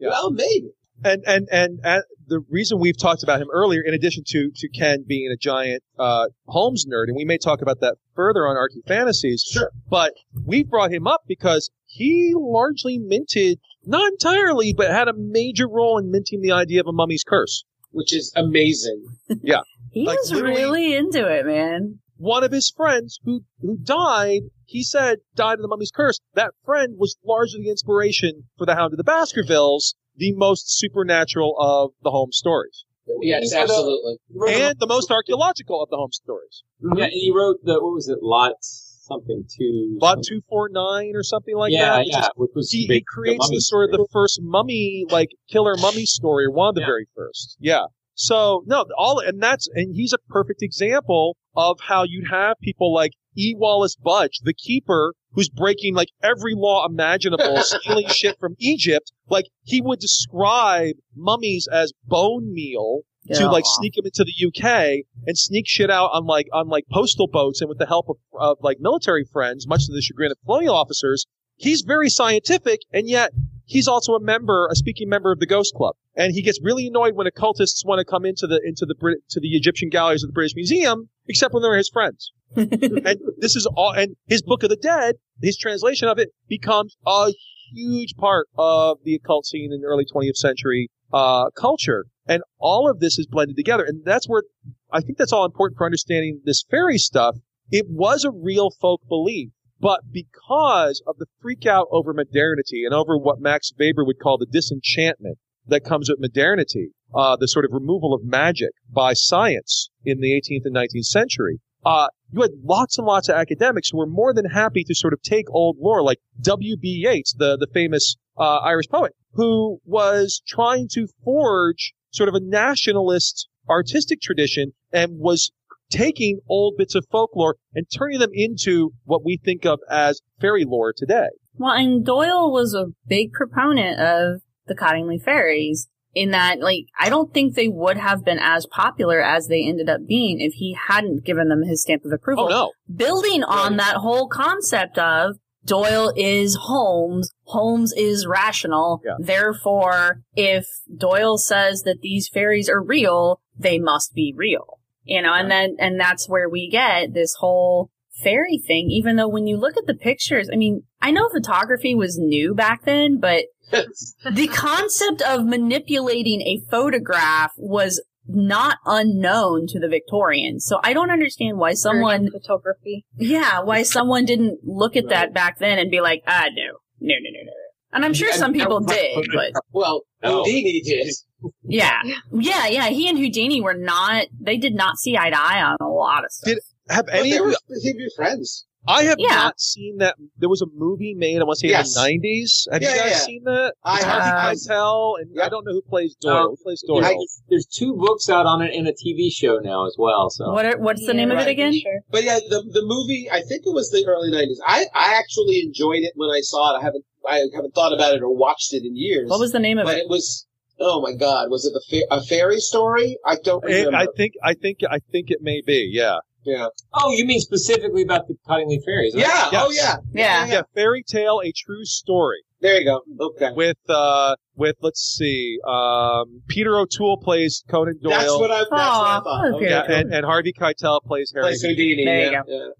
Well, 0.00 0.30
maybe. 0.30 0.70
And 1.04 1.22
and 1.26 1.48
and 1.52 1.80
uh, 1.84 2.00
the 2.26 2.40
reason 2.50 2.78
we've 2.80 2.98
talked 2.98 3.22
about 3.22 3.40
him 3.40 3.48
earlier, 3.52 3.82
in 3.82 3.92
addition 3.94 4.24
to 4.28 4.50
to 4.54 4.68
Ken 4.70 5.04
being 5.06 5.30
a 5.30 5.36
giant 5.36 5.82
uh, 5.98 6.26
Holmes 6.46 6.86
nerd, 6.90 7.08
and 7.08 7.16
we 7.16 7.24
may 7.24 7.36
talk 7.38 7.60
about 7.62 7.80
that 7.80 7.96
further 8.16 8.46
on 8.46 8.56
ArchyFantasies. 8.56 9.40
Sure. 9.50 9.70
But 9.88 10.14
we 10.46 10.62
brought 10.64 10.90
him 10.92 11.06
up 11.06 11.22
because 11.28 11.70
he 11.86 12.32
largely 12.34 12.98
minted, 12.98 13.58
not 13.84 14.10
entirely, 14.12 14.72
but 14.72 14.90
had 14.90 15.08
a 15.08 15.12
major 15.14 15.68
role 15.68 15.98
in 15.98 16.10
minting 16.10 16.40
the 16.40 16.52
idea 16.52 16.80
of 16.80 16.86
a 16.86 16.92
mummy's 16.92 17.22
curse. 17.22 17.64
which 17.90 18.12
is 18.14 18.32
amazing. 18.36 19.04
Yeah. 19.42 19.60
He 19.92 20.04
Like, 20.06 20.18
was 20.18 20.32
really 20.34 20.96
into 20.96 21.24
it, 21.24 21.46
man. 21.46 22.00
One 22.24 22.42
of 22.42 22.52
his 22.52 22.72
friends 22.74 23.20
who 23.24 23.44
who 23.60 23.76
died, 23.76 24.42
he 24.64 24.82
said, 24.82 25.18
died 25.34 25.58
of 25.58 25.60
the 25.62 25.68
mummy's 25.68 25.90
curse. 25.90 26.20
That 26.34 26.52
friend 26.64 26.94
was 26.96 27.16
largely 27.22 27.60
the 27.64 27.70
inspiration 27.70 28.44
for 28.56 28.64
the 28.64 28.74
Hound 28.74 28.94
of 28.94 28.96
the 28.96 29.04
Baskervilles, 29.04 29.94
the 30.16 30.32
most 30.32 30.64
supernatural 30.78 31.54
of 31.60 31.90
the 32.02 32.10
Holmes 32.10 32.38
stories. 32.38 32.84
Yes, 33.20 33.52
He 33.52 33.58
absolutely. 33.58 34.16
he 34.28 34.38
wrote 34.38 34.50
a- 34.50 34.68
And 34.70 34.78
the 34.78 34.86
most 34.86 35.10
archaeological 35.10 35.82
of 35.82 35.90
the 35.90 35.96
Holmes 35.96 36.16
stories. 36.16 36.62
Yeah, 36.96 37.04
and 37.04 37.12
he 37.12 37.30
wrote 37.30 37.58
the 37.62 37.74
what 37.74 37.92
was 37.92 38.08
it, 38.08 38.20
Lot 38.22 38.54
something 38.62 39.44
two. 39.58 39.98
Lot 40.00 40.22
249 40.26 41.12
or 41.14 41.22
something 41.22 41.54
like 41.54 41.72
yeah, 41.72 41.80
that. 41.96 41.98
which 41.98 42.08
yeah, 42.12 42.20
is- 42.20 42.30
which 42.36 42.50
was 42.54 42.70
he, 42.70 42.86
big- 42.88 43.00
he 43.00 43.04
creates 43.06 43.40
mummy 43.44 43.56
the 43.56 43.60
sort 43.60 43.90
of 43.90 43.98
the 43.98 44.08
first 44.10 44.40
mummy, 44.42 45.04
like 45.10 45.28
killer 45.50 45.76
mummy 45.76 46.06
story, 46.06 46.48
one 46.48 46.70
of 46.70 46.74
the 46.74 46.80
Yeah. 46.80 46.86
very 46.86 47.06
first. 47.14 47.58
Yeah. 47.60 47.84
So 48.14 48.62
no, 48.66 48.86
all 48.96 49.18
and 49.18 49.42
that's 49.42 49.68
and 49.74 49.94
he's 49.94 50.14
a 50.14 50.18
perfect 50.30 50.62
example 50.62 51.36
of 51.56 51.78
how 51.80 52.02
you'd 52.04 52.28
have 52.30 52.56
people 52.60 52.92
like 52.92 53.12
E. 53.36 53.54
Wallis 53.56 53.96
Budge, 53.96 54.38
the 54.44 54.54
keeper, 54.54 55.14
who's 55.32 55.48
breaking 55.48 55.94
like 55.94 56.08
every 56.22 56.54
law 56.54 56.86
imaginable, 56.86 57.56
stealing 57.60 58.06
shit 58.08 58.38
from 58.38 58.54
Egypt. 58.58 59.12
Like 59.28 59.46
he 59.62 59.80
would 59.80 59.98
describe 59.98 60.94
mummies 61.16 61.68
as 61.72 61.92
bone 62.04 62.52
meal 62.52 63.00
to 63.32 63.46
like 63.48 63.64
Yeah. 63.64 63.70
sneak 63.78 63.94
them 63.94 64.04
into 64.04 64.24
the 64.24 64.46
UK 64.46 65.04
and 65.26 65.36
sneak 65.38 65.64
shit 65.66 65.90
out 65.90 66.10
on 66.12 66.26
like 66.26 66.46
on 66.52 66.68
like 66.68 66.84
postal 66.92 67.26
boats 67.26 67.60
and 67.60 67.68
with 67.68 67.78
the 67.78 67.86
help 67.86 68.06
of, 68.08 68.16
of 68.38 68.58
like 68.60 68.76
military 68.80 69.24
friends, 69.24 69.66
much 69.66 69.86
to 69.86 69.92
the 69.92 70.02
chagrin 70.02 70.30
of 70.30 70.36
colonial 70.44 70.74
officers. 70.74 71.24
He's 71.56 71.82
very 71.82 72.10
scientific, 72.10 72.80
and 72.92 73.08
yet 73.08 73.30
he's 73.64 73.88
also 73.88 74.14
a 74.14 74.20
member, 74.20 74.68
a 74.70 74.74
speaking 74.74 75.08
member 75.08 75.32
of 75.32 75.38
the 75.38 75.46
Ghost 75.46 75.74
Club, 75.74 75.96
and 76.16 76.32
he 76.32 76.42
gets 76.42 76.60
really 76.62 76.86
annoyed 76.86 77.14
when 77.14 77.26
occultists 77.26 77.84
want 77.84 77.98
to 77.98 78.04
come 78.04 78.24
into 78.24 78.46
the 78.46 78.60
into 78.64 78.86
the 78.86 78.94
Brit- 78.94 79.28
to 79.30 79.40
the 79.40 79.56
Egyptian 79.56 79.88
galleries 79.88 80.22
of 80.22 80.28
the 80.28 80.34
British 80.34 80.54
Museum, 80.54 81.08
except 81.26 81.54
when 81.54 81.62
they're 81.62 81.76
his 81.76 81.88
friends. 81.88 82.32
and 82.56 83.18
this 83.38 83.56
is 83.56 83.66
all, 83.76 83.92
and 83.92 84.16
his 84.26 84.42
Book 84.42 84.62
of 84.62 84.70
the 84.70 84.76
Dead, 84.76 85.16
his 85.42 85.56
translation 85.56 86.08
of 86.08 86.18
it 86.18 86.30
becomes 86.48 86.96
a 87.06 87.32
huge 87.72 88.14
part 88.16 88.48
of 88.56 88.98
the 89.04 89.14
occult 89.14 89.46
scene 89.46 89.72
in 89.72 89.80
the 89.80 89.86
early 89.86 90.04
20th 90.04 90.36
century 90.36 90.90
uh, 91.12 91.50
culture. 91.50 92.06
And 92.26 92.42
all 92.58 92.88
of 92.88 93.00
this 93.00 93.18
is 93.18 93.26
blended 93.26 93.56
together. 93.56 93.84
And 93.84 94.04
that's 94.04 94.28
where 94.28 94.42
I 94.90 95.00
think 95.00 95.18
that's 95.18 95.32
all 95.32 95.44
important 95.44 95.76
for 95.76 95.84
understanding 95.84 96.40
this 96.44 96.64
fairy 96.70 96.98
stuff. 96.98 97.36
It 97.70 97.86
was 97.88 98.24
a 98.24 98.30
real 98.30 98.70
folk 98.70 99.02
belief. 99.08 99.50
But 99.84 100.10
because 100.10 101.02
of 101.06 101.18
the 101.18 101.26
freak 101.42 101.66
out 101.66 101.88
over 101.90 102.14
modernity 102.14 102.84
and 102.86 102.94
over 102.94 103.18
what 103.18 103.38
Max 103.38 103.70
Weber 103.78 104.02
would 104.02 104.18
call 104.18 104.38
the 104.38 104.46
disenchantment 104.46 105.36
that 105.66 105.84
comes 105.84 106.08
with 106.08 106.20
modernity, 106.20 106.92
uh, 107.14 107.36
the 107.36 107.46
sort 107.46 107.66
of 107.66 107.72
removal 107.72 108.14
of 108.14 108.24
magic 108.24 108.70
by 108.90 109.12
science 109.12 109.90
in 110.02 110.20
the 110.20 110.32
18th 110.32 110.64
and 110.64 110.74
19th 110.74 111.04
century, 111.04 111.60
uh, 111.84 112.08
you 112.32 112.40
had 112.40 112.52
lots 112.62 112.96
and 112.96 113.06
lots 113.06 113.28
of 113.28 113.34
academics 113.34 113.90
who 113.90 113.98
were 113.98 114.06
more 114.06 114.32
than 114.32 114.46
happy 114.46 114.84
to 114.84 114.94
sort 114.94 115.12
of 115.12 115.20
take 115.20 115.50
old 115.50 115.76
lore, 115.78 116.02
like 116.02 116.20
W.B. 116.40 116.88
Yeats, 116.88 117.34
the, 117.34 117.58
the 117.58 117.68
famous 117.74 118.16
uh, 118.38 118.60
Irish 118.60 118.88
poet, 118.88 119.12
who 119.34 119.80
was 119.84 120.40
trying 120.48 120.88
to 120.92 121.08
forge 121.22 121.92
sort 122.10 122.30
of 122.30 122.34
a 122.34 122.40
nationalist 122.40 123.48
artistic 123.68 124.22
tradition 124.22 124.72
and 124.94 125.18
was 125.18 125.52
taking 125.90 126.40
old 126.48 126.74
bits 126.76 126.94
of 126.94 127.06
folklore 127.10 127.56
and 127.74 127.86
turning 127.94 128.18
them 128.18 128.30
into 128.32 128.92
what 129.04 129.24
we 129.24 129.40
think 129.42 129.64
of 129.64 129.80
as 129.90 130.20
fairy 130.40 130.64
lore 130.64 130.92
today. 130.96 131.28
Well, 131.56 131.72
and 131.72 132.04
Doyle 132.04 132.50
was 132.52 132.74
a 132.74 132.86
big 133.06 133.32
proponent 133.32 134.00
of 134.00 134.42
the 134.66 134.74
Cottingley 134.74 135.22
fairies 135.22 135.88
in 136.14 136.30
that, 136.30 136.60
like, 136.60 136.86
I 136.98 137.08
don't 137.08 137.32
think 137.34 137.54
they 137.54 137.68
would 137.68 137.96
have 137.96 138.24
been 138.24 138.38
as 138.40 138.66
popular 138.66 139.22
as 139.22 139.48
they 139.48 139.66
ended 139.66 139.88
up 139.88 140.06
being 140.06 140.40
if 140.40 140.54
he 140.54 140.76
hadn't 140.88 141.24
given 141.24 141.48
them 141.48 141.62
his 141.62 141.82
stamp 141.82 142.04
of 142.04 142.12
approval. 142.12 142.46
Oh, 142.46 142.48
no. 142.48 142.72
Building 142.94 143.42
on 143.42 143.76
that 143.76 143.96
whole 143.96 144.28
concept 144.28 144.98
of 144.98 145.36
Doyle 145.64 146.12
is 146.16 146.56
Holmes, 146.60 147.30
Holmes 147.44 147.92
is 147.96 148.26
rational, 148.26 149.00
therefore, 149.18 150.20
if 150.34 150.66
Doyle 150.94 151.38
says 151.38 151.82
that 151.82 152.00
these 152.02 152.28
fairies 152.28 152.68
are 152.68 152.82
real, 152.82 153.40
they 153.56 153.78
must 153.78 154.14
be 154.14 154.34
real. 154.36 154.78
You 155.04 155.22
know, 155.22 155.32
and 155.34 155.50
then, 155.50 155.76
and 155.78 156.00
that's 156.00 156.28
where 156.28 156.48
we 156.48 156.68
get 156.70 157.12
this 157.12 157.34
whole 157.38 157.90
fairy 158.22 158.58
thing, 158.58 158.90
even 158.90 159.16
though 159.16 159.28
when 159.28 159.46
you 159.46 159.56
look 159.56 159.76
at 159.76 159.86
the 159.86 159.94
pictures, 159.94 160.48
I 160.52 160.56
mean, 160.56 160.82
I 161.00 161.10
know 161.10 161.28
photography 161.28 161.94
was 161.94 162.18
new 162.18 162.54
back 162.54 162.84
then, 162.84 163.18
but 163.18 163.44
the 163.70 164.48
concept 164.48 165.22
of 165.22 165.44
manipulating 165.44 166.40
a 166.42 166.60
photograph 166.70 167.52
was 167.56 168.02
not 168.26 168.78
unknown 168.86 169.66
to 169.68 169.78
the 169.78 169.88
Victorians. 169.88 170.64
So 170.64 170.80
I 170.82 170.92
don't 170.92 171.10
understand 171.10 171.58
why 171.58 171.74
someone 171.74 172.30
photography. 172.30 173.04
Yeah, 173.16 173.60
why 173.60 173.82
someone 173.82 174.24
didn't 174.24 174.60
look 174.64 174.96
at 174.96 175.08
that 175.08 175.34
back 175.34 175.58
then 175.58 175.78
and 175.78 175.90
be 175.90 176.00
like, 176.00 176.22
ah, 176.26 176.46
no, 176.54 176.78
no, 177.00 177.14
no, 177.14 177.30
no, 177.30 177.40
no. 177.44 177.52
And 177.92 178.04
I'm 178.04 178.14
sure 178.14 178.32
some 178.32 178.52
people 178.52 178.80
did, 178.80 179.24
but 179.32 179.52
well, 179.70 180.02
Houdini 180.20 180.80
did. 180.80 181.14
Yeah, 181.62 182.00
yeah, 182.32 182.66
yeah. 182.66 182.88
He 182.88 183.08
and 183.08 183.18
Houdini 183.18 183.60
were 183.60 183.74
not. 183.74 184.26
They 184.40 184.56
did 184.56 184.74
not 184.74 184.98
see 184.98 185.16
eye 185.16 185.30
to 185.30 185.40
eye 185.40 185.62
on 185.62 185.76
a 185.80 185.88
lot 185.88 186.24
of 186.24 186.30
stuff. 186.32 186.46
Did 186.54 186.58
have 186.90 187.06
But 187.06 187.14
any 187.16 187.30
they 187.30 187.36
of 187.38 187.44
were 187.44 187.50
you? 187.50 187.56
he'd 187.82 187.96
be 187.96 188.08
friends. 188.16 188.66
I 188.86 189.04
have 189.04 189.16
Yeah. 189.18 189.28
not 189.30 189.58
seen 189.58 189.96
that. 189.98 190.16
There 190.36 190.50
was 190.50 190.60
a 190.60 190.66
movie 190.76 191.14
made, 191.14 191.40
I 191.40 191.44
want 191.44 191.58
to 191.58 191.66
say 191.66 191.70
Yes. 191.70 191.96
in 191.96 192.02
the 192.02 192.06
90s. 192.06 192.68
Have 192.70 192.82
Yeah, 192.82 192.90
you 192.92 193.00
guys 193.00 193.10
yeah. 193.12 193.16
seen 193.18 193.42
that? 193.44 193.72
I 193.82 193.94
It's 193.96 194.04
have. 194.04 194.22
Harvey 194.22 194.56
Keitel, 194.58 195.14
and 195.22 195.40
I 195.40 195.48
don't 195.48 195.64
know 195.64 195.72
who 195.72 195.80
plays 195.88 196.14
Doyle. 196.20 196.34
No. 196.34 196.48
who 196.50 196.56
plays 196.62 196.84
Doyle? 196.86 197.00
There's, 197.00 197.42
there's 197.48 197.66
two 197.66 197.94
books 197.96 198.28
out 198.28 198.44
on 198.44 198.60
it 198.60 198.74
and 198.74 198.86
a 198.86 198.92
TV 198.92 199.30
show 199.32 199.56
now 199.56 199.86
as 199.86 199.96
well. 199.98 200.28
So 200.28 200.52
What 200.52 200.66
are, 200.66 200.76
what's 200.78 201.06
the 201.06 201.14
name 201.14 201.30
of 201.30 201.38
it 201.38 201.48
again? 201.48 201.72
But 202.10 202.24
yeah, 202.24 202.38
the 202.50 202.62
the 202.70 202.82
movie 202.84 203.30
I 203.32 203.40
think 203.40 203.62
it 203.64 203.72
was 203.72 203.88
the 203.90 204.04
early 204.06 204.30
nineties. 204.30 204.60
I 204.66 204.84
I 204.94 205.14
actually 205.16 205.60
enjoyed 205.60 206.02
it 206.02 206.12
when 206.16 206.28
I 206.28 206.40
saw 206.42 206.74
it. 206.74 206.80
I 206.80 206.82
haven't 206.84 207.04
I 207.26 207.40
haven't 207.54 207.74
thought 207.74 207.94
about 207.94 208.12
it 208.12 208.20
or 208.22 208.36
watched 208.36 208.74
it 208.74 208.84
in 208.84 208.94
years. 208.94 209.30
What 209.30 209.40
was 209.40 209.52
the 209.52 209.60
name 209.60 209.78
of 209.78 209.86
but 209.86 209.96
it? 209.96 210.00
it 210.02 210.08
was 210.10 210.46
oh 210.80 211.00
my 211.00 211.12
god, 211.14 211.50
was 211.50 211.64
it 211.64 211.72
the 211.72 211.82
fa- 211.88 212.14
a 212.14 212.22
fairy 212.22 212.58
story? 212.58 213.18
I 213.24 213.36
don't 213.42 213.64
It- 213.64 213.86
remember. 213.86 213.96
I 213.96 214.06
think, 214.16 214.34
I 214.42 214.54
think, 214.54 214.78
I 214.88 214.98
think 215.12 215.30
it 215.30 215.38
may 215.40 215.62
be. 215.66 215.90
Yeah. 215.92 216.18
yeah. 216.44 216.68
Oh, 216.92 217.12
you 217.12 217.24
mean 217.24 217.40
specifically 217.40 218.02
about 218.02 218.28
the 218.28 218.36
Cottingley 218.48 218.78
fairies? 218.84 219.14
Yeah. 219.14 219.26
right? 219.28 219.50
Oh 219.54 219.70
yeah. 219.70 219.96
Yeah. 220.12 220.46
Yeah. 220.46 220.62
Fairy 220.74 221.02
tale, 221.06 221.40
a 221.44 221.52
true 221.52 221.84
story. 221.84 222.42
There 222.60 222.80
you 222.80 222.86
go. 222.86 223.02
Okay. 223.20 223.50
With 223.54 223.76
uh, 223.90 224.36
with 224.56 224.76
let's 224.80 225.00
see, 225.00 225.58
um, 225.68 226.40
Peter 226.48 226.78
O'Toole 226.78 227.18
plays 227.18 227.62
Conan 227.68 227.98
Doyle. 228.02 228.12
That's 228.12 228.32
what 228.38 228.50
I. 228.50 228.58
That's 228.60 228.70
what 228.70 228.80
I 228.80 229.20
thought. 229.22 229.44
okay. 229.56 229.56
Okay. 229.56 229.68
yeah, 229.68 229.98
and, 229.98 230.14
and 230.14 230.24
Harvey 230.24 230.54
Keitel 230.58 231.02
plays 231.02 231.30
Harry. 231.34 231.48
Plays 231.48 231.62
Houdini. 231.62 232.06
There 232.06 232.24
you 232.24 232.32
yeah, 232.32 232.42
go. 232.46 232.72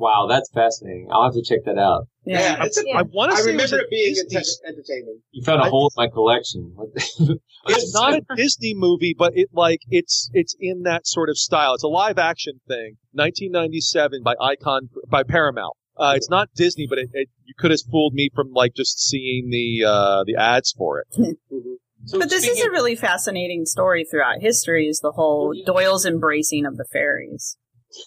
Yeah. 0.00 0.04
Wow, 0.04 0.26
that's 0.28 0.50
fascinating. 0.52 1.08
I'll 1.12 1.24
have 1.24 1.34
to 1.34 1.42
check 1.42 1.60
that 1.66 1.78
out. 1.78 2.06
Yeah, 2.24 2.40
Yeah. 2.58 2.64
it's 2.64 2.78
a, 2.78 2.82
I 2.90 3.02
want 3.02 3.32
to 3.32 3.36
say 3.38 3.50
it 3.50 3.56
was 3.56 3.70
remember 3.72 3.76
a 3.76 3.84
it 3.86 3.90
being 3.90 4.14
Disney- 4.14 4.68
entertaining. 4.68 5.20
You 5.32 5.44
found 5.44 5.60
a 5.60 5.64
I- 5.64 5.68
hole 5.68 5.90
in 5.96 6.02
my 6.02 6.08
collection. 6.08 6.74
It's 7.68 7.92
not 7.92 8.14
a 8.14 8.22
Disney 8.36 8.72
movie, 8.74 9.14
but 9.16 9.32
it 9.36 9.48
like 9.52 9.80
it's 9.90 10.30
it's 10.32 10.56
in 10.58 10.82
that 10.84 11.06
sort 11.06 11.28
of 11.28 11.36
style. 11.36 11.74
It's 11.74 11.82
a 11.84 11.88
live 11.88 12.18
action 12.18 12.54
thing, 12.66 12.96
1997 13.12 14.22
by 14.24 14.34
Icon 14.40 14.88
by 15.08 15.22
Paramount. 15.22 15.74
Uh, 15.96 16.14
it's 16.16 16.30
not 16.30 16.48
Disney, 16.56 16.86
but 16.88 16.98
it, 16.98 17.10
it 17.12 17.28
you 17.44 17.52
could 17.58 17.70
have 17.70 17.80
fooled 17.90 18.14
me 18.14 18.30
from 18.34 18.52
like 18.52 18.72
just 18.74 18.98
seeing 18.98 19.50
the 19.50 19.84
uh, 19.86 20.24
the 20.24 20.36
ads 20.36 20.72
for 20.76 21.00
it. 21.00 21.36
So 22.06 22.18
But 22.18 22.30
this 22.30 22.44
is 22.44 22.52
speaking- 22.52 22.66
a 22.70 22.72
really 22.72 22.96
fascinating 22.96 23.66
story 23.66 24.06
throughout 24.10 24.40
history. 24.40 24.86
Is 24.86 25.00
the 25.00 25.12
whole 25.12 25.52
Doyle's 25.66 26.06
embracing 26.06 26.64
of 26.64 26.78
the 26.78 26.86
fairies? 26.90 27.58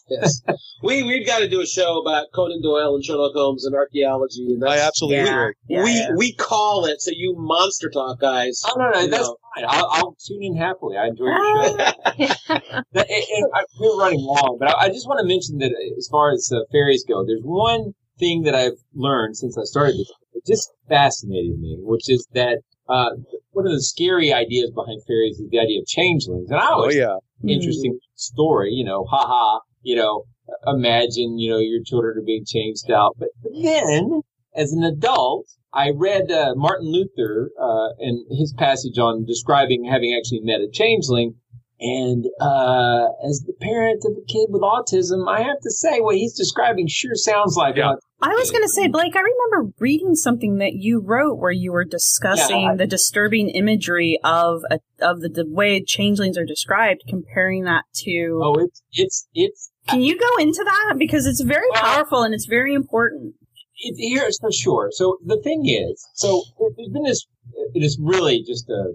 Yes. 0.10 0.42
we 0.84 1.04
we've 1.04 1.26
got 1.26 1.40
to 1.40 1.50
do 1.50 1.62
a 1.62 1.66
show 1.66 2.02
about 2.02 2.28
Conan 2.34 2.62
Doyle 2.62 2.96
and 2.96 3.04
Sherlock 3.04 3.34
Holmes 3.34 3.66
and 3.66 3.76
archaeology. 3.76 4.46
And 4.54 4.64
I 4.68 4.78
absolutely 4.80 5.18
Yeah. 5.18 5.42
agree. 5.42 5.54
Yeah, 5.68 5.84
we 5.84 5.92
yeah. 5.94 6.10
we 6.16 6.34
call 6.36 6.86
it 6.86 7.02
so 7.02 7.12
you 7.14 7.36
monster 7.38 7.90
talk 7.90 8.20
guys. 8.20 8.62
Oh 8.68 8.76
no, 8.78 8.90
no, 8.90 9.08
that's 9.08 9.28
know. 9.28 9.38
fine. 9.56 9.66
I'll, 9.68 9.88
I'll 9.92 10.18
tune 10.26 10.44
in 10.44 10.56
happily. 10.58 10.98
I 10.98 11.08
enjoy 11.08 11.26
your 11.26 11.68
show. 11.68 11.78
That- 11.78 13.10
and- 13.10 13.26
and 13.38 13.52
I- 13.54 13.64
we're 13.80 13.98
running 14.00 14.22
long, 14.22 14.58
but 14.60 14.70
I, 14.70 14.86
I 14.86 14.88
just 14.90 15.08
want 15.08 15.20
to 15.20 15.26
mention 15.28 15.58
that 15.60 15.72
as 15.98 16.08
far 16.10 16.32
as 16.32 16.52
uh, 16.54 16.60
fairies 16.72 17.04
go, 17.08 17.26
there's 17.26 17.42
one 17.44 17.94
thing 18.20 18.44
that 18.44 18.56
I've 18.56 18.78
learned 18.94 19.38
since 19.38 19.58
I 19.58 19.64
started 19.64 19.96
this. 19.98 20.12
It 20.34 20.46
just 20.48 20.72
fascinated 20.90 21.60
me, 21.60 21.78
which 21.80 22.10
is 22.10 22.28
that 22.34 22.60
uh, 22.90 23.10
one 23.52 23.66
of 23.66 23.72
the 23.74 23.82
scary 23.82 24.34
ideas 24.34 24.72
behind 24.72 25.02
fairies 25.08 25.40
is 25.40 25.50
the 25.50 25.60
idea 25.60 25.80
of 25.82 25.88
changelings, 25.88 26.50
and 26.50 26.60
I 26.60 26.68
Oh 26.70 26.74
always 26.82 26.96
yeah, 26.96 27.18
interesting 27.48 27.98
story, 28.16 28.72
you 28.72 28.84
know, 28.84 29.06
haha, 29.10 29.60
you 29.84 29.96
know, 29.96 30.24
imagine, 30.66 31.38
you 31.38 31.52
know, 31.52 31.60
your 31.60 31.82
children 31.84 32.18
are 32.18 32.26
being 32.26 32.46
changed 32.46 32.90
out. 32.92 33.16
But 33.20 33.30
then, 33.62 34.22
as 34.56 34.74
an 34.74 34.84
adult, 34.84 35.48
I 35.74 35.92
read 35.96 36.32
uh, 36.32 36.54
Martin 36.56 36.92
Luther 36.92 37.50
uh, 37.60 37.90
and 38.00 38.26
his 38.38 38.54
passage 38.58 38.98
on 38.98 39.26
describing 39.26 39.86
having 39.86 40.16
actually 40.18 40.42
met 40.44 40.62
a 40.62 40.70
changeling. 40.72 41.36
And 41.80 42.26
uh, 42.40 43.08
as 43.28 43.44
the 43.46 43.54
parent 43.60 44.04
of 44.06 44.14
a 44.14 44.26
kid 44.32 44.48
with 44.50 44.62
autism, 44.62 45.28
I 45.28 45.42
have 45.42 45.60
to 45.64 45.72
say 45.72 46.00
what 46.00 46.16
he's 46.16 46.34
describing 46.34 46.88
sure 46.88 47.16
sounds 47.16 47.58
like 47.58 47.76
Yeah. 47.76 47.94
autism. 47.94 47.98
I 48.22 48.30
was 48.36 48.52
going 48.52 48.64
to 48.64 48.70
say, 48.70 48.88
Blake, 48.88 49.18
I 49.18 49.20
remember 49.20 49.74
reading 49.80 50.16
something 50.16 50.60
that 50.60 50.76
you 50.76 51.02
wrote 51.02 51.40
where 51.40 51.52
you 51.52 51.74
were 51.74 51.84
discussing 51.84 52.62
Yeah. 52.62 52.76
the 52.78 52.88
disturbing 52.88 53.50
imagery 53.50 54.18
of 54.24 54.62
a, 54.72 54.80
of 55.02 55.20
the, 55.20 55.28
the 55.28 55.46
way 55.46 55.84
changelings 55.84 56.38
are 56.38 56.46
described, 56.46 57.04
comparing 57.10 57.66
that 57.66 57.84
to. 58.06 58.40
Oh, 58.42 58.54
it's 58.54 58.82
it's 58.94 59.28
it's 59.34 59.72
Can 59.90 60.02
you 60.02 60.18
go 60.18 60.42
into 60.42 60.64
that 60.64 60.96
because 60.98 61.26
it's 61.26 61.42
very 61.42 61.68
Well- 61.72 61.82
powerful 61.82 62.24
and 62.24 62.34
it's 62.34 62.46
very 62.46 62.74
important. 62.74 63.36
it, 63.78 63.96
here's 63.98 64.40
for 64.40 64.52
sure. 64.52 64.90
So 64.92 65.18
the 65.26 65.40
thing 65.42 65.66
is, 65.66 66.08
so 66.14 66.44
there's 66.78 66.90
been 66.90 67.04
this. 67.04 67.26
It 67.74 67.84
is 67.84 67.98
really 68.02 68.44
just 68.44 68.70
a 68.70 68.94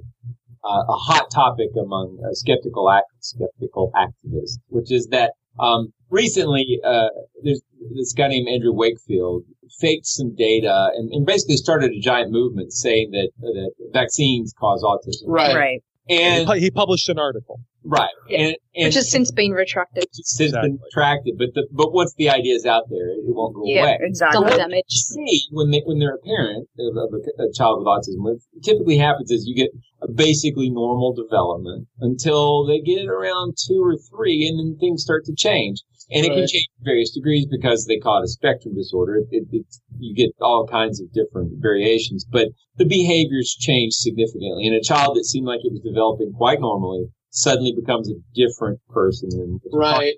a, 0.65 0.69
a 0.69 0.97
hot 0.97 1.31
topic 1.31 1.69
among 1.81 2.19
uh, 2.25 2.33
skeptical 2.33 2.91
act, 2.91 3.07
skeptical 3.21 3.93
activists, 3.95 4.59
which 4.69 4.91
is 4.91 5.07
that 5.09 5.33
um, 5.61 5.93
recently 6.11 6.81
uh, 6.85 7.09
there's 7.43 7.63
this 7.95 8.13
guy 8.13 8.29
named 8.29 8.49
Andrew 8.49 8.73
Wakefield 8.73 9.45
faked 9.81 10.07
some 10.07 10.35
data 10.35 10.91
and, 10.95 11.13
and 11.13 11.27
basically 11.27 11.57
started 11.57 11.93
a 11.93 12.01
giant 12.01 12.33
movement 12.33 12.73
saying 12.73 13.11
that 13.13 13.31
that 13.41 13.71
vaccines 13.93 14.55
cause 14.59 14.83
autism. 14.83 15.25
Right. 15.27 15.55
Right. 15.55 15.83
And 16.09 16.49
he 16.55 16.71
published 16.71 17.09
an 17.11 17.19
article. 17.19 17.61
Right. 17.85 18.11
And, 18.31 18.57
and 18.75 18.87
Which 18.87 18.95
has 18.95 19.11
since 19.11 19.31
been 19.31 19.53
retracted. 19.53 20.05
it's 20.05 20.37
since 20.37 20.53
been 20.53 20.79
retracted, 20.83 21.35
but 21.39 21.49
the 21.55 21.67
but 21.73 21.93
once 21.93 22.15
the 22.17 22.29
idea 22.31 22.55
is 22.55 22.67
out 22.67 22.85
there, 22.91 23.09
it 23.11 23.25
won't 23.27 23.55
go 23.55 23.63
Yeah, 23.65 23.83
away. 23.83 23.99
Exactly. 24.01 24.41
Double 24.45 24.57
damage. 24.57 24.85
you 24.89 24.99
see 24.99 25.41
when 25.51 25.71
they 25.71 25.83
when 25.85 25.99
they're 25.99 26.15
a 26.17 26.27
parent 26.27 26.69
of, 26.79 26.97
of 26.97 27.11
a, 27.15 27.43
a 27.43 27.53
child 27.53 27.79
with 27.81 27.87
autism, 27.87 28.23
what 28.23 28.37
typically 28.63 28.99
happens 28.99 29.31
is 29.31 29.47
you 29.47 29.55
get 29.55 29.71
a 30.03 30.11
basically 30.11 30.71
normal 30.71 31.13
development 31.15 31.89
until 32.01 32.67
they 32.67 32.81
get 32.81 33.07
around 33.07 33.57
two 33.67 33.83
or 33.83 33.97
three, 34.11 34.47
and 34.47 34.59
then 34.59 34.79
things 34.79 35.03
start 35.03 35.25
to 35.27 35.35
change. 35.35 35.79
And 36.11 36.25
it 36.25 36.31
can 36.31 36.47
change 36.49 36.65
to 36.79 36.85
various 36.85 37.11
degrees 37.13 37.45
because 37.51 37.85
they 37.85 37.99
call 37.99 38.23
it 38.23 38.25
a 38.25 38.29
spectrum 38.29 38.75
disorder. 38.75 39.17
It, 39.17 39.27
it, 39.31 39.45
it's 39.53 39.83
you 39.99 40.15
get 40.15 40.31
all 40.41 40.67
kinds 40.67 41.03
of 41.03 41.13
different 41.13 41.61
variations, 41.61 42.25
but 42.25 42.49
the 42.79 42.87
behaviors 42.87 43.55
change 43.59 43.93
significantly. 43.93 44.67
And 44.67 44.75
a 44.75 44.81
child 44.81 45.17
that 45.17 45.27
seemed 45.27 45.47
like 45.47 45.61
it 45.65 45.71
was 45.73 45.83
developing 45.85 46.33
quite 46.33 46.61
normally 46.63 47.09
suddenly 47.39 47.73
becomes 47.73 48.11
a 48.11 48.15
different 48.35 48.81
person. 48.89 49.29
And 49.33 49.61
Right. 49.73 50.17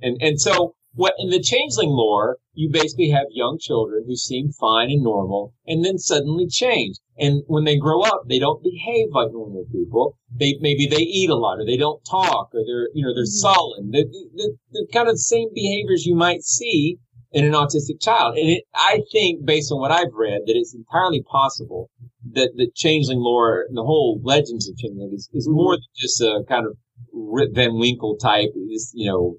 and 0.00 0.16
and 0.20 0.40
so 0.40 0.74
what 0.94 1.14
in 1.18 1.30
the 1.30 1.40
changeling 1.40 1.90
lore, 1.90 2.38
you 2.54 2.68
basically 2.70 3.10
have 3.10 3.26
young 3.30 3.58
children 3.58 4.04
who 4.06 4.16
seem 4.16 4.50
fine 4.52 4.90
and 4.90 5.02
normal, 5.02 5.54
and 5.66 5.84
then 5.84 5.98
suddenly 5.98 6.46
change. 6.46 6.96
And 7.18 7.42
when 7.46 7.64
they 7.64 7.76
grow 7.76 8.02
up, 8.02 8.24
they 8.28 8.38
don't 8.38 8.62
behave 8.62 9.08
like 9.12 9.32
normal 9.32 9.64
people. 9.70 10.18
They 10.34 10.56
maybe 10.60 10.86
they 10.86 11.02
eat 11.02 11.30
a 11.30 11.36
lot, 11.36 11.60
or 11.60 11.64
they 11.64 11.76
don't 11.76 12.04
talk, 12.04 12.50
or 12.54 12.62
they're 12.66 12.88
you 12.94 13.04
know 13.04 13.14
they're 13.14 13.24
mm-hmm. 13.24 13.48
sullen. 13.48 13.90
They're, 13.90 14.10
they're, 14.36 14.56
they're 14.72 14.92
kind 14.92 15.08
of 15.08 15.14
the 15.14 15.28
same 15.34 15.48
behaviors 15.54 16.06
you 16.06 16.14
might 16.14 16.42
see 16.42 16.98
in 17.32 17.44
an 17.44 17.52
autistic 17.52 18.00
child. 18.00 18.36
And 18.36 18.50
it, 18.50 18.64
I 18.74 19.00
think, 19.10 19.44
based 19.44 19.72
on 19.72 19.80
what 19.80 19.92
I've 19.92 20.12
read, 20.12 20.42
that 20.46 20.56
it's 20.56 20.74
entirely 20.74 21.22
possible 21.22 21.90
that 22.32 22.52
the 22.56 22.70
changeling 22.74 23.18
lore, 23.18 23.64
and 23.68 23.76
the 23.76 23.82
whole 23.82 24.20
legends 24.22 24.68
of 24.68 24.76
changeling, 24.76 25.10
is, 25.14 25.28
is 25.32 25.48
more 25.48 25.74
than 25.74 25.82
just 25.96 26.20
a 26.20 26.42
kind 26.48 26.66
of 26.66 26.76
Rip 27.12 27.54
Van 27.54 27.78
Winkle 27.78 28.16
type, 28.16 28.50
is 28.70 28.92
you 28.94 29.10
know, 29.10 29.36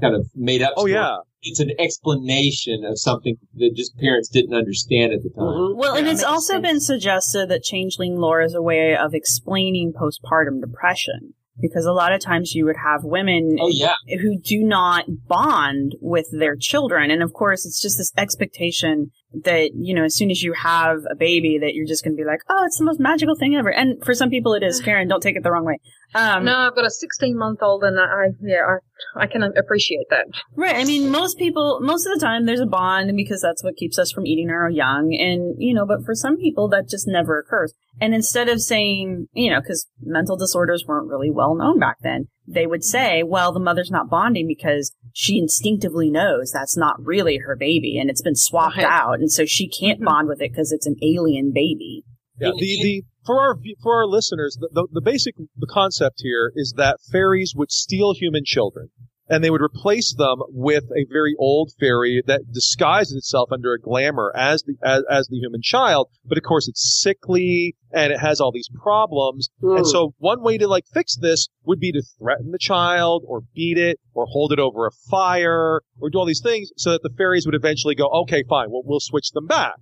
kind 0.00 0.14
of 0.14 0.26
made 0.34 0.62
up. 0.62 0.74
Oh, 0.76 0.82
story. 0.82 0.92
yeah. 0.92 1.16
it's 1.42 1.60
an 1.60 1.70
explanation 1.78 2.84
of 2.84 2.98
something 2.98 3.36
that 3.54 3.72
just 3.76 3.96
parents 3.98 4.28
didn't 4.28 4.54
understand 4.54 5.12
at 5.12 5.22
the 5.22 5.30
time. 5.30 5.44
Mm-hmm. 5.44 5.78
Well, 5.78 5.96
and 5.96 6.06
it's 6.08 6.22
also 6.24 6.60
been 6.60 6.80
suggested 6.80 7.48
that 7.48 7.62
changeling 7.62 8.16
lore 8.16 8.42
is 8.42 8.54
a 8.54 8.62
way 8.62 8.96
of 8.96 9.14
explaining 9.14 9.92
postpartum 9.92 10.60
depression. 10.60 11.34
Because 11.58 11.86
a 11.86 11.92
lot 11.92 12.12
of 12.12 12.20
times 12.20 12.54
you 12.54 12.66
would 12.66 12.76
have 12.84 13.02
women 13.02 13.56
Oh, 13.58 13.70
yeah. 13.72 13.94
who 14.20 14.38
do 14.38 14.62
not 14.62 15.06
bond 15.26 15.94
with 16.02 16.26
their 16.30 16.54
children. 16.54 17.10
And 17.10 17.22
of 17.22 17.32
course, 17.32 17.64
it's 17.64 17.80
just 17.80 17.96
this 17.96 18.12
expectation 18.14 19.10
that, 19.44 19.70
you 19.74 19.94
know, 19.94 20.04
as 20.04 20.14
soon 20.14 20.30
as 20.30 20.42
you 20.42 20.52
have 20.52 20.98
a 21.10 21.14
baby, 21.14 21.58
that 21.60 21.74
you're 21.74 21.86
just 21.86 22.04
going 22.04 22.16
to 22.16 22.20
be 22.22 22.26
like, 22.26 22.40
oh, 22.48 22.64
it's 22.64 22.78
the 22.78 22.84
most 22.84 23.00
magical 23.00 23.36
thing 23.36 23.56
ever. 23.56 23.70
And 23.70 24.02
for 24.04 24.14
some 24.14 24.30
people 24.30 24.54
it 24.54 24.62
is. 24.62 24.80
Karen, 24.80 25.08
don't 25.08 25.22
take 25.22 25.36
it 25.36 25.42
the 25.42 25.50
wrong 25.50 25.64
way. 25.64 25.78
Um, 26.14 26.44
no, 26.44 26.56
I've 26.56 26.74
got 26.74 26.86
a 26.86 26.90
16 26.90 27.36
month 27.36 27.62
old, 27.62 27.82
and 27.82 27.98
I 27.98 28.28
yeah, 28.40 28.78
I, 29.16 29.24
I 29.24 29.26
can 29.26 29.42
appreciate 29.42 30.06
that. 30.10 30.26
Right. 30.54 30.76
I 30.76 30.84
mean, 30.84 31.10
most 31.10 31.36
people, 31.36 31.80
most 31.80 32.06
of 32.06 32.14
the 32.14 32.24
time, 32.24 32.46
there's 32.46 32.60
a 32.60 32.66
bond 32.66 33.14
because 33.16 33.42
that's 33.42 33.62
what 33.62 33.76
keeps 33.76 33.98
us 33.98 34.12
from 34.12 34.26
eating 34.26 34.50
our 34.50 34.70
young. 34.70 35.14
And, 35.14 35.56
you 35.58 35.74
know, 35.74 35.84
but 35.84 36.04
for 36.04 36.14
some 36.14 36.36
people, 36.36 36.68
that 36.68 36.88
just 36.88 37.06
never 37.06 37.38
occurs. 37.38 37.74
And 38.00 38.14
instead 38.14 38.48
of 38.48 38.60
saying, 38.60 39.26
you 39.32 39.50
know, 39.50 39.60
because 39.60 39.88
mental 40.00 40.36
disorders 40.36 40.84
weren't 40.86 41.08
really 41.08 41.30
well 41.30 41.54
known 41.54 41.78
back 41.78 41.96
then, 42.02 42.28
they 42.46 42.66
would 42.66 42.84
say, 42.84 43.22
well, 43.22 43.52
the 43.52 43.60
mother's 43.60 43.90
not 43.90 44.08
bonding 44.08 44.46
because 44.46 44.94
she 45.12 45.38
instinctively 45.38 46.10
knows 46.10 46.50
that's 46.52 46.76
not 46.76 47.04
really 47.04 47.38
her 47.38 47.56
baby 47.56 47.98
and 47.98 48.10
it's 48.10 48.22
been 48.22 48.36
swapped 48.36 48.76
Right. 48.76 48.86
out. 48.86 49.18
And 49.18 49.30
so 49.30 49.44
she 49.44 49.68
can't 49.68 49.98
mm-hmm. 49.98 50.06
bond 50.06 50.28
with 50.28 50.40
it 50.40 50.52
because 50.52 50.72
it's 50.72 50.86
an 50.86 50.96
alien 51.02 51.52
baby. 51.52 52.04
Yeah, 52.38 52.50
the, 52.54 52.82
the 52.82 53.02
for 53.24 53.40
our 53.40 53.56
for 53.82 53.96
our 53.96 54.06
listeners, 54.06 54.58
the, 54.60 54.68
the 54.70 54.86
the 54.92 55.00
basic 55.00 55.36
the 55.36 55.66
concept 55.66 56.16
here 56.18 56.52
is 56.54 56.74
that 56.76 56.98
fairies 57.10 57.54
would 57.56 57.72
steal 57.72 58.12
human 58.12 58.44
children, 58.44 58.90
and 59.28 59.42
they 59.42 59.50
would 59.50 59.60
replace 59.60 60.14
them 60.14 60.38
with 60.48 60.84
a 60.96 61.06
very 61.10 61.34
old 61.38 61.72
fairy 61.78 62.22
that 62.26 62.52
disguises 62.52 63.14
itself 63.16 63.50
under 63.52 63.72
a 63.72 63.80
glamour 63.80 64.32
as 64.36 64.62
the 64.62 64.74
as, 64.84 65.02
as 65.10 65.28
the 65.28 65.36
human 65.36 65.60
child, 65.62 66.08
but 66.24 66.38
of 66.38 66.44
course 66.44 66.68
it's 66.68 67.00
sickly 67.02 67.74
and 67.92 68.12
it 68.12 68.18
has 68.18 68.40
all 68.40 68.52
these 68.52 68.68
problems. 68.82 69.48
And 69.62 69.84
mm. 69.84 69.86
so 69.86 70.14
one 70.18 70.42
way 70.42 70.58
to 70.58 70.68
like 70.68 70.84
fix 70.92 71.16
this 71.16 71.48
would 71.64 71.80
be 71.80 71.92
to 71.92 72.02
threaten 72.18 72.50
the 72.50 72.58
child 72.58 73.24
or 73.26 73.42
beat 73.54 73.78
it 73.78 73.98
or 74.14 74.26
hold 74.26 74.52
it 74.52 74.58
over 74.58 74.86
a 74.86 74.90
fire 75.10 75.80
or 76.00 76.10
do 76.10 76.18
all 76.18 76.26
these 76.26 76.42
things 76.42 76.70
so 76.76 76.92
that 76.92 77.02
the 77.02 77.10
fairies 77.16 77.46
would 77.46 77.54
eventually 77.54 77.94
go, 77.94 78.08
okay, 78.22 78.44
fine, 78.48 78.70
we'll, 78.70 78.82
we'll 78.84 79.00
switch 79.00 79.30
them 79.32 79.46
back. 79.46 79.74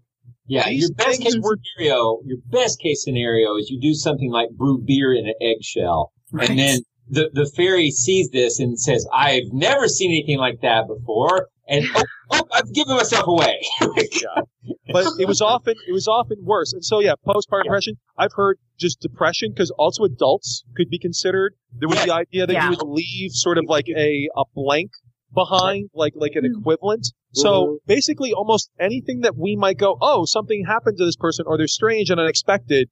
Yeah, 0.46 0.68
These 0.68 0.82
your 0.82 0.94
best 0.94 1.22
case 1.22 1.32
scenario, 1.32 2.20
your 2.24 2.38
best 2.46 2.78
case 2.78 3.02
scenario 3.02 3.56
is 3.56 3.70
you 3.70 3.80
do 3.80 3.94
something 3.94 4.30
like 4.30 4.50
brew 4.50 4.82
beer 4.84 5.14
in 5.14 5.26
an 5.26 5.34
eggshell, 5.40 6.12
Right. 6.32 6.50
and 6.50 6.58
then 6.58 6.80
the 7.08 7.30
the 7.32 7.50
fairy 7.56 7.90
sees 7.90 8.30
this 8.30 8.60
and 8.60 8.78
says, 8.78 9.06
"I've 9.12 9.52
never 9.52 9.88
seen 9.88 10.10
anything 10.10 10.38
like 10.38 10.60
that 10.62 10.86
before," 10.86 11.48
and 11.68 11.84
oh, 11.94 12.02
oh 12.30 12.42
I've 12.52 12.72
given 12.72 12.96
myself 12.96 13.26
away. 13.26 13.60
Oh 14.86 14.92
but 14.92 15.06
it 15.18 15.26
was 15.26 15.40
often 15.40 15.74
it 15.88 15.92
was 15.92 16.06
often 16.08 16.38
worse. 16.42 16.72
And 16.72 16.84
so 16.84 17.00
yeah, 17.00 17.14
postpartum 17.26 17.64
depression. 17.64 17.94
I've 18.16 18.32
heard 18.34 18.58
just 18.78 19.00
depression 19.00 19.50
because 19.50 19.70
also 19.72 20.04
adults 20.04 20.64
could 20.76 20.88
be 20.88 20.98
considered. 20.98 21.54
There 21.72 21.88
was 21.88 22.02
the 22.04 22.12
idea 22.12 22.46
that 22.46 22.52
Yeah. 22.52 22.64
you 22.64 22.70
would 22.70 22.86
leave 22.86 23.32
sort 23.32 23.58
of 23.58 23.64
like 23.66 23.88
a 23.88 24.28
a 24.36 24.44
blank 24.54 24.90
behind, 25.34 25.90
like 25.94 26.12
like 26.16 26.32
an 26.34 26.44
mm-hmm. 26.44 26.60
equivalent. 26.60 27.08
So 27.32 27.50
mm-hmm. 27.50 27.74
basically, 27.86 28.32
almost 28.32 28.70
anything 28.78 29.20
that 29.20 29.36
we 29.36 29.56
might 29.56 29.78
go, 29.78 29.98
oh, 30.00 30.24
something 30.24 30.64
happened 30.66 30.98
to 30.98 31.04
this 31.04 31.16
person, 31.16 31.44
or 31.48 31.58
they're 31.58 31.66
strange 31.66 32.10
and 32.10 32.20
unexpected. 32.20 32.88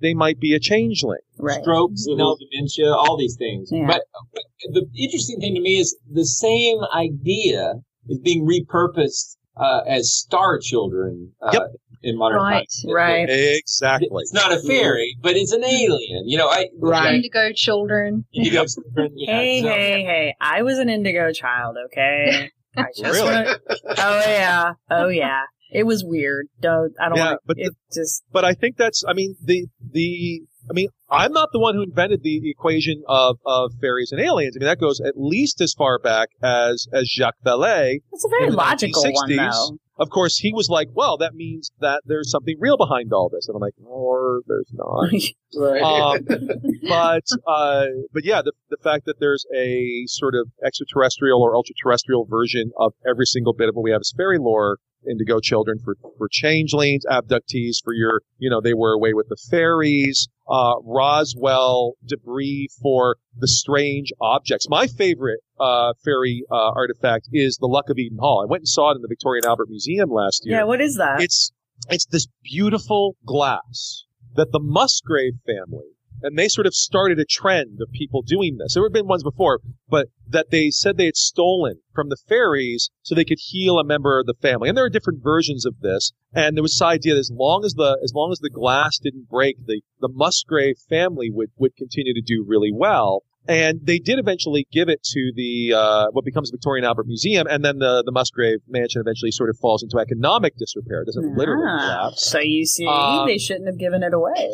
They 0.00 0.14
might 0.14 0.38
be 0.38 0.54
a 0.54 0.60
changeling. 0.60 1.18
Right. 1.38 1.62
Strokes, 1.62 2.04
you 2.06 2.16
know, 2.16 2.36
dementia, 2.50 2.90
all 2.92 3.16
these 3.16 3.36
things. 3.36 3.70
Yeah. 3.72 3.86
But 3.86 4.02
but 4.34 4.42
the 4.72 4.86
interesting 4.98 5.40
thing 5.40 5.54
to 5.54 5.60
me 5.60 5.78
is 5.78 5.96
the 6.10 6.24
same 6.26 6.78
idea 6.94 7.74
is 8.08 8.18
being 8.18 8.46
repurposed 8.46 9.36
uh, 9.56 9.80
as 9.86 10.12
star 10.12 10.58
children 10.58 11.32
uh, 11.40 11.58
in 12.02 12.18
modern 12.18 12.38
Right, 12.42 12.54
times. 12.58 12.84
right. 12.88 13.26
Exactly. 13.28 14.08
It's 14.22 14.32
not 14.34 14.52
a 14.52 14.60
fairy, 14.60 15.16
but 15.22 15.34
it's 15.36 15.52
an 15.52 15.64
alien. 15.64 16.28
You 16.28 16.36
know, 16.38 16.48
I 16.48 16.66
Indigo 17.14 17.52
children. 17.54 18.24
Indigo 18.34 18.64
children. 18.66 19.12
Yeah, 19.16 19.34
hey, 19.40 19.62
so- 19.62 19.68
hey, 19.68 20.02
hey! 20.04 20.34
I 20.40 20.62
was 20.62 20.78
an 20.78 20.88
indigo 20.90 21.32
child, 21.32 21.76
okay? 21.86 22.50
I 22.76 22.84
just 22.94 23.02
Really? 23.02 23.24
wanna- 23.34 23.58
oh 23.98 24.20
yeah, 24.26 24.72
oh 24.90 25.08
yeah. 25.08 25.42
It 25.70 25.84
was 25.84 26.04
weird. 26.04 26.48
Don't 26.60 26.94
I 27.00 27.08
don't 27.08 27.18
Yeah, 27.18 27.34
but 27.44 27.56
it 27.58 27.74
just 27.92 28.24
But 28.32 28.44
I 28.44 28.54
think 28.54 28.76
that's, 28.76 29.04
I 29.06 29.12
mean, 29.12 29.36
the, 29.42 29.66
the, 29.92 30.42
I 30.68 30.72
mean, 30.72 30.88
I'm 31.10 31.32
not 31.32 31.50
the 31.52 31.60
one 31.60 31.74
who 31.74 31.82
invented 31.82 32.22
the 32.22 32.50
equation 32.50 33.02
of, 33.06 33.38
of 33.44 33.72
fairies 33.80 34.12
and 34.12 34.20
aliens. 34.20 34.56
I 34.56 34.58
mean, 34.60 34.66
that 34.66 34.80
goes 34.80 35.00
at 35.00 35.14
least 35.16 35.60
as 35.60 35.74
far 35.74 35.98
back 35.98 36.30
as, 36.42 36.86
as 36.92 37.08
Jacques 37.08 37.36
Vallée. 37.44 37.98
It's 38.12 38.24
a 38.24 38.28
very 38.28 38.50
the 38.50 38.56
logical 38.56 39.02
one, 39.04 39.36
though. 39.36 39.78
Of 39.98 40.10
course, 40.10 40.36
he 40.36 40.52
was 40.52 40.68
like, 40.68 40.88
well, 40.92 41.16
that 41.18 41.34
means 41.34 41.70
that 41.80 42.02
there's 42.04 42.30
something 42.30 42.56
real 42.58 42.76
behind 42.76 43.12
all 43.14 43.30
this. 43.30 43.48
And 43.48 43.56
I'm 43.56 43.62
like, 43.62 43.74
or 43.82 44.42
there's 44.46 44.70
not. 44.72 45.10
Um, 45.56 46.18
but 46.88 47.24
uh, 47.46 47.86
but 48.12 48.24
yeah, 48.24 48.42
the 48.42 48.52
the 48.68 48.76
fact 48.82 49.06
that 49.06 49.20
there's 49.20 49.46
a 49.56 50.04
sort 50.06 50.34
of 50.34 50.48
extraterrestrial 50.62 51.40
or 51.40 51.56
ultra-terrestrial 51.56 52.26
version 52.26 52.72
of 52.78 52.92
every 53.08 53.24
single 53.24 53.54
bit 53.54 53.70
of 53.70 53.74
what 53.74 53.82
we 53.82 53.90
have 53.90 54.00
as 54.00 54.12
fairy 54.14 54.38
lore. 54.38 54.78
Indigo 55.08 55.40
children 55.40 55.78
for 55.84 55.96
for 56.18 56.28
changelings, 56.30 57.04
abductees 57.10 57.76
for 57.84 57.92
your 57.92 58.22
you 58.38 58.50
know 58.50 58.60
they 58.60 58.74
were 58.74 58.92
away 58.92 59.14
with 59.14 59.28
the 59.28 59.36
fairies. 59.50 60.28
Uh, 60.48 60.74
Roswell 60.84 61.94
debris 62.06 62.68
for 62.80 63.16
the 63.36 63.48
strange 63.48 64.12
objects. 64.20 64.68
My 64.68 64.86
favorite 64.86 65.40
uh, 65.58 65.92
fairy 66.04 66.44
uh, 66.50 66.70
artifact 66.70 67.28
is 67.32 67.56
the 67.56 67.66
Luck 67.66 67.90
of 67.90 67.98
Eden 67.98 68.18
Hall. 68.20 68.44
I 68.46 68.48
went 68.48 68.60
and 68.60 68.68
saw 68.68 68.92
it 68.92 68.96
in 68.96 69.02
the 69.02 69.08
Victorian 69.08 69.44
Albert 69.44 69.68
Museum 69.68 70.08
last 70.08 70.42
year. 70.44 70.58
Yeah, 70.58 70.64
what 70.64 70.80
is 70.80 70.96
that? 70.96 71.20
It's 71.20 71.50
it's 71.90 72.06
this 72.06 72.28
beautiful 72.44 73.16
glass 73.26 74.04
that 74.36 74.52
the 74.52 74.60
Musgrave 74.60 75.34
family 75.46 75.95
and 76.22 76.38
they 76.38 76.48
sort 76.48 76.66
of 76.66 76.74
started 76.74 77.18
a 77.18 77.24
trend 77.24 77.78
of 77.80 77.90
people 77.92 78.22
doing 78.22 78.56
this. 78.56 78.74
There 78.74 78.84
have 78.84 78.92
been 78.92 79.06
ones 79.06 79.22
before, 79.22 79.60
but 79.88 80.08
that 80.28 80.50
they 80.50 80.70
said 80.70 80.96
they 80.96 81.06
had 81.06 81.16
stolen 81.16 81.80
from 81.94 82.08
the 82.08 82.16
fairies 82.28 82.90
so 83.02 83.14
they 83.14 83.24
could 83.24 83.38
heal 83.40 83.78
a 83.78 83.84
member 83.84 84.18
of 84.18 84.26
the 84.26 84.34
family. 84.40 84.68
And 84.68 84.76
there 84.76 84.84
are 84.84 84.90
different 84.90 85.22
versions 85.22 85.64
of 85.64 85.80
this. 85.80 86.12
And 86.32 86.56
there 86.56 86.62
was 86.62 86.72
this 86.72 86.82
idea 86.82 87.14
that 87.14 87.20
as 87.20 87.32
long 87.32 87.64
as 87.64 87.74
the 87.74 87.98
as 88.02 88.12
long 88.14 88.32
as 88.32 88.38
the 88.38 88.50
glass 88.50 88.98
didn't 88.98 89.28
break, 89.28 89.56
the 89.66 89.80
the 90.00 90.10
Musgrave 90.12 90.76
family 90.88 91.30
would 91.30 91.50
would 91.56 91.76
continue 91.76 92.14
to 92.14 92.22
do 92.22 92.44
really 92.46 92.72
well. 92.72 93.22
And 93.48 93.80
they 93.82 93.98
did 93.98 94.18
eventually 94.18 94.66
give 94.72 94.88
it 94.88 95.02
to 95.04 95.32
the 95.34 95.72
uh, 95.76 96.06
what 96.12 96.24
becomes 96.24 96.50
Victorian 96.50 96.84
Albert 96.84 97.06
Museum, 97.06 97.46
and 97.48 97.64
then 97.64 97.78
the 97.78 98.02
the 98.04 98.12
Musgrave 98.12 98.58
Mansion 98.68 99.00
eventually 99.00 99.30
sort 99.30 99.50
of 99.50 99.56
falls 99.58 99.82
into 99.82 99.98
economic 99.98 100.56
disrepair. 100.56 101.02
It 101.02 101.06
doesn't 101.06 101.36
literally 101.36 101.66
Ah, 101.68 101.78
collapse. 101.78 102.26
so 102.30 102.38
you 102.40 102.66
see, 102.66 102.86
Um, 102.86 103.26
they 103.26 103.38
shouldn't 103.38 103.66
have 103.66 103.78
given 103.78 104.02
it 104.02 104.12
away. 104.12 104.48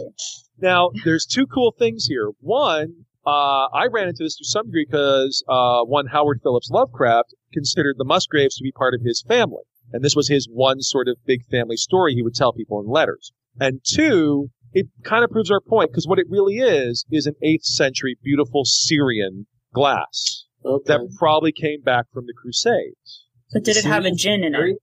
Now, 0.60 0.90
there's 1.04 1.24
two 1.26 1.46
cool 1.46 1.74
things 1.78 2.06
here. 2.06 2.30
One, 2.40 3.06
uh, 3.26 3.66
I 3.72 3.86
ran 3.90 4.08
into 4.08 4.22
this 4.24 4.36
to 4.36 4.44
some 4.44 4.66
degree 4.66 4.86
because 4.88 5.42
uh, 5.48 5.82
one 5.84 6.06
Howard 6.06 6.40
Phillips 6.42 6.70
Lovecraft 6.70 7.34
considered 7.52 7.96
the 7.98 8.04
Musgraves 8.04 8.56
to 8.56 8.62
be 8.62 8.72
part 8.72 8.94
of 8.94 9.00
his 9.02 9.24
family, 9.26 9.62
and 9.92 10.04
this 10.04 10.14
was 10.14 10.28
his 10.28 10.48
one 10.50 10.80
sort 10.82 11.08
of 11.08 11.16
big 11.26 11.44
family 11.50 11.76
story 11.76 12.14
he 12.14 12.22
would 12.22 12.34
tell 12.34 12.52
people 12.52 12.80
in 12.80 12.88
letters. 12.90 13.32
And 13.60 13.80
two, 13.84 14.50
it 14.72 14.86
kind 15.04 15.24
of 15.24 15.30
proves 15.30 15.50
our 15.50 15.60
point 15.60 15.90
because 15.90 16.06
what 16.06 16.18
it 16.18 16.26
really 16.28 16.56
is 16.56 17.04
is 17.10 17.26
an 17.26 17.34
eighth 17.42 17.64
century 17.64 18.16
beautiful 18.22 18.64
Syrian 18.64 19.46
glass 19.74 20.44
that 20.64 21.14
probably 21.18 21.52
came 21.52 21.82
back 21.82 22.06
from 22.12 22.26
the 22.26 22.34
Crusades. 22.34 23.26
But 23.52 23.64
did 23.64 23.76
it 23.76 23.84
have 23.84 24.04
a 24.04 24.12
gin 24.12 24.44
in 24.44 24.54
it? 24.54 24.78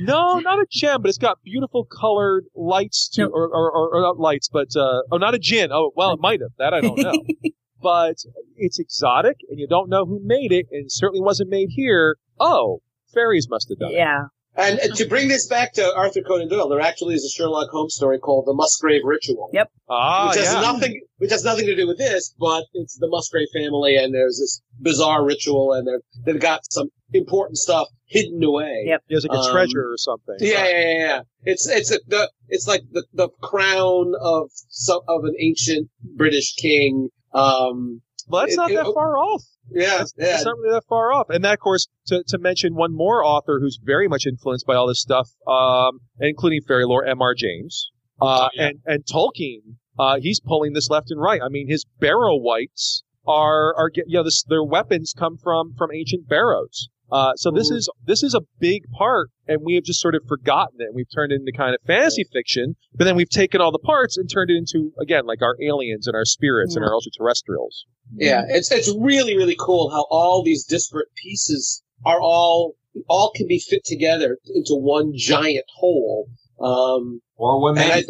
No, 0.00 0.38
not 0.38 0.58
a 0.58 0.66
gem, 0.70 1.02
but 1.02 1.08
it's 1.08 1.18
got 1.18 1.38
beautiful 1.44 1.84
colored 1.84 2.46
lights 2.54 3.08
to, 3.10 3.26
or, 3.26 3.48
or, 3.48 3.70
or, 3.70 3.96
or 3.96 4.00
not 4.00 4.18
lights, 4.18 4.48
but, 4.48 4.68
uh, 4.74 5.02
oh, 5.12 5.18
not 5.18 5.34
a 5.34 5.38
gin. 5.38 5.70
Oh, 5.70 5.92
well, 5.94 6.12
it 6.12 6.20
might 6.20 6.40
have. 6.40 6.50
That 6.58 6.72
I 6.72 6.80
don't 6.80 6.98
know. 6.98 7.12
but 7.82 8.16
it's 8.56 8.78
exotic 8.78 9.36
and 9.48 9.60
you 9.60 9.68
don't 9.68 9.88
know 9.88 10.04
who 10.04 10.20
made 10.24 10.52
it 10.52 10.66
and 10.72 10.86
it 10.86 10.92
certainly 10.92 11.20
wasn't 11.20 11.50
made 11.50 11.68
here. 11.70 12.16
Oh, 12.40 12.80
fairies 13.12 13.48
must 13.48 13.68
have 13.68 13.78
done 13.78 13.90
it. 13.92 13.96
Yeah. 13.96 14.24
And 14.58 14.80
to 14.96 15.06
bring 15.06 15.28
this 15.28 15.46
back 15.46 15.72
to 15.74 15.94
Arthur 15.94 16.20
Conan 16.22 16.48
Doyle, 16.48 16.68
there 16.68 16.80
actually 16.80 17.14
is 17.14 17.24
a 17.24 17.28
Sherlock 17.30 17.70
Holmes 17.70 17.94
story 17.94 18.18
called 18.18 18.46
The 18.46 18.52
Musgrave 18.54 19.02
Ritual. 19.04 19.50
Yep. 19.52 19.70
Ah, 19.88 20.28
which 20.28 20.38
has 20.38 20.52
yeah. 20.52 20.60
nothing, 20.60 21.00
which 21.18 21.30
has 21.30 21.44
nothing 21.44 21.66
to 21.66 21.76
do 21.76 21.86
with 21.86 21.98
this, 21.98 22.34
but 22.38 22.64
it's 22.74 22.96
the 22.98 23.08
Musgrave 23.08 23.48
family, 23.54 23.96
and 23.96 24.12
there's 24.12 24.38
this 24.38 24.60
bizarre 24.80 25.24
ritual, 25.24 25.72
and 25.72 25.86
they're, 25.86 26.00
they've 26.26 26.40
got 26.40 26.60
some 26.72 26.88
important 27.12 27.56
stuff 27.56 27.86
hidden 28.06 28.42
away. 28.42 28.84
Yep. 28.86 29.02
There's 29.08 29.26
like 29.26 29.38
a 29.38 29.42
Um, 29.42 29.50
treasure 29.52 29.92
or 29.92 29.96
something. 29.96 30.36
Yeah, 30.40 30.66
yeah, 30.68 30.80
yeah, 30.80 30.98
yeah. 30.98 31.20
It's 31.44 31.68
it's 31.68 31.90
a, 31.92 32.00
the 32.08 32.30
it's 32.48 32.66
like 32.66 32.82
the 32.90 33.04
the 33.14 33.28
crown 33.42 34.12
of 34.20 34.50
some 34.68 35.00
of 35.08 35.24
an 35.24 35.34
ancient 35.40 35.88
British 36.16 36.54
king. 36.56 37.08
Um, 37.32 38.02
Well, 38.26 38.42
that's 38.42 38.54
it- 38.54 38.56
not 38.56 38.70
it- 38.70 38.74
that 38.74 38.92
far 38.92 39.16
off. 39.18 39.42
Yeah, 39.70 40.02
It's 40.02 40.14
yeah. 40.16 40.40
not 40.44 40.56
really 40.58 40.74
that 40.74 40.84
far 40.88 41.12
off. 41.12 41.30
And 41.30 41.44
that, 41.44 41.54
of 41.54 41.58
course, 41.60 41.88
to, 42.06 42.22
to 42.28 42.38
mention 42.38 42.74
one 42.74 42.94
more 42.94 43.24
author 43.24 43.58
who's 43.60 43.78
very 43.82 44.08
much 44.08 44.26
influenced 44.26 44.66
by 44.66 44.74
all 44.74 44.86
this 44.86 45.00
stuff, 45.00 45.28
um, 45.46 46.00
including 46.20 46.62
fairy 46.62 46.86
lore, 46.86 47.04
M.R. 47.04 47.34
James, 47.34 47.90
uh, 48.20 48.48
and, 48.56 48.80
and 48.86 49.04
Tolkien, 49.04 49.76
uh, 49.98 50.18
he's 50.20 50.40
pulling 50.40 50.72
this 50.72 50.88
left 50.90 51.10
and 51.10 51.20
right. 51.20 51.40
I 51.42 51.48
mean, 51.48 51.68
his 51.68 51.84
barrow 52.00 52.36
wights 52.36 53.02
are, 53.26 53.74
are, 53.76 53.90
you 53.94 54.16
know, 54.16 54.24
this, 54.24 54.42
their 54.44 54.64
weapons 54.64 55.12
come 55.16 55.36
from, 55.36 55.74
from 55.76 55.90
ancient 55.92 56.28
barrows. 56.28 56.88
Uh, 57.10 57.34
so 57.36 57.50
this 57.50 57.70
is, 57.70 57.88
this 58.06 58.22
is 58.22 58.34
a 58.34 58.40
big 58.60 58.82
part 58.96 59.30
and 59.46 59.62
we 59.64 59.74
have 59.74 59.84
just 59.84 60.00
sort 60.00 60.14
of 60.14 60.22
forgotten 60.28 60.76
it. 60.80 60.84
And 60.84 60.94
we've 60.94 61.06
turned 61.14 61.32
it 61.32 61.36
into 61.36 61.52
kind 61.56 61.74
of 61.74 61.80
fantasy 61.86 62.24
fiction, 62.32 62.76
but 62.94 63.04
then 63.04 63.16
we've 63.16 63.30
taken 63.30 63.60
all 63.60 63.72
the 63.72 63.78
parts 63.78 64.16
and 64.18 64.28
turned 64.30 64.50
it 64.50 64.56
into, 64.56 64.92
again, 65.00 65.24
like 65.26 65.40
our 65.42 65.56
aliens 65.62 66.06
and 66.06 66.14
our 66.14 66.24
spirits 66.26 66.76
and 66.76 66.84
our 66.84 66.92
ultra-terrestrials. 66.92 67.86
Yeah, 68.14 68.42
it's 68.48 68.70
it's 68.72 68.94
really 68.98 69.36
really 69.36 69.56
cool 69.58 69.90
how 69.90 70.06
all 70.10 70.42
these 70.42 70.64
disparate 70.64 71.08
pieces 71.22 71.82
are 72.06 72.20
all 72.20 72.74
all 73.06 73.32
can 73.34 73.46
be 73.46 73.58
fit 73.58 73.84
together 73.84 74.38
into 74.54 74.74
one 74.74 75.12
giant 75.14 75.66
whole. 75.76 76.28
Um, 76.60 77.20
or 77.36 77.62
women. 77.62 77.82
and 77.84 77.92
I- 77.92 77.98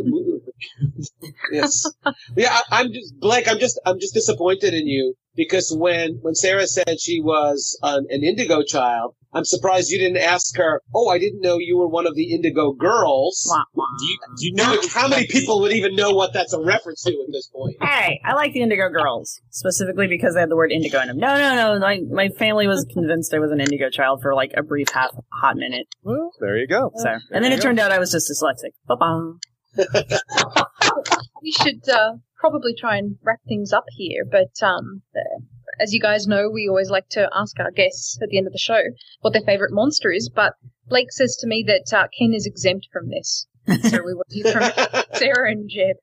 yes, 1.52 1.85
yeah. 2.36 2.60
I, 2.70 2.80
I'm 2.80 2.93
just 2.93 3.18
Blake. 3.18 3.48
I'm 3.48 3.59
just 3.59 3.80
I'm 3.85 3.98
just 4.01 4.14
disappointed 4.14 4.74
in 4.74 4.86
you 4.86 5.14
because 5.36 5.74
when 5.76 6.18
when 6.22 6.35
Sarah 6.35 6.66
said 6.66 7.01
she 7.01 7.20
was 7.20 7.78
an, 7.82 8.06
an 8.10 8.24
Indigo 8.24 8.62
child, 8.62 9.14
I'm 9.32 9.44
surprised 9.44 9.90
you 9.90 9.98
didn't 9.98 10.18
ask 10.18 10.56
her. 10.56 10.82
Oh, 10.94 11.09
I 11.09 11.18
didn't 11.18 11.40
know 11.43 11.59
you 11.59 11.76
were 11.76 11.89
one 11.89 12.06
of 12.06 12.14
the 12.14 12.32
Indigo 12.32 12.72
girls. 12.72 13.48
Do 13.74 14.06
you, 14.06 14.18
do 14.39 14.47
you 14.47 14.55
know 14.55 14.80
How 14.90 15.06
many 15.06 15.26
people 15.26 15.60
would 15.60 15.72
even 15.72 15.94
know 15.94 16.10
what 16.10 16.32
that's 16.32 16.52
a 16.52 16.60
reference 16.60 17.02
to 17.02 17.10
at 17.10 17.32
this 17.32 17.48
point? 17.48 17.76
Hey, 17.80 18.20
I 18.24 18.35
like 18.35 18.52
the 18.52 18.62
Indigo 18.62 18.89
Girls 18.89 19.40
specifically 19.51 20.06
because 20.06 20.35
they 20.35 20.40
had 20.40 20.51
the 20.51 20.56
word 20.56 20.72
Indigo 20.72 21.01
in 21.01 21.09
them. 21.09 21.18
No, 21.18 21.36
no, 21.36 21.55
no. 21.55 21.78
My 21.78 22.01
my 22.10 22.28
family 22.30 22.66
was 22.66 22.86
convinced 22.93 23.35
I 23.35 23.39
was 23.39 23.52
an 23.52 23.60
Indigo 23.60 23.90
child 23.90 24.20
for 24.22 24.35
like 24.35 24.52
a 24.56 24.62
brief 24.62 24.89
half 24.93 25.10
hot 25.32 25.56
minute. 25.56 25.86
Well, 26.02 26.30
there 26.40 26.56
you 26.56 26.66
go. 26.66 26.90
So, 26.97 27.18
and 27.30 27.44
then 27.44 27.52
it 27.52 27.60
turned 27.60 27.78
out 27.78 27.93
I 27.93 27.98
was 27.98 28.10
just 28.10 28.30
dyslexic. 28.30 28.72
Bye-bye. 28.86 29.39
We 31.42 31.52
should 31.52 31.88
uh, 31.88 32.14
probably 32.38 32.74
try 32.74 32.96
and 32.96 33.16
wrap 33.22 33.40
things 33.46 33.72
up 33.72 33.84
here, 33.90 34.24
but 34.30 34.66
um, 34.66 35.02
uh, 35.16 35.40
as 35.80 35.92
you 35.92 36.00
guys 36.00 36.26
know, 36.26 36.50
we 36.50 36.68
always 36.68 36.90
like 36.90 37.09
to 37.10 37.28
ask 37.34 37.59
our 37.60 37.70
guests 37.70 38.18
at 38.22 38.28
the 38.28 38.38
end 38.38 38.46
of 38.46 38.52
the 38.52 38.59
show 38.59 38.80
what 39.20 39.32
their 39.32 39.42
favorite 39.42 39.72
monster 39.72 40.10
is. 40.10 40.28
But 40.28 40.55
Blake 40.88 41.12
says 41.12 41.36
to 41.40 41.46
me 41.46 41.64
that 41.66 41.96
uh, 41.96 42.09
Ken 42.18 42.32
is 42.34 42.46
exempt 42.46 42.88
from 42.92 43.10
this, 43.10 43.46
so 43.88 43.98
we 44.05 44.14
want 44.14 44.28
to 44.30 44.42
hear 44.42 44.52
from 44.52 45.02
Sarah 45.14 45.50
and 45.50 45.70
Jeb. 45.70 45.96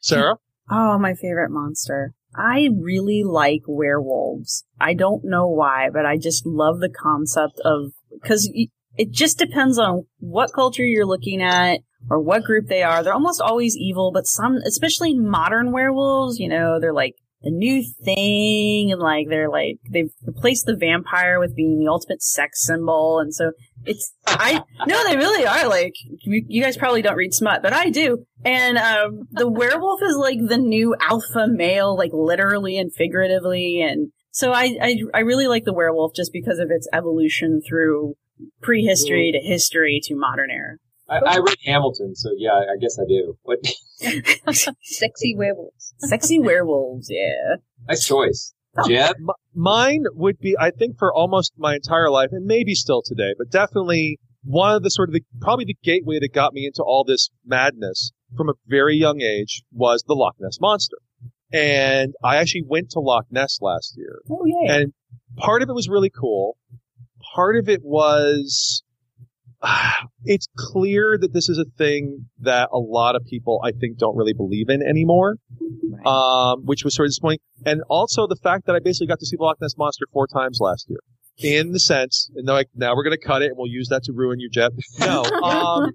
Sarah? 0.00 0.36
Oh, 0.70 0.98
my 0.98 1.14
favorite 1.14 1.50
monster. 1.50 2.14
I 2.36 2.68
really 2.76 3.22
like 3.24 3.62
werewolves. 3.66 4.64
I 4.80 4.94
don't 4.94 5.24
know 5.24 5.46
why, 5.46 5.88
but 5.92 6.04
I 6.04 6.16
just 6.16 6.44
love 6.44 6.80
the 6.80 6.90
concept 6.90 7.60
of 7.64 7.92
because 8.10 8.50
it 8.96 9.10
just 9.10 9.38
depends 9.38 9.78
on 9.78 10.06
what 10.18 10.52
culture 10.52 10.84
you're 10.84 11.06
looking 11.06 11.42
at 11.42 11.80
or 12.10 12.20
what 12.20 12.44
group 12.44 12.68
they 12.68 12.82
are. 12.82 13.02
They're 13.02 13.14
almost 13.14 13.40
always 13.40 13.76
evil, 13.76 14.12
but 14.12 14.26
some, 14.26 14.56
especially 14.66 15.14
modern 15.14 15.72
werewolves, 15.72 16.38
you 16.38 16.48
know, 16.48 16.78
they're 16.78 16.92
like 16.92 17.14
a 17.44 17.50
new 17.50 17.84
thing 18.04 18.90
and 18.90 19.00
like 19.00 19.26
they're 19.28 19.50
like 19.50 19.78
they've 19.90 20.10
replaced 20.26 20.66
the 20.66 20.76
vampire 20.76 21.38
with 21.38 21.54
being 21.54 21.78
the 21.78 21.90
ultimate 21.90 22.22
sex 22.22 22.64
symbol, 22.64 23.18
and 23.20 23.34
so 23.34 23.52
it's 23.84 24.14
I 24.26 24.62
no, 24.86 25.04
they 25.04 25.16
really 25.16 25.46
are 25.46 25.68
like 25.68 25.94
you, 26.22 26.44
you 26.48 26.62
guys 26.62 26.76
probably 26.76 27.02
don't 27.02 27.16
read 27.16 27.34
smut, 27.34 27.62
but 27.62 27.72
I 27.72 27.90
do. 27.90 28.24
And 28.44 28.78
um, 28.78 29.28
the 29.30 29.48
werewolf 29.48 30.00
is 30.02 30.16
like 30.16 30.38
the 30.46 30.58
new 30.58 30.94
alpha 31.00 31.46
male, 31.46 31.96
like 31.96 32.12
literally 32.12 32.78
and 32.78 32.92
figuratively, 32.92 33.82
and 33.82 34.10
so 34.30 34.52
I, 34.52 34.76
I 34.80 34.96
I 35.12 35.20
really 35.20 35.46
like 35.46 35.64
the 35.64 35.74
werewolf 35.74 36.14
just 36.14 36.32
because 36.32 36.58
of 36.58 36.70
its 36.70 36.88
evolution 36.92 37.60
through 37.66 38.14
prehistory 38.62 39.30
to 39.32 39.38
history 39.38 40.00
to 40.04 40.14
modern 40.16 40.50
era. 40.50 40.76
I, 41.08 41.18
I 41.18 41.36
read 41.38 41.56
Hamilton, 41.66 42.14
so 42.14 42.30
yeah, 42.36 42.52
I 42.52 42.76
guess 42.80 42.98
I 42.98 43.04
do. 43.06 43.36
What? 43.42 43.58
Sexy 44.82 45.34
werewolves. 45.36 45.94
Sexy 45.98 46.38
werewolves, 46.38 47.08
yeah. 47.10 47.56
Nice 47.88 48.06
choice, 48.06 48.54
Oh. 48.78 48.88
Jeb. 48.88 49.16
M- 49.18 49.26
mine 49.54 50.04
would 50.14 50.38
be, 50.38 50.56
I 50.58 50.70
think, 50.70 50.98
for 50.98 51.12
almost 51.14 51.52
my 51.58 51.74
entire 51.74 52.10
life, 52.10 52.30
and 52.32 52.46
maybe 52.46 52.74
still 52.74 53.02
today, 53.04 53.34
but 53.36 53.50
definitely 53.50 54.18
one 54.44 54.74
of 54.74 54.82
the 54.82 54.90
sort 54.90 55.08
of 55.08 55.12
the 55.14 55.22
probably 55.40 55.64
the 55.66 55.76
gateway 55.82 56.18
that 56.20 56.32
got 56.32 56.52
me 56.54 56.66
into 56.66 56.82
all 56.82 57.04
this 57.04 57.30
madness 57.46 58.12
from 58.36 58.48
a 58.48 58.54
very 58.66 58.96
young 58.96 59.20
age 59.20 59.62
was 59.72 60.04
the 60.06 60.14
Loch 60.14 60.34
Ness 60.40 60.58
monster. 60.60 60.96
And 61.52 62.14
I 62.24 62.36
actually 62.36 62.64
went 62.66 62.90
to 62.90 63.00
Loch 63.00 63.26
Ness 63.30 63.58
last 63.62 63.94
year. 63.96 64.20
Oh 64.30 64.44
yeah. 64.44 64.74
And 64.74 64.92
part 65.36 65.62
of 65.62 65.68
it 65.68 65.74
was 65.74 65.88
really 65.88 66.10
cool. 66.10 66.56
Part 67.34 67.56
of 67.56 67.68
it 67.68 67.80
was 67.82 68.82
it's 70.24 70.48
clear 70.56 71.16
that 71.20 71.32
this 71.32 71.48
is 71.48 71.58
a 71.58 71.64
thing 71.76 72.26
that 72.40 72.68
a 72.72 72.78
lot 72.78 73.16
of 73.16 73.24
people 73.24 73.60
I 73.64 73.72
think 73.72 73.98
don't 73.98 74.16
really 74.16 74.34
believe 74.34 74.68
in 74.68 74.82
anymore. 74.82 75.36
Um, 76.04 76.64
which 76.64 76.84
was 76.84 76.94
sort 76.94 77.06
of 77.06 77.10
disappointing. 77.10 77.38
And 77.64 77.80
also 77.88 78.26
the 78.26 78.36
fact 78.36 78.66
that 78.66 78.74
I 78.74 78.78
basically 78.78 79.06
got 79.06 79.20
to 79.20 79.26
see 79.26 79.36
the 79.36 79.42
Loch 79.42 79.56
Ness 79.60 79.76
Monster 79.78 80.06
four 80.12 80.26
times 80.26 80.58
last 80.60 80.86
year. 80.88 80.98
In 81.38 81.72
the 81.72 81.80
sense, 81.80 82.30
and 82.36 82.46
now, 82.46 82.56
I, 82.56 82.64
now 82.76 82.94
we're 82.94 83.02
going 83.02 83.18
to 83.18 83.26
cut 83.26 83.42
it 83.42 83.46
and 83.46 83.56
we'll 83.56 83.70
use 83.70 83.88
that 83.88 84.04
to 84.04 84.12
ruin 84.12 84.38
you, 84.38 84.48
Jeff. 84.50 84.70
No, 85.00 85.24
um, 85.24 85.92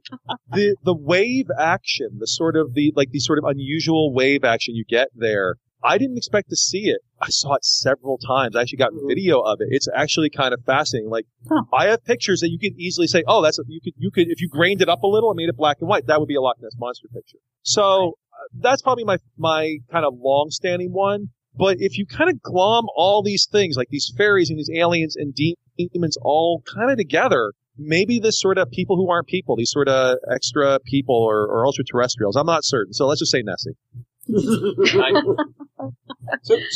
the, 0.51 0.75
the 0.83 0.95
wave 0.95 1.45
action, 1.57 2.17
the 2.17 2.27
sort 2.27 2.57
of, 2.57 2.73
the, 2.73 2.91
like 2.95 3.11
the 3.11 3.19
sort 3.19 3.37
of 3.37 3.45
unusual 3.45 4.13
wave 4.13 4.43
action 4.43 4.75
you 4.75 4.83
get 4.83 5.07
there, 5.15 5.55
I 5.83 5.97
didn't 5.97 6.17
expect 6.17 6.49
to 6.49 6.55
see 6.55 6.89
it. 6.89 7.01
I 7.21 7.27
saw 7.29 7.55
it 7.55 7.63
several 7.63 8.17
times. 8.17 8.55
I 8.55 8.61
actually 8.61 8.77
got 8.79 8.91
video 9.07 9.39
of 9.39 9.59
it. 9.61 9.67
It's 9.71 9.87
actually 9.95 10.29
kind 10.29 10.53
of 10.53 10.61
fascinating. 10.65 11.09
Like, 11.09 11.25
I 11.73 11.87
have 11.87 12.03
pictures 12.03 12.41
that 12.41 12.49
you 12.49 12.59
could 12.59 12.77
easily 12.77 13.07
say, 13.07 13.23
oh, 13.27 13.41
that's 13.41 13.59
a, 13.59 13.63
you 13.67 13.79
could, 13.81 13.93
you 13.97 14.11
could, 14.11 14.27
if 14.29 14.41
you 14.41 14.49
grained 14.49 14.81
it 14.81 14.89
up 14.89 15.03
a 15.03 15.07
little 15.07 15.29
and 15.29 15.37
made 15.37 15.49
it 15.49 15.55
black 15.55 15.77
and 15.79 15.87
white, 15.87 16.07
that 16.07 16.19
would 16.19 16.27
be 16.27 16.35
a 16.35 16.41
Loch 16.41 16.57
Ness 16.61 16.73
monster 16.77 17.07
picture. 17.13 17.37
So 17.61 18.17
uh, 18.33 18.37
that's 18.59 18.81
probably 18.81 19.05
my, 19.05 19.17
my 19.37 19.77
kind 19.91 20.05
of 20.05 20.15
long-standing 20.17 20.91
one. 20.91 21.29
But 21.55 21.77
if 21.79 21.97
you 21.97 22.05
kind 22.05 22.29
of 22.29 22.41
glom 22.41 22.85
all 22.95 23.23
these 23.23 23.47
things, 23.51 23.75
like 23.75 23.87
these 23.89 24.13
fairies 24.17 24.49
and 24.49 24.59
these 24.59 24.69
aliens 24.73 25.15
and 25.15 25.33
demons 25.33 26.17
all 26.21 26.61
kind 26.65 26.91
of 26.91 26.97
together, 26.97 27.53
maybe 27.77 28.19
this 28.19 28.39
sort 28.39 28.57
of 28.57 28.69
people 28.69 28.97
who 28.97 29.09
aren't 29.09 29.27
people, 29.27 29.55
these 29.55 29.71
sort 29.71 29.87
of 29.87 30.17
extra 30.33 30.79
people 30.85 31.15
or, 31.15 31.47
or 31.47 31.65
ultra 31.65 31.83
terrestrials. 31.83 32.35
I'm 32.35 32.45
not 32.45 32.63
certain. 32.63 32.93
So 32.93 33.07
let's 33.07 33.19
just 33.19 33.31
say 33.31 33.41
Nessie. 33.41 33.71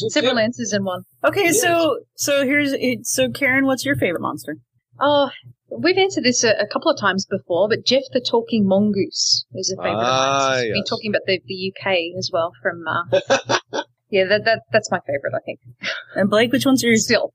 Several 0.09 0.39
answers 0.39 0.73
in 0.73 0.83
one. 0.83 1.03
Okay, 1.23 1.51
so 1.51 1.99
so 2.15 2.45
here's. 2.45 2.73
So 3.03 3.29
Karen, 3.29 3.65
what's 3.65 3.85
your 3.85 3.95
favorite 3.95 4.21
monster? 4.21 4.57
Oh, 4.99 5.29
we've 5.69 5.97
answered 5.97 6.23
this 6.23 6.43
a, 6.43 6.51
a 6.51 6.67
couple 6.67 6.91
of 6.91 6.99
times 6.99 7.25
before, 7.25 7.67
but 7.67 7.85
Gef 7.85 8.03
the 8.11 8.21
Talking 8.21 8.67
Mongoose 8.67 9.45
is 9.53 9.71
a 9.71 9.81
favourite 9.81 10.03
Ah, 10.03 10.49
of 10.49 10.55
mine. 10.55 10.63
We've 10.65 10.73
been 10.73 10.83
talking 10.83 11.11
about 11.11 11.21
the, 11.25 11.41
the 11.45 11.73
UK 11.73 12.17
as 12.17 12.29
well 12.31 12.51
from, 12.61 12.83
uh, 12.87 13.03
yeah, 14.09 14.25
that, 14.25 14.45
that, 14.45 14.61
that's 14.71 14.91
my 14.91 14.99
favourite, 14.99 15.35
I 15.35 15.39
think. 15.45 15.59
And 16.15 16.29
Blake, 16.29 16.51
which 16.51 16.65
one's 16.65 16.83
yours? 16.83 17.05
Still. 17.05 17.33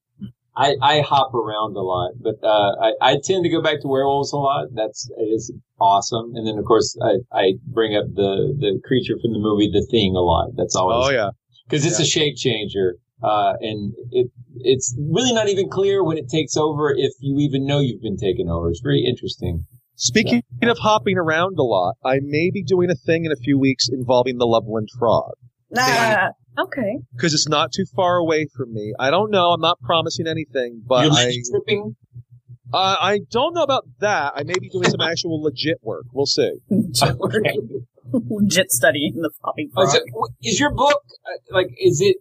I, 0.58 0.74
I 0.82 1.00
hop 1.00 1.32
around 1.34 1.76
a 1.76 1.82
lot, 1.82 2.12
but 2.20 2.34
uh, 2.42 2.72
I, 2.82 2.92
I 3.00 3.12
tend 3.22 3.44
to 3.44 3.48
go 3.48 3.62
back 3.62 3.80
to 3.82 3.88
werewolves 3.88 4.32
a 4.32 4.36
lot. 4.36 4.66
That's 4.74 5.08
is 5.16 5.52
awesome. 5.80 6.32
And 6.34 6.44
then 6.46 6.58
of 6.58 6.64
course 6.64 6.98
I, 7.00 7.12
I 7.32 7.52
bring 7.66 7.96
up 7.96 8.06
the 8.12 8.56
the 8.58 8.80
creature 8.84 9.14
from 9.22 9.32
the 9.32 9.38
movie 9.38 9.70
The 9.72 9.86
Thing 9.88 10.16
a 10.16 10.20
lot. 10.20 10.50
That's 10.56 10.74
always 10.74 11.06
Oh 11.06 11.10
yeah. 11.10 11.30
because 11.68 11.86
it's 11.86 12.00
a 12.00 12.04
shape 12.04 12.36
changer. 12.36 12.96
Uh, 13.22 13.54
and 13.60 13.94
it 14.10 14.30
it's 14.56 14.96
really 14.98 15.32
not 15.32 15.48
even 15.48 15.68
clear 15.68 16.04
when 16.04 16.18
it 16.18 16.28
takes 16.28 16.56
over 16.56 16.90
if 16.90 17.12
you 17.20 17.38
even 17.38 17.64
know 17.64 17.78
you've 17.78 18.02
been 18.02 18.16
taken 18.16 18.48
over. 18.48 18.68
It's 18.68 18.80
very 18.80 19.04
interesting. 19.04 19.64
Speaking 19.94 20.42
of 20.62 20.78
hopping 20.78 21.18
around 21.18 21.58
a 21.58 21.64
lot, 21.64 21.96
I 22.04 22.20
may 22.22 22.50
be 22.52 22.62
doing 22.62 22.88
a 22.90 22.94
thing 22.94 23.24
in 23.24 23.32
a 23.32 23.36
few 23.36 23.58
weeks 23.58 23.88
involving 23.88 24.38
the 24.38 24.46
Loveland 24.46 24.88
Frog. 24.96 25.32
Ah, 25.76 26.28
Okay. 26.58 26.98
Because 27.14 27.34
it's 27.34 27.48
not 27.48 27.70
too 27.72 27.84
far 27.94 28.16
away 28.16 28.46
from 28.56 28.72
me. 28.72 28.92
I 28.98 29.10
don't 29.10 29.30
know. 29.30 29.50
I'm 29.50 29.60
not 29.60 29.78
promising 29.80 30.26
anything, 30.26 30.82
but 30.86 31.04
You're 31.04 31.12
I, 31.12 31.36
tripping. 31.50 31.94
uh, 32.72 32.96
I 33.00 33.20
don't 33.30 33.54
know 33.54 33.62
about 33.62 33.84
that. 34.00 34.32
I 34.34 34.42
may 34.42 34.58
be 34.58 34.68
doing 34.68 34.88
some 34.90 35.00
actual 35.00 35.40
legit 35.40 35.78
work. 35.82 36.06
We'll 36.12 36.26
see. 36.26 36.52
legit 38.12 38.72
studying 38.72 39.14
the 39.16 39.30
flopping 39.40 39.70
Oh, 39.76 39.86
so, 39.86 40.00
is 40.42 40.58
your 40.58 40.72
book 40.74 41.00
uh, 41.26 41.54
like? 41.54 41.68
Is 41.78 42.00
it 42.00 42.16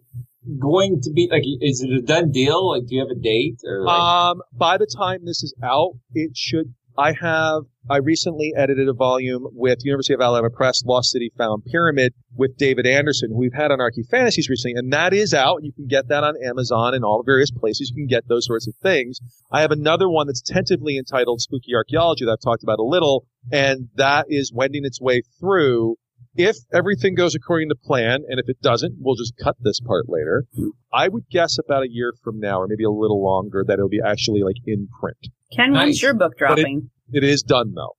going 0.60 1.00
to 1.02 1.10
be 1.10 1.28
like? 1.30 1.42
Is 1.60 1.82
it 1.82 1.90
a 1.90 2.00
done 2.02 2.30
deal? 2.30 2.70
Like, 2.70 2.86
do 2.86 2.94
you 2.94 3.00
have 3.00 3.10
a 3.10 3.20
date 3.20 3.58
or? 3.64 3.84
Like, 3.84 3.98
Um, 3.98 4.42
by 4.52 4.76
the 4.78 4.86
time 4.86 5.24
this 5.24 5.42
is 5.42 5.54
out, 5.62 5.94
it 6.14 6.36
should. 6.36 6.74
I 6.96 7.12
have 7.20 7.62
I 7.90 7.98
recently 7.98 8.52
edited 8.56 8.88
a 8.88 8.92
volume 8.92 9.46
with 9.52 9.78
University 9.82 10.12
of 10.14 10.20
Alabama 10.20 10.50
Press, 10.50 10.82
Lost 10.84 11.10
City 11.10 11.32
Found 11.38 11.64
Pyramid, 11.64 12.12
with 12.36 12.56
David 12.58 12.86
Anderson, 12.86 13.30
who 13.30 13.38
we've 13.38 13.54
had 13.54 13.70
on 13.70 13.78
ArchyFantasies 13.78 14.48
recently, 14.50 14.74
and 14.76 14.92
that 14.92 15.14
is 15.14 15.32
out. 15.32 15.62
You 15.62 15.72
can 15.72 15.86
get 15.86 16.08
that 16.08 16.22
on 16.22 16.34
Amazon 16.44 16.94
and 16.94 17.04
all 17.04 17.18
the 17.18 17.26
various 17.30 17.50
places. 17.50 17.90
You 17.94 18.02
can 18.02 18.06
get 18.06 18.28
those 18.28 18.46
sorts 18.46 18.68
of 18.68 18.74
things. 18.82 19.20
I 19.50 19.62
have 19.62 19.70
another 19.70 20.08
one 20.08 20.26
that's 20.26 20.42
tentatively 20.42 20.98
entitled 20.98 21.40
Spooky 21.40 21.74
Archaeology 21.74 22.26
that 22.26 22.32
I've 22.32 22.44
talked 22.44 22.62
about 22.62 22.78
a 22.78 22.84
little, 22.84 23.26
and 23.50 23.88
that 23.96 24.26
is 24.28 24.52
wending 24.54 24.84
its 24.84 25.00
way 25.00 25.22
through. 25.40 25.96
If 26.36 26.56
everything 26.72 27.14
goes 27.14 27.34
according 27.34 27.70
to 27.70 27.74
plan, 27.74 28.22
and 28.28 28.38
if 28.38 28.48
it 28.48 28.60
doesn't, 28.60 28.96
we'll 29.00 29.16
just 29.16 29.34
cut 29.42 29.56
this 29.60 29.80
part 29.80 30.06
later. 30.08 30.44
I 30.92 31.08
would 31.08 31.24
guess 31.30 31.56
about 31.58 31.84
a 31.84 31.90
year 31.90 32.12
from 32.22 32.38
now, 32.38 32.60
or 32.60 32.68
maybe 32.68 32.84
a 32.84 32.90
little 32.90 33.24
longer, 33.24 33.64
that 33.66 33.74
it'll 33.74 33.88
be 33.88 34.00
actually 34.04 34.42
like 34.42 34.56
in 34.66 34.88
print. 35.00 35.16
Ken, 35.56 35.72
when's 35.72 36.02
your 36.02 36.14
book 36.14 36.34
But 36.38 36.58
it- 36.58 36.62
dropping? 36.62 36.90
It 37.12 37.24
is 37.24 37.42
done 37.42 37.74
though. 37.74 37.94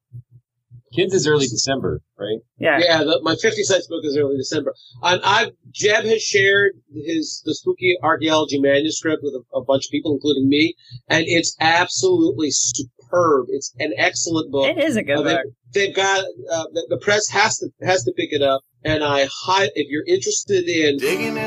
Kids 0.91 1.13
is 1.13 1.27
early 1.27 1.45
December, 1.45 2.01
right? 2.17 2.39
Yeah. 2.57 2.79
Yeah, 2.79 3.03
the, 3.03 3.19
my 3.21 3.35
50 3.35 3.61
cents 3.61 3.85
book 3.85 4.03
is 4.03 4.17
early 4.17 4.37
December. 4.37 4.73
And 5.03 5.21
I, 5.23 5.51
Jeb 5.71 6.03
has 6.05 6.19
shared 6.23 6.71
his, 6.91 7.43
the 7.45 7.53
spooky 7.53 7.95
archaeology 8.01 8.59
manuscript 8.59 9.21
with 9.21 9.35
a, 9.35 9.57
a 9.57 9.63
bunch 9.63 9.85
of 9.85 9.91
people, 9.91 10.13
including 10.15 10.49
me, 10.49 10.73
and 11.07 11.25
it's 11.27 11.55
absolutely 11.59 12.49
superb. 12.49 13.45
It's 13.49 13.71
an 13.77 13.93
excellent 13.97 14.51
book. 14.51 14.65
It 14.75 14.83
is 14.83 14.95
a 14.95 15.03
good 15.03 15.19
Uh, 15.19 15.21
they- 15.21 15.33
book. 15.35 15.43
They've 15.71 15.95
got, 15.95 16.21
uh, 16.51 16.63
the, 16.73 16.87
the 16.89 16.97
press 16.97 17.29
has 17.29 17.59
to, 17.59 17.67
has 17.85 18.03
to 18.05 18.11
pick 18.17 18.29
it 18.33 18.41
up. 18.41 18.63
And 18.83 19.03
I, 19.03 19.27
hi- 19.31 19.69
if 19.75 19.87
you're 19.89 20.05
interested 20.07 20.67
in 20.67 20.97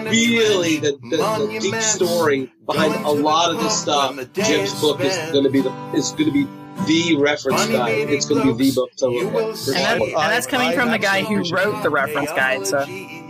really 0.08 0.76
the, 0.78 0.92
the, 1.10 1.16
the 1.16 1.58
deep 1.60 1.74
story 1.82 2.52
behind 2.64 2.94
a 3.04 3.10
lot 3.10 3.50
of 3.52 3.60
this 3.60 3.80
stuff, 3.82 4.14
Jeb's 4.34 4.80
book 4.80 5.00
is 5.00 5.16
going 5.32 5.42
to 5.42 5.50
be 5.50 5.60
the, 5.60 5.72
is 5.94 6.12
going 6.12 6.26
to 6.26 6.30
be 6.30 6.46
the 6.86 7.16
reference 7.16 7.66
guide. 7.66 8.10
It's 8.10 8.26
going 8.26 8.46
to 8.46 8.54
be 8.54 8.70
the 8.70 8.74
book 8.74 8.94
to 8.96 9.06
look 9.08 9.34
at. 9.34 9.68
And, 9.68 9.76
that, 9.76 10.00
and 10.00 10.14
that's 10.14 10.46
coming 10.46 10.72
from 10.72 10.90
the 10.90 10.98
guy 10.98 11.22
who 11.22 11.42
wrote 11.54 11.82
the 11.82 11.90
reference 11.90 12.30
guide. 12.30 12.66
So 12.66 12.84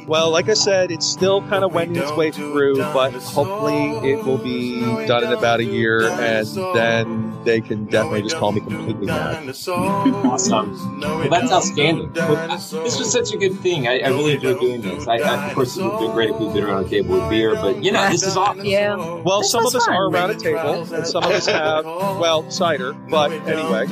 Well, 0.06 0.30
like 0.30 0.48
I 0.48 0.54
said, 0.54 0.90
it's 0.90 1.06
still 1.06 1.42
kind 1.48 1.64
of 1.64 1.72
wending 1.72 2.02
its 2.02 2.12
way 2.12 2.30
through, 2.30 2.76
but 2.76 3.12
hopefully 3.14 4.10
it 4.10 4.24
will 4.24 4.38
be 4.38 4.80
done 5.06 5.24
in 5.24 5.32
about 5.32 5.60
a 5.60 5.64
year, 5.64 6.08
and 6.08 6.46
then 6.74 7.44
they 7.44 7.60
can 7.60 7.84
definitely 7.86 8.22
just 8.22 8.36
call 8.36 8.52
me 8.52 8.60
completely 8.60 9.06
mad. 9.06 9.42
Awesome. 10.32 11.00
Well, 11.00 11.28
that's 11.28 11.52
outstanding. 11.52 12.12
This 12.12 12.72
was 12.72 13.10
such 13.12 13.32
a 13.32 13.36
good 13.36 13.58
thing. 13.60 13.86
I, 13.86 13.98
I 14.00 14.08
really 14.08 14.34
enjoyed 14.34 14.60
doing 14.60 14.80
this. 14.80 15.06
I, 15.06 15.16
I, 15.16 15.48
of 15.48 15.54
course, 15.54 15.76
it 15.76 15.82
would 15.82 15.90
have 15.92 16.00
been 16.00 16.12
great 16.12 16.30
if 16.30 16.38
we'd 16.38 16.52
been 16.54 16.64
around 16.64 16.86
a 16.86 16.88
table 16.88 17.20
with 17.20 17.28
beer, 17.30 17.54
but 17.54 17.82
you 17.82 17.92
know, 17.92 18.08
this 18.10 18.22
is 18.22 18.36
awesome. 18.36 18.64
Yeah. 18.64 18.96
Well, 18.96 19.40
This 19.40 19.50
some 19.50 19.66
of 19.66 19.74
us 19.74 19.84
fun. 19.84 19.94
are 19.94 20.08
around 20.08 20.30
a 20.30 20.34
table, 20.36 20.82
and 20.94 21.06
some 21.06 21.24
of 21.24 21.30
us 21.30 21.46
have, 21.46 21.84
well, 21.84 22.50
cider, 22.50 22.92
but 22.92 23.30
anyway. 23.32 23.86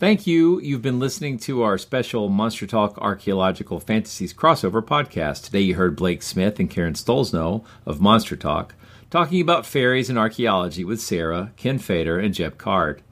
Thank 0.00 0.28
you. 0.28 0.60
You've 0.60 0.80
been 0.80 1.00
listening 1.00 1.38
to 1.38 1.62
our 1.62 1.76
special 1.76 2.28
Monster 2.28 2.68
Talk 2.68 2.96
Archaeological 2.98 3.80
Fantasies 3.80 4.32
crossover 4.32 4.80
podcast. 4.80 5.46
Today 5.46 5.62
you 5.62 5.74
heard 5.74 5.96
Blake 5.96 6.22
Smith 6.22 6.60
and 6.60 6.70
Karen 6.70 6.94
Stollznow 6.94 7.64
of 7.84 8.00
Monster 8.00 8.36
Talk 8.36 8.76
talking 9.10 9.40
about 9.40 9.66
fairies 9.66 10.08
and 10.08 10.16
archaeology 10.16 10.84
with 10.84 11.00
Sarah, 11.00 11.50
Ken 11.56 11.80
Feder, 11.80 12.16
and 12.16 12.32
Jeb 12.32 12.58
Card. 12.58 13.02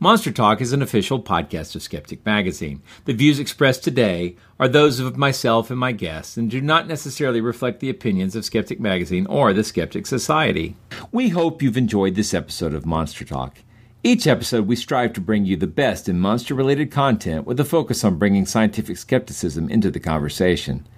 Monster 0.00 0.32
Talk 0.32 0.60
is 0.60 0.72
an 0.72 0.82
official 0.82 1.22
podcast 1.22 1.76
of 1.76 1.82
Skeptic 1.84 2.26
Magazine. 2.26 2.82
The 3.04 3.12
views 3.12 3.38
expressed 3.38 3.84
today 3.84 4.34
are 4.58 4.66
those 4.66 4.98
of 4.98 5.16
myself 5.16 5.70
and 5.70 5.78
my 5.78 5.92
guests 5.92 6.36
and 6.36 6.50
do 6.50 6.60
not 6.60 6.88
necessarily 6.88 7.40
reflect 7.40 7.78
the 7.78 7.90
opinions 7.90 8.34
of 8.34 8.44
Skeptic 8.44 8.80
Magazine 8.80 9.26
or 9.26 9.52
the 9.52 9.62
Skeptic 9.62 10.08
Society. 10.08 10.74
We 11.12 11.28
hope 11.28 11.62
you've 11.62 11.76
enjoyed 11.76 12.16
this 12.16 12.34
episode 12.34 12.74
of 12.74 12.84
Monster 12.84 13.24
Talk. 13.24 13.58
Each 14.04 14.26
episode, 14.26 14.66
we 14.66 14.74
strive 14.74 15.12
to 15.12 15.20
bring 15.20 15.44
you 15.44 15.54
the 15.54 15.68
best 15.68 16.08
in 16.08 16.18
monster 16.18 16.56
related 16.56 16.90
content 16.90 17.46
with 17.46 17.60
a 17.60 17.64
focus 17.64 18.02
on 18.02 18.18
bringing 18.18 18.44
scientific 18.46 18.96
skepticism 18.96 19.70
into 19.70 19.92
the 19.92 20.00
conversation. 20.00 20.88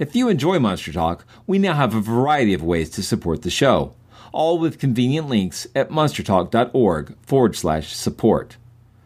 If 0.00 0.16
you 0.16 0.28
enjoy 0.28 0.58
Monster 0.58 0.92
Talk, 0.92 1.24
we 1.46 1.60
now 1.60 1.74
have 1.74 1.94
a 1.94 2.00
variety 2.00 2.54
of 2.54 2.64
ways 2.64 2.90
to 2.90 3.02
support 3.04 3.42
the 3.42 3.50
show, 3.50 3.94
all 4.32 4.58
with 4.58 4.80
convenient 4.80 5.28
links 5.28 5.68
at 5.76 5.90
monstertalk.org 5.90 7.16
forward 7.22 7.54
slash 7.54 7.94
support. 7.94 8.56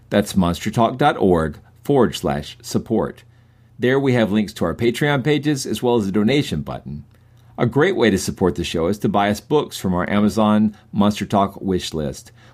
That's 0.09 0.33
monstertalk.org 0.33 1.59
forward 1.85 2.15
slash 2.15 2.57
support. 2.63 3.23
There 3.79 4.01
we 4.01 4.15
have 4.15 4.33
links 4.33 4.55
to 4.55 4.65
our 4.65 4.75
Patreon 4.75 5.23
pages 5.25 5.67
as 5.67 5.83
well 5.83 5.97
as 5.97 6.07
a 6.07 6.13
donation 6.13 6.63
button. 6.63 7.05
A 7.59 7.67
great 7.67 7.97
way 7.97 8.09
to 8.09 8.17
support 8.17 8.55
the 8.55 8.65
show 8.65 8.87
is 8.87 8.99
to 9.01 9.11
buy 9.11 9.29
us 9.29 9.43
books 9.43 9.77
from 9.77 9.93
our 9.93 10.09
Amazon 10.09 10.75
Monster 10.91 11.27
Talk 11.27 11.61
wish 11.61 11.93
list, 11.93 12.33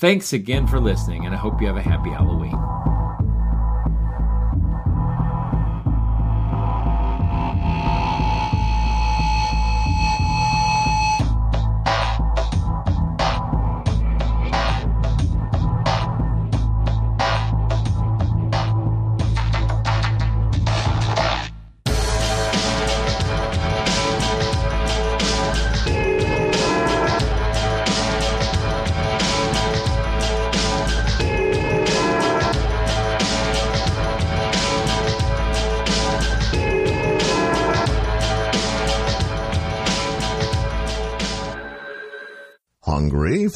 Thanks 0.00 0.32
again 0.32 0.66
for 0.66 0.80
listening, 0.80 1.26
and 1.26 1.34
I 1.34 1.36
hope 1.36 1.60
you 1.60 1.66
have 1.66 1.76
a 1.76 1.82
happy 1.82 2.08
Halloween. 2.08 2.56